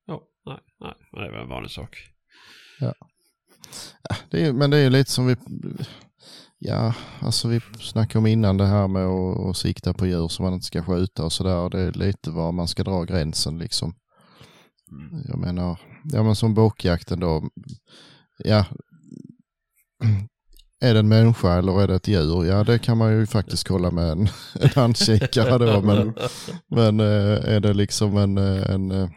Ja, 0.06 0.22
nej, 0.46 0.60
nej. 0.80 0.94
Men 1.12 1.22
det 1.22 1.28
är 1.28 1.32
väl 1.32 1.42
en 1.42 1.50
vanlig 1.50 1.72
sak. 1.72 1.98
det 4.30 4.46
är, 4.46 4.54
men 4.54 4.70
det 4.70 4.78
är 4.78 4.84
ju 4.84 4.90
lite 4.90 5.12
som 5.12 5.28
vi, 5.28 5.36
ja, 6.60 6.94
alltså 7.20 7.48
vi 7.48 7.62
snackade 7.80 8.20
om 8.20 8.28
innan 8.28 8.58
det 8.58 8.66
här 8.66 8.88
med 8.88 9.06
att, 9.06 9.40
att 9.50 9.58
sikta 9.58 9.94
på 9.94 10.06
djur 10.06 10.28
som 10.28 10.46
man 10.46 10.54
inte 10.54 10.66
ska 10.66 10.84
skjuta 10.84 11.26
och 11.26 11.34
sådär. 11.34 11.70
Det 11.70 11.82
är 11.82 11.92
lite 11.92 12.32
var 12.32 12.52
man 12.52 12.68
ska 12.68 12.84
dra 12.84 13.04
gränsen 13.04 13.60
liksom. 13.60 13.96
Mm. 14.92 15.24
Jag 15.28 15.40
menar, 15.40 15.80
ja 16.04 16.24
men 16.24 16.36
som 16.36 16.54
bockjakten 16.54 17.20
då, 17.20 17.50
ja. 18.38 18.66
Är 20.82 20.94
det 20.94 21.00
en 21.00 21.08
människa 21.08 21.58
eller 21.58 21.82
är 21.82 21.88
det 21.88 21.96
ett 21.96 22.08
djur? 22.08 22.46
Ja 22.46 22.64
det 22.64 22.80
kan 22.80 22.98
man 22.98 23.12
ju 23.12 23.26
faktiskt 23.26 23.68
kolla 23.68 23.92
med 23.92 24.12
en, 24.12 24.28
en 24.60 24.70
handkikare 24.76 25.58
då. 25.58 25.82
Men, 25.82 26.14
men 26.68 27.00
eh, 27.00 27.56
är 27.56 27.60
det 27.60 27.74
liksom 27.74 28.18
en, 28.18 28.38
eh, 28.38 28.70
en, 28.70 28.92
eh, 28.92 29.10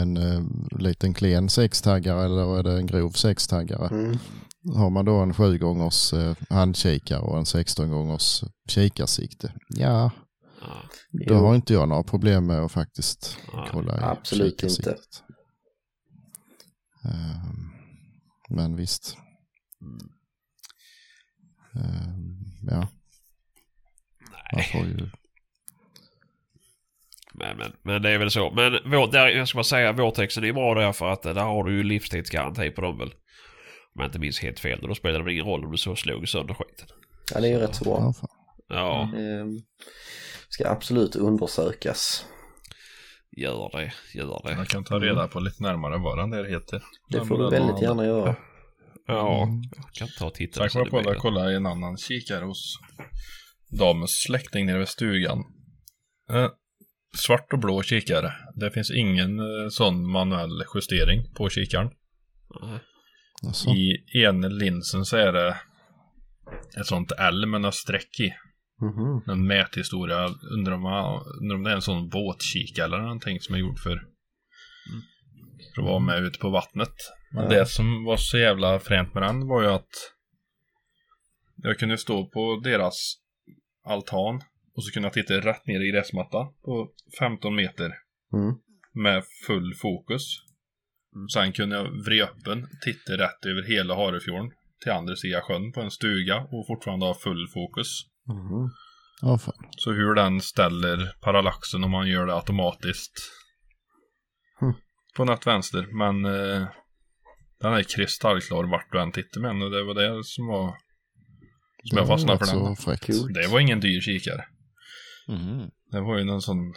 en, 0.00 0.18
liten 0.78 1.14
klen 1.14 1.48
sextaggare 1.48 2.24
eller 2.24 2.58
är 2.58 2.62
det 2.62 2.72
en 2.72 2.86
grov 2.86 3.10
sextaggare? 3.10 3.88
Mm. 3.88 4.18
Har 4.74 4.90
man 4.90 5.04
då 5.04 5.16
en 5.16 5.34
7 5.34 5.58
gångers 5.58 6.14
handkikare 6.50 7.20
och 7.20 7.38
en 7.38 7.46
16 7.46 7.90
gångers 7.90 8.44
kikarsikte? 8.68 9.52
Ja, 9.68 10.10
Ja, 11.10 11.26
då 11.28 11.34
har 11.34 11.54
inte 11.54 11.72
jag 11.72 11.88
några 11.88 12.02
problem 12.02 12.46
med 12.46 12.60
att 12.60 12.72
faktiskt 12.72 13.36
kolla 13.70 13.96
i 13.96 14.00
Absolut 14.02 14.60
kikarsiktet. 14.60 15.22
Ehm, 17.04 17.70
men 18.50 18.76
visst. 18.76 19.16
Ehm, 21.74 22.70
ja, 22.70 22.76
man 22.78 22.88
Nej, 24.52 24.68
får 24.72 24.80
ju... 24.86 25.10
men, 27.34 27.56
men, 27.56 27.72
men 27.82 28.02
det 28.02 28.10
är 28.10 28.18
väl 28.18 28.30
så. 28.30 28.50
Men 28.50 28.72
vår, 28.90 29.12
där, 29.12 29.28
jag 29.28 29.48
ska 29.48 29.56
bara 29.56 29.64
säga, 29.64 29.92
vårtexten 29.92 30.44
är 30.44 30.52
bra 30.52 30.74
därför 30.74 31.08
att 31.08 31.22
där 31.22 31.34
har 31.34 31.64
du 31.64 31.76
ju 31.76 31.82
livstidsgaranti 31.82 32.70
på 32.70 32.80
dem 32.80 32.98
väl. 32.98 33.08
Om 33.94 34.00
jag 34.00 34.08
inte 34.08 34.18
minns 34.18 34.40
helt 34.40 34.60
fel. 34.60 34.80
Då 34.82 34.94
spelar 34.94 35.18
det 35.18 35.24
väl 35.24 35.32
ingen 35.32 35.46
roll 35.46 35.64
om 35.64 35.70
du 35.70 35.76
så 35.78 35.96
slog 35.96 36.28
sönder 36.28 36.54
skiten. 36.54 36.86
Ja, 37.34 37.40
det 37.40 37.48
är 37.48 37.50
ju 37.52 37.58
rätt 37.58 37.74
så 37.74 37.84
bra. 37.84 38.12
Ja. 38.20 38.28
Ja, 38.68 39.18
Ehm, 39.18 39.58
ska 40.48 40.68
absolut 40.68 41.16
undersökas. 41.16 42.26
Gör 43.36 43.70
det. 43.72 43.92
Gör 44.14 44.40
det. 44.44 44.52
Jag 44.52 44.68
kan 44.68 44.84
ta 44.84 44.98
reda 45.00 45.28
på 45.28 45.40
lite 45.40 45.62
närmare 45.62 45.98
vad 45.98 46.18
den 46.18 46.30
där 46.30 46.44
heter. 46.44 46.82
Det 47.08 47.24
får 47.26 47.38
du 47.38 47.50
väldigt 47.50 47.82
gärna 47.82 48.04
göra. 48.06 48.36
Ja, 49.06 49.42
Mm. 49.42 49.62
jag 49.76 49.92
kan 49.92 50.08
ta 50.18 50.26
och 50.26 50.34
titta. 50.34 50.68
Sen 50.68 50.70
kom 50.70 50.80
jag 50.80 50.90
på 50.90 50.98
att 50.98 51.06
jag 51.06 51.16
kollade 51.22 51.52
i 51.52 51.56
en 51.56 51.66
annan 51.66 51.96
kikare 51.96 52.44
hos 52.44 52.78
damens 53.78 54.22
släkting 54.26 54.66
nere 54.66 54.78
vid 54.78 54.88
stugan. 54.88 55.38
Eh, 56.30 56.48
svart 57.16 57.52
och 57.52 57.58
blå 57.58 57.82
kikare. 57.82 58.32
Det 58.60 58.70
finns 58.70 58.90
ingen 58.90 59.38
eh, 59.38 59.68
sån 59.70 60.10
manuell 60.10 60.64
justering 60.74 61.34
på 61.34 61.48
kikaren. 61.48 61.90
Alltså, 63.46 63.70
I 63.70 64.04
ena 64.14 64.48
linsen 64.48 65.04
så 65.04 65.16
är 65.16 65.32
det 65.32 65.56
ett 66.80 66.86
sånt 66.86 67.12
L 67.18 67.46
med 67.46 67.60
några 67.60 67.72
streck 67.72 68.20
i. 68.20 68.32
Mhm. 68.82 69.22
En 69.26 69.46
mäthistoria. 69.46 70.28
Undrar 70.50 70.72
om, 70.74 70.84
undrar 71.40 71.56
om 71.56 71.62
det 71.62 71.70
är 71.70 71.74
en 71.74 71.82
sån 71.82 72.08
båtkikare 72.08 72.84
eller 72.86 72.98
någonting 72.98 73.40
som 73.40 73.54
är 73.54 73.58
gjord 73.58 73.78
för, 73.78 73.96
för 75.74 75.82
att 75.82 75.86
vara 75.88 75.98
med 75.98 76.22
ute 76.22 76.38
på 76.38 76.50
vattnet. 76.50 76.94
Men 77.34 77.44
Ja. 77.44 77.50
det 77.50 77.66
som 77.66 78.04
var 78.04 78.16
så 78.16 78.38
jävla 78.38 78.78
fränt 78.80 79.14
med 79.14 79.22
den 79.22 79.46
var 79.48 79.62
ju 79.62 79.68
att 79.68 79.90
jag 81.56 81.78
kunde 81.78 81.98
stå 81.98 82.26
på 82.26 82.60
deras 82.64 83.14
altan 83.84 84.40
och 84.76 84.84
så 84.84 84.90
kunde 84.92 85.06
jag 85.06 85.12
titta 85.12 85.34
rätt 85.34 85.66
ner 85.66 85.80
i 85.80 85.90
gräsmatta 85.90 86.38
på 86.64 86.90
15 87.18 87.54
meter 87.56 87.92
Mm. 88.34 88.54
med 88.92 89.22
full 89.46 89.74
fokus. 89.74 90.22
Sen 91.34 91.52
kunde 91.52 91.76
jag 91.76 92.04
vrida 92.04 92.24
upp 92.24 92.44
den, 92.44 92.68
titta 92.84 93.12
rätt 93.12 93.46
över 93.46 93.62
hela 93.62 93.94
Harefjorden 93.94 94.50
till 94.82 94.92
andra 94.92 95.16
sidan 95.16 95.42
sjön 95.42 95.72
på 95.72 95.80
en 95.80 95.90
stuga 95.90 96.36
och 96.50 96.66
fortfarande 96.66 97.06
ha 97.06 97.14
full 97.14 97.48
fokus. 97.54 97.88
Mhm. 98.32 98.70
ja, 99.22 99.38
fan. 99.38 99.54
Så 99.70 99.92
hur 99.92 100.14
den 100.14 100.40
ställer 100.40 101.12
parallaxen 101.20 101.84
om 101.84 101.90
man 101.90 102.08
gör 102.08 102.26
det 102.26 102.34
automatiskt. 102.34 103.12
Hmm. 104.60 104.74
På 105.16 105.24
något 105.24 105.46
vänster, 105.46 105.86
men 105.98 106.24
eh, 106.24 106.66
den 107.60 107.72
är 107.72 107.82
kristallklar 107.82 108.64
vart 108.70 108.92
du 108.92 109.00
än 109.00 109.12
tittar 109.12 109.40
med 109.40 109.50
den 109.50 109.62
och 109.62 109.70
det 109.70 109.84
var 109.84 109.94
det 109.94 110.24
som 110.24 110.46
var 110.46 110.76
som 111.84 111.96
jag 111.98 112.04
Det 112.04 112.08
var 112.08 112.16
fastnade 112.16 112.38
för 112.38 112.46
så 112.46 112.66
den. 112.66 112.76
fräckt. 112.76 113.06
Det 113.34 113.46
var 113.48 113.60
ingen 113.60 113.80
dyr 113.80 114.00
kikare. 114.00 114.44
Mhm. 115.28 115.70
Det 115.90 116.00
var 116.00 116.18
ju 116.18 116.24
någon 116.24 116.42
sån 116.42 116.74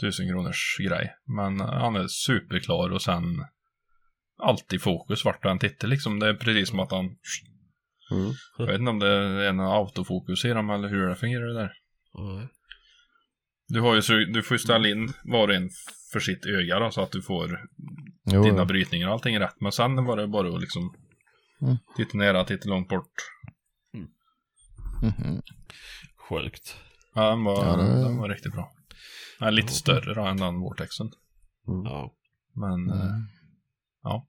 tusen 0.00 0.28
kronors 0.28 0.76
grej. 0.78 1.14
Men 1.26 1.60
eh, 1.60 1.66
han 1.66 1.96
är 1.96 2.06
superklar 2.08 2.90
och 2.92 3.02
sen 3.02 3.24
alltid 4.42 4.82
fokus 4.82 5.24
vart 5.24 5.42
du 5.42 5.50
än 5.50 5.58
tittar 5.58 5.88
liksom. 5.88 6.18
Det 6.20 6.28
är 6.28 6.34
precis 6.34 6.68
som 6.68 6.80
att 6.80 6.90
han... 6.90 7.16
Mm. 8.10 8.32
Jag 8.58 8.66
vet 8.66 8.78
inte 8.78 8.90
om 8.90 8.98
det 8.98 9.08
är 9.08 9.48
en 9.48 9.60
autofokus 9.60 10.44
i 10.44 10.48
dem 10.48 10.70
eller 10.70 10.88
hur 10.88 11.08
det 11.08 11.16
fungerar 11.16 11.46
det 11.46 11.54
där. 11.54 11.72
Nej. 12.14 12.48
Du, 13.68 13.80
har 13.80 13.94
ju, 13.94 14.02
så, 14.02 14.12
du 14.12 14.42
får 14.42 14.54
ju 14.54 14.58
ställa 14.58 14.88
in 14.88 15.12
var 15.24 15.48
och 15.48 15.54
en 15.54 15.70
för 16.12 16.20
sitt 16.20 16.46
öga 16.46 16.78
då, 16.78 16.90
så 16.90 17.00
att 17.02 17.12
du 17.12 17.22
får 17.22 17.60
Jo, 18.24 18.42
dina 18.42 18.58
ja. 18.58 18.64
brytningar 18.64 19.06
och 19.08 19.12
allting 19.12 19.38
rätt. 19.40 19.60
Men 19.60 19.72
sen 19.72 20.04
var 20.04 20.16
det 20.16 20.26
bara 20.26 20.48
att 20.54 20.60
liksom 20.60 20.94
Mm. 21.62 21.76
titta 21.96 22.18
nära, 22.18 22.44
titta 22.44 22.68
långt 22.68 22.88
bort. 22.88 23.12
Mhm. 25.02 25.42
Sjukt. 26.28 26.76
Ja, 27.14 27.30
den 27.30 27.44
var, 27.44 27.66
Ja, 27.66 27.76
det- 27.76 28.02
den 28.02 28.16
var 28.16 28.28
riktigt 28.28 28.52
bra. 28.52 28.72
Den 29.38 29.48
är 29.48 29.52
lite 29.52 29.72
större 29.72 30.14
då 30.14 30.22
än 30.26 30.36
den 30.36 30.60
Vortexen. 30.60 31.10
Ja. 31.66 32.14
Men 32.54 32.72
Mm. 32.90 33.26
ja. 34.02 34.26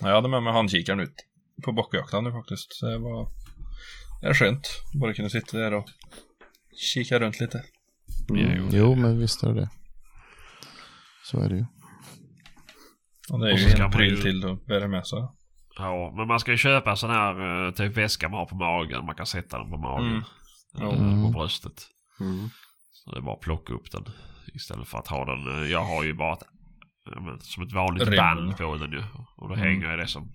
Ja, 0.00 0.08
Jag 0.08 0.14
hade 0.14 0.28
med 0.28 0.42
mig 0.42 0.52
handkikaren 0.52 1.00
ut 1.00 1.14
på 1.64 1.72
bockjakten 1.72 2.24
nu 2.24 2.32
faktiskt. 2.32 2.72
Så 2.72 2.86
det 2.86 2.98
var 2.98 3.28
det 4.20 4.28
är 4.28 4.34
skönt. 4.34 4.68
Bara 5.00 5.14
kunna 5.14 5.28
sitta 5.28 5.58
där 5.58 5.74
och 5.74 5.86
kika 6.94 7.18
runt 7.18 7.40
lite. 7.40 7.62
Mm. 8.30 8.68
Jo, 8.72 8.94
men 8.94 9.18
visst 9.18 9.42
är 9.42 9.48
det 9.48 9.60
det. 9.60 9.70
Så 11.24 11.40
är 11.40 11.48
det 11.48 11.56
ju. 11.56 11.66
Och 13.32 13.38
det 13.40 13.48
är 13.48 13.52
Och 13.52 13.58
ju 13.58 13.68
ska 13.70 13.84
en 13.84 13.90
pryl 13.90 14.14
ju- 14.16 14.22
till 14.22 14.48
att 14.50 14.66
bära 14.66 14.88
med 14.88 15.06
sig. 15.06 15.18
ja, 15.78 16.12
men 16.16 16.28
man 16.28 16.40
ska 16.40 16.50
ju 16.50 16.56
köpa 16.56 16.90
en 16.90 16.96
sån 16.96 17.10
här 17.10 17.66
eh, 17.66 17.72
typ 17.72 17.96
väska 17.96 18.28
man 18.28 18.38
har 18.38 18.46
på 18.46 18.54
magen. 18.56 19.06
Man 19.06 19.14
kan 19.14 19.26
sätta 19.26 19.58
den 19.58 19.70
på 19.70 19.76
magen. 19.76 20.24
Mm. 20.80 20.90
Mm. 21.00 21.22
På 21.22 21.38
bröstet. 21.38 21.86
Mm. 22.20 22.48
Så 22.92 23.10
det 23.12 23.18
är 23.18 23.22
bara 23.22 23.34
att 23.34 23.40
plocka 23.40 23.72
upp 23.72 23.90
den. 23.92 24.04
Istället 24.54 24.88
för 24.88 24.98
att 24.98 25.08
ha 25.08 25.24
den. 25.24 25.70
Jag 25.70 25.84
har 25.84 26.04
ju 26.04 26.14
bara 26.14 26.32
ett, 26.32 26.42
ja, 27.04 27.36
som 27.40 27.62
ett 27.62 27.72
vanligt 27.72 28.08
Rem. 28.08 28.16
band 28.16 28.56
på 28.56 28.76
den 28.76 28.92
ju. 28.92 29.02
Och 29.36 29.48
då 29.48 29.54
Mm. 29.54 29.58
hänger 29.66 29.86
jag 29.90 29.98
det 29.98 30.06
som. 30.06 30.32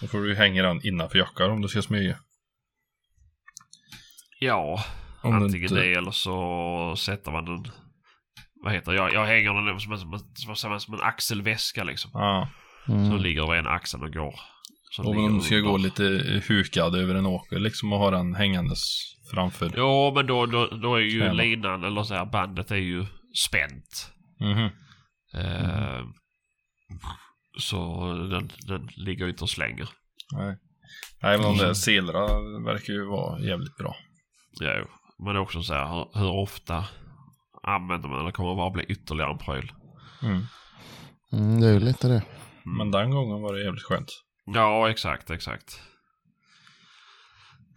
Då 0.00 0.06
får 0.06 0.18
du 0.20 0.28
ju 0.28 0.34
hänga 0.34 0.62
den 0.62 0.86
innanför 0.86 1.18
jackan 1.18 1.50
om 1.50 1.62
du 1.62 1.68
ska 1.68 1.82
smyga. 1.82 2.16
Ja, 4.40 4.84
Om 5.22 5.34
antingen 5.34 5.62
inte- 5.62 5.74
det 5.74 5.92
eller 5.94 6.10
så 6.10 6.94
sätter 6.98 7.30
man 7.32 7.44
den. 7.44 7.64
Vad 8.64 8.72
heter 8.72 8.92
det? 8.92 8.98
Jag, 8.98 9.12
jag 9.12 9.26
hänger 9.26 9.66
den 9.66 9.80
som 9.80 9.92
en, 9.92 9.98
som, 9.98 10.12
en, 10.14 10.56
som, 10.56 10.72
en, 10.72 10.80
som 10.80 10.94
en 10.94 11.00
axelväska 11.00 11.84
liksom. 11.84 12.10
Ja. 12.14 12.48
Mm. 12.88 13.06
Som 13.10 13.16
ligger 13.20 13.42
över 13.42 13.54
en 13.54 13.66
axel 13.66 14.02
och 14.02 14.12
går. 14.12 14.34
Så 14.90 15.02
Och 15.02 15.16
om 15.16 15.34
du 15.38 15.40
ska 15.44 15.54
under. 15.56 15.70
gå 15.70 15.76
lite 15.76 16.02
hukad 16.48 16.94
över 16.94 17.14
en 17.14 17.26
åker 17.26 17.58
liksom 17.58 17.92
och 17.92 17.98
ha 17.98 18.10
den 18.10 18.34
hängandes 18.34 18.80
framför. 19.30 19.72
Jo, 19.76 20.12
men 20.14 20.26
då, 20.26 20.46
då, 20.46 20.66
då 20.66 20.94
är 20.94 21.00
ju 21.00 21.20
Tjäna. 21.20 21.32
linan, 21.32 21.84
eller 21.84 22.02
så 22.02 22.14
här, 22.14 22.24
bandet 22.26 22.70
är 22.70 22.76
ju 22.76 23.06
spänt. 23.46 24.12
Mhm. 24.40 24.68
Eh, 25.34 26.04
så 27.58 28.06
den, 28.12 28.50
den 28.66 28.88
ligger 28.96 29.24
ju 29.24 29.30
inte 29.30 29.44
och 29.44 29.50
slänger. 29.50 29.88
Nej. 30.32 30.58
Nej, 31.22 31.38
men 31.38 31.42
de 31.42 31.54
Mm. 31.54 31.58
där 31.66 31.74
silra 31.74 32.26
verkar 32.64 32.92
ju 32.92 33.06
vara 33.06 33.40
jävligt 33.40 33.76
bra. 33.76 33.96
Jo, 34.60 34.86
men 35.18 35.26
det 35.34 35.38
är 35.38 35.42
också 35.42 35.62
så 35.62 35.74
här 35.74 35.88
hur, 35.88 36.18
hur 36.20 36.30
ofta 36.30 36.84
använder 37.62 38.08
man 38.08 38.32
kommer 38.32 38.50
det 38.50 38.56
bara 38.56 38.70
bli 38.70 38.84
ytterligare 38.84 39.32
en 39.32 39.38
pryl? 39.38 39.72
Mm. 40.22 40.46
Mm, 41.32 41.60
det 41.60 41.66
är 41.68 41.72
ju 41.72 41.80
lite 41.80 42.08
det. 42.08 42.22
Men 42.64 42.90
den 42.90 43.10
gången 43.10 43.42
var 43.42 43.54
det 43.54 43.64
jävligt 43.64 43.82
skönt. 43.84 44.10
Ja, 44.44 44.90
exakt, 44.90 45.30
exakt. 45.30 45.82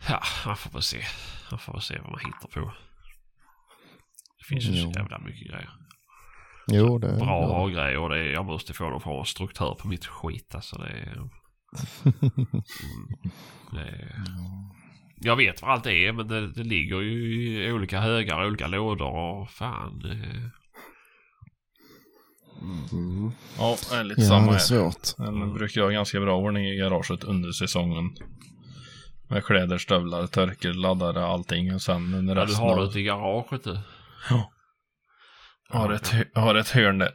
Ja, 0.09 0.21
man 0.45 0.57
får 0.57 0.71
väl 0.71 0.81
se. 0.81 1.03
Man 1.51 1.59
får 1.59 1.73
väl 1.73 1.81
se 1.81 1.99
vad 1.99 2.11
man 2.11 2.19
hittar 2.19 2.47
på. 2.61 2.73
Det 4.37 4.45
finns 4.47 4.63
ju 4.65 4.81
så 4.83 4.91
jävla 4.99 5.19
mycket 5.19 5.47
grejer. 5.51 5.69
Jo, 6.67 6.97
det 6.97 7.07
är 7.07 7.15
Bra 7.17 7.41
ja. 7.41 7.45
ha-grejer 7.57 7.97
och 7.97 8.09
det 8.09 8.17
är, 8.19 8.33
jag 8.33 8.45
måste 8.45 8.73
få 8.73 8.89
någon 8.89 9.01
form 9.01 9.19
av 9.19 9.23
struktur 9.23 9.75
på 9.79 9.87
mitt 9.87 10.05
skit 10.05 10.55
alltså. 10.55 10.77
Det 10.77 10.89
är, 10.89 11.13
mm, 12.03 12.63
det 13.71 13.79
är, 13.81 14.21
jag 15.15 15.35
vet 15.35 15.61
vad 15.61 15.71
allt 15.71 15.85
är 15.85 16.11
men 16.11 16.27
det, 16.27 16.47
det 16.47 16.63
ligger 16.63 17.01
ju 17.01 17.63
i 17.67 17.71
olika 17.71 17.99
högar, 17.99 18.45
olika 18.47 18.67
lådor 18.67 19.15
och 19.15 19.49
fan. 19.49 19.99
Det, 19.99 20.51
Mm. 22.91 23.31
Ja, 23.57 23.77
det 23.89 23.95
är 23.95 24.03
lite 24.03 24.21
Ja, 24.21 24.27
samma 24.27 24.45
det 24.45 24.47
är 24.49 24.51
här. 24.51 24.59
svårt. 24.59 25.17
Den 25.17 25.53
brukar 25.53 25.81
ha 25.81 25.89
ganska 25.89 26.19
bra 26.19 26.37
ordning 26.37 26.65
i 26.65 26.75
garaget 26.77 27.23
under 27.23 27.51
säsongen. 27.51 28.09
Med 29.27 29.45
kläder, 29.45 29.77
stövlar, 29.77 30.27
törker, 30.27 30.73
laddare, 30.73 31.25
allting. 31.25 31.73
Och 31.75 31.81
sen 31.81 32.13
under 32.13 32.35
ja, 32.35 32.41
du 32.41 32.47
resten 32.51 32.65
har 32.67 32.75
det 32.75 32.81
av... 32.81 32.87
ute 32.89 32.99
i 32.99 33.03
garaget 33.03 33.63
du. 33.63 33.77
Har 35.71 35.91
ett, 35.91 36.13
har 36.33 36.55
ett 36.55 36.69
hörn 36.69 36.97
där. 36.97 37.11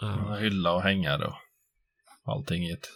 Ja. 0.00 0.34
Hylla 0.34 0.72
och 0.72 0.82
hängare 0.82 1.26
och 1.26 1.36
allting 2.32 2.62
i 2.62 2.72
ett. 2.72 2.88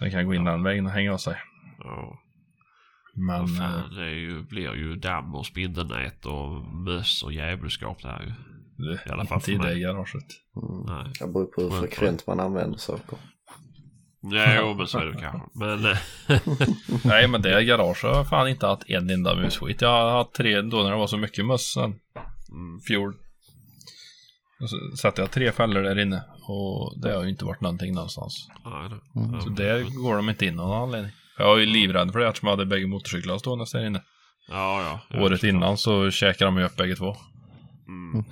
Den 0.00 0.10
kan 0.10 0.26
gå 0.26 0.34
in 0.34 0.44
den 0.44 0.62
vägen 0.62 0.86
och 0.86 0.92
hänga 0.92 1.12
av 1.12 1.18
sig. 1.18 1.36
Ja. 1.78 2.18
Men... 3.14 3.40
Vad 3.40 3.50
eh, 3.50 3.56
fan, 3.56 3.94
det 3.94 4.02
är 4.02 4.14
ju, 4.14 4.42
blir 4.42 4.74
ju 4.74 4.96
damm 4.96 5.34
och 5.34 5.46
spindelnät 5.46 6.26
och 6.26 6.64
möss 6.64 7.22
och 7.22 7.32
djävulskap 7.32 8.02
där 8.02 8.22
ju. 8.22 8.32
det, 8.84 9.00
i 9.06 9.10
alla 9.10 9.24
fall 9.24 9.38
inte 9.38 9.52
i 9.52 9.56
det 9.56 9.80
garaget. 9.80 10.24
Mm. 10.56 10.84
Nej. 10.86 11.12
Det 11.20 11.26
beror 11.26 11.46
på 11.46 11.62
hur 11.62 11.80
frekvent 11.80 12.26
man 12.26 12.40
använder 12.40 12.78
saker. 12.78 13.18
Ja, 14.22 14.54
jo, 14.58 14.74
men 14.74 14.86
så 14.86 14.98
är 14.98 15.04
det 15.04 15.20
kanske. 15.20 15.48
Men 15.54 15.84
eh, 15.84 15.98
Nej, 17.04 17.28
men 17.28 17.42
det 17.42 17.64
garaget 17.64 18.02
har 18.02 18.24
fan 18.24 18.48
inte 18.48 18.66
haft 18.66 18.90
en 18.90 19.10
enda 19.10 19.34
musskit. 19.34 19.80
Jag 19.80 19.88
har 19.88 20.10
haft 20.10 20.34
tre 20.34 20.60
då 20.60 20.82
när 20.82 20.90
det 20.90 20.96
var 20.96 21.06
så 21.06 21.16
mycket 21.16 21.46
möss 21.46 21.72
sen 21.72 21.94
mm, 22.50 22.80
fjol. 22.88 23.14
Och 24.60 24.70
så 24.70 24.96
satte 24.96 25.20
jag 25.20 25.30
tre 25.30 25.52
fällor 25.52 25.82
där 25.82 25.98
inne 25.98 26.22
och 26.42 27.00
det 27.00 27.12
har 27.12 27.22
ju 27.22 27.28
inte 27.28 27.44
varit 27.44 27.60
någonting 27.60 27.94
någonstans. 27.94 28.48
Mm. 29.16 29.40
Så 29.40 29.48
där 29.48 30.02
går 30.02 30.16
de 30.16 30.28
inte 30.28 30.46
in 30.46 30.60
av 30.60 30.68
någon 30.68 30.82
anledning. 30.82 31.12
Jag 31.38 31.46
var 31.46 31.58
ju 31.58 31.66
livrädd 31.66 32.12
för 32.12 32.18
det 32.18 32.28
eftersom 32.28 32.46
jag 32.46 32.56
hade 32.56 32.66
bägge 32.66 32.86
motorcyklarna 32.86 33.38
stående 33.38 33.64
där 33.72 33.86
inne. 33.86 34.02
Ja, 34.48 35.00
ja. 35.10 35.20
Året 35.20 35.44
innan 35.44 35.78
så 35.78 36.10
käkade 36.10 36.44
de 36.44 36.58
ju 36.58 36.64
upp 36.64 36.76
bägge 36.76 36.96
två. 36.96 37.16
Mm. 37.88 38.24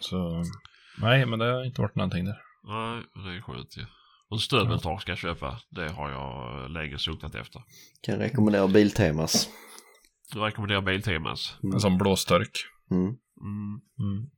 Så 0.00 0.44
nej, 0.98 1.26
men 1.26 1.38
det 1.38 1.44
har 1.44 1.64
inte 1.64 1.80
varit 1.80 1.94
någonting 1.94 2.24
där. 2.24 2.38
Nej, 2.64 3.02
det 3.14 3.36
är 3.36 3.40
skönt 3.40 3.76
ju. 3.76 3.86
Och 4.30 4.40
stöveltak 4.40 5.02
ska 5.02 5.10
jag 5.10 5.18
köpa. 5.18 5.60
Det 5.70 5.92
har 5.92 6.10
jag 6.10 6.70
länge 6.70 6.98
suktat 6.98 7.34
efter. 7.34 7.62
Kan 8.02 8.18
rekommendera 8.18 8.68
Biltemas. 8.68 9.48
Jag 10.34 10.46
rekommenderar 10.46 10.80
Biltemas. 10.80 11.56
En 11.62 11.80
sån 11.80 11.98
blåstörk. 11.98 12.50
Mm. 12.90 13.06
Mm. 14.00 14.30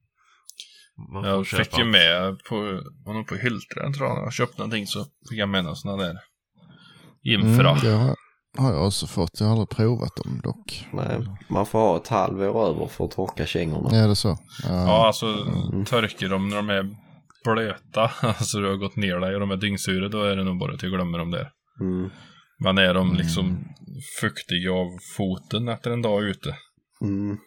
Mm. 1.01 1.13
Man 1.13 1.25
Jag 1.25 1.47
köpa. 1.47 1.65
fick 1.65 1.79
ju 1.79 1.85
med 1.85 2.39
på, 2.49 2.57
var 3.07 3.15
nog 3.15 3.27
på 3.27 3.35
Hyltren 3.35 3.93
tror 3.93 4.09
jag, 4.09 4.19
jag 4.19 4.33
köpte 4.33 4.59
någonting 4.59 4.87
så 4.87 5.05
fick 5.31 5.39
jag 5.39 5.49
med 5.49 5.65
någon 5.65 5.77
sån 5.77 5.99
där 5.99 6.17
infra. 7.23 7.71
Mm, 7.71 7.83
det 7.85 7.91
har, 7.91 8.17
har 8.59 8.73
jag 8.73 8.87
också 8.87 9.07
fått. 9.07 9.41
Jag 9.41 9.47
har 9.47 9.53
aldrig 9.53 9.69
provat 9.69 10.17
dem 10.17 10.41
dock. 10.45 10.87
Nej, 10.93 11.19
man 11.49 11.67
får 11.67 11.79
ha 11.79 11.97
ett 11.97 12.09
halvår 12.09 12.69
över 12.69 12.87
för 12.87 13.05
att 13.05 13.11
torka 13.11 13.47
kängorna. 13.47 13.97
Är 13.97 14.09
det 14.09 14.17
så? 14.17 14.39
Ja, 14.65 15.07
alltså 15.07 15.27
törker 15.87 16.29
de 16.29 16.49
när 16.49 16.57
de 16.57 16.71
är 16.71 16.97
blöta, 17.45 18.11
alltså 18.21 18.59
du 18.59 18.69
har 18.69 18.77
gått 18.77 18.97
ner 18.97 19.17
dig 19.21 19.35
och 19.35 19.41
de 19.41 19.51
är 19.51 19.57
dyngsura, 19.57 20.09
då 20.09 20.23
är 20.23 20.37
det 20.37 20.45
nog 20.45 20.59
bara 20.59 20.73
att 20.75 20.81
du 20.81 20.91
glömmer 20.91 21.19
dem 21.19 21.31
där. 21.31 21.51
Mm. 21.81 22.11
Men 22.65 22.79
är 22.79 22.95
de 22.95 23.15
liksom 23.15 23.65
fuktiga 24.21 24.73
av 24.73 24.87
foten 25.17 25.69
efter 25.69 25.91
en 25.91 26.03
dag 26.03 26.23
ute, 26.23 26.57
Mm. 27.03 27.39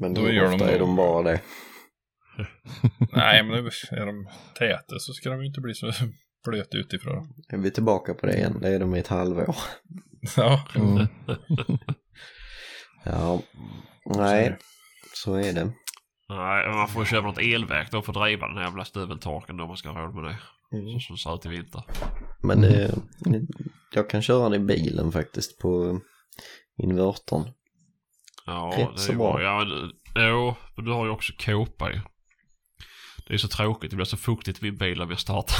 Men 0.00 0.14
Då 0.14 0.20
då 0.20 0.32
gör 0.32 0.48
de 0.48 0.54
ofta 0.54 0.70
är 0.70 0.78
de 0.78 0.96
bara 0.96 1.22
det. 1.22 1.40
nej 3.12 3.42
men 3.42 3.54
är 3.90 4.06
de 4.06 4.28
täta 4.58 4.98
så 4.98 5.12
ska 5.12 5.30
de 5.30 5.40
ju 5.40 5.46
inte 5.46 5.60
bli 5.60 5.74
så 5.74 5.92
blöta 6.48 6.76
utifrån. 6.76 7.34
Är 7.48 7.56
vi 7.58 7.70
tillbaka 7.70 8.14
på 8.14 8.26
det 8.26 8.36
igen? 8.36 8.58
Det 8.60 8.68
är 8.68 8.78
de 8.78 8.94
i 8.94 8.98
ett 8.98 9.08
halvår. 9.08 9.56
Ja, 10.36 10.66
Mm. 10.76 11.06
Ja, 13.04 13.42
nej, 14.16 14.56
så 15.14 15.34
är 15.34 15.52
det. 15.52 15.72
Nej, 16.28 16.68
man 16.68 16.88
får 16.88 17.04
köpa 17.04 17.26
något 17.26 17.38
elverk 17.38 17.90
då 17.90 18.02
för 18.02 18.12
att 18.12 18.22
driva 18.26 18.46
den 18.48 18.56
här 18.56 18.64
jävla 18.64 18.84
stöveltorken 18.84 19.56
då 19.56 19.66
man 19.66 19.76
ska 19.76 19.90
ha 19.90 20.00
råd 20.00 20.14
med 20.14 20.24
det. 20.24 20.38
Mm. 20.76 21.00
Så 21.00 21.00
som 21.00 21.16
ser 21.18 21.34
ut 21.34 21.46
i 21.46 21.48
vinter. 21.48 21.82
Men 22.42 22.60
det, 22.60 22.94
jag 23.94 24.10
kan 24.10 24.22
köra 24.22 24.48
den 24.48 24.62
i 24.62 24.64
bilen 24.64 25.12
faktiskt 25.12 25.58
på 25.58 26.00
invertern. 26.82 27.44
Ja, 28.46 28.74
Rätt 28.76 28.88
det 28.94 28.98
så 29.00 29.12
är 29.12 29.16
bra. 29.16 29.32
bra. 29.32 29.42
Ja, 29.42 29.64
det- 30.14 30.28
jo, 30.28 30.54
men 30.76 30.84
du 30.84 30.92
har 30.92 31.04
ju 31.04 31.10
också 31.10 31.32
kåpa 31.38 31.92
ju. 31.92 32.00
Det 33.28 33.34
är 33.34 33.38
så 33.38 33.48
tråkigt. 33.48 33.90
Det 33.90 33.96
blir 33.96 34.06
så 34.06 34.16
fuktigt 34.16 34.62
i 34.62 34.64
min 34.64 34.76
bil 34.76 34.98
när 34.98 35.06
vi 35.06 35.16
startar. 35.16 35.56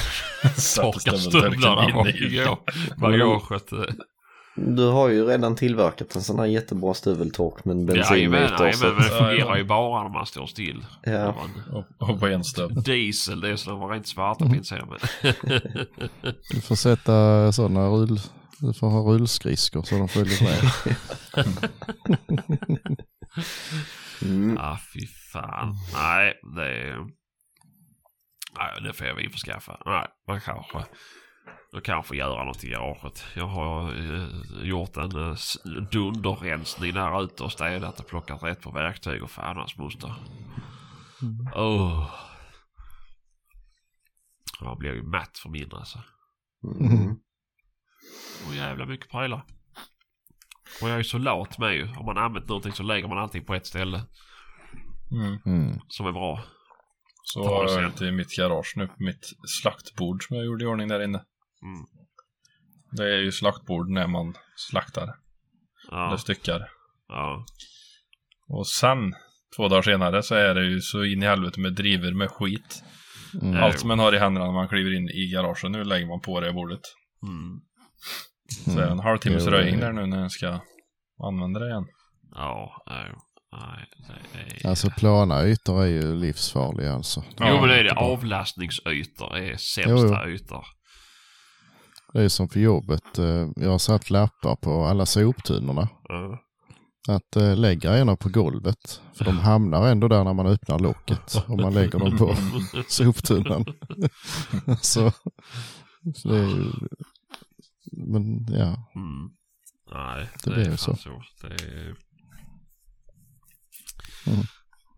Torkar 0.82 1.16
stövlarna 1.16 1.98
och 1.98 2.04
går. 2.04 2.58
Bagaget. 3.00 3.70
Du 4.56 4.88
har 4.88 5.08
ju 5.08 5.24
redan 5.26 5.56
tillverkat 5.56 6.16
en 6.16 6.22
sån 6.22 6.38
här 6.38 6.46
jättebra 6.46 6.94
stöveltork 6.94 7.64
med 7.64 7.76
en 7.76 7.86
bensinmotor. 7.86 8.16
jajamän, 8.16 8.50
men 8.58 8.96
det 8.96 9.02
fungerar 9.02 9.56
ju 9.56 9.64
bara 9.64 10.02
när 10.02 10.10
man 10.10 10.26
står 10.26 10.46
still. 10.46 10.84
ja, 11.02 11.34
och, 11.72 12.10
och 12.10 12.20
på 12.20 12.26
en 12.26 12.44
stöv. 12.44 12.82
Diesel, 12.82 13.40
det 13.40 13.48
är 13.48 13.56
så 13.56 13.70
de 13.70 13.80
var 13.80 13.88
rent 13.88 14.06
svarta 14.06 14.48
på 14.48 14.54
insidan. 14.54 14.88
Men... 14.88 15.30
Du 16.50 16.60
får 16.60 16.74
sätta 16.74 17.52
sådana 17.52 17.88
rull... 17.88 18.20
Du 18.58 18.74
får 18.74 18.88
ha 18.88 19.00
rullskridskor 19.00 19.82
så 19.82 19.98
de 19.98 20.08
följer 20.08 20.42
med. 20.42 20.72
mm, 24.22 24.58
ah, 24.60 24.78
fy 24.94 25.06
fan. 25.32 25.74
Nej, 25.94 26.34
det 26.56 26.66
är... 26.66 27.15
Nej, 28.58 28.82
det 28.82 28.92
får 28.92 29.06
jag 29.06 29.20
införskaffa. 29.20 29.82
Nej, 29.86 30.08
man 30.28 30.40
kanske... 30.40 30.84
Då 31.72 31.80
kanske 31.80 32.16
göra 32.16 32.44
något 32.44 32.64
i 32.64 32.68
garaget. 32.68 33.24
Jag 33.34 33.46
har 33.46 33.94
eh, 33.94 34.28
gjort 34.62 34.96
en 34.96 35.16
eh, 35.16 35.82
dunderrensning 35.92 36.92
där 36.92 37.24
ute 37.24 37.42
och 37.42 37.52
städat 37.52 38.00
och 38.00 38.06
plockat 38.06 38.42
rätt 38.42 38.60
på 38.60 38.70
verktyg 38.70 39.22
och 39.22 39.30
fan 39.30 39.56
hans 39.56 39.76
moster. 39.76 40.14
Åh. 41.54 42.10
Man 44.60 44.78
blir 44.78 44.94
ju 44.94 45.02
matt 45.02 45.38
för 45.38 45.48
mindre 45.48 45.78
alltså. 45.78 45.98
Mm. 46.80 47.16
Och 48.48 48.54
jävla 48.54 48.86
mycket 48.86 49.10
prylar. 49.10 49.44
Och 50.82 50.88
jag 50.88 50.98
är 50.98 51.02
så 51.02 51.18
lat 51.18 51.58
med 51.58 51.74
ju. 51.74 51.88
Om 51.96 52.06
man 52.06 52.18
använt 52.18 52.48
någonting 52.48 52.72
så 52.72 52.82
lägger 52.82 53.08
man 53.08 53.18
allting 53.18 53.44
på 53.44 53.54
ett 53.54 53.66
ställe. 53.66 54.02
Mm. 55.10 55.38
Mm. 55.46 55.80
Som 55.88 56.06
är 56.06 56.12
bra. 56.12 56.42
Så 57.32 57.44
har 57.44 57.68
jag 57.70 57.84
ett 57.84 58.02
i 58.02 58.10
mitt 58.10 58.36
garage 58.36 58.72
nu, 58.76 58.86
på 58.86 58.94
mitt 58.98 59.32
slaktbord 59.60 60.26
som 60.26 60.36
jag 60.36 60.46
gjorde 60.46 60.64
i 60.64 60.66
ordning 60.66 60.88
där 60.88 61.00
inne. 61.04 61.24
Mm. 61.62 61.86
Det 62.90 63.04
är 63.14 63.18
ju 63.18 63.32
slaktbord 63.32 63.90
när 63.90 64.06
man 64.06 64.34
slaktar, 64.56 65.02
eller 65.02 66.10
Ja. 66.10 66.18
styckar. 66.18 66.68
ja. 67.08 67.44
Och 68.48 68.68
sen, 68.68 69.14
två 69.56 69.68
dagar 69.68 69.82
senare, 69.82 70.22
så 70.22 70.34
är 70.34 70.54
det 70.54 70.64
ju 70.64 70.80
så 70.80 71.04
in 71.04 71.22
i 71.22 71.26
helvete 71.26 71.60
med 71.60 71.72
driver 71.72 72.12
med 72.12 72.30
skit. 72.30 72.84
Mm. 73.42 73.62
Allt 73.62 73.78
som 73.78 73.88
man 73.88 73.98
har 73.98 74.14
i 74.14 74.18
händerna 74.18 74.46
när 74.46 74.52
man 74.52 74.68
kliver 74.68 74.94
in 74.96 75.08
i 75.08 75.30
garaget, 75.32 75.70
nu 75.70 75.84
lägger 75.84 76.06
man 76.06 76.20
på 76.20 76.40
det 76.40 76.52
bordet. 76.52 76.80
Mm. 77.22 77.60
Så 78.74 78.80
är 78.80 78.86
det 78.86 78.92
en 78.92 78.98
halvtimmes 78.98 79.46
röjning 79.46 79.80
där 79.80 79.92
nu 79.92 80.06
när 80.06 80.20
jag 80.22 80.30
ska 80.32 80.60
använda 81.28 81.60
det 81.60 81.66
igen. 81.66 81.86
Ja. 82.30 82.84
Nej. 82.86 83.14
Nej. 83.52 83.88
är- 84.64 84.68
Alltså 84.68 84.90
plana 84.90 85.44
ytor 85.46 85.82
är 85.82 85.86
ju 85.86 86.14
livsfarliga 86.14 86.94
alltså. 86.94 87.24
Ja, 87.38 87.50
jo 87.50 87.60
men 87.60 87.68
det 87.68 87.80
är 87.80 87.84
det. 87.84 87.92
Avlastningsytor 87.92 89.36
är 89.36 89.56
sämsta 89.56 90.28
ytor. 90.28 90.64
Det 92.12 92.22
är 92.22 92.28
som 92.28 92.48
för 92.48 92.60
jobbet. 92.60 93.18
eh, 93.18 93.48
Jag 93.56 93.70
har 93.70 93.78
satt 93.78 94.10
lappar 94.10 94.56
på 94.56 94.84
alla 94.84 95.06
soptunnorna. 95.06 95.88
Ja. 96.08 96.38
Att 97.08 97.36
äh, 97.36 97.56
lägga 97.56 97.90
grejerna 97.90 98.16
på 98.16 98.28
golvet. 98.28 99.00
För 99.14 99.24
de 99.24 99.38
hamnar 99.38 99.88
ändå 99.88 100.08
där 100.08 100.24
när 100.24 100.32
man 100.34 100.46
öppnar 100.46 100.78
locket. 100.78 101.44
Om 101.48 101.60
man 101.60 101.74
lägger 101.74 101.98
dem 101.98 102.16
på 102.18 102.36
soptunnan. 102.88 103.64
så, 104.80 105.12
så 106.14 106.28
det 106.28 106.36
är 106.38 106.48
ju... 106.48 106.72
Men 107.92 108.46
ja. 108.50 108.90
Mm. 108.94 109.30
Nej, 109.92 110.28
Det 110.44 110.54
det, 110.54 110.60
är 110.66 110.70
ju 110.70 110.76
så. 110.76 110.96
så. 110.96 111.22
Det 111.42 111.46
är... 111.54 111.94
Mm. 114.26 114.40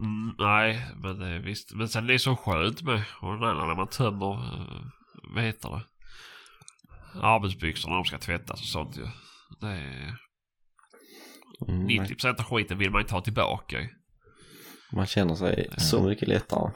Mm, 0.00 0.34
nej, 0.38 0.86
men 0.96 1.18
det 1.18 1.26
är 1.26 1.38
visst. 1.38 1.74
Men 1.74 1.88
sen 1.88 2.06
det 2.06 2.14
är 2.14 2.18
så 2.18 2.36
skönt 2.36 2.82
med 2.82 3.02
och 3.20 3.38
när 3.38 3.74
man 3.74 3.88
tömmer, 3.88 4.32
eh, 4.32 4.82
vad 5.34 5.44
heter 5.44 5.68
det? 5.68 5.82
Arbetsbyxorna 7.20 7.94
de 7.94 8.04
ska 8.04 8.18
tvättas 8.18 8.60
och 8.60 8.66
sånt 8.66 8.96
ju. 8.96 9.06
Det 9.60 9.66
är... 9.66 10.16
Mm. 11.68 11.88
90% 11.88 12.40
av 12.40 12.44
skiten 12.44 12.78
vill 12.78 12.90
man 12.90 13.00
inte 13.00 13.14
ha 13.14 13.20
tillbaka 13.20 13.80
ju. 13.80 13.88
Man 14.92 15.06
känner 15.06 15.34
sig 15.34 15.70
så 15.78 16.02
mycket 16.02 16.28
lättare. 16.28 16.70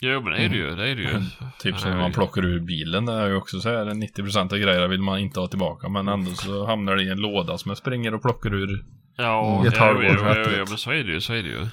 Jo 0.00 0.20
men 0.20 0.32
det 0.32 0.38
är 0.38 0.48
det 0.48 0.56
ju, 0.56 0.74
det 0.74 0.88
är 0.88 0.96
det 0.96 1.02
ju. 1.02 1.20
Typ 1.58 1.78
som 1.78 1.90
när 1.90 1.98
man 1.98 2.12
plockar 2.12 2.44
ur 2.44 2.60
bilen, 2.60 3.06
det 3.06 3.12
är 3.12 3.28
ju 3.28 3.34
också 3.34 3.60
så 3.60 3.68
här 3.68 3.84
90% 3.84 4.52
av 4.52 4.58
grejerna 4.58 4.86
vill 4.86 5.02
man 5.02 5.18
inte 5.18 5.40
ha 5.40 5.48
tillbaka 5.48 5.88
men 5.88 6.08
ändå 6.08 6.30
så 6.30 6.66
hamnar 6.66 6.96
det 6.96 7.02
i 7.02 7.08
en 7.08 7.20
låda 7.20 7.58
som 7.58 7.68
jag 7.68 7.78
springer 7.78 8.14
och 8.14 8.22
plockar 8.22 8.54
ur. 8.54 8.84
Ja, 9.16 9.54
Mm. 9.56 9.66
Ett 9.68 9.74
jo, 9.76 9.80
halvår 9.80 10.04
jo, 10.04 10.10
efteråt. 10.10 10.48
jo, 10.58 10.64
men 10.68 10.78
så 10.78 10.90
är 10.90 11.04
det 11.04 11.12
ju, 11.12 11.20
så 11.20 11.32
är 11.32 11.42
det 11.42 11.48
ju. 11.48 11.66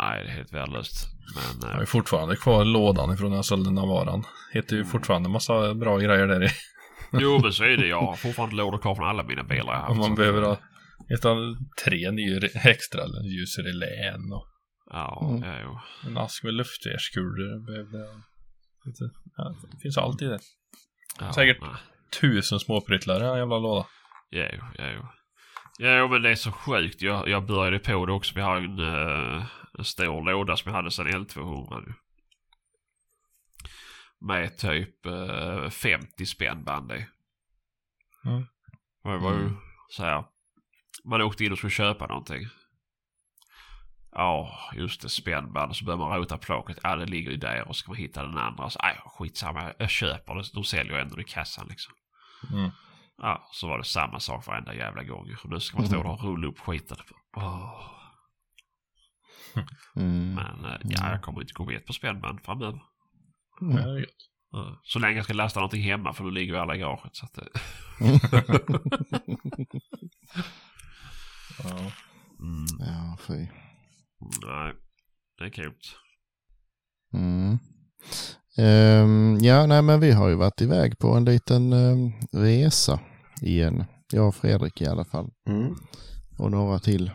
Nej, 0.00 0.24
det 0.24 0.30
är 0.30 0.34
helt 0.36 0.52
värdelöst. 0.52 1.08
Men... 1.34 1.60
Jag 1.62 1.68
eh, 1.70 1.74
har 1.74 1.80
ju 1.80 1.86
fortfarande 1.86 2.36
kvar 2.36 2.64
lådan 2.64 3.14
ifrån 3.14 3.30
när 3.30 3.36
jag 3.36 3.44
sålde 3.44 3.70
Navaran. 3.70 4.24
Heter 4.52 4.76
ju 4.76 4.84
fortfarande 4.84 5.28
massa 5.28 5.74
bra 5.74 5.98
grejer 5.98 6.26
där 6.26 6.44
i. 6.44 6.48
Jo 7.12 7.38
men 7.42 7.52
så 7.52 7.64
är 7.64 7.76
det. 7.76 7.86
Jag 7.86 8.00
har 8.00 8.16
fortfarande 8.16 8.56
lådor 8.56 8.78
kvar 8.78 8.94
från 8.94 9.08
alla 9.08 9.22
mina 9.22 9.42
bilar 9.42 9.72
jag 9.72 9.80
har 9.80 9.88
Om 9.90 9.96
haft. 9.98 10.08
man 10.08 10.16
behöver 10.16 10.42
ha 10.42 10.58
ett 11.14 11.24
av 11.24 11.56
tre 11.84 12.10
nya 12.10 12.40
extra 12.64 13.02
eller 13.02 13.22
ljusrelän 13.22 14.32
och 14.32 14.46
Ja, 14.90 15.28
Mm. 15.30 15.42
ja 15.50 15.58
jo. 15.62 15.78
en 16.10 16.18
ask 16.18 16.42
med 16.44 16.54
luftgärskulor. 16.54 17.66
behövde 17.66 17.98
jag. 17.98 18.14
Lite- 18.86 19.10
Ja, 19.36 19.54
det 19.72 19.78
finns 19.82 19.98
allt 19.98 20.22
i 20.22 20.24
det. 20.24 20.38
Ja, 21.20 21.32
Säkert. 21.32 21.58
nej. 21.60 21.70
Tusen 22.20 22.60
småpryttlar 22.60 23.20
i 23.24 23.26
en 23.26 23.38
jävla 23.38 23.58
låda. 23.58 23.86
Jo, 24.34 24.58
jo. 24.78 25.06
Jo, 25.78 26.08
men 26.08 26.22
det 26.22 26.30
är 26.30 26.34
så 26.34 26.52
sjukt. 26.52 27.02
Jag, 27.02 27.28
jag 27.28 27.46
började 27.46 27.78
på 27.78 28.06
det 28.06 28.12
också. 28.12 28.34
Vi 28.34 28.40
har 28.40 28.56
en, 28.56 28.78
eh, 28.78 29.44
en 29.78 29.84
stor 29.84 30.22
låda 30.24 30.56
som 30.56 30.70
jag 30.70 30.76
hade 30.76 30.90
sedan 30.90 31.06
L200 31.26 31.84
nu. 31.86 31.94
Med 34.20 34.58
typ 34.58 35.06
eh, 35.06 35.70
50 35.70 36.26
spännband 36.26 36.92
i. 36.92 37.06
Mm. 38.24 38.46
Det 39.04 39.16
var 39.18 39.32
ju 39.34 39.40
Mm. 39.40 39.56
så 39.88 40.04
här. 40.04 40.24
Man 41.04 41.22
åkte 41.22 41.44
in 41.44 41.52
och 41.52 41.58
skulle 41.58 41.70
köpa 41.70 42.06
någonting. 42.06 42.46
Ja, 44.12 44.58
just 44.74 45.02
det. 45.02 45.08
Spännband. 45.08 45.76
Så 45.76 45.84
börjar 45.84 45.98
man 45.98 46.18
rota 46.18 46.38
plåket. 46.38 46.78
Ja, 46.82 46.96
det 46.96 47.06
ligger 47.06 47.30
ju 47.30 47.36
där. 47.36 47.68
Och 47.68 47.76
ska 47.76 47.90
man 47.90 47.96
hitta 47.96 48.22
den 48.22 48.38
andra. 48.38 48.70
Så, 48.70 48.78
aj, 48.82 49.00
skitsamma. 49.06 49.72
Jag 49.78 49.90
köper 49.90 50.34
det. 50.34 50.44
De 50.54 50.64
säljer 50.64 50.94
ändå 50.98 51.20
i 51.20 51.24
kassan 51.24 51.66
liksom. 51.68 51.94
Mm. 52.52 52.70
Ja, 53.16 53.48
så 53.52 53.68
var 53.68 53.78
det 53.78 53.84
samma 53.84 54.20
sak 54.20 54.46
varenda 54.46 54.74
jävla 54.74 55.02
gång. 55.04 55.34
Och 55.44 55.50
nu 55.50 55.60
ska 55.60 55.76
man 55.78 55.86
stå 55.86 55.96
där 56.02 56.10
och 56.10 56.24
rulla 56.24 56.46
upp 56.48 56.58
skiten. 56.58 56.96
Åh. 57.36 57.90
Mm. 59.96 60.34
Men 60.34 60.64
eh, 60.64 60.78
ja, 60.84 61.10
jag 61.10 61.22
kommer 61.22 61.40
inte 61.40 61.52
gå 61.52 61.64
med 61.64 61.86
på 61.86 61.92
spännband 61.92 62.40
framöver. 62.44 62.82
Mm. 63.60 63.76
Ja, 63.76 63.82
det 63.86 63.90
är 63.96 63.98
gött. 63.98 64.08
Ja. 64.50 64.80
Så 64.84 64.98
länge 64.98 65.16
jag 65.16 65.24
ska 65.24 65.34
lasta 65.34 65.60
någonting 65.60 65.82
hemma 65.82 66.12
för 66.12 66.24
nu 66.24 66.30
ligger 66.30 66.54
ju 66.54 66.60
alla 66.60 66.76
i 66.76 66.78
garaget. 66.78 67.16
Så 67.16 67.26
att, 67.26 67.38
eh, 67.38 67.44
Ja. 71.64 71.92
mm, 72.40 72.66
Ja, 72.78 73.16
fy. 73.26 73.46
nej, 74.46 74.74
det 75.38 75.44
är 75.44 75.50
kul. 75.50 75.74
Mm. 77.12 77.58
Ehm, 78.56 79.38
ja, 79.40 79.66
nej 79.66 79.82
men 79.82 80.00
vi 80.00 80.12
har 80.12 80.28
ju 80.28 80.34
varit 80.34 80.60
iväg 80.60 80.98
på 80.98 81.08
en 81.08 81.24
liten 81.24 81.72
ehm, 81.72 82.12
resa 82.32 83.00
igen. 83.40 83.84
Jag 84.12 84.28
och 84.28 84.34
Fredrik 84.34 84.80
i 84.82 84.86
alla 84.86 85.04
fall. 85.04 85.30
Mm. 85.48 85.74
Och 86.38 86.50
några 86.50 86.78
till. 86.78 87.10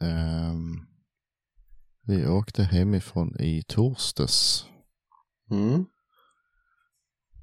Ehm, 0.00 0.76
vi 2.06 2.26
åkte 2.26 2.62
hemifrån 2.62 3.40
i 3.40 3.62
torsdags. 3.62 4.64
Mm. 5.50 5.86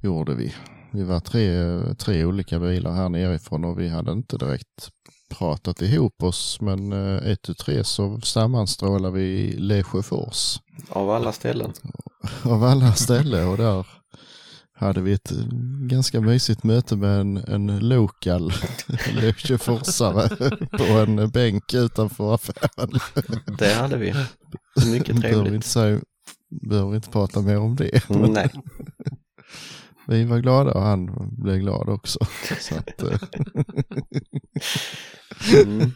Gjorde 0.02 0.35
vi. 0.35 0.53
Vi 0.91 1.03
var 1.03 1.19
tre, 1.19 1.53
tre 1.95 2.26
olika 2.26 2.60
bilar 2.60 2.93
här 2.93 3.10
nerifrån 3.10 3.65
och 3.65 3.80
vi 3.80 3.89
hade 3.89 4.11
inte 4.11 4.38
direkt 4.38 4.89
pratat 5.30 5.81
ihop 5.81 6.23
oss. 6.23 6.57
Men 6.61 6.93
eh, 6.93 7.31
ett 7.31 7.49
och 7.49 7.57
tre 7.57 7.84
så 7.84 8.22
sammanstrålar 8.22 9.11
vi 9.11 9.23
i 9.23 9.57
Lesjöfors. 9.57 10.60
Av 10.89 11.10
alla 11.10 11.31
ställen. 11.31 11.73
av 12.43 12.64
alla 12.64 12.93
ställen 12.93 13.47
och 13.47 13.57
där 13.57 13.85
hade 14.77 15.02
vi 15.02 15.14
ett 15.14 15.31
ganska 15.89 16.22
mysigt 16.22 16.64
möte 16.64 16.95
med 16.95 17.19
en, 17.19 17.38
en 17.38 17.80
lokal 17.80 18.53
Lesjöforsare 19.14 20.30
på 20.77 20.84
en 20.84 21.30
bänk 21.30 21.73
utanför 21.73 22.35
affären. 22.35 22.99
Det 23.57 23.73
hade 23.73 23.97
vi. 23.97 24.14
Mycket 24.85 25.15
Behöver 25.15 25.30
trevligt. 25.30 25.53
inte, 25.53 25.68
säga, 25.68 25.99
behöver 26.69 26.95
inte 26.95 27.10
prata 27.10 27.41
mer 27.41 27.60
om 27.60 27.76
det. 27.76 28.10
Nej. 28.10 28.49
Vi 30.07 30.23
var 30.23 30.39
glada 30.39 30.72
och 30.72 30.81
han 30.81 31.30
blev 31.43 31.57
glad 31.57 31.89
också. 31.89 32.19
Så 32.60 32.76
att, 32.76 33.03
eh, 33.03 33.19
Mm. 35.53 35.91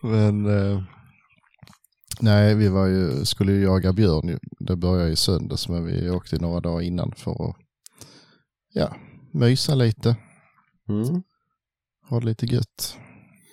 men 0.00 0.46
eh, 0.46 0.82
nej, 2.20 2.54
vi 2.54 2.68
var 2.68 2.86
ju, 2.86 3.24
skulle 3.24 3.52
ju 3.52 3.62
jaga 3.62 3.92
björn. 3.92 4.38
Det 4.58 4.76
började 4.76 5.10
i 5.10 5.16
söndags 5.16 5.68
men 5.68 5.84
vi 5.84 6.10
åkte 6.10 6.38
några 6.38 6.60
dagar 6.60 6.80
innan 6.80 7.12
för 7.16 7.50
att 7.50 7.56
ja, 8.72 8.96
mysa 9.32 9.74
lite. 9.74 10.16
Mm. 10.88 11.22
ha 12.08 12.20
det 12.20 12.26
lite 12.26 12.46
gött 12.46 12.96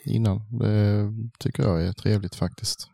innan. 0.05 0.59
Det 0.59 1.13
tycker 1.39 1.63
jag 1.63 1.83
är 1.83 1.93
trevligt 1.93 2.35
faktiskt. 2.35 2.87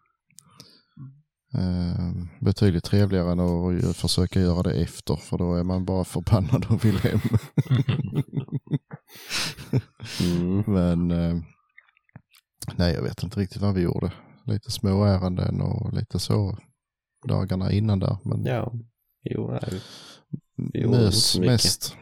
Eh, 1.53 2.11
betydligt 2.41 2.83
trevligare 2.83 3.31
än 3.31 3.39
att 3.39 3.95
försöka 3.95 4.41
göra 4.41 4.63
det 4.63 4.73
efter 4.73 5.15
för 5.15 5.37
då 5.37 5.55
är 5.55 5.63
man 5.63 5.85
bara 5.85 6.03
förbannad 6.03 6.65
och 6.69 6.85
vill 6.85 6.99
hem. 6.99 7.19
Mm. 10.21 10.63
Men 10.67 11.11
eh, 11.11 11.41
nej, 12.77 12.93
jag 12.93 13.01
vet 13.01 13.23
inte 13.23 13.39
riktigt 13.39 13.61
vad 13.61 13.73
vi 13.73 13.81
gjorde. 13.81 14.11
Lite 14.45 14.71
små 14.71 15.03
ärenden 15.03 15.61
och 15.61 15.93
lite 15.93 16.19
så 16.19 16.57
dagarna 17.27 17.71
innan 17.71 17.99
där. 17.99 18.17
Men 18.23 18.45
Ja. 18.45 18.73
Jo, 19.23 19.51
nej. 19.61 19.81
vi 20.73 20.87
mös 20.87 21.39
mest. 21.39 21.95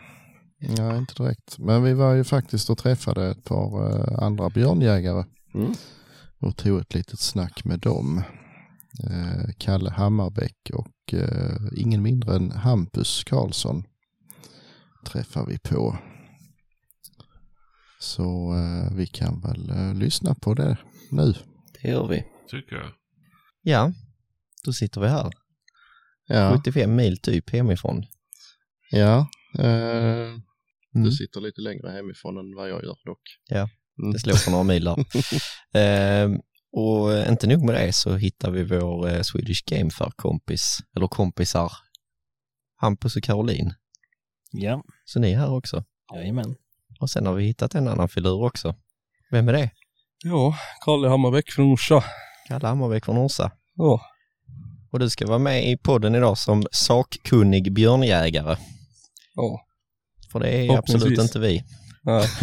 Nej, 0.77 0.97
inte 0.97 1.23
direkt. 1.23 1.59
Men 1.59 1.83
vi 1.83 1.93
var 1.93 2.13
ju 2.13 2.23
faktiskt 2.23 2.69
och 2.69 2.77
träffade 2.77 3.27
ett 3.31 3.43
par 3.43 3.89
eh, 3.89 4.23
andra 4.23 4.49
björnjägare 4.49 5.23
Mm. 5.53 5.73
och 6.39 6.57
tog 6.57 6.79
ett 6.81 6.93
litet 6.93 7.19
snack 7.19 7.65
med 7.65 7.79
dem. 7.79 8.23
eh, 9.03 9.49
Kalle 9.57 9.89
Hammarbäck 9.89 10.71
och 10.73 11.13
eh, 11.13 11.57
ingen 11.75 12.01
mindre 12.01 12.35
än 12.35 12.51
Hampus 12.51 13.23
Karlsson 13.23 13.83
träffar 15.05 15.45
vi 15.45 15.59
på. 15.59 15.97
Så 18.01 18.53
eh, 18.55 18.95
vi 18.97 19.07
kan 19.07 19.41
väl 19.41 19.69
eh, 19.69 19.93
lyssna 19.95 20.35
på 20.35 20.53
det 20.53 20.77
nu. 21.11 21.33
Det 21.81 21.87
gör 21.89 22.07
vi. 22.07 22.23
Tycker 22.49 22.75
jag. 22.75 22.91
Ja, 23.61 23.91
då 24.65 24.73
sitter 24.73 25.01
vi 25.01 25.07
här. 25.07 25.31
Ja, 26.27 26.53
75 26.57 26.95
mil 26.95 27.17
typ 27.17 27.49
hemifrån. 27.49 28.03
ja 28.91 29.27
eh, 29.59 30.41
Mm. 30.95 31.03
du 31.05 31.11
sitter 31.11 31.41
lite 31.41 31.61
längre 31.61 31.89
hemifrån 31.91 32.37
än 32.37 32.55
vad 32.55 32.69
jag 32.69 32.83
gör 32.83 32.97
dock. 33.05 33.21
Ja, 33.49 33.69
Mm. 34.01 34.13
Det 34.13 34.19
slår 34.19 34.45
på 34.45 34.51
några 34.51 34.63
mil 34.63 34.83
där. 34.83 34.95
Ehm, 35.73 36.39
och 36.71 37.27
inte 37.29 37.47
nog 37.47 37.65
med 37.65 37.75
det 37.75 37.93
så 37.93 38.15
hittar 38.15 38.51
vi 38.51 38.63
vår 38.63 39.09
eh, 39.09 39.21
Swedish 39.21 39.63
Game 39.65 39.89
Fair-kompis, 39.91 40.77
eller 40.95 41.07
kompisar, 41.07 41.71
Hampus 42.75 43.15
och 43.15 43.23
Caroline. 43.23 43.73
Ja, 44.51 44.83
Så 45.05 45.19
ni 45.19 45.31
är 45.31 45.37
här 45.37 45.51
också. 45.51 45.83
jajamän. 46.15 46.55
Och 47.01 47.09
sen 47.09 47.25
har 47.25 47.33
vi 47.33 47.43
hittat 47.45 47.75
en 47.75 47.87
annan 47.87 48.09
filur 48.09 48.43
också. 48.43 48.75
Vem 49.31 49.49
är 49.49 49.53
det? 49.53 49.69
Ja, 50.23 50.55
Kalle 50.85 51.09
Hammarbäck 51.09 51.51
från 51.51 51.73
Orsa. 51.73 52.03
Kalle 52.47 52.67
Hammarbeck 52.67 53.05
från 53.05 53.17
Orsa. 53.17 53.51
Ja, 53.75 54.01
Och 54.91 54.99
du 54.99 55.09
ska 55.09 55.27
vara 55.27 55.39
med 55.39 55.69
i 55.71 55.77
podden 55.77 56.15
idag 56.15 56.37
som 56.37 56.63
sakkunnig 56.71 57.73
björnjägare. 57.73 58.57
ja. 59.35 59.65
För 60.31 60.39
det 60.39 60.49
är 60.49 60.77
absolut 60.77 61.19
inte 61.19 61.39
vi. 61.39 61.63
Nej. 62.03 62.27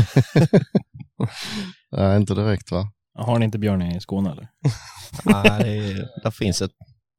Nej, 1.92 2.16
inte 2.16 2.34
direkt 2.34 2.70
va? 2.70 2.92
Har 3.14 3.38
ni 3.38 3.44
inte 3.44 3.58
björn 3.58 3.82
i 3.82 4.00
Skåne 4.00 4.30
eller? 4.32 4.48
Nej, 5.24 5.60
det 5.64 5.92
är, 5.92 6.08
där 6.22 6.30
finns 6.30 6.62
ett 6.62 6.70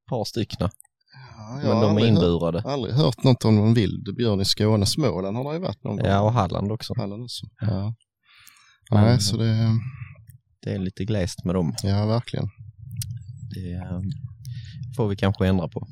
par 0.09 0.25
stycken, 0.25 0.69
men 1.55 1.81
de 1.81 1.97
är 1.97 2.05
inburade. 2.07 2.61
aldrig 2.65 2.93
hört 2.95 3.23
något 3.23 3.45
om 3.45 3.55
någon 3.55 3.73
vild 3.73 4.15
björn 4.17 4.41
i 4.41 4.45
Skåne. 4.45 4.85
Småland 4.85 5.37
har 5.37 5.43
det 5.51 5.57
ju 5.57 5.61
varit 5.63 5.83
någon 5.83 5.97
gång. 5.97 6.05
Ja, 6.05 6.19
och 6.21 6.33
Halland 6.33 6.71
också. 6.71 6.93
Halland 6.97 7.23
också. 7.23 7.45
Ja. 7.61 7.93
Men- 8.91 9.03
Nej, 9.03 9.19
så 9.21 9.37
det, 9.37 9.69
Det 10.63 10.71
är 10.71 10.79
lite 10.79 11.05
glest 11.05 11.45
med 11.45 11.55
dem. 11.55 11.73
ja 11.83 12.05
verkligen. 12.05 12.49
Det 13.55 13.73
eh, 13.73 13.99
får 14.97 15.07
vi 15.07 15.15
kanske 15.15 15.47
ändra 15.47 15.67
på. 15.67 15.87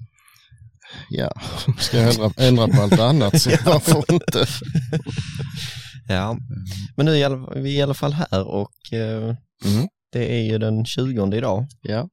Ja, 1.10 1.32
ska 1.80 1.98
jag 1.98 2.10
ändra, 2.16 2.32
ändra 2.44 2.68
på 2.68 2.82
allt 2.82 3.00
annat 3.00 3.42
så 3.42 3.50
varför 3.66 4.14
inte? 4.14 4.46
Ja, 6.10 6.38
men 6.96 7.06
nu 7.06 7.12
är 7.18 7.60
vi 7.62 7.78
i 7.78 7.82
alla 7.82 7.94
fall 7.94 8.14
här 8.14 8.48
och 8.48 8.94
eh, 8.94 9.36
Mm. 9.66 9.88
det 10.12 10.40
är 10.40 10.44
ju 10.52 10.58
den 10.58 10.86
20 10.86 11.34
idag 11.38 11.68
Ja, 11.82 12.10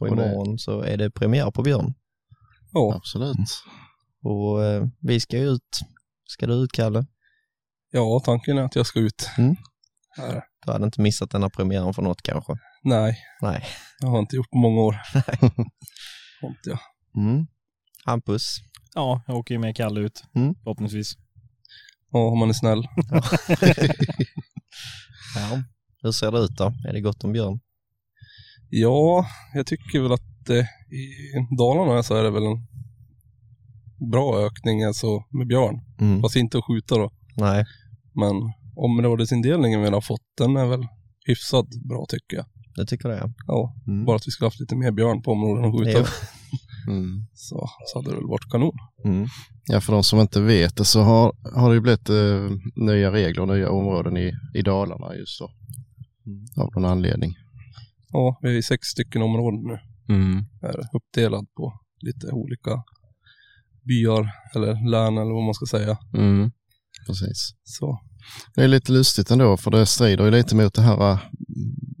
och 0.00 0.08
Och 0.08 0.16
det- 0.16 0.22
imorgon 0.26 0.58
så 0.58 0.80
är 0.80 0.96
det 0.96 1.10
premiär 1.10 1.50
på 1.50 1.62
Björn. 1.62 1.94
Ja, 2.76 2.94
absolut. 2.96 3.36
Och 4.22 4.64
eh, 4.64 4.86
vi 5.00 5.20
ska 5.20 5.36
ju 5.38 5.48
ut. 5.48 5.78
Ska 6.24 6.46
du 6.46 6.54
ut 6.54 6.72
Kalle? 6.72 7.06
ja, 7.90 8.20
tanken 8.24 8.58
är 8.58 8.62
att 8.62 8.76
jag 8.76 8.86
ska 8.86 9.00
ut. 9.00 9.30
Mm. 9.38 9.56
Här. 10.16 10.42
Du 10.66 10.72
hade 10.72 10.84
inte 10.84 11.00
missat 11.00 11.30
den 11.30 11.42
här 11.42 11.48
premiären 11.48 11.94
för 11.94 12.02
något 12.02 12.22
kanske? 12.22 12.52
Nej, 12.82 13.18
Nej. 13.42 13.64
jag 14.00 14.08
har 14.08 14.18
inte 14.18 14.36
gjort 14.36 14.50
på 14.50 14.58
många 14.58 14.80
år. 14.80 14.92
Har 16.40 16.48
inte 16.48 16.70
jag. 16.70 16.78
Mm. 17.16 17.46
Hampus? 18.04 18.56
Ja, 18.94 19.22
jag 19.26 19.36
åker 19.36 19.54
ju 19.54 19.58
med 19.60 19.76
Kalle 19.76 20.00
ut, 20.00 20.22
Mm. 20.34 20.54
förhoppningsvis. 20.54 21.12
Ja, 22.12 22.18
om 22.18 22.38
man 22.38 22.48
är 22.48 22.52
snäll. 22.52 22.82
Ja. 25.36 25.62
Hur 26.02 26.12
ser 26.12 26.32
det 26.32 26.38
ut 26.38 26.56
då? 26.56 26.72
Är 26.88 26.92
det 26.92 27.00
gott 27.00 27.24
om 27.24 27.32
björn? 27.32 27.60
Ja, 28.70 29.26
jag 29.54 29.66
tycker 29.66 30.00
väl 30.00 30.12
att 30.12 30.22
i 30.54 31.56
Dalarna 31.58 32.02
så 32.02 32.14
är 32.14 32.22
det 32.24 32.30
väl 32.30 32.42
en 32.42 32.66
bra 34.10 34.46
ökning 34.46 34.82
alltså 34.84 35.24
med 35.30 35.46
björn. 35.46 35.80
Mm. 36.00 36.22
Fast 36.22 36.36
inte 36.36 36.58
att 36.58 36.64
skjuta 36.64 36.94
då. 36.98 37.10
Nej, 37.36 37.64
Men 38.14 38.34
områdesindelningen 38.76 39.82
vi 39.82 39.88
har 39.88 40.00
fått, 40.00 40.20
den 40.38 40.56
är 40.56 40.66
väl 40.66 40.86
hyfsat 41.26 41.66
bra 41.88 42.06
tycker 42.08 42.36
jag. 42.36 42.46
det 42.76 42.86
tycker 42.86 43.08
jag. 43.08 43.32
Ja, 43.46 43.74
Mm. 43.86 44.04
bara 44.04 44.16
att 44.16 44.26
vi 44.26 44.30
skulle 44.30 44.46
haft 44.46 44.60
lite 44.60 44.76
mer 44.76 44.90
björn 44.92 45.22
på 45.22 45.32
områden 45.32 45.64
att 45.64 45.78
skjuta. 45.78 46.10
Mm. 46.88 47.26
Så, 47.34 47.68
så 47.86 47.98
hade 47.98 48.10
det 48.10 48.16
väl 48.16 48.26
varit 48.26 48.50
kanon. 48.50 48.72
Mm. 49.04 49.26
Ja, 49.66 49.80
för 49.80 49.92
de 49.92 50.02
som 50.04 50.20
inte 50.20 50.40
vet 50.40 50.76
det 50.76 50.84
så 50.84 51.00
har, 51.02 51.32
har 51.54 51.68
det 51.68 51.74
ju 51.74 51.80
blivit 51.80 52.08
eh, 52.08 52.50
nya 52.76 53.12
regler 53.12 53.42
och 53.42 53.48
nya 53.48 53.70
områden 53.70 54.16
i, 54.16 54.32
i 54.54 54.62
Dalarna 54.62 55.14
just 55.16 55.40
då. 55.40 55.50
Av 56.62 56.70
någon 56.74 56.84
anledning. 56.84 57.34
Ja, 58.12 58.38
vi 58.42 58.56
är 58.58 58.62
sex 58.62 58.86
stycken 58.88 59.22
områden 59.22 59.60
nu. 59.62 59.78
Är 60.62 60.96
uppdelad 60.96 61.46
på 61.56 61.72
lite 62.00 62.26
olika 62.32 62.82
byar 63.82 64.30
eller 64.54 64.90
län 64.90 65.18
eller 65.18 65.34
vad 65.34 65.44
man 65.44 65.54
ska 65.54 65.66
säga. 65.66 65.98
Mm. 66.14 66.50
Precis. 67.06 67.54
Så 67.64 68.00
Det 68.54 68.62
är 68.62 68.68
lite 68.68 68.92
lustigt 68.92 69.30
ändå 69.30 69.56
för 69.56 69.70
det 69.70 69.86
strider 69.86 70.24
ju 70.24 70.30
lite 70.30 70.56
mot 70.56 70.74
det 70.74 70.82
här 70.82 71.12
äh, 71.12 71.18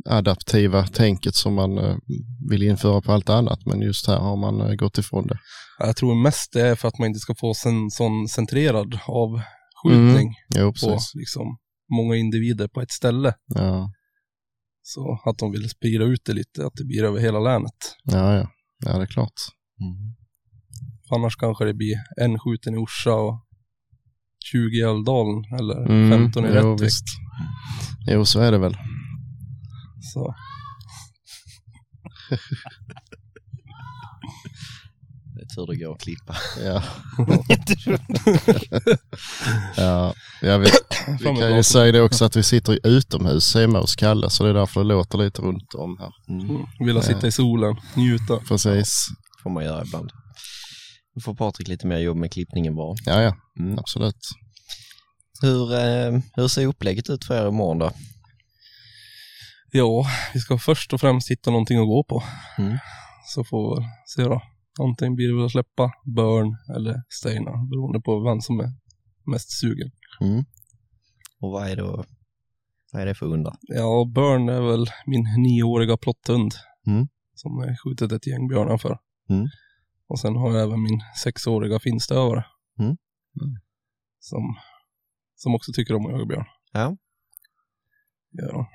adaptiva 0.04 0.86
tänket 0.86 1.34
som 1.34 1.54
man 1.54 1.78
äh, 1.78 1.96
vill 2.50 2.62
införa 2.62 3.00
på 3.00 3.12
allt 3.12 3.28
annat 3.28 3.66
men 3.66 3.80
just 3.80 4.06
här 4.06 4.18
har 4.18 4.36
man 4.36 4.60
äh, 4.60 4.74
gått 4.74 4.98
ifrån 4.98 5.26
det. 5.26 5.38
jag 5.78 5.96
tror 5.96 6.22
mest 6.22 6.52
det 6.52 6.60
är 6.60 6.74
för 6.74 6.88
att 6.88 6.98
man 6.98 7.08
inte 7.08 7.20
ska 7.20 7.34
få 7.34 7.54
en 7.66 7.90
sån 7.90 8.28
centrerad 8.28 8.98
avskjutning 9.06 10.34
Jo, 10.54 10.72
på 10.72 10.98
liksom 11.14 11.58
många 11.96 12.16
individer 12.16 12.68
på 12.68 12.80
ett 12.80 12.90
ställe. 12.90 13.34
Ja, 13.46 13.92
Så 14.88 15.20
att 15.24 15.38
de 15.38 15.52
vill 15.52 15.68
sprida 15.70 16.04
ut 16.04 16.24
det 16.24 16.32
lite, 16.32 16.66
att 16.66 16.74
det 16.74 16.84
blir 16.84 17.04
över 17.04 17.20
hela 17.20 17.40
länet. 17.40 17.96
ja, 18.04 18.34
ja. 18.34 18.50
ja 18.84 18.96
det 18.96 19.02
är 19.02 19.06
klart. 19.06 19.32
Mm. 19.80 20.14
Annars 21.10 21.36
kanske 21.36 21.64
det 21.64 21.74
blir 21.74 21.96
en 22.20 22.38
skjuten 22.38 22.74
i 22.74 22.76
Orsa 22.76 23.14
och 23.14 23.46
20 24.52 24.76
i 24.76 24.80
Älvdalen 24.80 25.44
eller 25.58 25.86
Mm, 25.86 26.10
15 26.10 26.44
i 26.44 26.48
jo, 26.48 26.54
Rättvik. 26.54 26.86
visst. 26.86 27.04
Jo, 28.06 28.24
så 28.24 28.40
är 28.40 28.52
det 28.52 28.58
väl. 28.58 28.76
Så. 30.12 30.34
Tur 35.56 35.66
det 35.66 35.76
går 35.76 35.92
att 35.94 36.00
klippa. 36.04 36.36
Ja. 36.64 36.82
ja, 39.76 40.14
jag 40.42 40.58
vet. 40.58 40.72
Vi 41.20 41.24
kan 41.24 41.56
ju 41.56 41.62
säga 41.62 41.92
det 41.92 42.00
också 42.00 42.24
att 42.24 42.36
vi 42.36 42.42
sitter 42.42 42.86
utomhus 42.86 43.54
hemma 43.54 43.80
hos 43.80 43.96
Kalle 43.96 44.30
så 44.30 44.44
det 44.44 44.50
är 44.50 44.54
därför 44.54 44.80
det 44.80 44.86
låter 44.86 45.18
lite 45.18 45.42
runt 45.42 45.74
om 45.74 45.96
här. 46.00 46.10
Mm. 46.28 46.66
Vilja 46.86 47.02
sitta 47.02 47.26
i 47.26 47.32
solen, 47.32 47.76
njuta. 47.94 48.36
Precis. 48.48 49.06
får 49.42 49.50
man 49.50 49.64
göra 49.64 49.82
ibland. 49.84 50.10
Nu 51.14 51.22
får 51.22 51.34
Patrik 51.34 51.68
lite 51.68 51.86
mer 51.86 51.98
jobb 51.98 52.16
med 52.16 52.32
klippningen 52.32 52.74
bara. 52.76 52.94
Ja, 53.04 53.22
ja, 53.22 53.34
Mm. 53.60 53.78
absolut. 53.78 54.18
Hur, 55.42 55.74
eh, 55.74 56.20
hur 56.34 56.48
ser 56.48 56.66
upplägget 56.66 57.10
ut 57.10 57.24
för 57.24 57.42
er 57.44 57.48
imorgon 57.48 57.78
då? 57.78 57.90
Ja, 59.70 60.06
vi 60.34 60.40
ska 60.40 60.58
först 60.58 60.92
och 60.92 61.00
främst 61.00 61.30
hitta 61.30 61.50
någonting 61.50 61.78
att 61.78 61.86
gå 61.86 62.04
på. 62.04 62.22
Mm. 62.58 62.78
Så 63.34 63.44
får 63.44 63.80
vi 63.80 63.86
se 64.06 64.22
då. 64.22 64.42
Antingen 64.80 65.14
blir 65.14 65.28
det 65.28 65.34
väl 65.34 65.44
att 65.44 65.52
släppa 65.52 65.92
Burn 66.04 66.56
eller 66.76 67.02
Steina, 67.08 67.50
beroende 67.70 68.00
på 68.00 68.20
vem 68.20 68.40
som 68.40 68.60
är 68.60 68.72
mest 69.24 69.50
sugen. 69.60 69.90
Mm. 70.20 70.44
Och 71.40 71.50
vad 71.50 71.68
är, 71.68 71.76
då, 71.76 72.04
vad 72.92 73.02
är 73.02 73.06
det 73.06 73.14
för 73.14 73.26
hundar? 73.26 73.56
Ja, 73.60 74.10
Burn 74.14 74.48
är 74.48 74.60
väl 74.60 74.86
min 75.06 75.22
nioåriga 75.42 75.96
plotthund. 75.96 76.52
Mm. 76.86 77.08
Som 77.34 77.64
jag 77.66 77.76
skjutit 77.80 78.12
ett 78.12 78.26
gäng 78.26 78.48
björnar 78.48 78.78
för. 78.78 78.98
Mm. 79.28 79.46
Och 80.08 80.20
sen 80.20 80.36
har 80.36 80.52
jag 80.52 80.62
även 80.62 80.82
min 80.82 81.00
sexåriga 81.22 81.78
finstövare. 81.78 82.44
Mm. 82.78 82.96
Mm. 83.40 83.60
Som, 84.18 84.56
som 85.34 85.54
också 85.54 85.72
tycker 85.72 85.94
om 85.94 86.06
att 86.06 86.12
jaga 86.12 86.26
björn. 86.26 86.46
Ja. 86.72 86.96
Gör 88.32 88.52
de. 88.52 88.66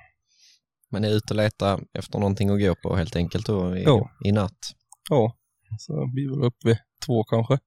Men 0.90 1.04
är 1.04 1.10
ute 1.10 1.34
och 1.34 1.38
letar 1.38 1.84
efter 1.94 2.20
någonting 2.20 2.50
att 2.50 2.60
gå 2.60 2.76
på 2.76 2.96
helt 2.96 3.16
enkelt 3.16 3.46
då 3.46 3.78
i, 3.78 3.84
Ja. 3.84 4.10
i 4.26 4.32
natt? 4.32 4.76
Ja, 5.10 5.36
så 5.78 5.94
jag 5.94 6.14
blir 6.14 6.30
väl 6.30 6.44
upp 6.44 6.66
vid 6.66 6.78
två 7.06 7.24
kanske. 7.24 7.60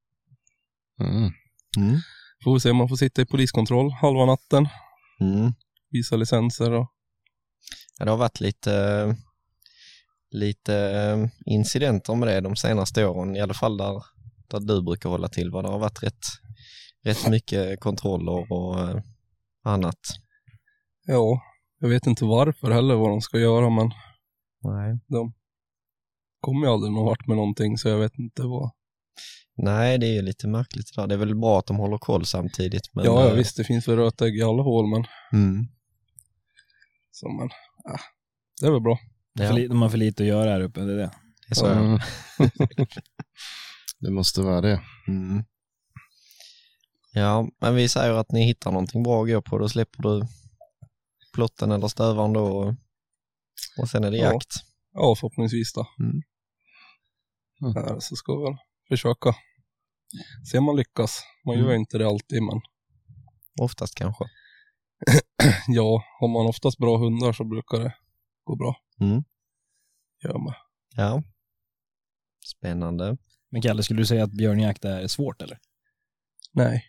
Mm. 1.01 1.32
Mm. 1.76 2.01
Får 2.44 2.55
vi 2.55 2.60
se 2.60 2.70
om 2.70 2.76
man 2.76 2.89
får 2.89 2.97
sitta 2.97 3.22
i 3.22 3.26
poliskontroll 3.26 3.93
halva 3.93 4.24
natten. 4.24 4.68
Mm. 5.20 5.52
Visa 5.90 6.16
licenser 6.16 6.72
och 6.72 6.94
Ja, 7.98 8.05
det 8.05 8.10
har 8.10 8.18
varit 8.18 8.40
lite, 8.40 9.16
lite 10.31 10.74
eh, 10.76 11.28
incidenter 11.47 12.14
med 12.14 12.28
det 12.28 12.40
de 12.40 12.56
senaste 12.56 13.06
åren, 13.06 13.36
i 13.36 13.40
alla 13.40 13.55
fall 13.55 13.76
där, 13.76 14.02
där 14.48 14.60
du 14.60 14.82
brukar 14.82 15.10
hålla 15.10 15.28
till. 15.28 15.51
Det 15.51 15.56
har 15.56 15.78
varit 15.78 16.02
rätt, 16.02 16.24
rätt 17.05 17.28
mycket 17.28 17.81
kontroller 17.81 18.52
och 18.52 18.81
eh, 18.81 19.02
annat. 19.64 20.01
ja, 21.06 21.40
jag 21.78 21.89
vet 21.89 22.06
inte 22.06 22.24
varför 22.24 22.70
heller 22.70 22.94
vad 22.94 23.10
de 23.10 23.20
ska 23.20 23.39
göra 23.39 23.70
men 23.70 23.90
Nej. 24.62 24.98
de 25.06 25.35
kommer 26.45 26.66
ju 26.66 26.73
aldrig 26.73 26.93
någon 26.93 27.05
vart 27.05 27.27
med 27.27 27.37
någonting 27.37 27.79
så 27.79 27.89
jag 27.89 27.99
vet 27.99 28.19
inte 28.19 28.43
vad. 28.43 28.71
Nej, 29.57 29.99
det 29.99 30.07
är 30.07 30.12
ju 30.12 30.23
lite 30.23 30.49
märkligt 30.49 30.87
det 30.95 31.01
där. 31.03 31.07
Det 31.09 31.15
är 31.15 31.19
väl 31.19 31.35
bra 31.37 31.59
att 31.59 31.66
de 31.66 31.77
håller 31.77 31.99
koll 31.99 32.27
samtidigt. 32.27 32.91
Men, 32.95 33.05
ja, 33.05 33.21
ja, 33.25 33.31
eh, 33.31 33.35
visst 33.37 33.57
det 33.57 33.65
finns 33.65 33.89
väl 33.89 33.97
rötägg 33.97 34.37
i 34.37 34.43
alla 34.43 34.62
hål 34.62 34.87
men, 34.91 35.05
Mm. 35.33 35.66
så, 37.11 37.29
men 37.29 37.49
ah, 37.95 38.01
det 38.61 38.66
är 38.66 38.71
väl 38.71 38.81
bra. 38.81 38.99
Ja. 39.33 39.53
De 39.69 39.83
har 39.83 39.89
för 39.89 39.99
lite 39.99 40.23
att 40.23 40.29
göra 40.29 40.51
här 40.51 40.61
uppe, 40.61 40.81
det 40.81 40.93
är 40.93 40.97
det. 40.97 41.11
Det 41.49 41.51
är 41.51 41.55
så. 41.55 41.66
Mm. 41.66 41.99
det 44.01 44.11
måste 44.11 44.43
vara 44.43 44.61
det. 44.61 44.81
Mm. 45.09 45.45
Ja, 47.12 47.49
men 47.61 47.75
vi 47.75 47.89
säger 47.89 48.12
att 48.12 48.33
ni 48.33 48.45
hittar 48.45 48.71
någonting 48.73 49.03
bra 49.03 49.23
att 49.23 49.29
gå 49.29 49.43
på. 49.43 49.59
Då 49.59 49.69
släpper 49.69 50.03
du 50.03 50.27
plotten 51.35 51.73
eller 51.73 51.89
stövaren 51.89 52.33
då 52.33 52.45
och, 52.45 52.75
och 53.79 53.89
sen 53.89 54.05
är 54.05 54.11
det 54.11 54.16
Ja. 54.16 54.33
jakt. 54.33 54.53
Ja, 54.93 55.15
förhoppningsvis 55.21 55.73
då. 55.73 55.87
Mm. 56.01 56.23
Mm. 57.65 58.01
Så 58.01 58.16
ska 58.16 58.36
vi 58.36 58.45
väl 58.45 58.57
försöka. 58.89 59.35
Se 60.51 60.59
om 60.59 60.65
man 60.65 60.77
lyckas. 60.77 61.23
Man 61.47 61.57
gör 61.59 61.65
Mm. 61.65 61.81
inte 61.81 61.99
det 61.99 62.07
alltid, 62.09 62.43
men 62.43 62.61
Oftast 63.61 63.95
kanske. 63.95 64.24
ja, 65.69 66.05
har 66.20 66.28
man 66.28 66.47
oftast 66.47 66.78
bra 66.78 66.99
hundar 66.99 67.32
så 67.32 67.45
brukar 67.45 67.78
det 67.78 67.95
gå 68.45 68.57
bra. 68.57 68.77
Mm. 69.01 69.24
Gör 70.24 70.39
med. 70.39 70.55
Ja. 70.97 71.23
Spännande. 72.47 73.16
Men 73.51 73.62
Kalle, 73.62 73.82
skulle 73.82 74.01
du 74.01 74.07
säga 74.07 74.24
att 74.24 74.32
björnjakt 74.32 74.85
är 74.85 75.07
svårt 75.07 75.43
eller? 75.43 75.59
Nej. 76.53 76.85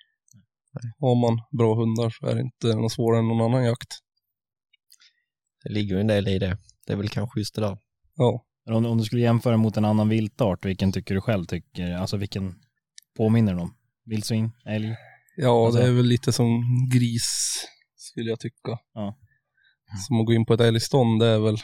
Har 1.00 1.16
man 1.16 1.42
bra 1.58 1.76
hundar 1.76 2.10
så 2.10 2.28
är 2.28 2.36
det 2.36 2.42
inte 2.42 2.76
något 2.76 2.92
svårare 2.92 3.20
än 3.20 3.28
någon 3.28 3.42
annan 3.42 3.64
jakt. 3.66 3.94
Det 5.64 5.70
ligger 5.70 5.96
ju 5.96 6.02
en 6.02 6.08
del 6.08 6.28
i 6.28 6.40
det. 6.40 6.58
Det 6.86 6.94
är 6.94 6.98
väl 6.98 7.10
kanske 7.10 7.40
just 7.40 7.56
det 7.56 7.62
där. 7.62 7.78
Ja, 8.16 8.46
Om, 8.70 8.86
om 8.86 8.98
du 8.98 9.04
skulle 9.04 9.22
jämföra 9.22 9.58
mot 9.58 9.78
en 9.78 9.86
annan 9.86 10.10
viltart, 10.10 10.66
vilken 10.66 10.92
tycker 10.92 11.16
du 11.16 11.22
själv 11.22 11.46
tycker, 11.46 11.92
alltså 11.96 12.18
vilken 12.18 12.56
påminner 13.18 13.58
om? 13.58 13.74
Vildsvin, 14.06 14.52
älg? 14.66 14.96
ja 15.38 15.66
Alltså- 15.66 15.82
det 15.82 15.88
är 15.88 15.92
väl 15.92 16.06
lite 16.06 16.32
som 16.32 16.64
gris 16.94 17.56
skulle 17.96 18.30
jag 18.30 18.40
tycka. 18.40 18.80
Ja. 18.94 19.18
Som 20.08 20.20
att 20.20 20.26
gå 20.26 20.34
in 20.34 20.46
på 20.46 20.54
ett 20.54 20.62
älgstånd, 20.62 21.20
det 21.22 21.28
är 21.28 21.40
väl 21.40 21.58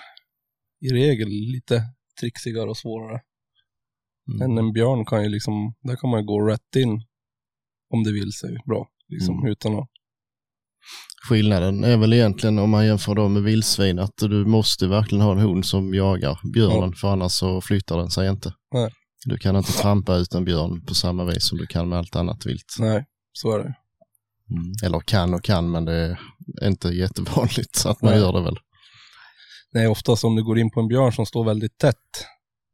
i 0.82 0.90
regel 0.94 1.28
lite 1.30 1.84
trixigare 2.19 2.69
och 2.69 2.78
svårare. 2.78 3.22
Mm. 4.34 4.41
Än 4.41 4.57
en 4.57 4.73
björn 4.73 5.06
kan 5.06 5.23
ju 5.23 5.30
liksom, 5.30 5.73
där 5.84 5.95
kan 5.95 6.10
man 6.10 6.19
ju 6.19 6.26
gå 6.26 6.41
rätt 6.48 6.76
in 6.76 7.03
om 7.90 8.03
det 8.03 8.11
vill 8.11 8.32
sig 8.32 8.57
bra. 8.65 8.88
Liksom, 9.07 9.38
Mm. 9.40 9.52
utan 9.52 9.76
att, 9.80 9.90
Skillnaden 11.30 11.84
är 11.84 11.98
väl 11.98 12.14
egentligen 12.14 12.60
om 12.60 12.70
man 12.70 12.86
jämför 12.86 13.16
då 13.16 13.28
med 13.28 13.44
vildsvin 13.44 13.99
att 13.99 14.18
du 14.18 14.45
måste 14.45 14.88
verkligen 14.88 15.22
ha 15.22 15.32
en 15.32 15.38
hund 15.40 15.66
som 15.66 15.94
jagar 15.94 16.40
björnen 16.53 16.94
för 16.94 17.08
annars 17.08 17.32
så 17.32 17.62
flyttar 17.62 17.98
den 17.98 18.10
sig 18.10 18.30
inte. 18.30 18.53
Nej. 18.74 18.91
Du 19.26 19.38
kan 19.38 19.56
inte 19.56 19.72
trampa 19.72 20.16
ut 20.16 20.34
en 20.34 20.45
björn 20.45 20.86
på 20.86 20.95
samma 20.95 21.26
vis 21.26 21.48
som 21.48 21.58
du 21.58 21.66
kan 21.66 21.90
med 21.90 21.98
allt 21.99 22.16
annat 22.16 22.45
vilt. 22.45 22.76
nej, 22.80 23.06
så 23.34 23.52
är 23.56 23.58
det. 23.60 23.74
Mm. 24.52 24.72
Eller 24.84 24.99
kan 24.99 25.34
och 25.34 25.44
kan 25.44 25.72
men 25.72 25.86
det 25.86 26.18
är 26.62 26.68
inte 26.68 26.88
jättevanligt 26.90 27.76
så 27.76 27.90
att 27.90 28.02
man 28.02 28.12
Nej. 28.12 28.22
gör 28.22 28.34
det 28.34 28.41
väl. 28.41 28.56
Nej, 29.74 29.88
oftast 29.88 30.24
om 30.24 30.36
du 30.36 30.44
går 30.44 30.60
in 30.60 30.72
på 30.72 30.80
en 30.80 30.88
björn 30.88 31.14
som 31.14 31.26
står 31.26 31.45
väldigt 31.45 31.78
tätt 31.78 31.95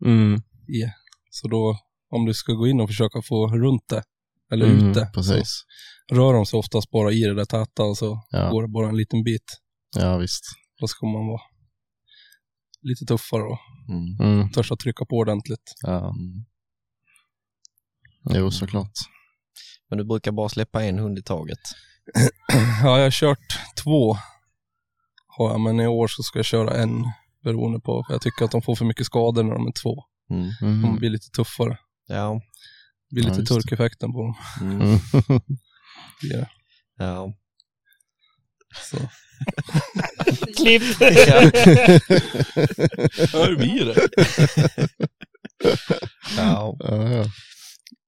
Mm. 0.06 0.36
i, 0.68 0.82
så 1.30 1.48
då 1.48 1.78
om 2.10 2.26
du 2.26 2.34
ska 2.34 2.54
gå 2.54 2.68
in 2.68 2.82
och 2.82 2.90
försöka 2.90 3.22
få 3.22 3.48
runt 3.48 3.88
det, 3.90 4.04
eller 4.54 4.66
Mm, 4.66 4.88
ut 4.90 4.94
det, 4.96 5.10
Precis. 5.14 5.50
så 5.50 5.66
rör 6.12 6.34
de 6.34 6.46
sig 6.46 6.58
oftast 6.60 6.92
bara 6.92 7.12
i 7.12 7.20
det 7.22 7.34
där 7.36 7.46
täta 7.46 7.84
och 7.84 7.98
så 7.98 8.22
Ja. 8.32 8.50
går 8.50 8.62
det 8.62 8.68
bara 8.68 8.90
en 8.90 8.98
liten 8.98 9.24
bit. 9.24 9.58
Ja 9.96 10.18
visst. 10.18 10.44
Då 10.80 10.88
ska 10.88 11.06
man 11.06 11.28
vara 11.28 11.42
lite 12.82 13.06
tuffare 13.06 13.44
och 13.44 13.58
Mm. 13.90 14.34
Mm. 14.40 14.52
törsta 14.52 14.76
trycka 14.76 15.06
på 15.06 15.16
ordentligt. 15.16 15.74
Ja. 15.82 16.10
Mm. 16.10 16.46
Jo 18.30 18.52
såklart. 18.52 18.92
Men 19.90 19.98
du 19.98 20.06
brukar 20.06 20.32
bara 20.32 20.50
släppa 20.50 20.84
en 20.84 21.00
hund 21.00 21.18
i 21.20 21.22
taget. 21.24 21.60
Ja, 22.84 22.98
jag 22.98 23.04
har 23.06 23.12
kört 23.12 23.60
två, 23.84 24.18
har 25.38 25.52
jag, 25.52 25.60
men 25.62 25.80
i 25.80 25.88
år 25.88 26.08
så 26.08 26.24
ska 26.24 26.40
jag 26.40 26.46
köra 26.46 26.74
en 26.82 27.04
beroende 27.44 27.80
på, 27.80 28.04
för 28.08 28.14
jag 28.14 28.22
tycker 28.22 28.46
att 28.46 28.52
de 28.52 28.62
får 28.62 28.76
för 28.76 28.86
mycket 28.86 29.06
skador 29.06 29.44
när 29.44 29.54
de 29.54 29.68
är 29.68 29.72
två. 29.84 30.04
Mm. 30.30 30.50
Mm. 30.62 30.82
De 30.82 30.96
blir 31.00 31.10
lite 31.10 31.30
tuffare. 31.30 31.78
Ja. 32.08 32.42
Det 33.10 33.14
blir 33.16 33.24
Ja, 33.24 33.30
lite 33.30 33.42
det. 33.42 33.46
turkeffekten 33.62 34.12
på 34.14 34.22
dem. 34.22 34.36
Mm. 34.62 34.82
Mm. 36.24 36.40
Är- 36.40 36.50
Ja. 37.00 37.34
Så. 38.90 38.98
Klipp! 40.58 40.84
Ja, 43.34 43.46
hur 43.46 43.58
blir 43.58 43.86
det? 43.86 44.08
ja. 46.38 46.76
ja, 46.80 47.10
ja. 47.12 47.26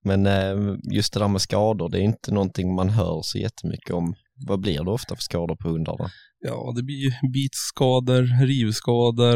Men 0.03 0.25
eh, 0.25 0.75
just 0.93 1.13
det 1.13 1.19
där 1.19 1.27
med 1.27 1.41
skador, 1.41 1.89
det 1.89 1.97
är 1.99 2.01
inte 2.01 2.31
någonting 2.33 2.75
man 2.75 2.89
hör 2.89 3.19
så 3.23 3.37
jättemycket 3.37 3.91
om. 3.91 4.15
Vad 4.47 4.59
blir 4.59 4.83
det 4.83 4.91
ofta 4.91 5.15
för 5.15 5.21
skador 5.21 5.55
på 5.55 5.69
hundarna? 5.69 6.09
Ja, 6.39 6.73
det 6.75 6.83
blir 6.83 7.31
bitskador, 7.33 8.45
rivskador. 8.45 9.35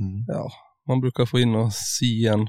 Mm. 0.00 0.24
Ja, 0.26 0.50
man 0.88 1.00
brukar 1.00 1.26
få 1.26 1.38
in 1.38 1.54
och 1.54 1.72
si 1.72 2.26
en 2.26 2.48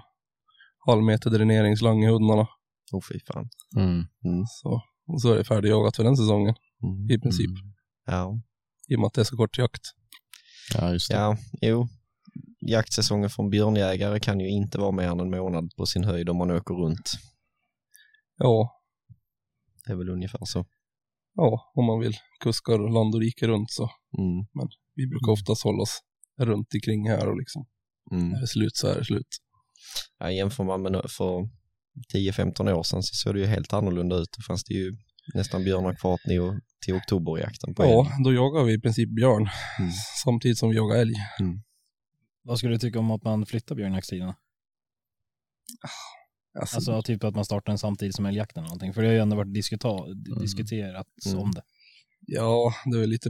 halv 0.85 1.03
meter 1.03 1.29
dräneringsslang 1.29 2.03
i 2.03 2.07
hundarna. 2.07 2.47
Oh 2.91 3.01
fy 3.11 3.19
fan. 3.33 3.49
Mm. 3.77 4.05
Så, 4.47 4.81
och 5.09 5.21
så 5.21 5.31
är 5.33 5.37
det 5.37 5.43
färdigjagat 5.43 5.95
för 5.95 6.03
den 6.03 6.17
säsongen 6.17 6.55
Mm. 6.83 7.09
i 7.11 7.19
princip. 7.19 7.49
Ja. 8.05 8.41
I 8.87 8.95
och 8.95 8.99
med 8.99 9.07
att 9.07 9.13
det 9.13 9.21
är 9.21 9.25
så 9.25 9.37
kort 9.37 9.57
jakt. 9.57 9.81
ja 10.73 10.93
just 10.93 11.09
det. 11.09 11.15
ja, 11.15 11.37
jo. 11.61 11.87
Jaktsäsongen 12.61 13.29
för 13.29 13.43
en 13.43 13.49
björnjägare 13.49 14.19
kan 14.19 14.39
ju 14.39 14.49
inte 14.49 14.77
vara 14.77 14.91
mer 14.91 15.07
än 15.07 15.19
en 15.19 15.29
månad 15.29 15.71
på 15.77 15.85
sin 15.85 16.03
höjd 16.03 16.29
om 16.29 16.37
man 16.37 16.51
åker 16.51 16.73
runt. 16.75 17.11
Ja, 18.37 18.81
Det 19.85 19.91
är 19.91 19.95
väl 19.95 20.09
ungefär 20.09 20.45
så. 20.45 20.65
ja, 21.35 21.71
om 21.75 21.85
man 21.85 21.99
vill 21.99 22.13
kuska 22.39 22.71
land 22.77 23.15
och 23.15 23.21
rike 23.21 23.47
runt 23.47 23.71
så. 23.71 23.83
Mm. 24.17 24.45
Vi 24.95 25.07
brukar 25.07 25.31
oftast 25.31 25.63
hålla 25.63 25.81
oss 25.81 25.99
runt 26.37 26.73
omkring 26.73 27.09
här 27.09 27.27
och 27.29 27.37
liksom, 27.37 27.65
Mm. 28.11 28.29
när 28.29 28.37
det 28.37 28.43
är 28.43 28.47
slut 28.47 28.75
så 28.75 28.87
är 28.87 28.95
det 28.95 29.05
slut. 29.05 29.27
Ja, 30.19 30.31
jämför 30.31 30.63
man 30.63 30.81
med 30.81 31.01
för 31.09 31.49
10-15 32.13 32.71
år 32.73 32.83
sedan 32.83 33.03
så 33.03 33.15
såg 33.15 33.33
det 33.35 33.39
ju 33.39 33.45
helt 33.45 33.73
annorlunda 33.73 34.15
ut. 34.15 34.29
Då 34.37 34.41
fanns 34.47 34.63
det 34.63 34.73
ju 34.73 34.93
nästan 35.33 35.63
björnar 35.63 35.95
kvar 35.95 36.17
till, 36.17 36.59
till 36.85 36.93
oktoberjakten 36.93 37.75
på 37.75 37.83
älg. 37.83 37.91
Ja, 37.91 38.07
då 38.23 38.33
jagar 38.33 38.63
vi 38.63 38.73
i 38.73 38.79
princip 38.81 39.09
björn 39.15 39.49
Mm. 39.79 39.91
samtidigt 40.23 40.57
som 40.57 40.69
vi 40.69 40.75
jagar 40.75 40.95
älg. 40.97 41.13
Vad 42.43 42.57
skulle 42.57 42.73
du 42.73 42.79
tycka 42.79 42.99
om 42.99 43.11
att 43.11 43.23
man 43.23 43.45
flyttar 43.45 43.75
björnjaktstiderna? 43.75 44.35
Alltså, 46.59 46.75
Alltså 46.75 47.01
typ 47.01 47.23
att 47.23 47.35
man 47.35 47.45
startar 47.45 47.71
den 47.71 47.77
samtidigt 47.77 48.15
som 48.15 48.25
älgjakten 48.25 48.63
eller 48.63 48.67
någonting. 48.69 48.93
För 48.93 49.01
det 49.01 49.07
har 49.07 49.13
ju 49.13 49.19
ändå 49.19 49.35
varit 49.35 49.53
diskuta- 49.53 50.13
diskuterat 50.41 51.07
Mm. 51.27 51.39
om 51.39 51.51
det. 51.51 51.61
Ja, 52.21 52.73
det 52.85 53.03
är 53.03 53.07
lite... 53.07 53.29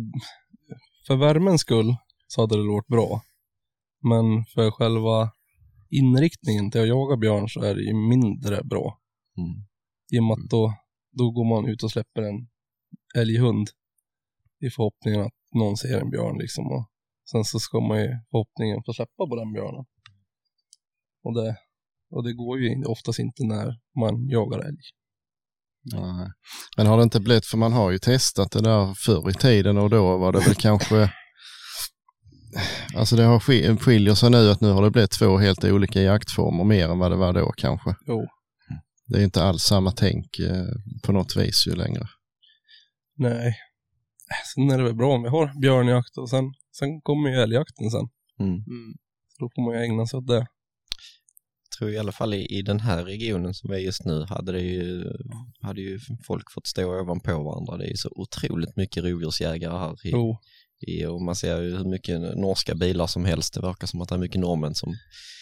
För 1.07 1.15
värmens 1.15 1.61
skull 1.61 1.95
så 2.27 2.41
hade 2.41 2.55
det 2.57 2.67
varit 2.67 2.87
bra. 2.87 3.21
Men 4.01 4.45
för 4.45 4.71
själva 4.71 5.31
inriktningen 5.89 6.71
till 6.71 6.81
att 6.81 6.87
jaga 6.87 7.17
björn 7.17 7.49
så 7.49 7.61
är 7.61 7.75
det 7.75 7.81
ju 7.81 7.93
mindre 7.93 8.63
bra. 8.63 8.99
Mm. 9.37 9.65
I 10.11 10.19
och 10.19 10.23
med 10.23 10.33
att 10.33 10.49
då, 10.49 10.73
då 11.11 11.31
går 11.31 11.45
man 11.45 11.71
ut 11.71 11.83
och 11.83 11.91
släpper 11.91 12.21
en 12.21 12.47
älghund 13.15 13.67
i 14.61 14.69
förhoppningen 14.69 15.21
att 15.21 15.33
någon 15.53 15.77
ser 15.77 15.99
en 15.99 16.09
björn 16.09 16.37
liksom. 16.37 16.67
Och 16.67 16.89
sen 17.31 17.43
så 17.43 17.59
ska 17.59 17.79
man 17.79 18.01
ju 18.01 18.09
förhoppningen 18.31 18.83
få 18.85 18.93
släppa 18.93 19.27
på 19.29 19.35
den 19.35 19.53
björnen. 19.53 19.85
Och 21.23 21.33
det, 21.35 21.55
och 22.11 22.23
det 22.23 22.33
går 22.33 22.59
ju 22.59 22.83
oftast 22.83 23.19
inte 23.19 23.43
när 23.43 23.79
man 23.99 24.27
jagar 24.27 24.59
älg. 24.59 24.81
Nej. 25.83 26.31
Men 26.77 26.87
har 26.87 26.97
det 26.97 27.03
inte 27.03 27.19
blivit, 27.19 27.45
för 27.45 27.57
man 27.57 27.73
har 27.73 27.91
ju 27.91 27.99
testat 27.99 28.51
det 28.51 28.61
där 28.61 28.93
förr 28.93 29.29
i 29.29 29.33
tiden 29.33 29.77
och 29.77 29.89
då 29.89 30.17
var 30.17 30.31
det 30.31 30.39
väl 30.39 30.55
kanske, 30.55 31.11
alltså 32.95 33.15
det 33.15 33.23
har 33.23 33.39
skil- 33.39 33.77
skiljer 33.77 34.15
sig 34.15 34.29
nu 34.29 34.51
att 34.51 34.61
nu 34.61 34.71
har 34.71 34.81
det 34.83 34.91
blivit 34.91 35.11
två 35.11 35.37
helt 35.37 35.63
olika 35.63 36.01
jaktformer 36.01 36.63
mer 36.63 36.89
än 36.89 36.99
vad 36.99 37.11
det 37.11 37.17
var 37.17 37.33
då 37.33 37.51
kanske. 37.57 37.95
Jo. 38.07 38.27
Det 39.07 39.19
är 39.19 39.23
inte 39.23 39.43
alls 39.43 39.63
samma 39.63 39.91
tänk 39.91 40.39
eh, 40.39 40.65
på 41.03 41.11
något 41.11 41.35
vis 41.35 41.67
ju 41.67 41.75
längre. 41.75 42.07
Nej. 43.17 43.55
Sen 44.55 44.71
är 44.71 44.77
det 44.77 44.83
väl 44.83 44.95
bra 44.95 45.15
om 45.15 45.23
vi 45.23 45.29
har 45.29 45.61
björnjakt 45.61 46.17
och 46.17 46.29
sen, 46.29 46.43
sen 46.79 47.01
kommer 47.01 47.29
ju 47.29 47.35
älgjakten 47.35 47.91
sen. 47.91 48.07
Mm. 48.39 48.63
Så 49.29 49.45
då 49.45 49.49
får 49.55 49.61
man 49.65 49.73
ju 49.79 49.85
ägna 49.85 50.05
sig 50.07 50.17
åt 50.17 50.27
det. 50.27 50.47
Jag 51.71 51.77
tror 51.79 51.91
i 51.91 51.97
alla 51.97 52.11
fall 52.11 52.33
i, 52.33 52.45
i 52.57 52.61
den 52.61 52.79
här 52.79 53.03
regionen 53.03 53.53
som 53.53 53.71
vi 53.71 53.75
är 53.77 53.81
just 53.81 54.05
nu 54.05 54.25
hade, 54.29 54.51
det 54.51 54.61
ju, 54.61 55.03
hade 55.61 55.81
ju 55.81 55.99
folk 56.27 56.51
fått 56.53 56.67
stå 56.67 57.01
ovanpå 57.01 57.43
varandra. 57.43 57.77
Det 57.77 57.85
är 57.85 57.89
ju 57.89 57.95
så 57.97 58.09
otroligt 58.15 58.75
mycket 58.75 59.03
rovdjursjägare 59.03 59.77
här. 59.77 59.93
I, 60.07 60.11
Jo. 60.11 60.37
Och 61.09 61.21
man 61.21 61.35
ser 61.35 61.61
ju 61.61 61.77
hur 61.77 61.85
mycket 61.85 62.19
norska 62.21 62.75
bilar 62.75 63.07
som 63.07 63.25
helst. 63.25 63.53
Det 63.53 63.61
verkar 63.61 63.87
som 63.87 64.01
att 64.01 64.09
det 64.09 64.15
är 64.15 64.19
mycket 64.19 64.41
norrmän 64.41 64.75
som 64.75 64.93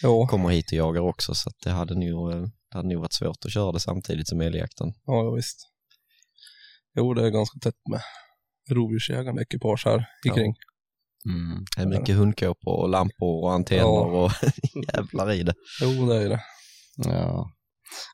Ja, 0.02 0.26
kommer 0.26 0.48
hit 0.48 0.66
och 0.72 0.78
jagar 0.78 1.00
också. 1.02 1.34
Så 1.34 1.48
att 1.48 1.54
det, 1.64 1.70
hade 1.70 1.94
nog, 1.94 2.32
eh, 2.32 2.40
det 2.40 2.76
hade 2.78 2.88
nog 2.88 3.00
varit 3.00 3.12
svårt 3.12 3.44
att 3.44 3.52
köra 3.52 3.72
det 3.72 3.80
samtidigt 3.80 4.28
som 4.28 4.40
älgjakten. 4.40 4.88
ja, 5.06 5.24
ja 5.24 5.30
visst. 5.30 5.56
Jo, 6.96 7.14
det 7.14 7.26
är 7.26 7.30
ganska 7.30 7.58
tätt 7.58 7.74
med 7.90 8.00
rovdjursjägande 8.70 9.42
ekipage 9.42 9.82
här 9.86 10.04
Ja. 10.24 10.32
ikring. 10.32 10.54
Det 11.76 11.82
är 11.82 11.86
mycket 11.86 12.16
hundkåpor 12.16 12.80
och 12.82 12.88
lampor 12.88 13.42
och 13.44 13.52
antenner 13.52 13.82
Ja. 13.82 14.24
och 14.24 14.32
jävlar 14.94 15.32
i 15.32 15.42
det. 15.42 15.54
Jo, 15.82 16.06
det 16.06 16.16
är 16.24 16.28
det. 16.28 16.40
Ja. 16.96 17.50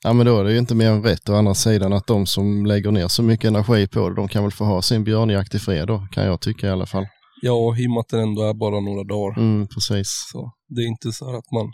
Ja, 0.03 0.13
men 0.13 0.27
då 0.27 0.39
är 0.41 0.45
det 0.45 0.53
ju 0.53 0.59
inte 0.59 0.75
mer 0.75 0.91
än 0.91 1.03
rätt 1.03 1.29
å 1.29 1.35
andra 1.35 1.55
sidan 1.55 1.93
att 1.93 2.07
de 2.07 2.27
som 2.27 2.67
lägger 2.67 2.91
ner 2.91 3.09
så 3.09 3.23
mycket 3.23 3.49
energi 3.49 3.87
på 3.87 4.09
det, 4.09 4.15
de 4.15 4.29
kan 4.29 4.43
väl 4.43 4.53
få 4.53 4.65
ha 4.65 4.83
sin 4.83 5.05
björnjakt 5.05 5.55
i 5.55 5.59
fred 5.59 5.87
då, 5.89 6.07
kan 6.13 6.25
jag 6.27 6.41
tycka 6.41 6.67
i 6.67 6.71
alla 6.71 6.87
fall. 6.87 7.07
Ja, 7.43 7.77
i 7.79 7.87
och 7.87 7.91
med 7.91 8.01
att 8.01 8.09
det 8.09 8.21
ändå 8.21 8.43
är 8.43 8.55
bara 8.55 8.81
några 8.81 9.05
dagar. 9.05 9.39
Mm, 9.39 9.67
precis. 9.69 10.29
Så 10.33 10.53
det 10.69 10.81
är 10.83 10.87
inte 10.87 11.13
så 11.13 11.31
här 11.31 11.39
att 11.39 11.51
man 11.53 11.73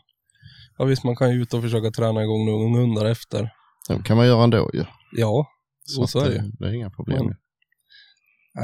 Ja 0.78 0.84
visst, 0.84 1.04
man 1.04 1.16
kan 1.16 1.30
ju 1.32 1.42
ut 1.42 1.54
och 1.54 1.62
försöka 1.62 1.90
träna 1.90 2.22
igång 2.22 2.46
några 2.46 2.64
unghundar 2.64 3.04
efter. 3.04 3.50
Det 3.88 4.02
kan 4.02 4.16
man 4.16 4.26
göra 4.26 4.44
ändå 4.44 4.70
ju. 4.74 4.84
Ja, 5.16 5.46
så, 5.84 6.06
så 6.06 6.18
är 6.20 6.28
det 6.28 6.34
ju. 6.34 6.42
Det 6.58 6.66
är 6.68 6.72
inga 6.72 6.90
problem. 6.90 7.26
Men- 7.26 7.36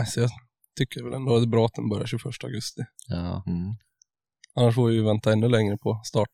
Alltså, 0.01 0.21
jag 0.21 0.31
tycker 0.79 1.05
väl 1.05 1.15
ändå 1.15 1.35
att 1.35 1.43
det 1.43 1.45
är 1.47 1.51
bra 1.51 1.67
att 1.67 1.75
den 1.75 1.89
börjar 1.89 2.07
21 2.07 2.23
augusti. 2.45 2.83
Ja. 3.09 3.45
Mm. 3.47 3.75
Annars 4.57 4.75
får 4.75 4.89
vi 4.89 4.95
ju 4.95 5.05
vänta 5.05 5.33
ännu 5.33 5.49
längre 5.49 5.77
på 5.77 6.01
start. 6.05 6.31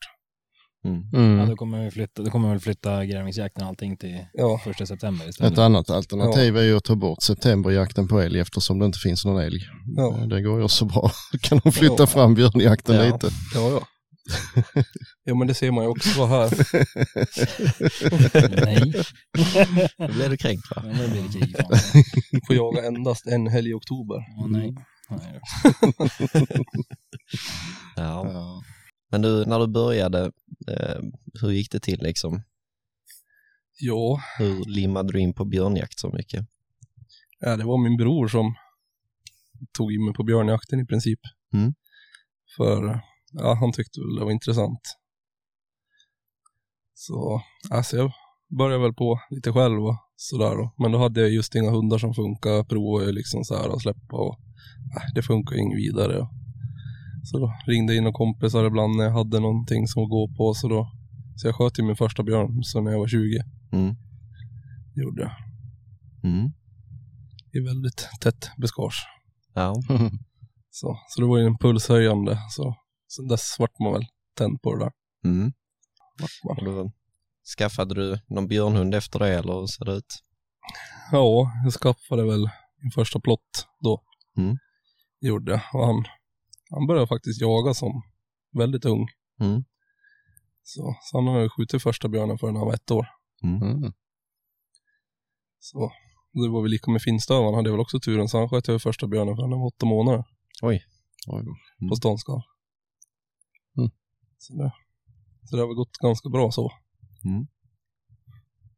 Mm. 0.85 1.03
Ja, 1.13 1.19
Mm. 1.19 1.49
då 1.49 1.57
kommer 1.57 1.85
vi 1.85 1.91
flytta, 1.91 2.23
då 2.23 2.31
kommer 2.31 2.49
vi 2.49 2.53
väl 2.55 2.61
flytta 2.61 3.07
grävningsjakten 3.07 3.63
och 3.63 3.69
allting 3.69 3.97
till 3.97 4.27
Ja, 4.33 4.61
första 4.65 4.87
september 4.87 5.25
Ett 5.25 5.31
istället. 5.31 5.59
annat 5.59 5.91
alternativ 5.91 6.57
är 6.57 6.63
ju 6.63 6.77
att 6.77 6.85
ta 6.85 6.95
bort 6.95 7.23
septemberjakten 7.23 8.09
på 8.09 8.21
älg 8.21 8.39
eftersom 8.41 8.79
det 8.79 8.87
inte 8.87 8.99
finns 8.99 9.25
någon 9.25 9.43
älg. 9.43 9.61
ja, 9.97 10.11
Det 10.31 10.43
går 10.43 10.59
ju 10.59 10.65
också 10.65 10.85
bra. 10.85 11.11
kan 11.43 11.61
de 11.65 11.73
flytta 11.73 11.95
Ja. 11.99 12.07
fram 12.07 12.35
björnjakten 12.35 12.95
Ja. 12.97 13.05
lite. 13.15 13.29
ja. 13.55 13.71
ja. 13.71 13.81
Ja 15.25 15.35
men 15.35 15.47
det 15.49 15.55
ser 15.55 15.71
man 15.71 15.85
ju 15.85 15.91
också 15.91 16.27
här. 16.27 16.51
Nej, 18.65 18.93
Då 19.99 20.09
blir 20.15 20.29
du 20.29 20.37
kränkt 20.37 20.71
va? 20.77 20.83
ja, 20.87 20.93
det 21.03 21.09
blir 21.11 21.23
det 21.23 21.29
krig. 21.33 21.57
Får 22.47 22.57
jaga 22.57 22.87
endast 22.87 23.27
en 23.27 23.47
helg 23.47 23.71
i 23.71 23.75
oktober. 23.75 24.17
Nej. 24.49 24.75
nej. 25.11 25.41
Ja. 27.97 28.63
Men 29.13 29.23
du, 29.23 29.45
när 29.45 29.59
du 29.59 29.67
började, 29.67 30.33
eh, 30.69 31.01
hur 31.41 31.51
gick 31.51 31.71
det 31.71 31.81
till 31.81 32.03
liksom? 32.03 32.43
Ja, 33.81 34.21
Hur 34.39 34.65
limmade 34.65 35.13
du 35.13 35.21
in 35.21 35.35
på 35.35 35.45
björnjakt 35.45 35.99
så 35.99 36.11
mycket? 36.11 36.47
ja, 37.41 37.57
det 37.57 37.65
var 37.65 37.79
min 37.79 37.97
bror 37.97 38.29
som 38.29 38.55
tog 39.79 39.93
in 39.93 40.05
mig 40.05 40.15
på 40.15 40.25
björnjakten 40.25 40.81
i 40.81 40.87
princip. 40.87 41.21
Mm. 41.53 41.75
För 42.57 43.01
ja, 43.33 43.55
han 43.55 43.73
tyckte 43.73 44.01
väl 44.01 44.17
det 44.17 44.25
var 44.25 44.33
intressant. 44.33 44.81
Så 46.95 47.43
alltså 47.71 47.97
jag 47.97 48.13
började 48.59 48.83
väl 48.83 48.95
på 48.95 49.21
lite 49.31 49.53
själv 49.53 49.85
och 49.85 49.97
sådär 50.17 50.57
då. 50.57 50.75
Men 50.79 50.93
då 50.93 50.99
hade 50.99 51.21
jag 51.21 51.31
just 51.31 51.55
inga 51.55 51.71
hundar 51.71 51.99
som 51.99 52.15
funkar. 52.15 52.65
Provade 52.65 53.13
liksom 53.13 53.45
så 53.45 53.57
här 53.57 53.69
att 53.69 53.83
släppa 53.83 54.17
och 54.17 54.39
äh, 54.97 55.03
det 55.15 55.23
funkar 55.23 55.57
ju 55.57 55.63
inget 55.63 55.79
vidare. 55.79 56.29
Så 57.23 57.39
då 57.39 57.55
ringde 57.67 57.93
jag 57.93 57.99
in 57.99 58.07
och 58.07 58.15
kompisar 58.15 58.65
ibland 58.65 58.97
när 58.97 59.05
jag 59.05 59.13
hade 59.13 59.41
någonting 59.41 59.89
som 59.89 60.03
att 60.03 60.11
gå 60.11 60.29
på. 60.37 60.55
Så, 60.55 60.69
då, 60.69 60.93
så 61.37 61.49
jag 61.49 61.55
sköt 61.55 61.79
ju 61.79 61.83
min 61.83 61.97
första 61.97 62.23
björn 62.23 62.65
så 62.65 62.81
när 62.81 62.91
jag 62.91 62.99
var 62.99 63.09
20. 63.09 63.45
Mm. 63.73 63.95
Gjorde 64.95 65.23
jag. 65.23 65.33
Mm. 66.31 66.53
I 67.53 67.61
väldigt 67.61 68.09
tätt 68.21 68.51
buskage. 68.57 69.07
Ja. 69.55 69.75
Så, 70.75 70.99
så 71.09 71.21
det 71.21 71.27
var 71.27 71.39
ju 71.39 71.47
en 71.47 71.59
pulshöjande. 71.59 72.39
Så 72.51 72.77
sen 73.17 73.29
dess 73.29 73.57
vart 73.59 73.79
man 73.79 73.93
väl 73.93 74.07
tänd 74.39 74.63
på 74.63 74.75
det 74.75 74.85
där. 74.85 74.93
Mm. 75.25 75.53
Skaffade 77.59 77.95
du 77.95 78.19
någon 78.27 78.49
björnhund 78.49 78.95
efter 78.95 79.19
det 79.19 79.29
eller 79.29 79.53
hur 79.53 79.67
ser 79.67 79.85
det 79.85 79.93
ut? 79.93 80.23
Ja, 81.13 81.53
jag 81.65 81.73
skaffade 81.73 82.25
väl 82.25 82.51
min 82.83 82.91
första 82.91 83.21
plott 83.21 83.67
då. 83.81 84.03
Mm. 84.37 84.57
Gjorde 85.21 85.53
jag. 85.53 85.61
Och 85.73 85.87
han, 85.87 86.05
han 86.73 86.87
började 86.87 87.07
faktiskt 87.07 87.41
jaga 87.41 87.75
som 87.75 88.03
väldigt 88.53 88.85
ung. 88.85 89.09
Mm. 89.41 89.65
Så, 90.63 90.97
så 91.01 91.19
han 91.19 91.27
hade 91.27 91.51
skjutit 91.51 91.83
första 91.83 92.09
björnen 92.09 92.39
förrän 92.39 92.57
han 92.57 92.67
var 92.67 92.75
ett 92.75 92.91
år. 92.91 93.07
Mm. 93.43 93.93
Så 95.59 95.93
det 96.33 96.49
var 96.49 96.63
väl 96.63 96.71
lika 96.71 96.91
med 96.91 97.03
finstövaren, 97.03 97.47
han 97.47 97.55
hade 97.55 97.71
väl 97.71 97.81
också 97.81 98.01
turen. 98.01 98.29
Så 98.29 98.39
han 98.39 98.49
sköt 98.49 98.69
över 98.69 98.79
första 98.79 99.07
björnen 99.07 99.37
förrän 99.37 99.53
han 99.53 99.61
var 99.61 99.67
åtta 99.67 99.87
månader 99.87 100.25
Oj. 100.63 100.85
på 101.89 101.97
ståndskal. 101.97 102.43
Mm. 103.79 103.91
Så, 104.39 104.55
det, 104.55 104.73
så 105.45 105.57
det 105.57 105.63
har 105.63 105.69
väl 105.69 105.77
gått 105.77 105.97
ganska 105.97 106.29
bra 106.29 106.51
så. 106.51 106.73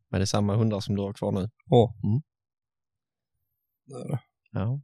Men 0.08 0.20
det 0.20 0.24
är 0.24 0.26
samma 0.26 0.56
hundar 0.56 0.80
som 0.80 0.96
du 0.96 1.02
har 1.02 1.12
kvar 1.12 1.32
nu? 1.32 1.50
Ja. 1.66 1.94
Mm. 2.04 2.22
Det 3.86 3.94
är 3.94 4.08
det. 4.08 4.20
Ja. 4.50 4.80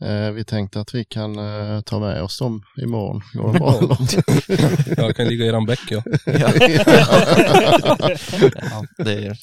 Eh, 0.00 0.30
vi 0.30 0.44
tänkte 0.44 0.80
att 0.80 0.94
vi 0.94 1.04
kan 1.04 1.38
eh, 1.38 1.80
ta 1.80 1.98
med 1.98 2.22
oss 2.22 2.38
dem 2.38 2.62
imorgon. 2.82 3.22
Går 3.34 3.52
det 3.52 3.58
bra? 3.58 3.78
eller? 3.78 3.96
Jag 5.02 5.16
kan 5.16 5.26
ligga 5.28 5.44
i 5.44 5.48
eran 5.48 5.66
bäck 5.66 5.80
ja. 5.90 6.02
ja. 6.26 6.32
ja, 8.54 8.84
det 8.96 9.26
är, 9.26 9.38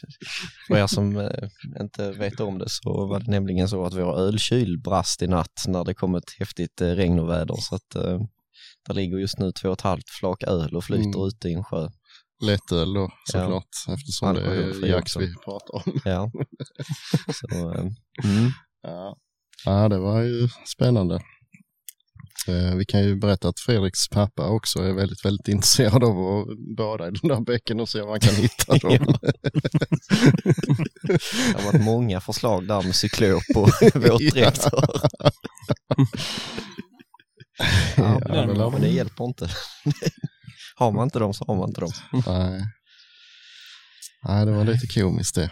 för 0.67 0.77
er 0.77 0.87
som 0.87 1.17
eh, 1.17 1.49
inte 1.81 2.11
vet 2.11 2.39
om 2.39 2.57
det 2.57 2.69
så 2.69 3.07
var 3.07 3.19
det 3.19 3.31
nämligen 3.31 3.69
så 3.69 3.85
att 3.85 3.93
vår 3.93 4.19
ölkyl 4.19 4.81
brast 4.83 5.21
i 5.21 5.27
natt 5.27 5.63
när 5.67 5.83
det 5.83 5.93
kom 5.93 6.15
ett 6.15 6.35
häftigt 6.39 6.81
eh, 6.81 6.87
regn 6.87 7.19
och 7.19 7.29
väder 7.29 7.55
så 7.59 7.75
att 7.75 7.95
eh, 7.95 8.19
där 8.87 8.93
ligger 8.93 9.17
just 9.17 9.39
nu 9.39 9.51
två 9.51 9.69
och 9.69 9.73
ett 9.73 9.81
halvt 9.81 10.09
flak 10.09 10.43
öl 10.43 10.75
och 10.75 10.83
flyter 10.83 11.05
Mm. 11.19 11.27
ute 11.27 11.49
i 11.49 11.53
en 11.53 11.63
sjö. 11.63 11.89
Lättöl 12.43 12.93
då 12.93 13.09
såklart 13.31 13.69
eftersom 13.89 14.35
det 14.35 14.41
Alkoholfri 14.41 14.89
är. 14.89 14.93
Jax 14.93 15.17
vi 15.17 15.33
pratar 15.45 15.75
om. 15.75 15.99
Ja. 16.05 16.31
Så, 17.33 17.71
eh, 17.73 17.79
mm. 18.23 18.51
Ja. 18.81 19.17
Ja, 19.65 19.89
det 19.89 19.97
var 19.97 20.21
ju 20.21 20.47
spännande. 20.75 21.15
Eh, 22.47 22.75
Vi 22.75 22.85
kan 22.85 23.03
ju 23.03 23.15
berätta 23.15 23.49
att 23.49 23.59
Fredriks 23.59 24.09
pappa 24.09 24.47
också 24.47 24.79
är 24.79 24.93
väldigt, 24.93 25.25
väldigt 25.25 25.47
intresserad 25.55 26.03
av 26.03 26.17
att 26.19 26.47
bada 26.77 27.07
i 27.07 27.11
den 27.11 27.29
där 27.29 27.41
bäcken 27.41 27.79
och 27.79 27.89
se 27.89 28.01
om 28.01 28.09
man 28.09 28.19
kan 28.19 28.35
hitta 28.35 28.77
dem. 28.77 29.17
Det 31.03 31.53
har 31.55 31.71
varit 31.71 31.81
många 31.85 32.21
förslag 32.21 32.67
där 32.67 32.81
med 32.83 32.95
cyklop 32.95 33.43
och 33.55 33.69
våtdräkter. 33.95 34.71
Ja, 34.73 35.31
Ja, 37.97 38.19
men, 38.27 38.57
men 38.71 38.81
det 38.81 38.87
hjälper 38.89 39.23
inte. 39.25 39.49
Har 40.75 40.91
man 40.91 41.03
inte 41.03 41.19
dem 41.19 41.33
så 41.33 41.45
har 41.45 41.55
man 41.55 41.69
inte 41.69 41.81
dem. 41.81 41.91
Nej. 42.27 42.61
Nej, 44.27 44.45
det 44.45 44.51
var 44.51 44.65
lite 44.65 44.87
komiskt 45.01 45.35
det. 45.35 45.51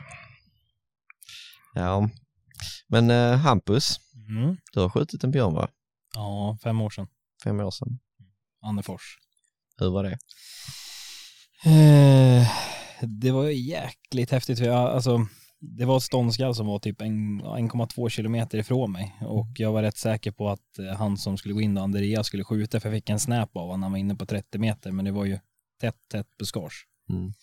Ja. 1.74 2.10
Men 2.90 3.12
eh, 3.12 3.38
Hampus, 3.38 3.96
Mm. 4.30 4.58
du 4.74 4.80
har 4.80 4.90
skjutit 4.90 5.24
en 5.24 5.32
björn 5.32 5.54
va? 5.54 5.70
Ja, 6.16 6.58
fem 6.64 6.82
år 6.82 6.90
sedan. 6.90 7.08
Fem 7.44 7.60
år 7.60 7.72
sedan. 7.72 8.00
Annefors. 8.62 9.18
Hur 9.78 9.90
var 9.92 10.04
det? 10.04 10.18
Eh, 11.66 12.48
det 13.02 13.32
var 13.32 13.50
jäkligt 13.50 14.32
häftigt. 14.32 14.60
För 14.60 14.66
jag, 14.66 14.90
alltså, 14.90 15.28
det 15.60 15.86
var 15.86 15.98
ett 15.98 16.04
ståndskall 16.04 16.56
som 16.56 16.68
var 16.68 16.80
typ 16.80 17.02
en- 17.02 17.42
1,2 17.42 18.10
kilometer 18.10 18.58
ifrån 18.58 18.92
mig 18.92 19.16
och 19.22 19.48
jag 19.56 19.72
var 19.72 19.82
rätt 19.82 19.98
säker 19.98 20.32
på 20.32 20.50
att 20.50 20.80
eh, 20.80 20.98
han 20.98 21.18
som 21.18 21.38
skulle 21.38 21.54
gå 21.54 21.62
in, 21.62 21.74
då, 21.76 21.82
Andrea, 21.82 22.24
skulle 22.24 22.44
skjuta 22.44 22.80
för 22.80 22.90
jag 22.90 22.98
fick 22.98 23.10
en 23.10 23.20
snap 23.20 23.58
av 23.58 23.62
honom. 23.68 23.84
Han 23.84 23.92
var 23.92 24.00
inne 24.00 24.16
på 24.16 24.26
30 24.26 24.58
meter 24.58 24.92
men 24.92 25.06
det 25.06 25.12
var 25.12 25.26
ju 25.26 25.40
tätt, 25.82 25.96
tätt 26.12 26.28
buskage. 26.40 26.86
Mm. 27.10 27.34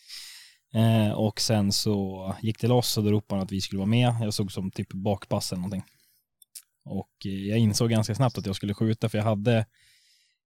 Eh, 0.74 1.12
och 1.12 1.40
sen 1.40 1.72
så 1.72 2.34
gick 2.42 2.60
det 2.60 2.68
loss 2.68 2.96
och 2.98 3.04
då 3.04 3.10
ropade 3.10 3.38
han 3.38 3.44
att 3.46 3.52
vi 3.52 3.60
skulle 3.60 3.78
vara 3.78 3.86
med. 3.88 4.14
Jag 4.20 4.34
såg 4.34 4.52
som 4.52 4.70
typ 4.70 4.92
bakpass 4.92 5.52
eller 5.52 5.60
någonting. 5.60 5.82
Och 6.84 7.26
eh, 7.26 7.32
jag 7.32 7.58
insåg 7.58 7.90
ganska 7.90 8.14
snabbt 8.14 8.38
att 8.38 8.46
jag 8.46 8.56
skulle 8.56 8.74
skjuta 8.74 9.08
för 9.08 9.18
jag 9.18 9.24
hade 9.24 9.66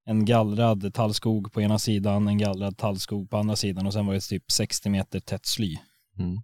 en 0.06 0.24
gallrad 0.24 0.94
tallskog 0.94 1.52
på 1.52 1.62
ena 1.62 1.78
sidan, 1.78 2.28
en 2.28 2.38
gallrad 2.38 2.76
tallskog 2.78 3.30
på 3.30 3.36
andra 3.36 3.56
sidan 3.56 3.86
och 3.86 3.92
sen 3.92 4.06
var 4.06 4.14
det 4.14 4.20
typ 4.20 4.50
60 4.50 4.90
meter 4.90 5.20
tätt 5.20 5.46
sly. 5.46 5.76
Mm. 6.18 6.42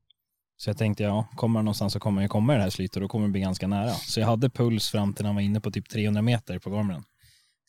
Så 0.56 0.70
jag 0.70 0.78
tänkte, 0.78 1.02
ja, 1.02 1.28
kommer 1.36 1.58
han 1.58 1.64
någonstans 1.64 1.92
så 1.92 2.00
kommer 2.00 2.22
jag 2.22 2.30
komma 2.30 2.54
i 2.54 2.56
det 2.56 2.62
här 2.62 2.70
slytet 2.70 2.96
och 2.96 3.02
då 3.02 3.08
kommer 3.08 3.26
det 3.26 3.32
bli 3.32 3.40
ganska 3.40 3.66
nära. 3.66 3.90
Så 3.90 4.20
jag 4.20 4.26
hade 4.26 4.50
puls 4.50 4.90
fram 4.90 5.14
till 5.14 5.22
när 5.22 5.28
han 5.28 5.34
var 5.34 5.42
inne 5.42 5.60
på 5.60 5.70
typ 5.70 5.88
300 5.88 6.22
meter 6.22 6.58
på 6.58 6.70
gormen. 6.70 7.02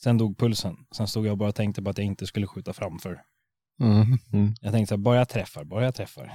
Sen 0.04 0.18
dog 0.18 0.38
pulsen. 0.38 0.76
Sen 0.96 1.08
stod 1.08 1.26
jag 1.26 1.32
och 1.32 1.38
bara 1.38 1.52
tänkte 1.52 1.84
på 1.84 1.90
att 1.90 1.98
jag 1.98 2.08
inte 2.08 2.28
skulle 2.28 2.48
skjuta 2.48 2.74
framför. 2.74 3.22
Mm. 4.34 4.54
Jag 4.62 4.74
tänkte 4.74 4.90
så 4.90 4.96
här, 4.96 5.04
bara 5.04 5.18
jag 5.18 5.30
träffar, 5.30 5.64
bara 5.64 5.84
jag 5.84 5.96
träffar. 5.96 6.34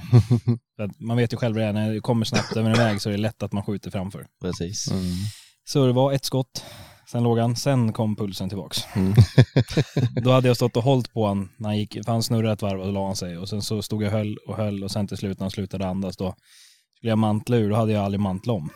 Man 1.04 1.16
vet 1.16 1.32
ju 1.32 1.36
själv 1.36 1.54
det, 1.54 1.72
när 1.72 1.92
det 1.92 2.00
kommer 2.00 2.24
snabbt 2.24 2.56
över 2.56 2.70
en 2.70 2.76
väg 2.76 3.00
så 3.00 3.08
är 3.08 3.12
det 3.12 3.18
lätt 3.18 3.42
att 3.42 3.52
man 3.52 3.64
skjuter 3.64 3.90
framför. 3.90 4.26
Precis. 4.40 4.90
Mm. 4.90 5.04
Så 5.68 5.86
det 5.86 5.93
var 5.93 6.12
ett 6.12 6.24
skott, 6.24 6.64
sen 7.10 7.22
låg 7.22 7.38
han, 7.38 7.56
sen 7.56 7.93
kom 7.93 8.16
pulsen 8.16 8.48
tillbaks. 8.48 8.84
Mm. 8.94 9.14
Då 10.22 10.30
hade 10.32 10.48
jag 10.48 10.56
stått 10.56 10.76
och 10.76 10.82
hållit 10.82 11.12
på 11.12 11.26
han 11.26 11.48
när 11.56 11.68
han 11.68 11.78
gick, 11.78 11.93
för 12.05 12.12
han 12.12 12.22
snurrade 12.22 12.52
ett 12.52 12.62
varv 12.62 12.80
och 12.80 12.93
la 12.93 13.06
han 13.06 13.16
sig 13.16 13.38
och 13.38 13.48
sen 13.48 13.62
så 13.62 13.82
stod 13.82 14.02
jag 14.02 14.12
och 14.12 14.18
höll 14.18 14.36
och 14.48 14.56
höll 14.56 14.84
och 14.84 14.90
sen 14.90 15.09
till 15.09 15.16
slut 15.16 15.38
när 15.38 15.44
han 15.44 15.51
slutade 15.51 15.86
andas 15.86 16.16
då 16.16 16.34
skulle 16.97 17.10
jag 17.10 17.18
mantla 17.18 17.56
ur, 17.56 17.70
då 17.70 17.76
hade 17.76 17.93
jag 17.93 18.05
aldrig 18.05 18.20
mantlat 18.20 18.55
om. 18.55 18.70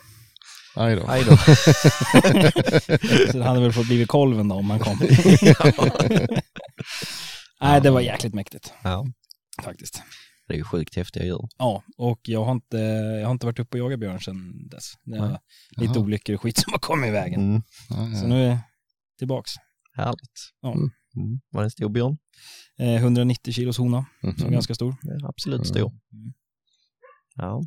Aj 0.75 0.95
då. 0.95 1.03
Aj 1.07 1.23
då. 1.23 1.37
Så 3.31 3.37
det 3.37 3.43
hade 3.43 3.59
väl 3.59 3.73
fått 3.73 3.87
blivit 3.87 4.07
kolven 4.07 4.47
då 4.47 4.55
om 4.55 4.69
han 4.69 4.79
kom. 4.79 4.99
Nej, 7.61 7.81
det 7.81 7.89
var 7.89 8.01
jäkligt 8.01 8.33
mäktigt 8.33 8.73
Ja, 8.83 9.05
faktiskt. 9.63 10.01
Det 10.51 10.55
är 10.55 10.57
ju 10.57 10.63
sjukt 10.63 10.95
häftiga 10.95 11.23
djur. 11.23 11.49
Ja, 11.57 11.83
och 11.97 12.19
jag 12.23 12.45
har 12.45 12.51
inte, 12.51 12.77
jag 13.21 13.25
har 13.25 13.31
inte 13.31 13.45
varit 13.45 13.59
uppe 13.59 13.81
och 13.81 13.85
jagat 13.85 13.99
björn 13.99 14.19
sedan 14.19 14.67
dess. 14.69 14.93
Det 15.03 15.17
är 15.17 15.27
Nej. 15.27 15.39
lite 15.77 15.99
olyckor 15.99 16.35
och 16.35 16.41
skit 16.41 16.57
som 16.57 16.73
har 16.73 16.79
kommit 16.79 17.07
i 17.07 17.11
vägen. 17.11 17.41
Mm. 17.41 17.61
Ja, 17.89 17.95
Så 17.95 18.25
ja. 18.25 18.27
nu 18.27 18.43
är 18.43 18.49
jag 18.49 18.59
tillbaks. 19.17 19.51
Härligt. 19.93 20.51
Ja. 20.61 20.71
Mm. 20.73 20.89
Mm. 21.15 21.39
Var 21.51 21.61
det 21.61 21.65
en 21.65 21.71
stor 21.71 21.89
björn? 21.89 22.17
Eh, 22.79 22.95
190 22.95 23.53
kilos 23.53 23.77
hona, 23.77 24.05
som 24.37 24.47
är 24.47 24.51
ganska 24.51 24.75
stor. 24.75 24.95
Ja, 25.01 25.29
absolut 25.29 25.67
stor. 25.67 25.87
Mm. 26.13 26.33
Ja. 27.35 27.61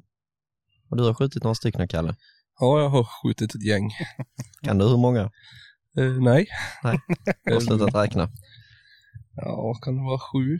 Och 0.90 0.96
du 0.96 1.02
har 1.02 1.14
skjutit 1.14 1.42
några 1.42 1.54
stycken, 1.54 1.88
Kalle. 1.88 2.16
Ja, 2.60 2.80
jag 2.80 2.88
har 2.88 3.04
skjutit 3.04 3.54
ett 3.54 3.64
gäng. 3.64 3.90
Kan 4.62 4.78
du 4.78 4.84
hur 4.88 4.96
många? 4.96 5.20
Eh, 5.98 6.12
nej. 6.20 6.46
Jag 7.44 7.54
har 7.54 7.60
slutat 7.60 7.94
räkna. 7.94 8.30
Ja, 9.36 9.74
kan 9.82 9.96
det 9.96 10.02
vara 10.02 10.18
sju? 10.18 10.58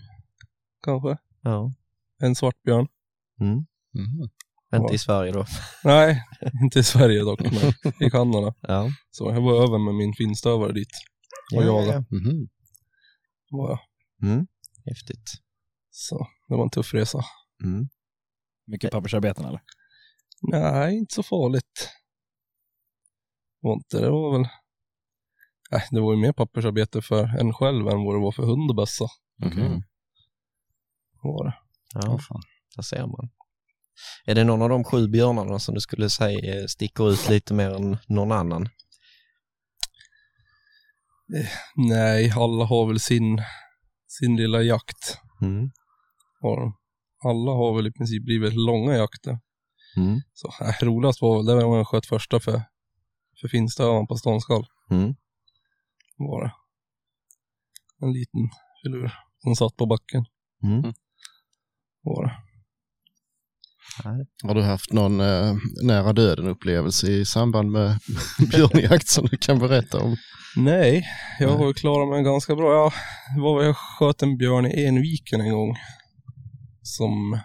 kanske. 0.84 1.16
Ja. 1.42 1.72
En 2.22 2.34
svartbjörn. 2.34 2.88
Mm. 3.40 3.66
Mhm. 3.94 4.28
Inte 4.76 4.94
i 4.94 4.98
Sverige 4.98 5.32
då. 5.32 5.46
Nej, 5.84 6.22
inte 6.62 6.78
i 6.78 6.82
Sverige 6.82 7.20
dock, 7.20 7.40
men 7.40 7.52
i 8.06 8.10
Kanada. 8.10 8.54
Ja. 8.60 8.90
Så 9.10 9.30
jag 9.30 9.40
var 9.40 9.62
över 9.62 9.78
med 9.78 9.94
min 9.94 10.12
finstövare 10.14 10.72
dit. 10.72 10.90
Och 11.56 11.64
jagade. 11.64 12.04
Mhm. 12.10 12.48
Var 13.50 13.70
jag. 13.70 13.78
Mm. 14.30 14.46
Häftigt. 14.86 15.32
Så 15.90 16.28
det 16.48 16.54
var 16.54 16.62
en 16.62 16.70
tuff 16.70 16.94
resa. 16.94 17.24
Mm. 17.64 17.88
Mycket 18.66 18.92
pappersarbeten 18.92 19.44
eller? 19.44 19.60
Nej, 20.42 20.96
inte 20.96 21.14
så 21.14 21.22
farligt. 21.22 21.88
Det 23.60 23.68
var 23.68 23.74
inte, 23.74 24.00
det 24.00 24.10
var 24.10 24.38
väl... 24.38 24.48
Nej, 25.70 25.82
det 25.90 26.00
var 26.00 26.12
ju 26.14 26.20
mer 26.20 26.32
pappersarbete 26.32 27.02
för 27.02 27.38
en 27.40 27.52
själv 27.54 27.88
än 27.88 28.04
vad 28.04 28.14
det 28.14 28.20
var 28.20 28.32
för 28.32 28.42
hund 28.42 28.70
och 28.70 28.76
bössa. 28.76 29.04
Mhm. 29.36 29.82
Var 31.22 31.44
det. 31.44 31.63
Ja, 31.94 32.18
där 32.76 32.82
ser 32.82 33.06
man. 33.06 33.30
Är 34.26 34.34
det 34.34 34.44
någon 34.44 34.62
av 34.62 34.68
de 34.68 34.84
sju 34.84 35.08
björnarna 35.08 35.58
som 35.58 35.74
du 35.74 35.80
skulle 35.80 36.10
säga 36.10 36.60
eh, 36.60 36.66
sticker 36.66 37.10
ut 37.10 37.28
lite 37.28 37.54
mer 37.54 37.70
än 37.70 37.98
någon 38.08 38.32
annan? 38.32 38.68
Nej, 41.76 42.32
alla 42.36 42.64
har 42.64 42.86
väl 42.86 43.00
sin, 43.00 43.42
sin 44.06 44.36
lilla 44.36 44.62
jakt. 44.62 45.18
Mm. 45.42 45.70
Alla 47.24 47.50
har 47.50 47.76
väl 47.76 47.86
i 47.86 47.92
princip 47.92 48.24
blivit 48.24 48.54
långa 48.54 48.96
jakter. 48.96 49.38
Mm. 49.96 50.20
Så 50.32 50.64
äh, 50.64 50.84
roligast 50.84 51.22
var 51.22 51.36
väl 51.36 51.46
det 51.46 51.62
jag 51.62 51.88
sköt 51.88 52.06
första 52.06 52.40
för, 52.40 52.62
för 53.40 53.48
finstövaren 53.48 54.06
på 54.06 54.16
ståndskall. 54.16 54.66
Mm. 54.90 55.14
Var 56.16 56.44
det. 56.44 56.52
En 58.00 58.12
liten 58.12 58.40
filur 58.82 59.12
som 59.38 59.56
satt 59.56 59.76
på 59.76 59.86
backen. 59.86 60.24
Mm. 60.62 60.94
Var 62.04 62.24
det. 62.24 62.32
Har 64.42 64.54
du 64.54 64.62
haft 64.62 64.92
någon 64.92 65.20
eh, 65.20 65.54
nära 65.82 66.12
döden 66.12 66.48
upplevelse 66.48 67.06
i 67.12 67.24
samband 67.24 67.70
med 67.70 67.98
björnjakt 68.50 69.08
som 69.08 69.26
du 69.30 69.36
kan 69.36 69.58
berätta 69.58 69.98
om? 70.00 70.16
Nej, 70.56 71.04
jag 71.40 71.48
Nej. 71.48 71.58
har 71.58 71.66
ju 71.66 71.74
klarat 71.74 72.08
mig 72.08 72.22
ganska 72.24 72.54
bra. 72.56 72.72
Ja, 72.72 72.92
det 73.34 73.40
var 73.42 73.58
väl 73.58 73.66
jag 73.66 73.76
sköt 73.76 74.22
en 74.22 74.36
björn 74.36 74.66
i 74.66 74.84
Enviken 74.84 75.40
en 75.40 75.52
gång. 75.52 75.74
Som, 76.82 77.38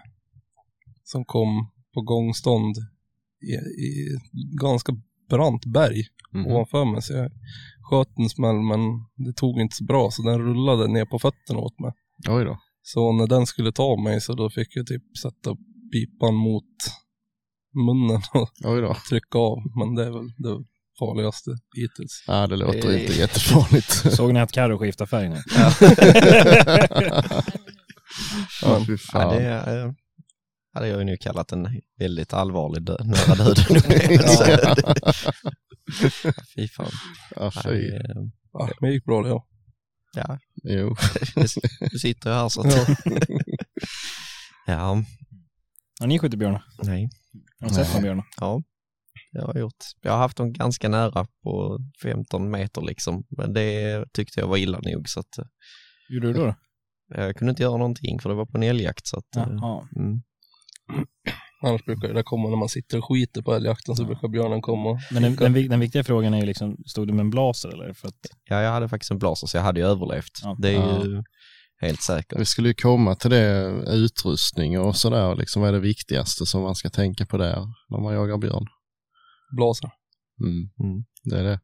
som 1.04 1.24
kom 1.24 1.70
på 1.94 2.00
gångstånd 2.02 2.76
i, 3.42 3.52
i 3.84 4.18
ganska 4.60 4.92
brant 5.30 5.64
berg 5.66 6.02
Mhm. 6.32 6.46
ovanför 6.46 6.84
mig. 6.84 7.02
Så 7.02 7.12
jag 7.12 7.30
sköt 7.90 8.08
en 8.18 8.28
smäll 8.28 8.60
men 8.60 8.80
det 9.26 9.32
tog 9.36 9.60
inte 9.60 9.76
så 9.76 9.84
bra 9.84 10.10
så 10.10 10.22
den 10.22 10.38
rullade 10.38 10.88
ner 10.92 11.04
på 11.04 11.18
fötterna 11.18 11.58
åt 11.58 11.78
mig. 11.80 11.92
Oj 12.28 12.44
då. 12.44 12.58
Så 12.82 13.12
när 13.12 13.26
den 13.26 13.46
skulle 13.46 13.72
ta 13.72 13.96
mig 13.96 14.20
så 14.20 14.32
då 14.34 14.50
fick 14.50 14.76
jag 14.76 14.86
typ 14.86 15.02
sätta 15.22 15.56
pipan 15.92 16.34
mot 16.34 16.64
munnen 17.86 18.22
och 18.34 18.50
Oj 18.64 18.80
då. 18.80 18.96
trycka 19.08 19.38
av. 19.38 19.58
Men 19.78 19.94
det 19.94 20.04
är 20.04 20.10
väl 20.10 20.28
det 20.36 20.64
farligaste 20.98 21.50
hittills. 21.76 22.24
Ja, 22.26 22.46
det 22.46 22.56
låter 22.56 22.90
Eh. 22.90 23.00
inte 23.02 23.12
jättefarligt. 23.18 23.90
Såg 24.16 24.34
ni 24.34 24.40
att 24.40 24.52
Carro 24.52 24.78
skiftade 24.78 25.08
färg 25.10 25.28
nu? 25.28 25.36
Ja, 25.56 25.70
fy 28.86 28.92
Ja, 28.92 28.98
fan. 29.12 29.36
det 29.36 29.50
eh, 29.50 29.92
hade 30.74 30.88
jag 30.88 30.98
ju 30.98 31.04
nu 31.04 31.16
kallat 31.16 31.52
en 31.52 31.68
väldigt 31.98 32.32
allvarlig 32.32 32.82
dö- 32.82 33.04
nära 33.04 33.34
döden 33.34 33.64
upplevelse. 33.76 34.74
Fy 36.56 36.68
fan. 36.68 36.86
Ja, 37.36 37.52
Ja, 37.54 37.62
fy. 37.64 37.90
Ja, 38.52 38.68
men 38.80 38.90
det 38.90 38.94
gick 38.94 39.04
bra 39.04 39.22
det 39.22 39.28
ja. 39.28 39.46
Ja, 40.16 40.38
Jo. 40.62 40.96
du 41.92 41.98
sitter 41.98 42.30
ju 42.30 42.36
här 42.36 42.48
så 42.48 42.60
att... 42.60 42.88
ja, 44.66 45.02
Har 46.00 46.06
ni 46.06 46.18
skjutit 46.18 46.38
björnar? 46.38 46.64
nej. 46.82 47.08
Har 47.60 47.68
ni 47.68 47.74
sett 47.74 47.92
någon 47.92 48.02
björnar? 48.02 48.24
Ja, 48.40 48.62
det 49.32 49.40
har 49.40 49.48
jag 49.54 49.60
gjort. 49.60 49.84
Jag 50.00 50.12
har 50.12 50.18
haft 50.18 50.36
dem 50.36 50.52
ganska 50.52 50.88
nära 50.88 51.26
på 51.42 51.78
15 52.02 52.50
meter 52.50 52.82
liksom. 52.82 53.24
Men 53.28 53.52
det 53.52 54.04
tyckte 54.12 54.40
jag 54.40 54.46
var 54.48 54.56
illa 54.56 54.78
nog 54.82 55.08
så 55.08 55.20
att 55.20 55.38
eh, 55.38 55.44
gjorde 56.08 56.26
du 56.26 56.32
då? 56.32 56.46
då? 56.46 56.54
jag 57.08 57.36
kunde 57.36 57.50
inte 57.50 57.62
göra 57.62 57.76
någonting 57.76 58.20
för 58.20 58.28
det 58.28 58.34
var 58.34 58.46
på 58.46 58.56
en 58.56 58.62
älgjakt 58.62 59.06
så 59.06 59.18
att... 59.18 59.36
eh, 59.36 59.46
Jaha. 59.48 59.88
Mm. 59.96 60.22
Annars 61.62 61.84
brukar 61.84 62.08
det 62.08 62.14
där 62.14 62.22
komma 62.22 62.48
när 62.48 62.56
man 62.56 62.68
sitter 62.68 62.98
och 62.98 63.04
skiter 63.04 63.42
på 63.42 63.54
älgjakten 63.54 63.96
så 63.96 64.04
brukar 64.04 64.28
björnen 64.28 64.62
komma. 64.62 65.00
Men 65.10 65.22
den, 65.22 65.36
den, 65.36 65.68
den 65.68 65.80
viktiga 65.80 66.04
frågan 66.04 66.34
är 66.34 66.40
ju 66.40 66.46
liksom, 66.46 66.76
stod 66.86 67.06
du 67.06 67.12
med 67.12 67.20
en 67.20 67.30
blaser 67.30 67.68
eller? 67.68 67.92
För 67.92 68.08
att, 68.08 68.14
Ja, 68.44 68.60
jag 68.60 68.72
hade 68.72 68.88
faktiskt 68.88 69.10
en 69.10 69.18
blaser 69.18 69.46
så 69.46 69.56
jag 69.56 69.62
hade 69.62 69.80
ju 69.80 69.86
överlevt. 69.86 70.40
Ja. 70.42 70.56
Det 70.58 70.68
är 70.68 71.04
ju 71.04 71.22
helt 71.80 72.02
säkert. 72.02 72.40
Vi 72.40 72.44
skulle 72.44 72.68
ju 72.68 72.74
komma 72.74 73.14
till 73.14 73.30
det, 73.30 73.66
utrustning 73.86 74.80
och 74.80 74.96
sådär. 74.96 75.36
Liksom, 75.36 75.62
vad 75.62 75.68
är 75.68 75.72
det 75.72 75.80
viktigaste 75.80 76.46
som 76.46 76.62
man 76.62 76.74
ska 76.74 76.90
tänka 76.90 77.26
på 77.26 77.36
där 77.36 77.66
när 77.88 77.98
man 77.98 78.14
jagar 78.14 78.38
björn? 78.38 78.66
Blaser. 79.56 79.90
Mm. 80.40 80.70
Mm. 80.80 81.04
Det 81.24 81.38
är 81.38 81.44
det. 81.44 81.60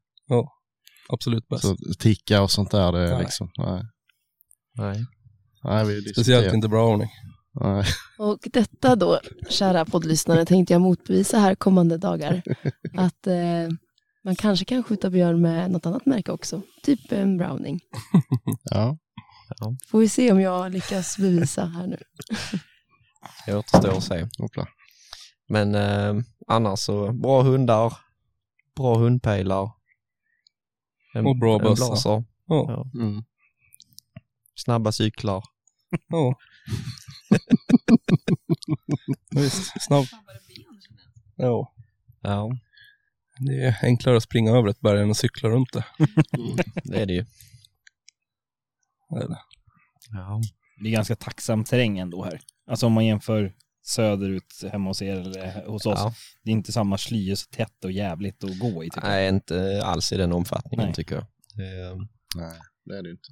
Absolut 1.08 1.48
bäst. 1.48 1.62
Så 1.62 1.76
ticka 1.98 2.42
och 2.42 2.50
sånt 2.50 2.70
där, 2.70 2.92
det 2.92 2.98
är 2.98 3.12
Nej. 3.12 3.22
liksom, 3.22 3.50
nej. 3.58 3.82
Nej. 4.78 5.06
Nej, 5.64 5.86
vi 5.86 6.12
Speciellt 6.12 6.54
inte 6.54 6.68
browning. 6.68 7.08
Nej. 7.60 7.84
Och 8.18 8.38
detta 8.52 8.96
då, 8.96 9.20
kära 9.50 9.84
poddlyssnare, 9.84 10.44
tänkte 10.44 10.72
jag 10.74 10.80
motbevisa 10.82 11.38
här 11.38 11.54
kommande 11.54 11.98
dagar. 11.98 12.42
Att 12.96 13.26
eh, 13.26 13.68
man 14.24 14.36
kanske 14.36 14.64
kan 14.64 14.82
skjuta 14.82 15.10
björn 15.10 15.40
med 15.40 15.70
något 15.70 15.86
annat 15.86 16.06
märke 16.06 16.32
också. 16.32 16.62
Typ 16.82 17.12
en 17.12 17.36
browning. 17.36 17.80
Ja. 18.70 18.96
Får 19.88 19.98
vi 19.98 20.08
se 20.08 20.32
om 20.32 20.40
jag 20.40 20.72
lyckas 20.72 21.16
bevisa 21.18 21.64
här 21.66 21.86
nu. 21.86 21.96
Det 23.46 23.54
återstår 23.56 23.96
att 23.96 24.04
se. 24.04 24.28
Hoppla. 24.38 24.66
Men 25.48 25.74
eh, 25.74 26.14
annars 26.46 26.78
så, 26.80 27.12
bra 27.12 27.42
hundar, 27.42 27.92
bra 28.76 28.96
hundpejlar. 28.98 29.70
En, 31.14 31.26
Och 31.26 31.36
bra 31.38 31.58
bössa. 31.58 31.86
blaser, 31.86 32.24
Ja. 32.46 32.84
Mm. 32.94 33.22
snabba 34.54 34.92
cyklar. 34.92 35.42
ja. 36.08 36.34
Visst, 39.30 39.82
snabb. 39.82 40.06
Ja, 41.36 41.72
Ja, 42.26 42.50
det 43.38 43.64
är 43.64 43.76
enklare 43.82 44.16
att 44.16 44.22
springa 44.22 44.50
över 44.50 44.68
ett 44.68 44.80
berg 44.80 45.02
än 45.02 45.10
att 45.10 45.16
cykla 45.16 45.48
runt 45.48 45.72
det. 45.72 45.84
det 46.84 47.02
är 47.02 47.06
det 47.06 47.12
ju. 47.12 47.24
Det 49.10 49.16
är 49.24 49.28
det. 49.28 49.38
Ja. 50.10 50.40
det 50.82 50.88
är 50.88 50.92
ganska 50.92 51.16
tacksam 51.16 51.64
terräng 51.64 51.98
ändå 51.98 52.24
här. 52.24 52.40
Alltså 52.66 52.86
om 52.86 52.92
man 52.92 53.06
jämför 53.06 53.54
söderut 53.82 54.64
hemma 54.72 54.90
hos 54.90 55.02
er 55.02 55.16
eller 55.16 55.66
hos 55.66 55.86
oss. 55.86 55.98
Ja. 55.98 56.14
Det 56.42 56.50
är 56.50 56.52
inte 56.52 56.72
samma 56.72 56.98
sly 56.98 57.36
så 57.36 57.46
tätt 57.50 57.84
och 57.84 57.92
jävligt 57.92 58.44
att 58.44 58.58
gå 58.58 58.84
i 58.84 58.90
tycker 58.90 59.06
jag. 59.06 59.14
Nej, 59.14 59.28
inte 59.28 59.82
alls 59.84 60.12
i 60.12 60.16
den 60.16 60.32
omfattningen 60.32 60.86
Nej. 60.86 60.94
tycker 60.94 61.14
jag. 61.14 61.26
Det, 61.54 62.06
Nej, 62.36 62.60
det 62.84 62.98
är 62.98 63.02
det 63.02 63.10
inte. 63.10 63.28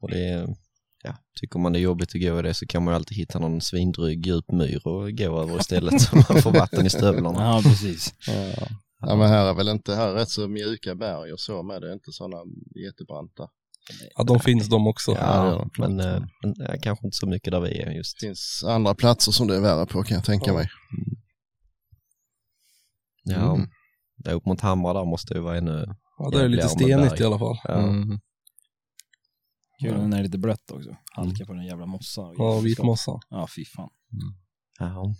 och 0.00 0.10
det, 0.10 0.56
ja, 1.02 1.16
tycker 1.40 1.58
man 1.58 1.72
det 1.72 1.78
är 1.78 1.80
jobbigt 1.80 2.08
att 2.14 2.20
gå 2.20 2.38
i 2.38 2.42
det 2.42 2.54
så 2.54 2.66
kan 2.66 2.84
man 2.84 2.92
ju 2.92 2.96
alltid 2.96 3.16
hitta 3.18 3.38
någon 3.38 3.60
svindryg 3.60 4.26
djup 4.26 4.52
myr 4.52 4.86
och 4.86 5.12
gå 5.12 5.42
över 5.42 5.60
istället 5.60 6.02
så 6.02 6.16
man 6.16 6.42
får 6.42 6.52
vatten 6.52 6.86
i 6.86 6.90
stövlarna. 6.90 7.42
Ja, 7.42 7.60
precis. 7.64 8.14
Ja. 8.26 8.66
ja, 9.00 9.16
men 9.16 9.28
här 9.28 9.46
är 9.46 9.54
väl 9.54 9.68
inte, 9.68 9.94
här 9.94 10.08
är 10.08 10.14
rätt 10.14 10.28
så 10.28 10.48
mjuka 10.48 10.94
berg 10.94 11.32
och 11.32 11.40
så 11.40 11.62
med. 11.62 11.80
Det 11.82 11.88
är 11.88 11.92
inte 11.92 12.12
sådana 12.12 12.36
jättebranta. 12.86 13.48
Ja, 14.16 14.24
de 14.24 14.40
finns 14.40 14.68
de 14.68 14.86
också. 14.86 15.12
Ja, 15.12 15.18
Ja, 15.46 15.68
men, 15.78 16.00
eh, 16.00 16.22
men 16.42 16.54
ja, 16.58 16.74
kanske 16.82 17.06
inte 17.06 17.16
så 17.16 17.26
mycket 17.26 17.50
där 17.52 17.60
vi 17.60 17.78
är 17.82 17.90
just. 17.90 18.20
Det 18.20 18.26
finns 18.26 18.64
andra 18.68 18.94
platser 18.94 19.32
som 19.32 19.46
det 19.48 19.56
är 19.56 19.60
värre 19.60 19.86
på 19.86 20.02
kan 20.02 20.14
jag 20.14 20.24
tänka 20.24 20.50
Ja. 20.50 20.54
mig. 20.54 20.68
Ja, 23.24 23.54
Mm. 23.54 24.36
upp 24.36 24.46
mot 24.46 24.60
Hamra 24.60 24.92
där 24.92 25.04
måste 25.04 25.34
det 25.34 25.38
ju 25.38 25.44
vara 25.44 25.56
ännu... 25.56 25.86
Ja, 26.18 26.30
det 26.30 26.44
är 26.44 26.48
lite 26.48 26.68
stenigt 26.68 27.20
i 27.20 27.24
alla 27.24 27.38
fall. 27.38 27.56
Ja, 27.64 27.74
Mm. 27.74 28.20
Kul 29.82 30.08
när 30.08 30.16
det 30.16 30.16
är 30.16 30.22
lite 30.24 30.38
blött 30.38 30.70
också. 30.70 30.96
Halka 31.12 31.46
på 31.46 31.52
den 31.52 31.64
jävla 31.64 31.86
mossan. 31.86 32.34
Ja, 32.38 32.60
vitmossan. 32.60 33.20
Ja, 33.30 33.46
fy 33.56 33.64
fan. 33.64 33.90
ja. 34.78 35.14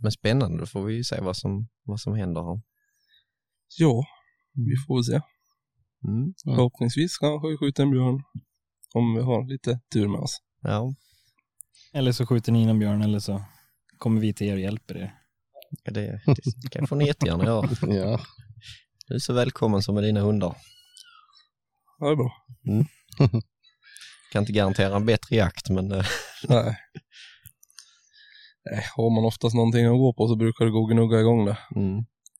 Men 0.00 0.12
spännande, 0.12 0.58
då 0.58 0.66
får 0.66 0.84
vi 0.84 0.94
ju 0.94 1.04
se 1.04 1.20
vad 1.20 1.36
som, 1.36 1.68
vad 1.84 2.00
som 2.00 2.14
händer 2.14 2.42
här. 2.42 2.60
Ja, 3.78 4.04
vi 4.52 4.76
får 4.86 4.94
väl 4.96 5.04
se. 5.04 5.20
Mm. 6.08 6.34
Ja. 6.44 6.54
Förhoppningsvis 6.54 7.18
kanske 7.18 7.48
vi 7.48 7.56
skjuter 7.56 7.82
en 7.82 7.90
björn. 7.90 8.22
Om 8.94 9.14
vi 9.14 9.22
har 9.22 9.44
lite 9.48 9.80
tur 9.92 10.08
med 10.08 10.20
oss. 10.20 10.36
Ja, 10.62 10.94
Eller 11.92 12.12
så 12.12 12.26
skjuter 12.26 12.52
ni 12.52 12.66
någon 12.66 12.78
björn 12.78 13.02
eller 13.02 13.18
så 13.18 13.42
kommer 13.98 14.20
vi 14.20 14.34
till 14.34 14.46
er 14.46 14.52
och 14.54 14.60
hjälper 14.60 14.96
er. 14.96 15.14
det, 15.84 16.20
det 16.62 16.68
kan 16.70 16.86
får 16.86 16.96
ni 16.96 17.06
jättegärna 17.06 17.44
göra. 17.44 17.68
Ja. 17.94 18.20
Du 19.08 19.14
är 19.14 19.18
så 19.18 19.32
välkommen 19.32 19.82
som 19.82 19.94
med 19.94 20.04
dina 20.04 20.20
hundar. 20.20 20.56
Ja, 21.98 22.06
det 22.06 22.12
är 22.12 22.16
bra. 22.16 22.32
Kan 24.32 24.42
inte 24.42 24.52
garantera 24.52 24.96
en 24.96 25.06
bättre 25.06 25.36
jakt, 25.36 25.70
men 25.70 25.92
eh, 25.92 26.06
Nej. 26.48 26.76
Nej, 28.70 28.84
har 28.96 29.10
man 29.14 29.24
oftast 29.24 29.54
någonting 29.54 29.86
att 29.86 29.92
gå 29.98 30.12
på 30.14 30.28
så 30.28 30.36
brukar 30.36 30.64
det 30.64 30.70
gå 30.70 30.78
och 30.78 30.90
gnugga 30.90 31.20
igång 31.20 31.44
det. 31.44 31.58
mm. 31.76 31.92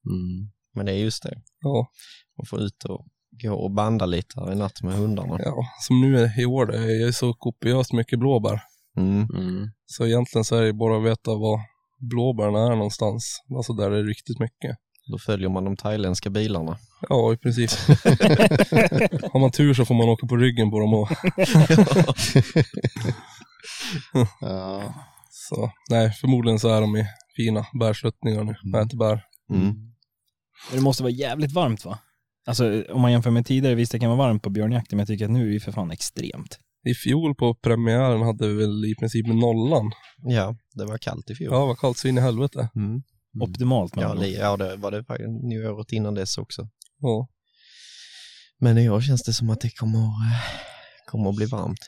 Mm. 0.07 0.51
Men 0.75 0.87
det 0.87 0.93
är 0.93 0.97
just 0.97 1.23
det. 1.23 1.43
Ja, 1.61 1.91
Man 2.39 2.47
får 2.47 2.61
ut 2.63 2.85
och 2.85 3.07
gå 3.43 3.55
och 3.55 3.71
banda 3.71 4.07
lite 4.07 4.41
här 4.41 4.53
i 4.53 4.55
natt 4.55 4.83
med 4.83 4.95
hundarna. 4.95 5.37
Ja, 5.45 5.67
som 5.81 6.01
nu 6.01 6.19
är 6.19 6.41
i 6.41 6.47
år, 6.47 6.67
det 6.67 7.07
är 7.07 7.13
så 7.13 7.35
kopiöst 7.35 7.93
mycket 7.93 8.19
blåbär. 8.19 8.61
Mm. 8.97 9.29
Mm. 9.35 9.71
Så 9.87 10.07
egentligen 10.07 10.45
så 10.45 10.57
är 10.57 10.63
det 10.63 10.73
bara 10.73 10.97
att 10.99 11.05
veta 11.05 11.31
var 11.35 11.61
blåbärna 12.11 12.59
är 12.67 12.77
någonstans. 12.77 13.43
Alltså 13.57 13.73
där 13.73 13.91
det 13.91 13.99
är 13.99 14.05
riktigt 14.05 14.39
mycket. 14.39 14.77
Då 15.07 15.19
följer 15.19 15.49
man 15.49 15.65
de 15.65 15.77
thailändska 15.77 16.31
bilarna. 16.31 16.79
Ja, 17.09 17.33
i 17.33 17.37
princip. 17.37 17.71
Har 19.33 19.41
man 19.41 19.51
tur 19.51 19.75
så 19.75 19.85
får 19.85 19.95
man 19.95 20.09
åka 20.09 20.27
på 20.27 20.37
ryggen 20.37 20.71
på 20.71 20.81
dem 20.81 20.95
och 20.95 21.09
Ja. 24.41 24.95
så. 25.31 25.71
Nej, 25.91 26.11
förmodligen 26.11 26.59
så 26.59 26.69
är 26.69 26.81
de 26.81 26.97
i 26.97 27.07
fina 27.37 27.67
bärsluttningar 27.81 28.45
nu. 28.45 28.55
Mm. 28.65 28.87
Äter 28.87 28.99
bär. 28.99 29.23
Mm. 29.53 29.75
Det 30.73 30.81
måste 30.81 31.03
vara 31.03 31.13
jävligt 31.13 31.53
varmt 31.53 31.85
va? 31.85 31.99
Alltså 32.47 32.85
om 32.91 33.01
man 33.01 33.13
jämför 33.13 33.31
med 33.31 33.47
tidigare, 33.47 33.75
visst 33.75 33.93
det 33.93 33.99
kan 33.99 34.11
vara 34.11 34.19
varmt 34.19 34.43
på 34.43 34.51
björnjakten, 34.51 34.97
men 34.97 35.01
jag 35.01 35.09
tycker 35.09 35.25
att 35.25 35.31
nu 35.31 35.49
är 35.49 35.55
det 35.55 35.61
för 35.61 35.73
fan 35.73 35.91
extremt. 35.91 36.59
I 36.85 36.95
fjol 36.95 37.35
på 37.35 37.55
premiären 37.55 38.23
hade 38.23 38.49
vi 38.49 38.55
väl 38.55 38.85
i 38.85 38.95
princip 38.95 39.27
nollan. 39.27 39.93
Ja, 40.23 40.57
det 40.75 40.85
var 40.85 40.99
kallt 40.99 41.31
i 41.31 41.35
fjol. 41.35 41.53
Ja, 41.53 41.67
vad 41.67 41.79
kallt 41.79 41.99
så 41.99 42.09
in 42.09 42.19
i 42.19 42.21
helvete. 42.21 42.69
Mm. 42.77 43.03
Optimalt 43.43 43.95
med 43.97 44.03
Ja, 44.05 44.15
li- 44.15 44.37
ja, 44.39 44.57
det 44.57 44.77
var 44.77 44.91
det 44.91 45.05
nu 45.49 45.69
året 45.69 45.93
innan 45.93 46.15
dess 46.15 46.39
också. 46.39 46.69
Ja. 46.99 47.29
Men 48.59 48.79
i 48.79 48.89
år 48.91 49.01
känns 49.01 49.23
det 49.23 49.33
som 49.33 49.51
att 49.51 49.61
det 49.61 49.71
kommer, 49.71 49.99
eh, 50.05 50.41
kommer 51.07 51.31
att 51.31 51.37
bli 51.37 51.47
varmt. 51.47 51.79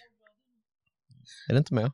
Är 1.48 1.52
det 1.52 1.58
inte 1.58 1.74
mer? 1.74 1.92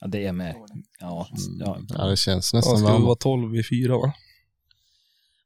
Ja, 0.00 0.06
det 0.06 0.26
är 0.26 0.32
med. 0.32 0.54
Ja, 1.00 1.28
ja. 1.60 1.78
ja, 1.88 2.06
det 2.06 2.16
känns 2.16 2.52
Ja, 2.52 2.58
nästan 2.58 2.76
ska 2.78 2.86
vi 2.86 2.92
varmt. 2.92 3.04
vara 3.04 3.16
12 3.16 3.56
i 3.56 3.62
fyra 3.70 3.96
va? 3.98 4.12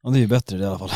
Och 0.03 0.11
det 0.13 0.19
är 0.19 0.21
ju 0.21 0.27
bättre 0.27 0.57
det 0.57 0.63
i 0.63 0.67
alla 0.67 0.79
fall. 0.79 0.91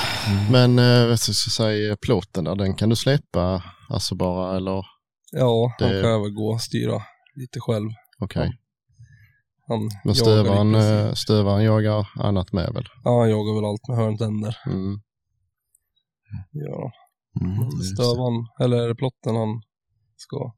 Men 0.52 0.80
eh, 0.80 1.08
vad 1.08 1.20
ska 1.20 1.30
jag 1.30 1.36
säga, 1.36 1.98
plåten 1.98 2.44
där, 2.44 2.56
den 2.56 2.76
kan 2.76 2.90
du 2.90 2.96
släppa 2.96 3.64
alltså 3.90 4.16
bara 4.16 4.58
eller 4.58 4.86
Ja, 5.32 5.76
han 5.80 5.90
Det- 5.90 6.02
kan 6.02 6.22
väl 6.22 6.32
gå 6.32 6.48
och 6.54 6.62
styra 6.62 7.02
lite 7.36 7.60
själv. 7.60 7.90
okej. 8.20 8.58
Han 9.68 9.80
Men 9.80 9.92
jagar 10.04 10.12
i 10.12 10.16
stövaren, 10.16 10.76
eh, 10.76 11.14
stövaren 11.14 11.64
jagar 11.64 12.08
annat 12.20 12.54
med 12.54 12.74
väl? 12.74 12.88
Ja, 13.04 13.20
han 13.20 13.30
jagar 13.30 13.56
väl 13.56 13.66
allt 13.66 13.88
med 13.88 13.98
hörntänder. 13.98 14.58
Mm. 14.66 15.02
Han. 16.52 16.92
Mm. 17.42 17.72
Stövan, 17.72 18.48
eller 18.62 18.78
är 18.78 18.88
det 18.88 18.96
plotten 18.96 19.36
han 19.36 19.62
ska 20.16 20.54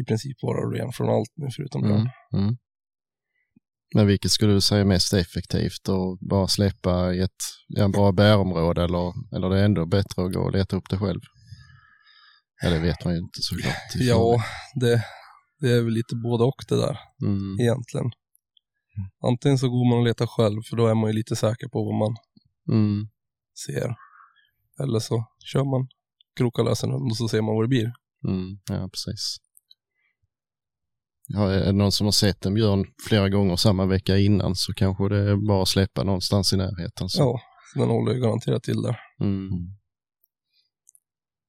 i 0.00 0.04
princip 0.04 0.36
vara 0.42 0.70
ren 0.70 0.92
från 0.92 1.08
allt 1.08 1.32
nu 1.36 1.48
förutom 1.56 1.82
björn. 1.82 2.08
Mm. 2.32 2.44
Mm. 2.44 2.56
Men 3.94 4.06
vilket 4.06 4.30
skulle 4.30 4.52
du 4.52 4.60
säga 4.60 4.80
är 4.80 4.84
mest 4.84 5.12
effektivt? 5.12 5.88
Att 5.88 6.28
bara 6.28 6.48
släppa 6.48 7.14
i 7.14 7.20
ett 7.20 7.42
ja, 7.68 7.88
bra 7.88 8.12
bärområde 8.12 8.84
eller, 8.84 9.12
eller 9.36 9.50
det 9.50 9.60
är 9.60 9.64
ändå 9.64 9.86
bättre 9.86 10.24
att 10.24 10.32
gå 10.32 10.40
och 10.40 10.52
leta 10.52 10.76
upp 10.76 10.90
det 10.90 10.98
själv? 10.98 11.20
Ja, 12.62 12.70
det 12.70 12.78
vet 12.78 13.04
man 13.04 13.14
ju 13.14 13.18
inte 13.18 13.42
såklart. 13.42 13.74
Ja, 13.94 14.42
det, 14.74 15.04
det 15.62 15.72
är 15.72 15.82
väl 15.82 15.92
lite 15.92 16.16
både 16.16 16.44
och 16.44 16.64
det 16.68 16.76
där. 16.76 16.98
Mm. 17.22 17.60
egentligen. 17.60 18.10
Antingen 19.26 19.58
så 19.58 19.68
går 19.68 19.88
man 19.90 19.98
och 19.98 20.04
letar 20.04 20.26
själv 20.26 20.62
för 20.70 20.76
då 20.76 20.86
är 20.86 20.94
man 20.94 21.10
ju 21.10 21.16
lite 21.16 21.36
säker 21.36 21.68
på 21.68 21.84
vad 21.84 21.94
man 21.94 22.16
Mm. 22.68 23.08
ser. 23.66 23.94
Eller 24.82 24.98
så 24.98 25.24
kör 25.52 25.64
man 25.64 25.88
krokar 26.36 26.64
lösen 26.64 26.92
och 26.92 27.16
så 27.16 27.28
ser 27.28 27.42
man 27.42 27.54
vad 27.54 27.64
det 27.64 27.68
blir. 27.68 27.92
Mm. 28.28 28.58
Ja, 28.70 28.88
precis. 28.88 29.36
Ja, 31.26 31.50
är 31.50 31.64
det 31.64 31.72
någon 31.72 31.92
som 31.92 32.04
har 32.06 32.12
sett 32.12 32.46
en 32.46 32.54
björn 32.54 32.84
flera 33.08 33.28
gånger 33.28 33.56
samma 33.56 33.86
vecka 33.86 34.18
innan 34.18 34.54
så 34.54 34.72
kanske 34.74 35.08
det 35.08 35.30
är 35.30 35.36
bara 35.48 35.62
att 35.62 35.68
släppa 35.68 36.02
någonstans 36.04 36.52
i 36.52 36.56
närheten. 36.56 37.08
Så. 37.08 37.20
Ja, 37.22 37.40
den 37.80 37.88
håller 37.90 38.14
ju 38.14 38.20
garanterat 38.20 38.62
till 38.62 38.82
där. 38.82 38.96
Mm. 39.20 39.48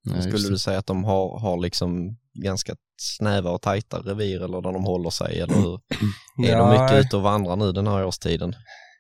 Ja, 0.04 0.22
Skulle 0.22 0.50
du 0.50 0.58
säga 0.58 0.80
att 0.80 0.86
de 0.88 1.04
har, 1.04 1.40
har 1.40 1.62
liksom 1.62 2.18
ganska 2.44 2.76
snäva 2.98 3.50
och 3.52 3.62
tajta 3.62 3.98
revir 4.00 4.44
eller 4.44 4.62
där 4.62 4.74
de 4.74 4.84
håller 4.84 5.10
sig 5.10 5.40
eller 5.40 5.56
hur? 5.56 5.80
Är 6.48 6.58
de 6.58 6.70
mycket 6.70 7.06
ute 7.06 7.18
och 7.18 7.24
vandrar 7.24 7.56
nu 7.56 7.72
den 7.72 7.88
här 7.88 8.06
årstiden? 8.06 8.54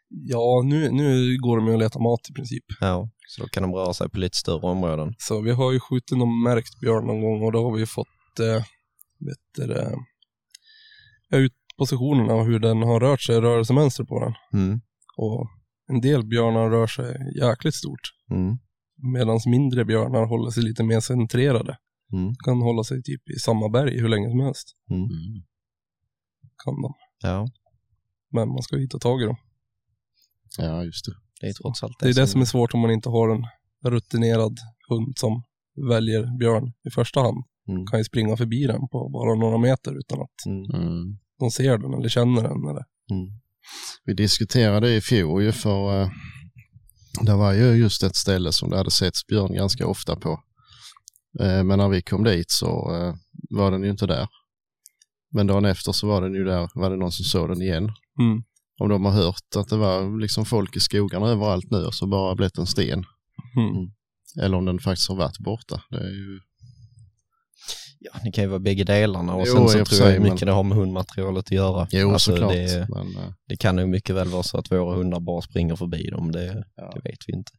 Ja, 0.10 0.62
nu, 0.66 0.92
nu 0.92 1.38
går 1.38 1.58
de 1.58 1.68
ju 1.68 1.74
och 1.74 1.80
letar 1.80 2.00
mat 2.00 2.30
i 2.30 2.34
princip. 2.34 2.64
Ja, 2.80 3.10
så 3.28 3.42
då 3.42 3.48
kan 3.48 3.64
de 3.64 3.74
röra 3.74 3.94
sig 3.94 4.10
på 4.10 4.20
lite 4.20 4.38
större 4.38 4.68
områden. 4.68 5.14
Så 5.18 5.42
vi 5.42 5.52
har 5.52 5.72
ju 5.72 5.80
skjutit 5.80 6.18
någon 6.18 6.44
märkt 6.44 6.80
björn 6.80 7.08
någon 7.08 7.22
gång 7.22 7.44
och 7.44 7.52
då 7.52 7.64
har 7.64 7.78
vi 7.78 7.86
fått, 7.86 8.40
eh, 8.40 8.64
vet 9.20 9.68
du 9.68 9.96
ja, 11.30 11.38
ut 11.38 11.54
positionerna 11.78 12.34
och 12.34 12.46
hur 12.46 12.60
den 12.60 12.78
har 12.78 13.00
rört 13.00 13.22
sig, 13.22 13.42
rörelsemönster 13.42 14.04
på 14.04 14.20
den. 14.20 14.62
Mm. 14.62 14.82
Och 15.18 15.48
en 15.90 16.02
del 16.02 16.26
björnar 16.26 16.70
rör 16.70 16.88
sig 16.88 17.16
jäkligt 17.40 17.76
stort. 17.76 18.12
Mm. 18.32 18.58
Medan 19.14 19.40
mindre 19.46 19.86
björnar 19.86 20.26
håller 20.26 20.52
sig 20.52 20.64
lite 20.64 20.84
mer 20.84 21.00
centrerade. 21.00 21.78
Mm. 22.14 22.36
Kan 22.46 22.62
hålla 22.62 22.84
sig 22.84 23.04
typ 23.04 23.30
i 23.30 23.40
samma 23.40 23.70
berg 23.70 24.00
hur 24.02 24.10
länge 24.10 24.30
som 24.30 24.40
helst. 24.40 24.76
Mm. 24.92 25.08
Kan 26.64 26.82
de. 26.82 26.94
Ja, 27.22 27.48
Men 28.32 28.48
man 28.50 28.62
ska 28.64 28.76
ju 28.76 28.82
hitta 28.82 29.00
tag 29.00 29.22
i 29.22 29.26
dem. 29.26 29.36
Ja, 30.58 30.84
just 30.84 31.06
det. 31.06 31.12
det 31.42 31.48
är 31.48 31.54
trots 31.54 31.84
allt 31.84 32.00
Det 32.00 32.10
är 32.10 32.14
det 32.14 32.28
som 32.28 32.42
är 32.42 32.46
svårt 32.46 32.74
om 32.74 32.80
man 32.80 32.92
inte 32.92 33.10
har 33.10 33.30
en 33.30 33.46
rutinerad 33.92 34.58
hund 34.90 35.14
som 35.18 35.44
väljer 35.90 36.38
björn 36.38 36.74
i 36.88 36.90
första 36.92 37.22
hand. 37.22 37.38
Mm. 37.68 37.86
Kan 37.86 38.00
ju 38.00 38.04
springa 38.04 38.38
förbi 38.38 38.68
den 38.68 38.88
på 38.88 39.10
bara 39.10 39.36
några 39.36 39.58
meter 39.58 39.98
utan 40.00 40.22
att 40.22 40.46
Mm. 40.46 40.82
Mm. 40.88 41.18
de 41.40 41.52
ser 41.52 41.78
den 41.78 41.94
eller 41.94 42.10
känner 42.10 42.42
den. 42.42 42.64
Eller. 42.70 42.86
Mm. 43.12 43.40
Vi 44.06 44.14
diskuterade 44.14 44.96
i 44.96 45.02
fjol 45.02 45.44
ju 45.44 45.52
för 45.52 46.02
eh, 46.02 46.10
det 47.22 47.36
var 47.36 47.54
ju 47.54 47.64
just 47.72 48.04
ett 48.04 48.16
ställe 48.16 48.52
som 48.52 48.70
det 48.70 48.78
hade 48.78 48.92
setts 48.92 49.28
björn 49.28 49.54
ganska 49.54 49.88
ofta 49.88 50.16
på. 50.16 50.40
Eh, 51.40 51.64
men 51.64 51.78
när 51.80 51.90
vi 51.90 52.02
kom 52.02 52.24
dit 52.24 52.52
så 52.52 52.96
eh, 52.96 53.16
var 53.50 53.72
den 53.72 53.84
ju 53.84 53.90
inte 53.90 54.06
där. 54.08 54.28
Men 55.32 55.48
dagen 55.48 55.66
efter 55.66 55.92
så 55.92 56.08
var 56.08 56.22
den 56.22 56.34
ju 56.34 56.44
där, 56.44 56.70
var 56.76 56.90
det 56.90 56.96
någon 56.96 57.12
som 57.12 57.26
såg 57.26 57.50
den 57.50 57.62
igen. 57.62 57.84
Mm. 58.20 58.44
Om 58.80 58.90
de 58.90 59.06
har 59.06 59.12
hört 59.12 59.56
att 59.56 59.70
det 59.70 59.78
var 59.78 60.20
liksom 60.22 60.46
folk 60.46 60.76
i 60.76 60.80
skogarna 60.80 61.28
överallt 61.30 61.72
nu 61.72 61.78
och 61.86 61.94
så 61.94 62.08
bara 62.08 62.36
blivit 62.36 62.58
en 62.58 62.66
sten. 62.68 63.06
Mm. 63.58 63.92
Eller 64.46 64.58
om 64.58 64.66
den 64.66 64.80
faktiskt 64.80 65.10
har 65.10 65.16
varit 65.16 65.40
borta. 65.40 65.82
Det 65.90 65.98
är 65.98 66.10
ju... 66.12 66.40
Ja, 68.00 68.12
det 68.24 68.32
kan 68.32 68.44
ju 68.44 68.50
vara 68.50 68.60
bägge 68.60 68.84
delarna 68.84 69.36
och 69.36 69.44
Jo, 69.48 69.54
sen 69.56 69.68
så 69.70 69.78
för 69.78 69.86
tror 69.86 70.00
jag 70.02 70.10
sig, 70.10 70.20
mycket 70.20 70.40
men- 70.40 70.46
det 70.46 70.52
har 70.52 70.64
med 70.64 70.78
hundmaterialet 70.78 71.46
att 71.46 71.52
göra. 71.52 71.88
Jo, 71.92 72.12
Alltså, 72.12 72.32
såklart. 72.32 72.52
Det, 72.52 72.88
Men, 72.90 73.16
eh, 73.18 73.32
det 73.48 73.58
kan 73.58 73.76
nog 73.76 73.90
mycket 73.90 74.16
väl 74.16 74.28
vara 74.28 74.44
så 74.44 74.58
att 74.58 74.72
våra 74.72 74.96
hundar 74.96 75.20
bara 75.20 75.42
springer 75.42 75.76
förbi 75.76 76.10
dem, 76.10 76.32
det, 76.32 76.66
Ja. 76.76 76.92
det 76.96 77.10
vet 77.10 77.20
vi 77.28 77.34
inte. 77.34 77.52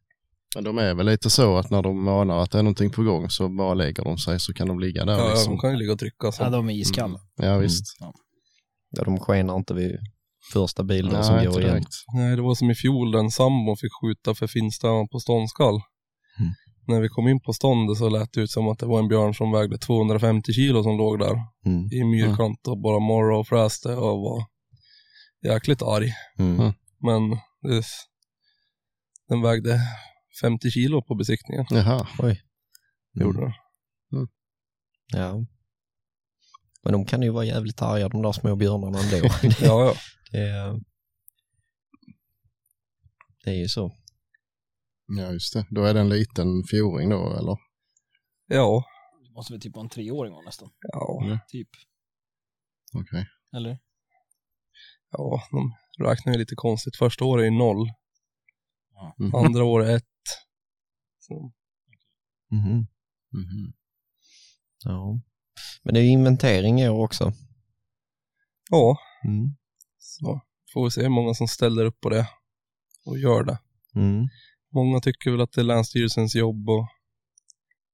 Men 0.55 0.63
de 0.63 0.77
är 0.77 0.93
väl 0.93 1.05
lite 1.05 1.29
så 1.29 1.57
att 1.57 1.69
när 1.69 1.81
de 1.81 2.07
anar 2.07 2.37
att 2.37 2.51
det 2.51 2.59
är 2.59 2.63
någonting 2.63 2.89
på 2.89 3.03
gång 3.03 3.29
så 3.29 3.49
bara 3.49 3.73
lägger 3.73 4.03
de 4.03 4.17
sig 4.17 4.39
så 4.39 4.53
kan 4.53 4.67
de 4.67 4.79
ligga 4.79 5.05
där. 5.05 5.17
Ja, 5.17 5.29
liksom. 5.29 5.53
de 5.53 5.59
kan 5.59 5.71
ju 5.71 5.77
ligga 5.77 5.93
och 5.93 5.99
trycka. 5.99 6.31
Så. 6.31 6.43
Ja, 6.43 6.49
de 6.49 6.69
är 6.69 6.73
iskalla. 6.73 7.19
Ja, 7.35 7.57
visst. 7.57 7.85
Ja, 8.89 9.03
de 9.03 9.19
skenar 9.19 9.55
inte 9.55 9.73
vid 9.73 9.97
första 10.53 10.83
bilden 10.83 11.23
som 11.23 11.35
Nej, 11.35 11.45
går 11.45 11.61
inte 11.61 11.67
igen. 11.67 11.85
Nej, 12.15 12.35
det 12.35 12.41
var 12.41 12.55
som 12.55 12.71
i 12.71 12.75
fjol, 12.75 13.11
den 13.11 13.31
sambon 13.31 13.77
fick 13.77 13.91
skjuta 14.01 14.35
för 14.35 14.47
finstämman 14.47 15.07
på 15.07 15.19
ståndskall. 15.19 15.75
Mm. 16.39 16.51
När 16.87 17.01
vi 17.01 17.09
kom 17.09 17.27
in 17.27 17.39
på 17.41 17.53
ståndet 17.53 17.97
så 17.97 18.09
lät 18.09 18.33
det 18.33 18.41
ut 18.41 18.51
som 18.51 18.67
att 18.67 18.79
det 18.79 18.85
var 18.85 18.99
en 18.99 19.07
björn 19.07 19.33
som 19.33 19.51
vägde 19.51 19.77
250 19.77 20.53
kilo 20.53 20.83
som 20.83 20.97
låg 20.97 21.19
där 21.19 21.35
Mm. 21.65 21.91
i 21.91 22.03
myrkant 22.03 22.67
och 22.67 22.81
bara 22.81 22.99
morrade 22.99 23.39
och 23.39 23.47
fräste 23.47 23.95
och 23.95 24.19
var 24.21 24.45
jäkligt 25.43 25.81
arg. 25.81 26.13
Mm. 26.39 26.59
Mm. 26.59 26.73
Men 27.01 27.29
det, 27.61 27.85
den 29.29 29.41
vägde 29.41 29.79
50 30.41 30.71
kilo 30.71 31.01
på 31.01 31.15
besiktningen. 31.15 31.65
Jaha. 31.69 32.07
Oj. 32.19 32.41
Gjorde 33.13 33.41
den. 33.41 33.51
Ja. 35.13 35.45
Men 36.83 36.93
de 36.93 37.05
kan 37.05 37.21
ju 37.21 37.29
vara 37.29 37.45
jävligt 37.45 37.81
arga 37.81 38.09
de 38.09 38.21
där 38.21 38.31
små 38.31 38.55
björnarna 38.55 38.99
ändå. 38.99 39.17
det, 39.41 39.59
Ja, 39.61 39.85
ja. 39.85 39.95
det, 40.31 40.39
är- 40.39 40.79
det 43.43 43.49
är 43.51 43.55
ju 43.55 43.67
så. 43.67 43.91
Ja, 45.07 45.31
just 45.31 45.53
det. 45.53 45.65
Då 45.69 45.83
är 45.83 45.93
det 45.93 45.99
en 45.99 46.09
liten 46.09 46.63
fjoring 46.71 47.09
då, 47.09 47.33
eller? 47.37 47.57
Ja. 48.47 48.83
Det 49.27 49.31
måste 49.33 49.53
väl 49.53 49.61
typ 49.61 49.75
vara 49.75 49.83
en 49.83 49.89
treåring 49.89 50.33
va, 50.33 50.41
nästan. 50.45 50.69
Ja. 50.81 51.39
Typ. 51.47 51.69
Okej. 52.93 53.25
Eller? 53.55 53.77
ja, 55.11 55.41
de 55.51 55.75
räknar 56.05 56.33
ju 56.33 56.39
lite 56.39 56.55
konstigt. 56.55 56.95
Första 56.95 57.25
året 57.25 57.45
är 57.45 57.51
noll, 57.51 57.89
Mhm. 59.17 59.35
andra 59.35 59.63
året 59.63 59.89
ett. 60.01 60.09
Så, 61.27 61.51
Mhm. 62.51 62.87
Mhm. 63.33 63.73
Ja. 64.83 65.19
Men 65.83 65.93
det 65.93 65.99
är 65.99 66.03
ju 66.03 66.09
inventering 66.09 66.81
i 66.81 66.89
år 66.89 67.03
också. 67.03 67.33
ja, 68.69 68.97
Mm. 69.25 69.55
så 69.97 70.41
får 70.73 70.83
vi 70.83 70.91
se 70.91 71.01
hur 71.01 71.09
många 71.09 71.33
som 71.33 71.47
ställer 71.47 71.85
upp 71.85 71.99
på 72.01 72.09
det 72.09 72.27
och 73.05 73.17
gör 73.19 73.43
det. 73.43 73.59
Mm. 73.95 74.27
Många 74.73 74.99
tycker 74.99 75.31
väl 75.31 75.41
att 75.41 75.51
det 75.51 75.61
är 75.61 75.65
Länsstyrelsens 75.65 76.35
jobb 76.35 76.69
och 76.69 76.87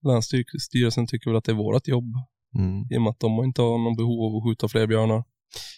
Länsstyrelsen 0.08 1.08
tycker 1.08 1.30
väl 1.30 1.38
att 1.38 1.44
det 1.44 1.52
är 1.52 1.56
vårt 1.56 1.88
jobb 1.88 2.14
Mm. 2.56 2.86
i 2.92 2.98
och 2.98 3.02
med 3.02 3.10
att 3.10 3.20
de 3.20 3.44
inte 3.44 3.62
har 3.62 3.78
någon 3.78 3.96
behov 3.96 4.22
av 4.26 4.38
att 4.38 4.44
skjuta 4.44 4.68
fler 4.68 4.88
björnar. 4.88 5.24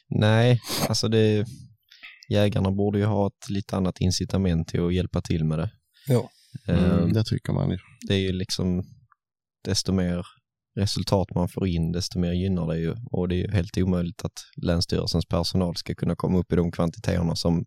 Nej, 0.07 0.61
alltså 0.89 1.07
det, 1.07 1.45
jägarna 2.29 2.71
borde 2.71 2.99
ju 2.99 3.05
ha 3.05 3.27
ett 3.27 3.49
lite 3.49 3.77
annat 3.77 4.01
incitament 4.01 4.67
till 4.67 4.85
att 4.85 4.93
hjälpa 4.93 5.21
till 5.21 5.45
med 5.45 5.59
det. 5.59 5.71
Ja. 6.07 6.29
Mm, 6.67 7.13
det 7.13 7.23
tycker 7.23 7.53
man 7.53 7.69
ju. 7.69 7.77
Det 8.07 8.13
är 8.13 8.19
ju 8.19 8.31
liksom 8.31 8.83
desto 9.65 9.91
mer 9.93 10.25
resultat 10.79 11.27
man 11.35 11.49
får 11.49 11.67
in, 11.67 11.91
desto 11.91 12.19
mer 12.19 12.31
gynnar 12.31 12.67
det 12.67 12.77
ju. 12.79 12.95
Och 13.11 13.27
det 13.27 13.35
är 13.35 13.47
ju 13.47 13.51
helt 13.51 13.77
omöjligt 13.77 14.25
att 14.25 14.33
Länsstyrelsens 14.61 15.25
personal 15.25 15.75
ska 15.75 15.95
kunna 15.95 16.15
komma 16.15 16.37
upp 16.39 16.53
i 16.53 16.55
de 16.55 16.71
kvantiteterna 16.71 17.35
som 17.35 17.65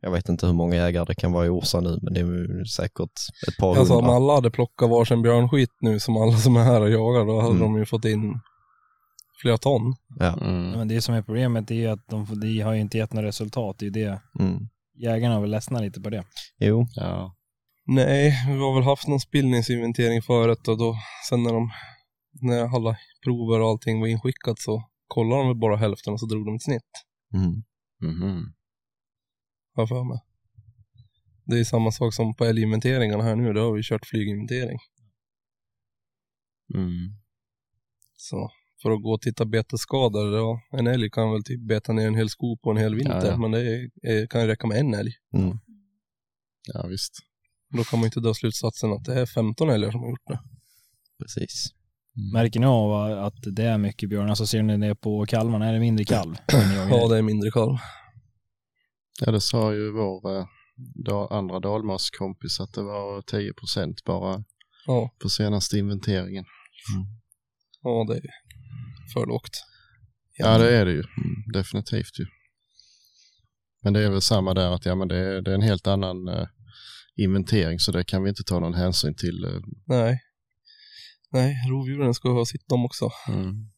jag 0.00 0.10
vet 0.10 0.28
inte 0.28 0.46
hur 0.46 0.52
många 0.54 0.74
jägare 0.76 1.04
det 1.04 1.14
kan 1.14 1.32
vara 1.32 1.46
i 1.46 1.48
Orsa 1.48 1.80
nu, 1.80 1.98
men 2.02 2.14
det 2.14 2.20
är 2.20 2.24
ju 2.24 2.64
säkert 2.64 3.10
ett 3.48 3.56
par 3.58 3.76
Alltså 3.76 3.94
om 3.94 4.04
hundra. 4.04 4.16
alla 4.16 4.34
hade 4.34 4.50
plockat 4.50 4.90
varsin 4.90 5.22
björnskit 5.22 5.70
nu 5.80 6.00
som 6.00 6.16
alla 6.16 6.36
som 6.36 6.56
är 6.56 6.64
här 6.64 6.80
och 6.80 6.90
jagar, 6.90 7.26
då 7.26 7.40
hade 7.40 7.54
Mm. 7.56 7.62
de 7.62 7.78
ju 7.78 7.86
fått 7.86 8.04
in 8.04 8.40
flera 9.42 9.58
ton. 9.58 9.94
Ja. 10.18 10.38
Mm. 10.40 10.70
Men 10.70 10.88
det 10.88 11.00
som 11.00 11.14
är 11.14 11.22
problemet 11.22 11.70
är 11.70 11.74
ju 11.74 11.86
att 11.86 12.06
de, 12.10 12.40
de 12.40 12.60
har 12.60 12.72
ju 12.74 12.80
inte 12.80 12.98
gett 12.98 13.12
några 13.12 13.28
resultat. 13.28 13.76
Det 13.78 13.84
är 13.84 13.86
ju 13.86 14.04
det. 14.04 14.20
Mm. 14.40 14.58
Jägarna 15.02 15.34
har 15.34 15.40
väl 15.40 15.50
ledsnat 15.50 15.82
lite 15.82 16.00
på 16.00 16.10
det. 16.10 16.24
Jo, 16.58 16.86
Ja. 16.94 17.32
Nej, 17.86 18.32
vi 18.46 18.58
har 18.58 18.74
väl 18.74 18.84
haft 18.84 19.08
någon 19.08 19.20
spillningsinventering 19.20 20.22
förut 20.22 20.68
och 20.68 20.78
då 20.78 20.96
sen 21.28 21.42
när 21.42 21.52
de, 21.52 21.70
när 22.42 22.76
alla 22.76 22.96
prover 23.24 23.60
och 23.60 23.68
allting 23.68 24.00
var 24.00 24.06
inskickat 24.06 24.58
så 24.58 24.84
kollade 25.06 25.42
de 25.42 25.48
väl 25.48 25.56
bara 25.56 25.76
hälften 25.76 26.12
och 26.12 26.20
så 26.20 26.26
drog 26.26 26.46
de 26.46 26.54
ett 26.54 26.62
snitt. 26.62 26.90
mm. 27.34 27.62
Mhm. 28.00 28.52
Har 29.74 29.82
jag 29.82 29.88
för 29.88 30.04
mig. 30.04 30.18
Det 31.44 31.58
är 31.58 31.64
samma 31.64 31.90
sak 31.92 32.14
som 32.14 32.34
på 32.34 32.44
älginventeringarna 32.44 33.22
här 33.22 33.36
nu, 33.36 33.52
då 33.52 33.60
har 33.60 33.72
vi 33.72 33.82
kört 33.82 34.06
flyginventering. 34.06 34.78
Mm. 36.74 37.12
Så 38.16 38.50
för 38.82 38.90
att 38.90 39.02
gå 39.02 39.12
och 39.14 39.20
titta 39.20 39.44
betesskador, 39.44 40.36
ja, 40.36 40.60
en 40.78 40.86
älg 40.86 41.10
kan 41.10 41.32
väl 41.32 41.44
typ 41.44 41.60
beta 41.68 41.92
ner 41.92 42.06
en 42.06 42.14
hel 42.14 42.28
sko 42.28 42.56
på 42.56 42.70
en 42.70 42.76
hel 42.76 42.94
vinter, 42.94 43.20
Ja, 43.24 43.26
ja. 43.26 43.36
men 43.36 43.50
det 43.50 43.60
är, 43.60 43.90
är, 44.02 44.26
kan 44.26 44.40
ju 44.40 44.46
räcka 44.46 44.66
med 44.66 44.78
en 44.78 44.94
älg. 44.94 45.12
Mm. 45.34 45.58
Ja, 46.74 46.86
visst. 46.86 47.12
Då 47.68 47.84
kan 47.84 47.98
man 47.98 48.04
inte 48.06 48.20
dra 48.20 48.34
slutsatsen 48.34 48.92
att 48.92 49.04
det 49.04 49.20
är 49.20 49.26
15 49.26 49.70
älgar 49.70 49.90
som 49.90 50.00
har 50.00 50.08
gjort 50.10 50.26
det. 50.28 50.40
precis. 51.22 51.66
Märker 52.32 52.60
ni 52.60 52.66
av 52.66 52.92
att 53.24 53.34
det 53.56 53.62
är 53.64 53.78
mycket 53.78 54.08
björn? 54.08 54.28
Alltså 54.30 54.46
ser 54.46 54.62
ni 54.62 54.76
det 54.88 54.94
på 54.94 55.26
kalvarna? 55.26 55.66
Är 55.68 55.72
det 55.72 55.80
mindre 55.80 56.04
kalv? 56.04 56.36
Ja, 56.90 57.08
det 57.08 57.18
är 57.18 57.22
mindre 57.22 57.50
kalv. 57.50 57.76
Ja, 59.20 59.32
det 59.32 59.40
sa 59.40 59.72
ju 59.74 59.92
vår 59.92 60.38
eh, 60.38 60.46
andra 61.30 61.60
dalmaskompis 61.60 62.60
att 62.60 62.72
det 62.72 62.82
var 62.82 63.22
10 63.22 63.52
procent 63.54 64.04
bara 64.04 64.44
Ja, 64.86 65.10
på 65.18 65.28
senaste 65.28 65.78
inventeringen. 65.78 66.44
ja 67.82 68.04
det 68.08 68.16
är 68.16 68.22
för 69.14 69.26
lågt. 69.26 69.64
Ja, 70.38 70.58
det 70.58 70.76
är 70.76 70.84
det 70.84 70.92
ju. 70.92 71.02
Definitivt 71.52 72.18
ju. 72.20 72.26
Men 73.82 73.92
det 73.92 74.04
är 74.04 74.10
väl 74.10 74.22
samma 74.22 74.54
där 74.54 74.70
att 74.70 74.86
ja, 74.86 74.94
men 74.94 75.08
det, 75.08 75.16
är, 75.16 75.42
det 75.42 75.50
är 75.50 75.54
en 75.54 75.62
helt 75.62 75.86
annan 75.86 76.28
eh, 76.28 76.46
inventering 77.16 77.78
så 77.78 77.92
det 77.92 78.04
kan 78.04 78.22
vi 78.22 78.28
inte 78.28 78.44
ta 78.44 78.60
någon 78.60 78.74
hänsyn 78.74 79.14
till. 79.14 79.44
eh. 79.44 79.60
Nej. 79.86 80.20
Nej, 81.30 81.54
rovdjuren 81.70 82.14
ska 82.14 82.32
ha 82.32 82.44
sitt 82.46 82.68
dem 82.68 82.84
också. 82.84 83.10
Mm. 83.28 83.70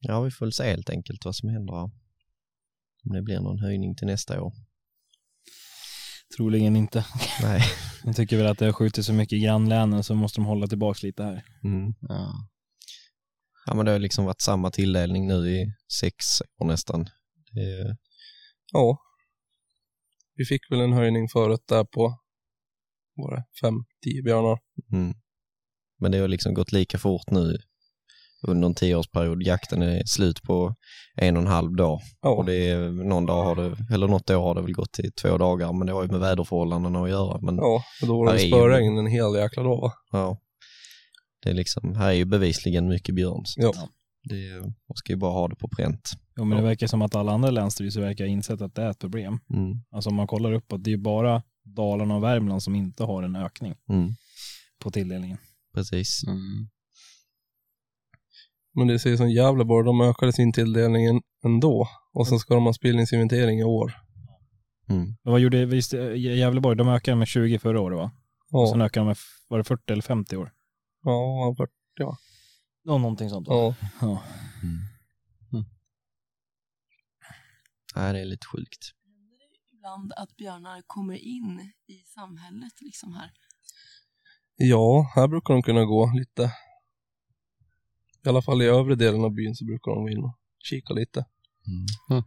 Ja, 0.00 0.20
vi 0.20 0.30
får 0.30 0.46
väl 0.46 0.52
se 0.52 0.64
helt 0.64 0.90
enkelt 0.90 1.24
vad 1.24 1.36
som 1.36 1.48
händer. 1.48 1.74
Om 3.04 3.12
det 3.12 3.22
blir 3.22 3.40
någon 3.40 3.58
höjning 3.58 3.96
till 3.96 4.06
nästa 4.06 4.42
år. 4.42 4.52
Troligen 6.36 6.76
inte. 6.76 7.04
Nej. 7.42 7.62
Jag 8.04 8.16
tycker 8.16 8.36
väl 8.36 8.46
att 8.46 8.58
det 8.58 8.64
har 8.64 8.72
skjutit 8.72 9.04
så 9.04 9.12
mycket 9.12 9.36
i 9.36 9.40
grannlänen 9.40 10.04
så 10.04 10.14
måste 10.14 10.40
de 10.40 10.44
hålla 10.46 10.66
tillbaka 10.66 11.06
lite 11.06 11.22
här. 11.22 11.44
Mm. 11.64 11.94
Ja. 12.00 12.48
Ja, 13.66 13.74
men 13.74 13.86
det 13.86 13.92
har 13.92 13.98
liksom 13.98 14.24
varit 14.24 14.40
samma 14.40 14.70
tilldelning 14.70 15.26
nu 15.26 15.50
i 15.50 15.72
sex 16.00 16.24
år 16.58 16.66
nästan. 16.66 17.04
Det 17.52 17.96
Ja. 18.72 18.98
Vi 20.34 20.44
fick 20.44 20.70
väl 20.70 20.80
en 20.80 20.92
höjning 20.92 21.28
förut 21.28 21.64
där 21.68 21.84
på, 21.84 22.19
var 23.20 23.36
det, 23.36 23.44
fem, 23.62 23.74
tio 24.04 24.22
björnar. 24.22 24.58
mm. 24.92 25.14
Men 26.02 26.12
det 26.12 26.18
har 26.18 26.28
liksom 26.28 26.54
gått 26.54 26.72
lika 26.72 26.98
fort 26.98 27.30
nu 27.30 27.58
under 28.48 28.66
en 28.68 28.74
tioårsperiod. 28.74 29.42
Jakten 29.42 29.82
är 29.82 30.02
slut 30.06 30.42
på 30.42 30.74
en 31.16 31.36
och 31.36 31.42
en 31.42 31.48
halv 31.48 31.76
dag. 31.76 32.00
Ja, 32.22 32.28
Och 32.30 32.44
det 32.44 32.68
är, 32.68 32.90
någon 32.90 33.26
dag 33.26 33.44
har 33.44 33.54
det, 33.56 33.76
eller 33.94 34.08
något 34.08 34.30
år 34.30 34.42
har 34.42 34.54
det 34.54 34.62
väl 34.62 34.72
gått 34.72 34.92
till 34.92 35.12
två 35.12 35.38
dagar, 35.38 35.72
men 35.72 35.86
det 35.86 35.92
har 35.92 36.02
ju 36.02 36.08
med 36.08 36.20
väderförhållandena 36.20 37.02
att 37.02 37.10
göra. 37.10 37.38
Men 37.40 37.56
ja 37.56 37.82
och 38.02 38.08
då 38.08 38.18
var 38.24 38.32
det 38.32 38.38
spöregn 38.38 38.98
en 38.98 39.06
hel 39.06 39.34
jäkla 39.36 39.62
dag 39.62 39.80
va? 39.80 39.92
ja, 40.12 40.38
det 41.42 41.50
är 41.50 41.54
liksom, 41.54 41.96
här 41.96 42.08
är 42.08 42.12
ju 42.12 42.24
bevisligen 42.24 42.88
mycket 42.88 43.14
björn. 43.14 43.42
Så 43.44 43.60
Ja. 43.60 43.72
det, 44.28 44.48
är- 44.48 44.60
man 44.60 44.94
ska 44.96 45.12
ju 45.12 45.16
bara 45.16 45.32
ha 45.32 45.48
det 45.48 45.56
på 45.56 45.68
pränt. 45.68 46.10
Jo, 46.36 46.44
men 46.44 46.58
det 46.58 46.64
verkar 46.64 46.86
som 46.86 47.02
att 47.02 47.14
alla 47.14 47.32
andra 47.32 47.50
länsstyrelser 47.50 48.00
verkar 48.00 48.24
ha 48.24 48.28
insett 48.30 48.60
att 48.60 48.74
det 48.74 48.82
är 48.82 48.90
ett 48.90 48.98
problem. 48.98 49.38
Mm. 49.54 49.72
Alltså 49.90 50.10
om 50.10 50.16
man 50.16 50.26
kollar 50.26 50.52
uppåt, 50.52 50.84
det 50.84 50.90
är 50.90 50.96
ju 50.96 51.02
bara 51.02 51.42
Dalarna 51.74 52.16
och 52.16 52.22
Värmland 52.22 52.62
som 52.62 52.74
inte 52.74 53.04
har 53.04 53.22
en 53.22 53.36
ökning 53.36 53.74
Mm. 53.88 54.10
på 54.78 54.90
tilldelningen. 54.90 55.38
Precis. 55.74 56.24
Mm. 56.26 56.68
Men 58.74 58.86
det 58.86 58.98
ser 58.98 59.16
som 59.16 59.30
Gävleborg, 59.30 59.86
de 59.86 60.00
ökade 60.00 60.32
sin 60.32 60.52
tilldelning 60.52 61.20
ändå. 61.44 61.88
Och 62.12 62.28
sen 62.28 62.38
ska 62.38 62.54
de 62.54 62.64
ha 62.64 62.72
spillningsinventering 62.72 63.60
i 63.60 63.64
år. 63.64 63.94
Mm. 64.88 65.16
Vad 65.22 65.40
gjorde 65.40 65.66
visst, 65.66 65.92
Gävleborg? 66.16 66.76
De 66.76 66.88
ökade 66.88 67.16
med 67.16 67.28
20 67.28 67.58
förra 67.58 67.80
året 67.80 67.96
va? 67.98 68.10
Och 68.52 68.68
sen 68.68 68.80
Ja, 68.80 68.86
ökade 68.86 69.00
de 69.04 69.06
med, 69.06 69.16
var 69.48 69.58
det 69.58 69.64
40 69.64 69.92
eller 69.92 70.02
50 70.02 70.36
år? 70.36 70.52
ja, 71.04 71.54
för- 71.56 71.68
Ja, 72.82 72.98
någonting 72.98 73.30
sånt 73.30 73.48
va? 73.48 73.54
ja. 73.54 73.74
Ja. 74.00 74.22
Nej, 77.96 78.12
det 78.12 78.20
är 78.20 78.24
lite 78.24 78.46
sjukt. 78.46 78.92
Ibland 79.80 80.12
att 80.16 80.36
björnar 80.36 80.82
kommer 80.86 81.14
in 81.14 81.72
i 81.86 81.96
samhället 82.14 82.72
liksom 82.80 83.14
här. 83.14 83.30
ja, 84.56 85.12
här 85.14 85.28
brukar 85.28 85.54
de 85.54 85.62
kunna 85.62 85.84
gå 85.84 86.12
lite. 86.14 86.52
I 88.24 88.28
alla 88.28 88.42
fall 88.42 88.62
i 88.62 88.64
övre 88.66 88.94
delen 88.94 89.24
av 89.24 89.34
byn 89.34 89.54
så 89.54 89.64
brukar 89.64 89.90
de 89.90 90.02
gå 90.02 90.08
in 90.10 90.24
och 90.24 90.38
kika 90.58 90.94
lite. 90.94 91.24
Mm. 92.10 92.22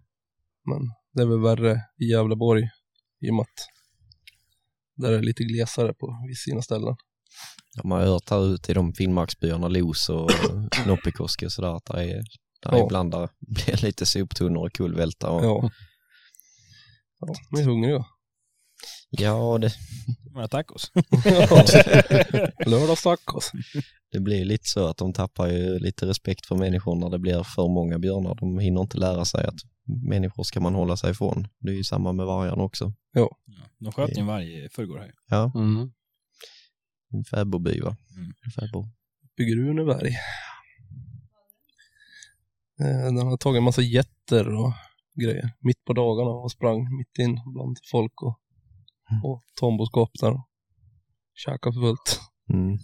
Men 0.66 0.80
det 1.14 1.22
är 1.22 1.26
väl 1.26 1.40
värre 1.42 1.82
i 1.98 2.06
Gävleborg 2.06 2.64
i 3.22 3.30
och 3.30 3.36
med 3.36 3.42
att 3.42 3.68
där 4.96 5.12
är 5.12 5.18
det 5.18 5.26
lite 5.26 5.44
glesare 5.44 5.94
på 5.94 6.26
vissa 6.28 6.62
ställen. 6.62 6.96
Ja, 7.76 7.82
man 7.86 8.00
har 8.00 8.08
hört 8.08 8.30
här 8.30 8.54
ute 8.54 8.72
i 8.72 8.76
de 8.76 8.94
finnmarksbyarna, 8.94 9.68
Los 9.68 10.10
och 10.10 10.30
Noppikoski 10.88 11.46
och 11.46 11.52
sådär, 11.52 11.76
att 11.78 11.86
det 11.86 12.04
är, 12.04 12.24
där 12.64 12.72
Ja. 12.78 12.86
ibland 12.86 13.12
där 13.12 13.30
blir 13.40 13.86
lite 13.86 14.06
soptunnor 14.06 14.66
och 14.66 14.74
kulvältar. 14.74 15.30
Och, 15.30 15.44
Ja. 15.44 15.70
Ja, 17.28 17.34
de 17.52 17.60
är 17.62 17.66
hungriga. 17.66 18.06
ja 19.10 19.58
det, 19.58 19.72
Några 20.34 20.48
tacos. 20.48 20.92
Lördagstacos. 22.66 23.52
det 24.12 24.20
blir 24.20 24.46
lite 24.46 24.70
så 24.70 24.88
att 24.88 24.98
de 24.98 25.14
tappar 25.14 25.48
ju 25.48 25.80
lite 25.80 26.06
respekt 26.06 26.46
för 26.46 26.56
människor 26.56 26.96
när 26.96 27.10
det 27.10 27.20
blir 27.20 27.44
för 27.44 27.68
många 27.68 28.00
björnar. 28.00 28.36
De 28.36 28.60
hinner 28.60 28.82
inte 28.82 28.98
lära 28.98 29.26
sig 29.26 29.46
att 29.46 29.56
människor 30.10 30.44
ska 30.44 30.60
man 30.60 30.76
hålla 30.76 30.98
sig 30.98 31.12
ifrån. 31.12 31.48
Det 31.60 31.72
är 31.72 31.76
ju 31.76 31.84
samma 31.84 32.12
med 32.14 32.26
vargarna 32.26 32.64
också. 32.64 32.94
Ja, 33.12 33.38
de 33.80 33.92
sköt 33.92 34.18
ju 34.18 34.20
en 34.22 34.28
varg 34.28 34.66
i 34.66 34.70
förrgår 34.70 34.98
här. 35.00 35.12
Ja, 35.30 35.52
Mm. 35.56 35.92
en 37.14 37.24
fäbodby 37.24 37.80
va? 37.80 37.98
Mm. 38.18 38.34
Fäbod. 38.56 38.86
Bygger 39.38 39.56
Runeberg. 39.56 40.16
Eh, 42.80 43.04
Den 43.06 43.18
har 43.18 43.38
tagit 43.38 43.58
en 43.58 43.64
massa 43.64 43.82
jätter 43.82 44.48
och 44.56 44.74
grejer 45.16 45.52
mitt 45.60 45.86
på 45.86 45.94
dagarna 45.94 46.30
och 46.30 46.52
sprang 46.52 46.98
mitt 46.98 47.18
in 47.20 47.40
bland 47.54 47.78
folk 47.92 48.22
och, 48.22 48.40
och 49.24 49.42
tamboskap 49.60 50.10
där 50.22 50.32
och 50.32 50.48
käkade 51.36 51.74
för 51.74 51.82
fullt. 51.82 52.20
Mm. 52.54 52.78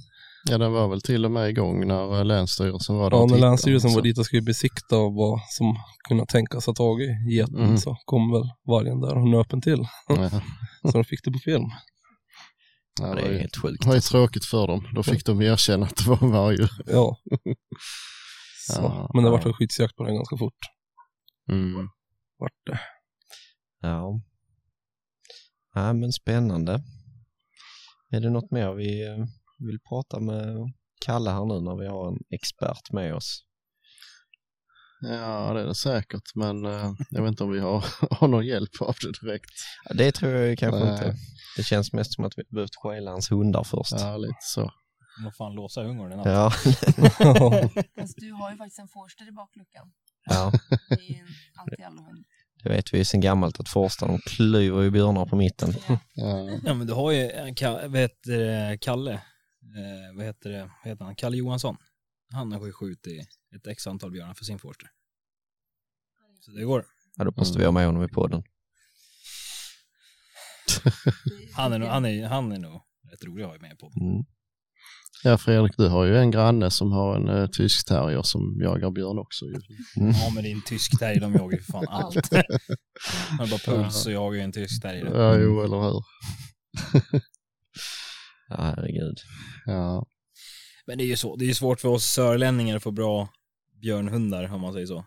Ja, 0.50 0.58
den 0.58 0.72
var 0.72 0.88
väl 0.88 1.02
till 1.02 1.26
och 1.26 1.32
med 1.32 1.50
igång 1.50 1.88
när 1.88 2.18
eh, 2.20 2.26
Länsstyrelsen 2.26 2.96
var 2.96 3.10
där 3.10 3.18
Ja, 3.18 3.24
och 3.24 3.32
när 3.32 3.38
Länsstyrelsen 3.38 3.94
var 3.94 4.02
dit 4.02 4.18
och 4.18 4.26
skulle 4.26 4.42
besikta 4.42 4.96
vad 4.98 5.40
som 5.48 5.76
kunde 6.08 6.26
tänkas 6.26 6.66
ha 6.66 6.74
tagit 6.74 7.10
geten 7.32 7.56
Mm. 7.64 7.78
så 7.78 7.98
kom 8.06 8.32
väl 8.32 8.44
vargen 8.68 9.02
där 9.02 9.18
och 9.18 9.28
nöp 9.28 9.54
en 9.54 9.62
till. 9.62 9.88
Ja. 10.08 10.30
Så 10.92 10.92
de 10.92 11.04
fick 11.04 11.24
det 11.24 11.32
på 11.32 11.40
film. 11.40 11.64
Ja, 13.02 13.08
Ja, 13.08 13.16
det 13.16 13.22
är 13.22 13.32
ju, 13.32 13.38
helt 13.40 13.56
sjukt. 13.58 13.82
det 13.84 13.88
var 13.88 13.96
ju 13.96 14.02
tråkigt 14.02 14.46
för 14.46 14.68
dem. 14.68 14.88
Då 14.96 15.04
fick 15.04 15.26
de 15.26 15.42
erkänna 15.42 15.86
att 15.86 15.98
det 15.98 16.10
var 16.10 16.24
en 16.24 16.32
varg. 16.32 16.58
Ja. 16.86 17.18
Så. 18.68 18.82
Ja, 18.82 19.12
Men 19.14 19.24
det 19.24 19.28
ja. 19.30 19.32
vart 19.32 19.46
väl 19.46 19.54
skyddsjakt 19.54 19.96
på 19.96 20.04
den 20.04 20.16
ganska 20.16 20.38
fort. 20.38 20.58
Mm. 21.52 21.90
Vart 22.40 22.66
det. 22.66 22.80
Ja. 23.82 24.22
ja, 25.74 25.94
men 25.94 26.12
spännande. 26.14 26.84
Är 28.12 28.20
det 28.20 28.30
något 28.30 28.52
mer 28.52 28.74
vi 28.74 29.08
eh, 29.08 29.26
vill 29.60 29.80
prata 29.90 30.20
med 30.20 30.74
Kalle 31.06 31.30
här 31.30 31.46
nu 31.46 31.62
när 31.62 31.76
vi 31.76 31.88
har 31.88 32.08
en 32.08 32.18
expert 32.30 32.92
med 32.92 33.16
oss? 33.16 33.46
Ja, 35.02 35.54
det 35.54 35.62
är 35.62 35.66
det 35.66 35.76
säkert, 35.76 36.36
men 36.36 36.66
eh, 36.66 36.92
jag 37.10 37.22
vet 37.22 37.30
inte 37.30 37.44
om 37.44 37.52
vi 37.52 37.60
har, 37.60 37.86
har 38.20 38.28
någon 38.28 38.46
hjälp 38.46 38.82
av 38.82 38.96
det 39.02 39.28
direkt. 39.28 39.52
Ja, 39.86 39.96
Det 39.96 40.12
tror 40.12 40.32
jag 40.32 40.58
kanske 40.58 40.80
Nej. 40.80 40.94
inte. 40.94 41.16
Det 41.58 41.64
känns 41.64 41.94
mest 41.94 42.14
som 42.14 42.26
att 42.26 42.34
vi 42.38 42.44
behövt 42.50 42.76
stjäla 42.76 43.12
hans 43.12 43.32
hundar 43.32 43.64
först. 43.64 43.92
Ja, 43.92 44.18
lite 44.18 44.36
så. 44.42 44.72
Vad 45.24 45.36
fan 45.36 45.54
låsa 45.54 45.84
ungern 45.84 46.12
i 46.12 46.16
natt. 46.16 46.26
Ja. 46.26 46.52
Fast 48.02 48.18
du 48.18 48.32
har 48.32 48.52
ju 48.52 48.58
faktiskt 48.58 48.80
en 48.80 48.88
forster 48.88 49.28
i 49.28 49.32
bakluckan. 49.32 49.92
Ja. 50.30 50.52
Det 52.64 52.70
är 52.70 52.74
vet 52.76 52.94
vi 52.94 52.98
ju 52.98 53.06
sedan 53.06 53.22
gammalt 53.22 53.60
att 53.60 53.70
Forsta, 53.70 54.08
de 54.08 54.20
klyver 54.20 54.82
ju 54.82 54.92
björnar 54.92 55.26
på 55.26 55.36
mitten. 55.36 55.74
Ja. 55.88 56.00
Ja 56.64 56.74
men 56.74 56.88
du 56.88 56.94
har 56.94 57.12
ju, 57.12 57.30
eh, 57.30 57.90
vad 57.90 58.00
heter 58.00 58.38
det, 58.38 58.78
Kalle, 58.82 59.14
eh, 59.14 60.16
vad 60.16 60.26
heter 60.26 60.50
det, 60.50 60.60
vad 60.84 60.92
heter 60.92 61.06
han, 61.06 61.16
Kalle 61.16 61.38
Johansson. 61.38 61.78
Han 62.32 62.52
har 62.52 62.66
ju 62.66 62.74
skjutit 62.74 63.28
ett 63.56 63.68
x 63.68 63.88
antal 63.88 64.12
björnar 64.12 64.34
för 64.34 64.46
sin 64.46 64.60
forster. 64.60 64.90
Så 66.40 66.52
det 66.52 66.64
går. 66.64 66.86
Ja, 67.16 67.24
då 67.24 67.34
måste 67.38 67.60
vi 67.60 67.66
ha 67.66 67.72
med 67.72 67.86
honom 67.86 68.04
i 68.04 68.08
podden. 68.08 68.44
Han 71.56 71.74
är 71.74 71.80
nog, 71.80 71.90
han 71.90 72.06
är, 72.06 72.28
han 72.28 72.52
är 72.52 72.60
nog 72.60 72.82
rätt 73.12 73.24
rolig 73.24 73.44
att 73.44 73.50
ha 73.50 73.58
med 73.58 73.80
på. 73.80 73.92
Mm. 74.02 74.26
Ja 75.24 75.38
Fredrik, 75.38 75.74
du 75.78 75.88
har 75.88 76.06
ju 76.06 76.18
en 76.18 76.32
granne 76.32 76.72
som 76.72 76.92
har 76.92 77.16
en 77.16 77.30
uh, 77.30 77.48
tysk 77.48 77.88
terrier 77.88 78.22
som 78.22 78.58
jagar 78.62 78.92
björn 78.92 79.20
också 79.20 79.46
ju. 79.46 79.54
Ja 79.96 80.30
men 80.36 80.44
det 80.44 80.50
är 80.50 80.56
en 80.56 80.62
tysk 80.62 81.00
terrier, 81.00 81.22
de 81.22 81.34
jagar 81.34 81.58
ju 81.58 81.64
för 81.64 81.72
fan 81.72 81.86
allt. 81.90 82.32
Man 83.38 83.40
har 83.40 83.48
bara 83.48 83.60
puls 83.84 83.96
så 84.04 84.12
jagar 84.12 84.38
ju 84.38 84.42
en 84.44 84.52
tysk 84.52 84.82
terrier. 84.82 85.06
Ja, 85.16 85.36
jo, 85.38 85.64
eller 85.64 85.82
hur. 85.82 86.02
Ja, 88.50 88.56
herregud. 88.64 89.18
Ja, 89.66 90.06
Men 90.88 90.98
det 90.98 91.04
är 91.04 91.08
ju 91.08 91.18
så, 91.18 91.36
det 91.36 91.46
är 91.46 91.48
ju 91.48 91.54
svårt 91.54 91.80
för 91.82 91.88
oss 91.90 92.06
sörlänningar 92.06 92.76
att 92.78 92.84
få 92.84 92.92
bra 92.92 93.30
björnhundar 93.82 94.54
om 94.54 94.62
man 94.62 94.74
säger 94.74 94.86
så. 94.86 95.06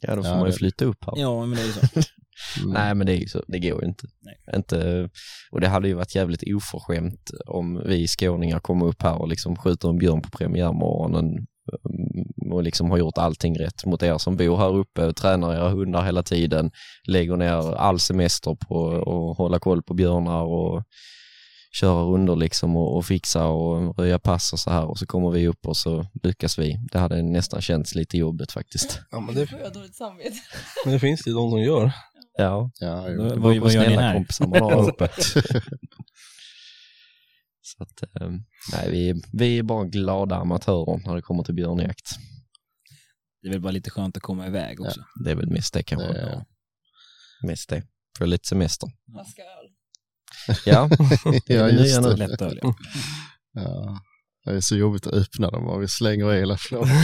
Ja, 0.00 0.16
då 0.16 0.22
får 0.22 0.30
Ja, 0.30 0.36
man 0.36 0.46
ju 0.46 0.50
det- 0.52 0.58
flytta 0.58 0.84
upp 0.84 1.04
här. 1.04 1.12
Ja 1.16 1.46
men 1.46 1.56
det 1.56 1.62
är 1.62 1.66
ju 1.66 1.72
så. 1.72 1.80
mm. 2.58 2.72
Nej, 2.72 2.94
men 2.94 3.06
det 3.06 3.30
så. 3.30 3.42
Det 3.48 3.58
går 3.58 3.82
ju 3.82 3.88
inte. 3.88 4.06
Nej. 4.20 4.56
inte. 4.56 5.08
Och 5.50 5.60
det 5.60 5.68
hade 5.68 5.88
ju 5.88 5.94
varit 5.94 6.14
jävligt 6.14 6.42
oförskämt 6.46 7.30
om 7.46 7.82
vi 7.86 8.06
skåningar 8.06 8.58
kommer 8.58 8.86
upp 8.86 9.02
här 9.02 9.20
och 9.20 9.28
liksom 9.28 9.56
skjuter 9.56 9.88
en 9.88 9.98
björn 9.98 10.22
på 10.22 10.30
premiärmorgonen 10.30 11.26
mm, 11.26 12.52
och 12.52 12.62
liksom 12.62 12.90
har 12.90 12.98
gjort 12.98 13.18
allting 13.18 13.58
rätt 13.58 13.86
mot 13.86 14.02
er 14.02 14.18
som 14.18 14.36
bor 14.36 14.56
här 14.56 14.76
uppe 14.76 15.06
och 15.06 15.16
tränar 15.16 15.54
era 15.54 15.68
hundar 15.68 16.02
hela 16.04 16.22
tiden, 16.22 16.70
lägger 17.08 17.36
ner 17.36 17.74
all 17.74 18.00
semester 18.00 18.54
på 18.54 18.90
att 18.90 19.38
hålla 19.38 19.58
koll 19.58 19.82
på 19.82 19.94
björnar 19.94 20.42
och 20.42 20.82
köra 21.72 22.02
runder 22.02 22.36
liksom 22.36 22.76
och, 22.76 22.96
och 22.96 23.06
fixa 23.06 23.46
och 23.46 23.98
röja 23.98 24.18
pass 24.18 24.52
och 24.52 24.58
så 24.58 24.70
här 24.70 24.84
och 24.84 24.98
så 24.98 25.06
kommer 25.06 25.30
vi 25.30 25.48
upp 25.48 25.66
och 25.66 25.76
så 25.76 26.06
lyckas 26.22 26.58
vi. 26.58 26.78
Det 26.92 26.98
hade 26.98 27.22
nästan 27.22 27.60
känts 27.60 27.94
lite 27.94 28.18
jobbigt 28.18 28.52
faktiskt. 28.52 29.00
Ja, 29.10 29.20
men 29.20 29.34
det, 29.34 29.46
får 29.46 29.58
jag 29.58 29.72
dåligt 29.72 29.94
samvete. 29.94 30.36
men 30.84 30.94
det 30.94 31.00
finns 31.00 31.26
ju 31.26 31.32
de 31.32 31.50
som 31.50 31.60
gör. 31.62 31.92
Ja, 32.38 32.70
ja, 32.80 33.08
jo. 33.10 33.22
Det 33.22 33.28
beror 33.40 33.54
på 33.54 33.60
vad 33.60 33.72
gör 33.72 33.80
ni 33.80 33.86
snälla 33.86 34.00
här? 34.02 34.14
kompisar 34.14 34.46
man 34.46 34.62
har 34.62 34.88
uppe. 34.92 35.08
Så 37.64 37.82
att, 37.82 38.02
eh, 38.02 38.30
nej, 38.72 38.90
vi, 38.90 39.22
vi 39.32 39.58
är 39.58 39.62
bara 39.62 39.84
glada 39.84 40.36
amatörer 40.36 41.06
när 41.06 41.14
det 41.16 41.22
kommer 41.22 41.42
till 41.42 41.54
björnjakt. 41.54 42.10
Det 43.42 43.48
är 43.48 43.52
väl 43.52 43.60
bara 43.60 43.70
lite 43.70 43.90
skönt 43.90 44.16
att 44.16 44.22
komma 44.22 44.46
iväg 44.46 44.80
också. 44.80 45.04
Det 45.24 45.30
är 45.30 45.34
väl 45.34 45.50
mest 45.50 45.74
det 45.74 45.82
kanske. 45.82 46.12
Det- 46.12 46.44
Mest 47.46 47.68
det. 47.68 47.82
Få 48.18 48.24
lite 48.24 48.48
semester. 48.48 48.88
Flaska 49.12 49.42
öl. 49.58 49.68
Ja, 50.66 50.88
det 51.46 51.54
är 51.54 51.58
ja 51.58 51.68
just 51.68 52.02
det. 52.02 52.16
Lättöl 52.16 52.58
ja. 52.62 52.74
Ja. 53.52 54.00
Det 54.44 54.50
är 54.50 54.60
så 54.60 54.76
jobbigt 54.76 55.06
att 55.06 55.12
öppna 55.14 55.50
dem 55.50 55.66
och 55.68 55.82
vi 55.82 55.88
slänger 55.88 56.34
i 56.34 56.38
hela 56.38 56.56
flocken. 56.56 56.96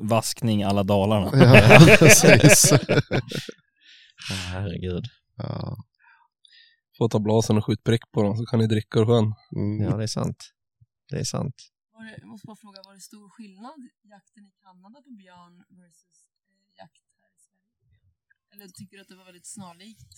Vaskning 0.00 0.62
alla 0.62 0.82
Dalarna. 0.82 1.30
ja, 1.34 1.96
precis. 1.98 2.72
Herregud. 4.52 5.04
Ja. 5.36 5.76
Får 6.98 7.08
ta 7.08 7.18
blasen 7.20 7.56
och 7.58 7.64
skjuta 7.66 7.82
prick 7.84 8.12
på 8.12 8.22
dem 8.22 8.36
så 8.36 8.44
kan 8.44 8.58
ni 8.58 8.66
dricka 8.66 8.98
ur 8.98 9.06
sjön. 9.06 9.34
Mm. 9.56 9.82
Ja, 9.84 9.96
det 9.96 10.02
är 10.02 10.06
sant. 10.06 10.52
Det 11.10 11.18
är 11.18 11.24
sant. 11.24 11.54
Var 11.92 12.04
det, 12.04 12.16
jag 12.20 12.28
måste 12.28 12.46
bara 12.46 12.56
fråga, 12.56 12.82
var 12.84 12.94
det 12.94 13.00
stor 13.00 13.30
skillnad 13.30 13.80
jakten 14.02 14.46
i 14.46 14.52
Kanada 14.62 15.02
på 15.02 15.10
björn 15.10 15.56
versus 15.68 16.18
eh, 16.48 16.78
jakt 16.80 17.04
här 17.20 17.30
i 17.36 17.38
Sverige? 17.46 18.00
Eller 18.52 18.68
tycker 18.68 18.96
du 18.96 19.02
att 19.02 19.08
det 19.08 19.16
var 19.16 19.24
väldigt 19.24 19.46
snarlikt? 19.46 20.12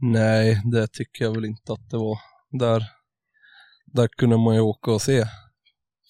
Nej, 0.00 0.62
det 0.72 0.88
tycker 0.92 1.24
jag 1.24 1.34
väl 1.34 1.44
inte 1.44 1.72
att 1.72 1.90
det 1.90 1.96
var. 1.96 2.18
Där, 2.50 2.82
där 3.86 4.08
kunde 4.08 4.36
man 4.36 4.54
ju 4.54 4.60
åka 4.60 4.90
och 4.90 5.02
se 5.02 5.24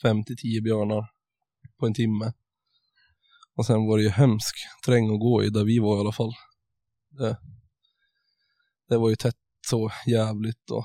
fem 0.03 0.25
till 0.25 0.37
tio 0.37 0.63
björnar 0.63 1.11
på 1.79 1.87
en 1.87 1.95
timme. 1.95 2.33
Och 3.61 3.67
sen 3.67 3.87
var 3.87 3.97
det 3.99 4.03
ju 4.03 4.11
hemsk 4.11 4.55
terräng 4.85 5.15
att 5.15 5.21
gå 5.21 5.45
i, 5.45 5.51
där 5.51 5.65
vi 5.65 5.79
var 5.79 5.97
i 5.97 6.01
alla 6.01 6.13
fall. 6.13 6.33
Det, 7.11 7.37
det 8.89 8.99
var 8.99 9.11
ju 9.11 9.17
tätt 9.17 9.37
så 9.69 9.91
jävligt 10.07 10.71
och 10.71 10.85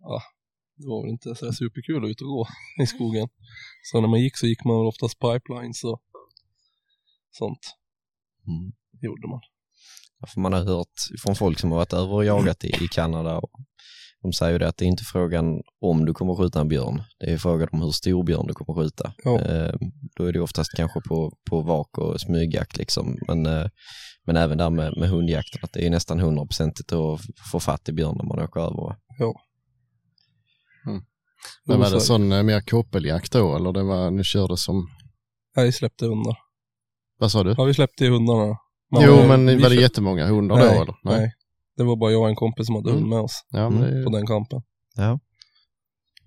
ja, 0.00 0.22
det 0.76 0.86
var 0.86 1.02
väl 1.02 1.10
inte 1.10 1.34
så 1.34 1.52
superkul 1.52 2.04
att 2.04 2.10
ut 2.10 2.20
och 2.20 2.28
gå 2.28 2.48
i 2.82 2.86
skogen. 2.86 3.28
Så 3.82 4.00
när 4.00 4.08
man 4.08 4.20
gick 4.20 4.36
så 4.36 4.46
gick 4.46 4.64
man 4.64 4.76
väl 4.76 4.86
oftast 4.86 5.18
pipelines 5.18 5.84
och 5.84 6.02
sånt 7.30 7.76
Mm. 8.46 8.72
gjorde 9.02 9.28
man. 9.28 9.40
Ja, 10.20 10.26
för 10.26 10.40
man 10.40 10.52
har 10.52 10.64
hört 10.64 10.98
från 11.22 11.36
folk 11.36 11.58
som 11.58 11.70
har 11.70 11.78
varit 11.78 11.92
över 11.92 12.12
och 12.12 12.24
jagat 12.24 12.64
i, 12.64 12.68
i 12.84 12.88
Kanada 12.88 13.38
och 13.38 13.50
de 14.24 14.32
säger 14.32 14.52
ju 14.52 14.58
det 14.58 14.68
att 14.68 14.76
det 14.76 14.84
är 14.84 14.86
inte 14.86 15.04
frågan 15.04 15.62
om 15.80 16.04
du 16.04 16.14
kommer 16.14 16.34
skjuta 16.34 16.60
en 16.60 16.68
björn, 16.68 17.02
det 17.18 17.32
är 17.32 17.38
frågan 17.38 17.68
om 17.72 17.82
hur 17.82 17.90
stor 17.90 18.24
björn 18.24 18.46
du 18.46 18.54
kommer 18.54 18.82
skjuta. 18.82 19.12
Ja. 19.24 19.40
Eh, 19.40 19.74
då 20.16 20.24
är 20.24 20.32
det 20.32 20.40
oftast 20.40 20.70
kanske 20.76 21.00
på, 21.08 21.32
på 21.50 21.60
vak 21.60 21.98
och 21.98 22.20
smygjakt 22.20 22.76
liksom, 22.76 23.18
men, 23.28 23.46
eh, 23.46 23.66
men 24.26 24.36
även 24.36 24.58
där 24.58 24.70
med, 24.70 24.96
med 24.96 25.08
hundjakten, 25.08 25.60
att 25.62 25.72
det 25.72 25.86
är 25.86 25.90
nästan 25.90 26.20
hundraprocentigt 26.20 26.92
att 26.92 27.20
få 27.52 27.60
fatt 27.60 27.88
i 27.88 27.92
björn 27.92 28.16
när 28.16 28.24
man 28.24 28.44
åker 28.44 28.60
över. 28.60 28.96
Men 31.66 31.80
var 31.80 31.90
det 31.90 32.00
sån 32.00 32.32
eh, 32.32 32.42
mer 32.42 32.60
koppeljakt 32.60 33.32
då 33.32 33.56
eller 33.56 33.72
det 33.72 33.82
var, 33.82 34.10
ni 34.10 34.24
körde 34.24 34.56
som, 34.56 34.88
Nej, 35.56 35.72
släppte 35.72 36.06
hundar. 36.06 36.36
vad 37.18 37.32
sa 37.32 37.44
du? 37.44 37.54
Ja, 37.58 37.64
vi 37.64 37.74
släppte 37.74 38.06
hundarna. 38.06 38.56
Man- 38.92 39.02
jo 39.02 39.16
vi 39.16 39.28
men 39.28 39.62
var 39.62 39.68
det 39.68 39.74
jättemånga 39.74 40.26
hundar 40.26 40.56
nej, 40.56 40.76
då 40.76 40.82
eller? 40.82 40.94
Nej. 41.02 41.32
Det 41.76 41.84
var 41.84 41.96
bara 41.96 42.12
jag 42.12 42.22
och 42.22 42.28
en 42.28 42.36
kompis 42.36 42.66
som 42.66 42.74
hade 42.74 42.90
Mm. 42.90 43.00
hund 43.00 43.10
med 43.10 43.18
oss 43.20 43.44
Ja 43.50 43.70
men 43.70 43.80
det 43.80 43.86
är, 43.88 44.04
på 44.04 44.10
ju- 44.10 44.16
den 44.18 44.26
kampen. 44.26 44.62
Ja, 44.96 45.18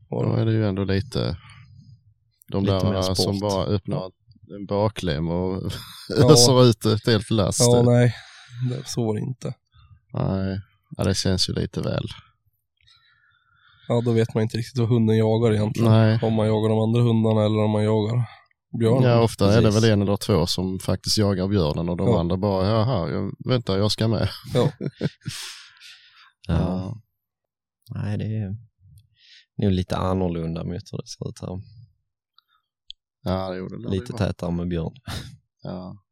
då 0.09 0.33
är 0.33 0.45
det 0.45 0.51
ju 0.51 0.67
ändå 0.67 0.83
lite, 0.83 1.37
de 2.51 2.63
Lite 2.63 2.73
där 2.91 3.13
som 3.15 3.39
bara 3.39 3.65
öppnar 3.65 4.11
en 4.59 4.65
baklem 4.65 5.29
och 5.29 5.71
Ja. 6.09 6.31
öser 6.31 6.65
ut 6.65 6.85
ett 6.85 7.05
helt 7.07 7.29
last. 7.31 7.59
Ja, 7.59 7.81
nej. 7.85 8.13
Det, 8.69 8.87
så 8.89 9.05
var 9.05 9.13
det 9.13 9.21
inte. 9.21 9.53
nej. 10.13 10.59
Ja, 10.97 11.03
det 11.03 11.15
känns 11.15 11.49
ju 11.49 11.53
lite 11.53 11.81
väl. 11.81 12.05
Ja, 13.87 14.01
då 14.05 14.11
vet 14.11 14.33
man 14.33 14.43
inte 14.43 14.57
riktigt 14.57 14.79
vad 14.79 14.89
hunden 14.89 15.17
jagar 15.17 15.53
egentligen. 15.53 15.91
Nej. 15.91 16.19
Om 16.21 16.33
man 16.33 16.47
jagar 16.47 16.69
de 16.69 16.79
andra 16.79 17.01
hundarna 17.01 17.45
eller 17.45 17.63
om 17.63 17.71
man 17.71 17.83
jagar 17.83 18.25
björnen. 18.79 19.03
Ja, 19.09 19.21
ofta 19.21 19.53
är 19.53 19.61
det 19.61 19.67
precis. 19.67 19.83
väl 19.83 19.91
en 19.91 20.01
eller 20.01 20.17
två 20.17 20.45
som 20.47 20.79
faktiskt 20.79 21.17
jagar 21.17 21.47
björnen 21.47 21.89
och 21.89 21.97
de 21.97 22.07
Ja. 22.07 22.19
andra 22.19 22.37
bara, 22.37 22.67
jaha, 22.67 23.09
jag, 23.09 23.31
vänta 23.45 23.77
jag 23.77 23.91
ska 23.91 24.07
med. 24.07 24.29
Ja. 24.53 24.71
ja. 26.47 27.01
nej 27.95 28.17
det 28.17 28.25
är 28.25 28.55
nog 29.57 29.71
lite 29.71 29.97
annorlunda 29.97 30.63
mot 30.63 30.73
hur 30.91 30.97
det 30.97 31.07
ser 31.07 31.29
ut 31.29 31.41
här. 31.41 31.61
Ja, 33.23 33.49
det 33.49 33.57
gjorde 33.57 33.83
det. 33.83 33.89
Lite 33.89 34.13
tätare 34.13 34.51
med 34.51 34.67
björn. 34.67 34.93
Ja. 35.63 36.03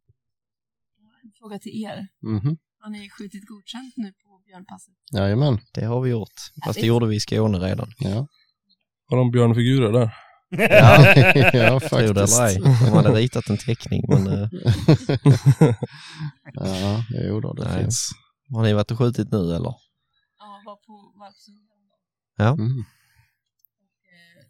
En 1.24 1.32
fråga 1.40 1.60
till 1.60 1.84
er. 1.84 2.08
Mhm. 2.22 2.58
Har 2.80 2.90
ni 2.90 3.10
skjutit 3.10 3.48
godkänt 3.48 3.94
nu 3.98 4.14
på 4.24 4.42
björnpasset? 4.46 4.94
Jajamän. 5.14 5.60
Det 5.74 5.86
har 5.86 6.02
vi 6.02 6.10
gjort, 6.10 6.34
fast 6.66 6.80
det 6.80 6.88
gjorde 6.88 7.08
vi 7.08 7.16
i 7.16 7.20
Skåne 7.20 7.58
redan. 7.60 7.92
Ja, 7.98 8.28
Har 9.06 9.18
de 9.18 9.32
björnfigurer 9.32 9.92
där? 9.92 10.14
Ja, 10.50 11.16
ja 11.54 11.80
Tror 11.90 12.14
det 12.14 12.28
faktiskt. 12.28 12.40
eller 12.40 12.48
ej. 12.48 12.56
De 12.86 12.94
hade 12.94 13.12
ritat 13.12 13.50
en 13.50 13.58
teckning, 13.58 14.04
men 14.08 14.28
eh, 14.28 14.50
Ja, 16.54 17.04
jo 17.10 17.40
då, 17.40 17.54
det 17.54 17.64
Nej. 17.64 17.80
finns. 17.84 18.10
har 18.54 18.64
ni 18.64 18.74
varit 18.74 18.92
och 18.92 18.98
skjutit 18.98 19.32
nu 19.32 19.38
eller? 19.38 19.74
Ja, 20.40 20.62
var 20.66 20.76
på 20.76 21.20
Valpsund. 21.20 21.58
Ja. 22.38 22.54
Mm. 22.54 22.72
Och 22.72 22.76
eh, 24.12 24.46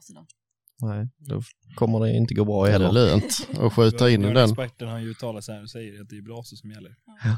är. 0.00 0.96
Nej, 0.96 1.08
då 1.18 1.42
kommer 1.74 2.00
det 2.00 2.16
inte 2.16 2.34
gå 2.34 2.44
bra 2.44 2.66
Är 2.68 2.78
det 2.78 2.86
heller. 2.86 3.06
lönt 3.10 3.48
att 3.58 3.72
skjuta 3.72 4.10
in 4.10 4.22
den? 4.22 4.36
Experten 4.50 4.88
har 4.88 4.98
ju 4.98 5.10
uttalat 5.10 5.44
sig 5.44 5.54
här 5.54 5.62
och 5.62 5.70
säger 5.70 6.02
att 6.02 6.08
det 6.08 6.16
är 6.16 6.22
blaser 6.22 6.56
som 6.56 6.70
gäller. 6.70 6.96
Ja. 7.24 7.36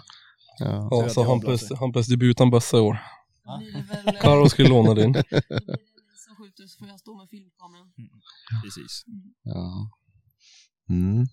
Ja, 0.59 1.05
att 1.05 1.13
så 1.13 1.25
Hampus. 1.25 1.73
Hampus 1.73 2.07
debut 2.07 2.31
utan 2.31 2.51
bössa 2.51 2.77
i 2.77 2.81
år. 2.81 2.99
Då 3.59 3.59
blir 3.59 3.73
det 3.73 4.03
väl... 4.13 4.17
Karo 4.21 4.49
skulle 4.49 4.69
låna 4.69 4.95
din. 4.95 5.13
Då 5.13 5.23
blir 5.29 5.41
det 5.41 5.57
ni 5.59 6.17
som 6.27 6.37
skjuter 6.37 6.67
så 6.67 6.79
får 6.79 6.89
jag 6.89 7.01
stå 7.01 7.17
med 7.17 7.29
filmkameran. 7.31 7.93
Precis. 8.65 9.05
Ja. 9.43 9.91
Mm. 10.91 11.27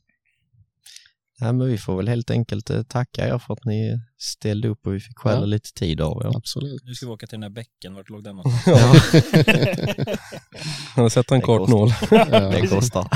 Nej, 1.39 1.53
men 1.53 1.67
vi 1.67 1.77
får 1.77 1.97
väl 1.97 2.07
helt 2.07 2.31
enkelt 2.31 2.69
eh, 2.69 2.83
tacka 2.83 3.27
er 3.27 3.39
för 3.39 3.53
att 3.53 3.65
ni 3.65 3.99
ställde 4.17 4.67
upp 4.67 4.87
och 4.87 4.93
vi 4.93 4.99
fick 4.99 5.17
stjäla 5.19 5.39
Ja. 5.39 5.45
lite 5.45 5.73
tid 5.73 6.01
av 6.01 6.21
er. 6.25 6.37
Absolut. 6.37 6.83
Nu 6.85 6.95
ska 6.95 7.05
vi 7.05 7.11
åka 7.11 7.27
till 7.27 7.35
den 7.35 7.43
här 7.43 7.49
bäcken, 7.49 7.93
vart 7.93 8.09
låg 8.09 8.23
den 8.23 8.35
någonstans? 8.65 8.65
Ja. 8.67 8.93
Jag 10.95 11.03
har 11.03 11.09
sett 11.09 11.31
en 11.31 11.41
kartnål. 11.41 11.89
Det 12.51 12.67
kostar. 12.69 13.07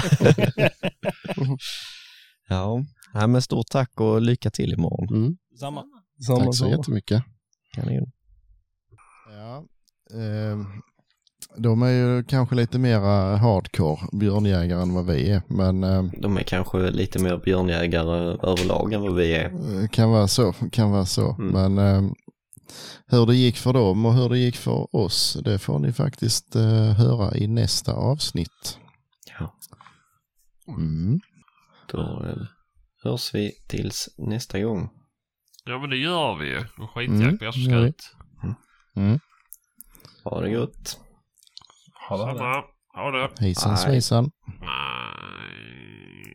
ja, 2.49 2.83
Nej, 3.13 3.27
men 3.27 3.41
stort 3.41 3.67
tack 3.67 3.99
och 4.01 4.21
lycka 4.21 4.49
till 4.51 4.73
imorgon. 4.73 5.17
Mm. 5.17 5.37
Samma. 5.59 5.83
Samma, 6.27 6.39
Tack 6.39 6.45
så 6.47 6.53
samma. 6.53 6.71
jättemycket. 6.71 7.23
Kanon. 7.73 8.11
Ja. 9.47 9.63
ehm, 10.19 10.65
De 11.57 11.81
är 11.81 11.89
ju 11.91 12.23
kanske 12.23 12.55
lite 12.55 12.79
mera 12.79 13.35
hardcore 13.37 13.99
björnjägare 14.11 14.81
än 14.81 14.93
vad 14.93 15.05
vi 15.05 15.29
är. 15.31 15.41
Men 15.47 15.83
eh, 15.83 16.03
De 16.03 16.37
är 16.37 16.43
kanske 16.43 16.91
lite 16.91 17.19
mer 17.19 17.37
björnjägare 17.37 18.37
överlag 18.43 18.93
än 18.93 19.01
vad 19.01 19.15
vi 19.15 19.33
är. 19.35 19.45
eh, 19.81 19.87
kan 19.87 20.11
vara 20.11 20.27
så. 20.27 20.53
Kan 20.71 20.91
vara 20.91 21.05
så. 21.05 21.35
Mm. 21.39 21.47
Men 21.75 21.77
eh, 21.77 22.11
hur 23.07 23.25
det 23.25 23.35
gick 23.35 23.57
för 23.57 23.73
dem 23.73 24.05
och 24.05 24.13
hur 24.13 24.29
det 24.29 24.37
gick 24.37 24.57
för 24.57 24.95
oss, 24.95 25.37
det 25.45 25.59
får 25.59 25.79
ni 25.79 25.93
faktiskt 25.93 26.55
eh, 26.55 26.91
höra 26.93 27.35
i 27.35 27.47
nästa 27.47 27.93
avsnitt. 27.93 28.79
Ja. 29.39 29.53
Mm. 30.67 31.19
Då 31.91 31.99
eh, 32.01 32.47
hörs 33.03 33.33
vi 33.35 33.51
tills 33.67 34.09
nästa 34.17 34.59
gång. 34.59 34.89
Ja 35.65 35.79
men 35.79 35.89
det 35.89 35.97
gör 35.97 36.35
vi 36.35 36.47
ju. 36.47 36.57
Och 36.59 36.97
Mm, 37.01 37.19
skitjakt 37.31 37.39
det 37.39 37.51
ska 37.51 37.59
gör 37.71 37.81
vi. 37.81 37.87
ut. 37.89 38.13
Mm. 38.95 39.19
Ha 40.29 40.41
det 40.41 40.51
gott. 40.51 40.99
Ha 42.09 42.17
det. 42.17 42.63
Ha 42.93 43.11
det. 43.11 43.29
Hejsan 43.39 43.77
svejsan. 43.77 44.31
Nej. 44.61 45.46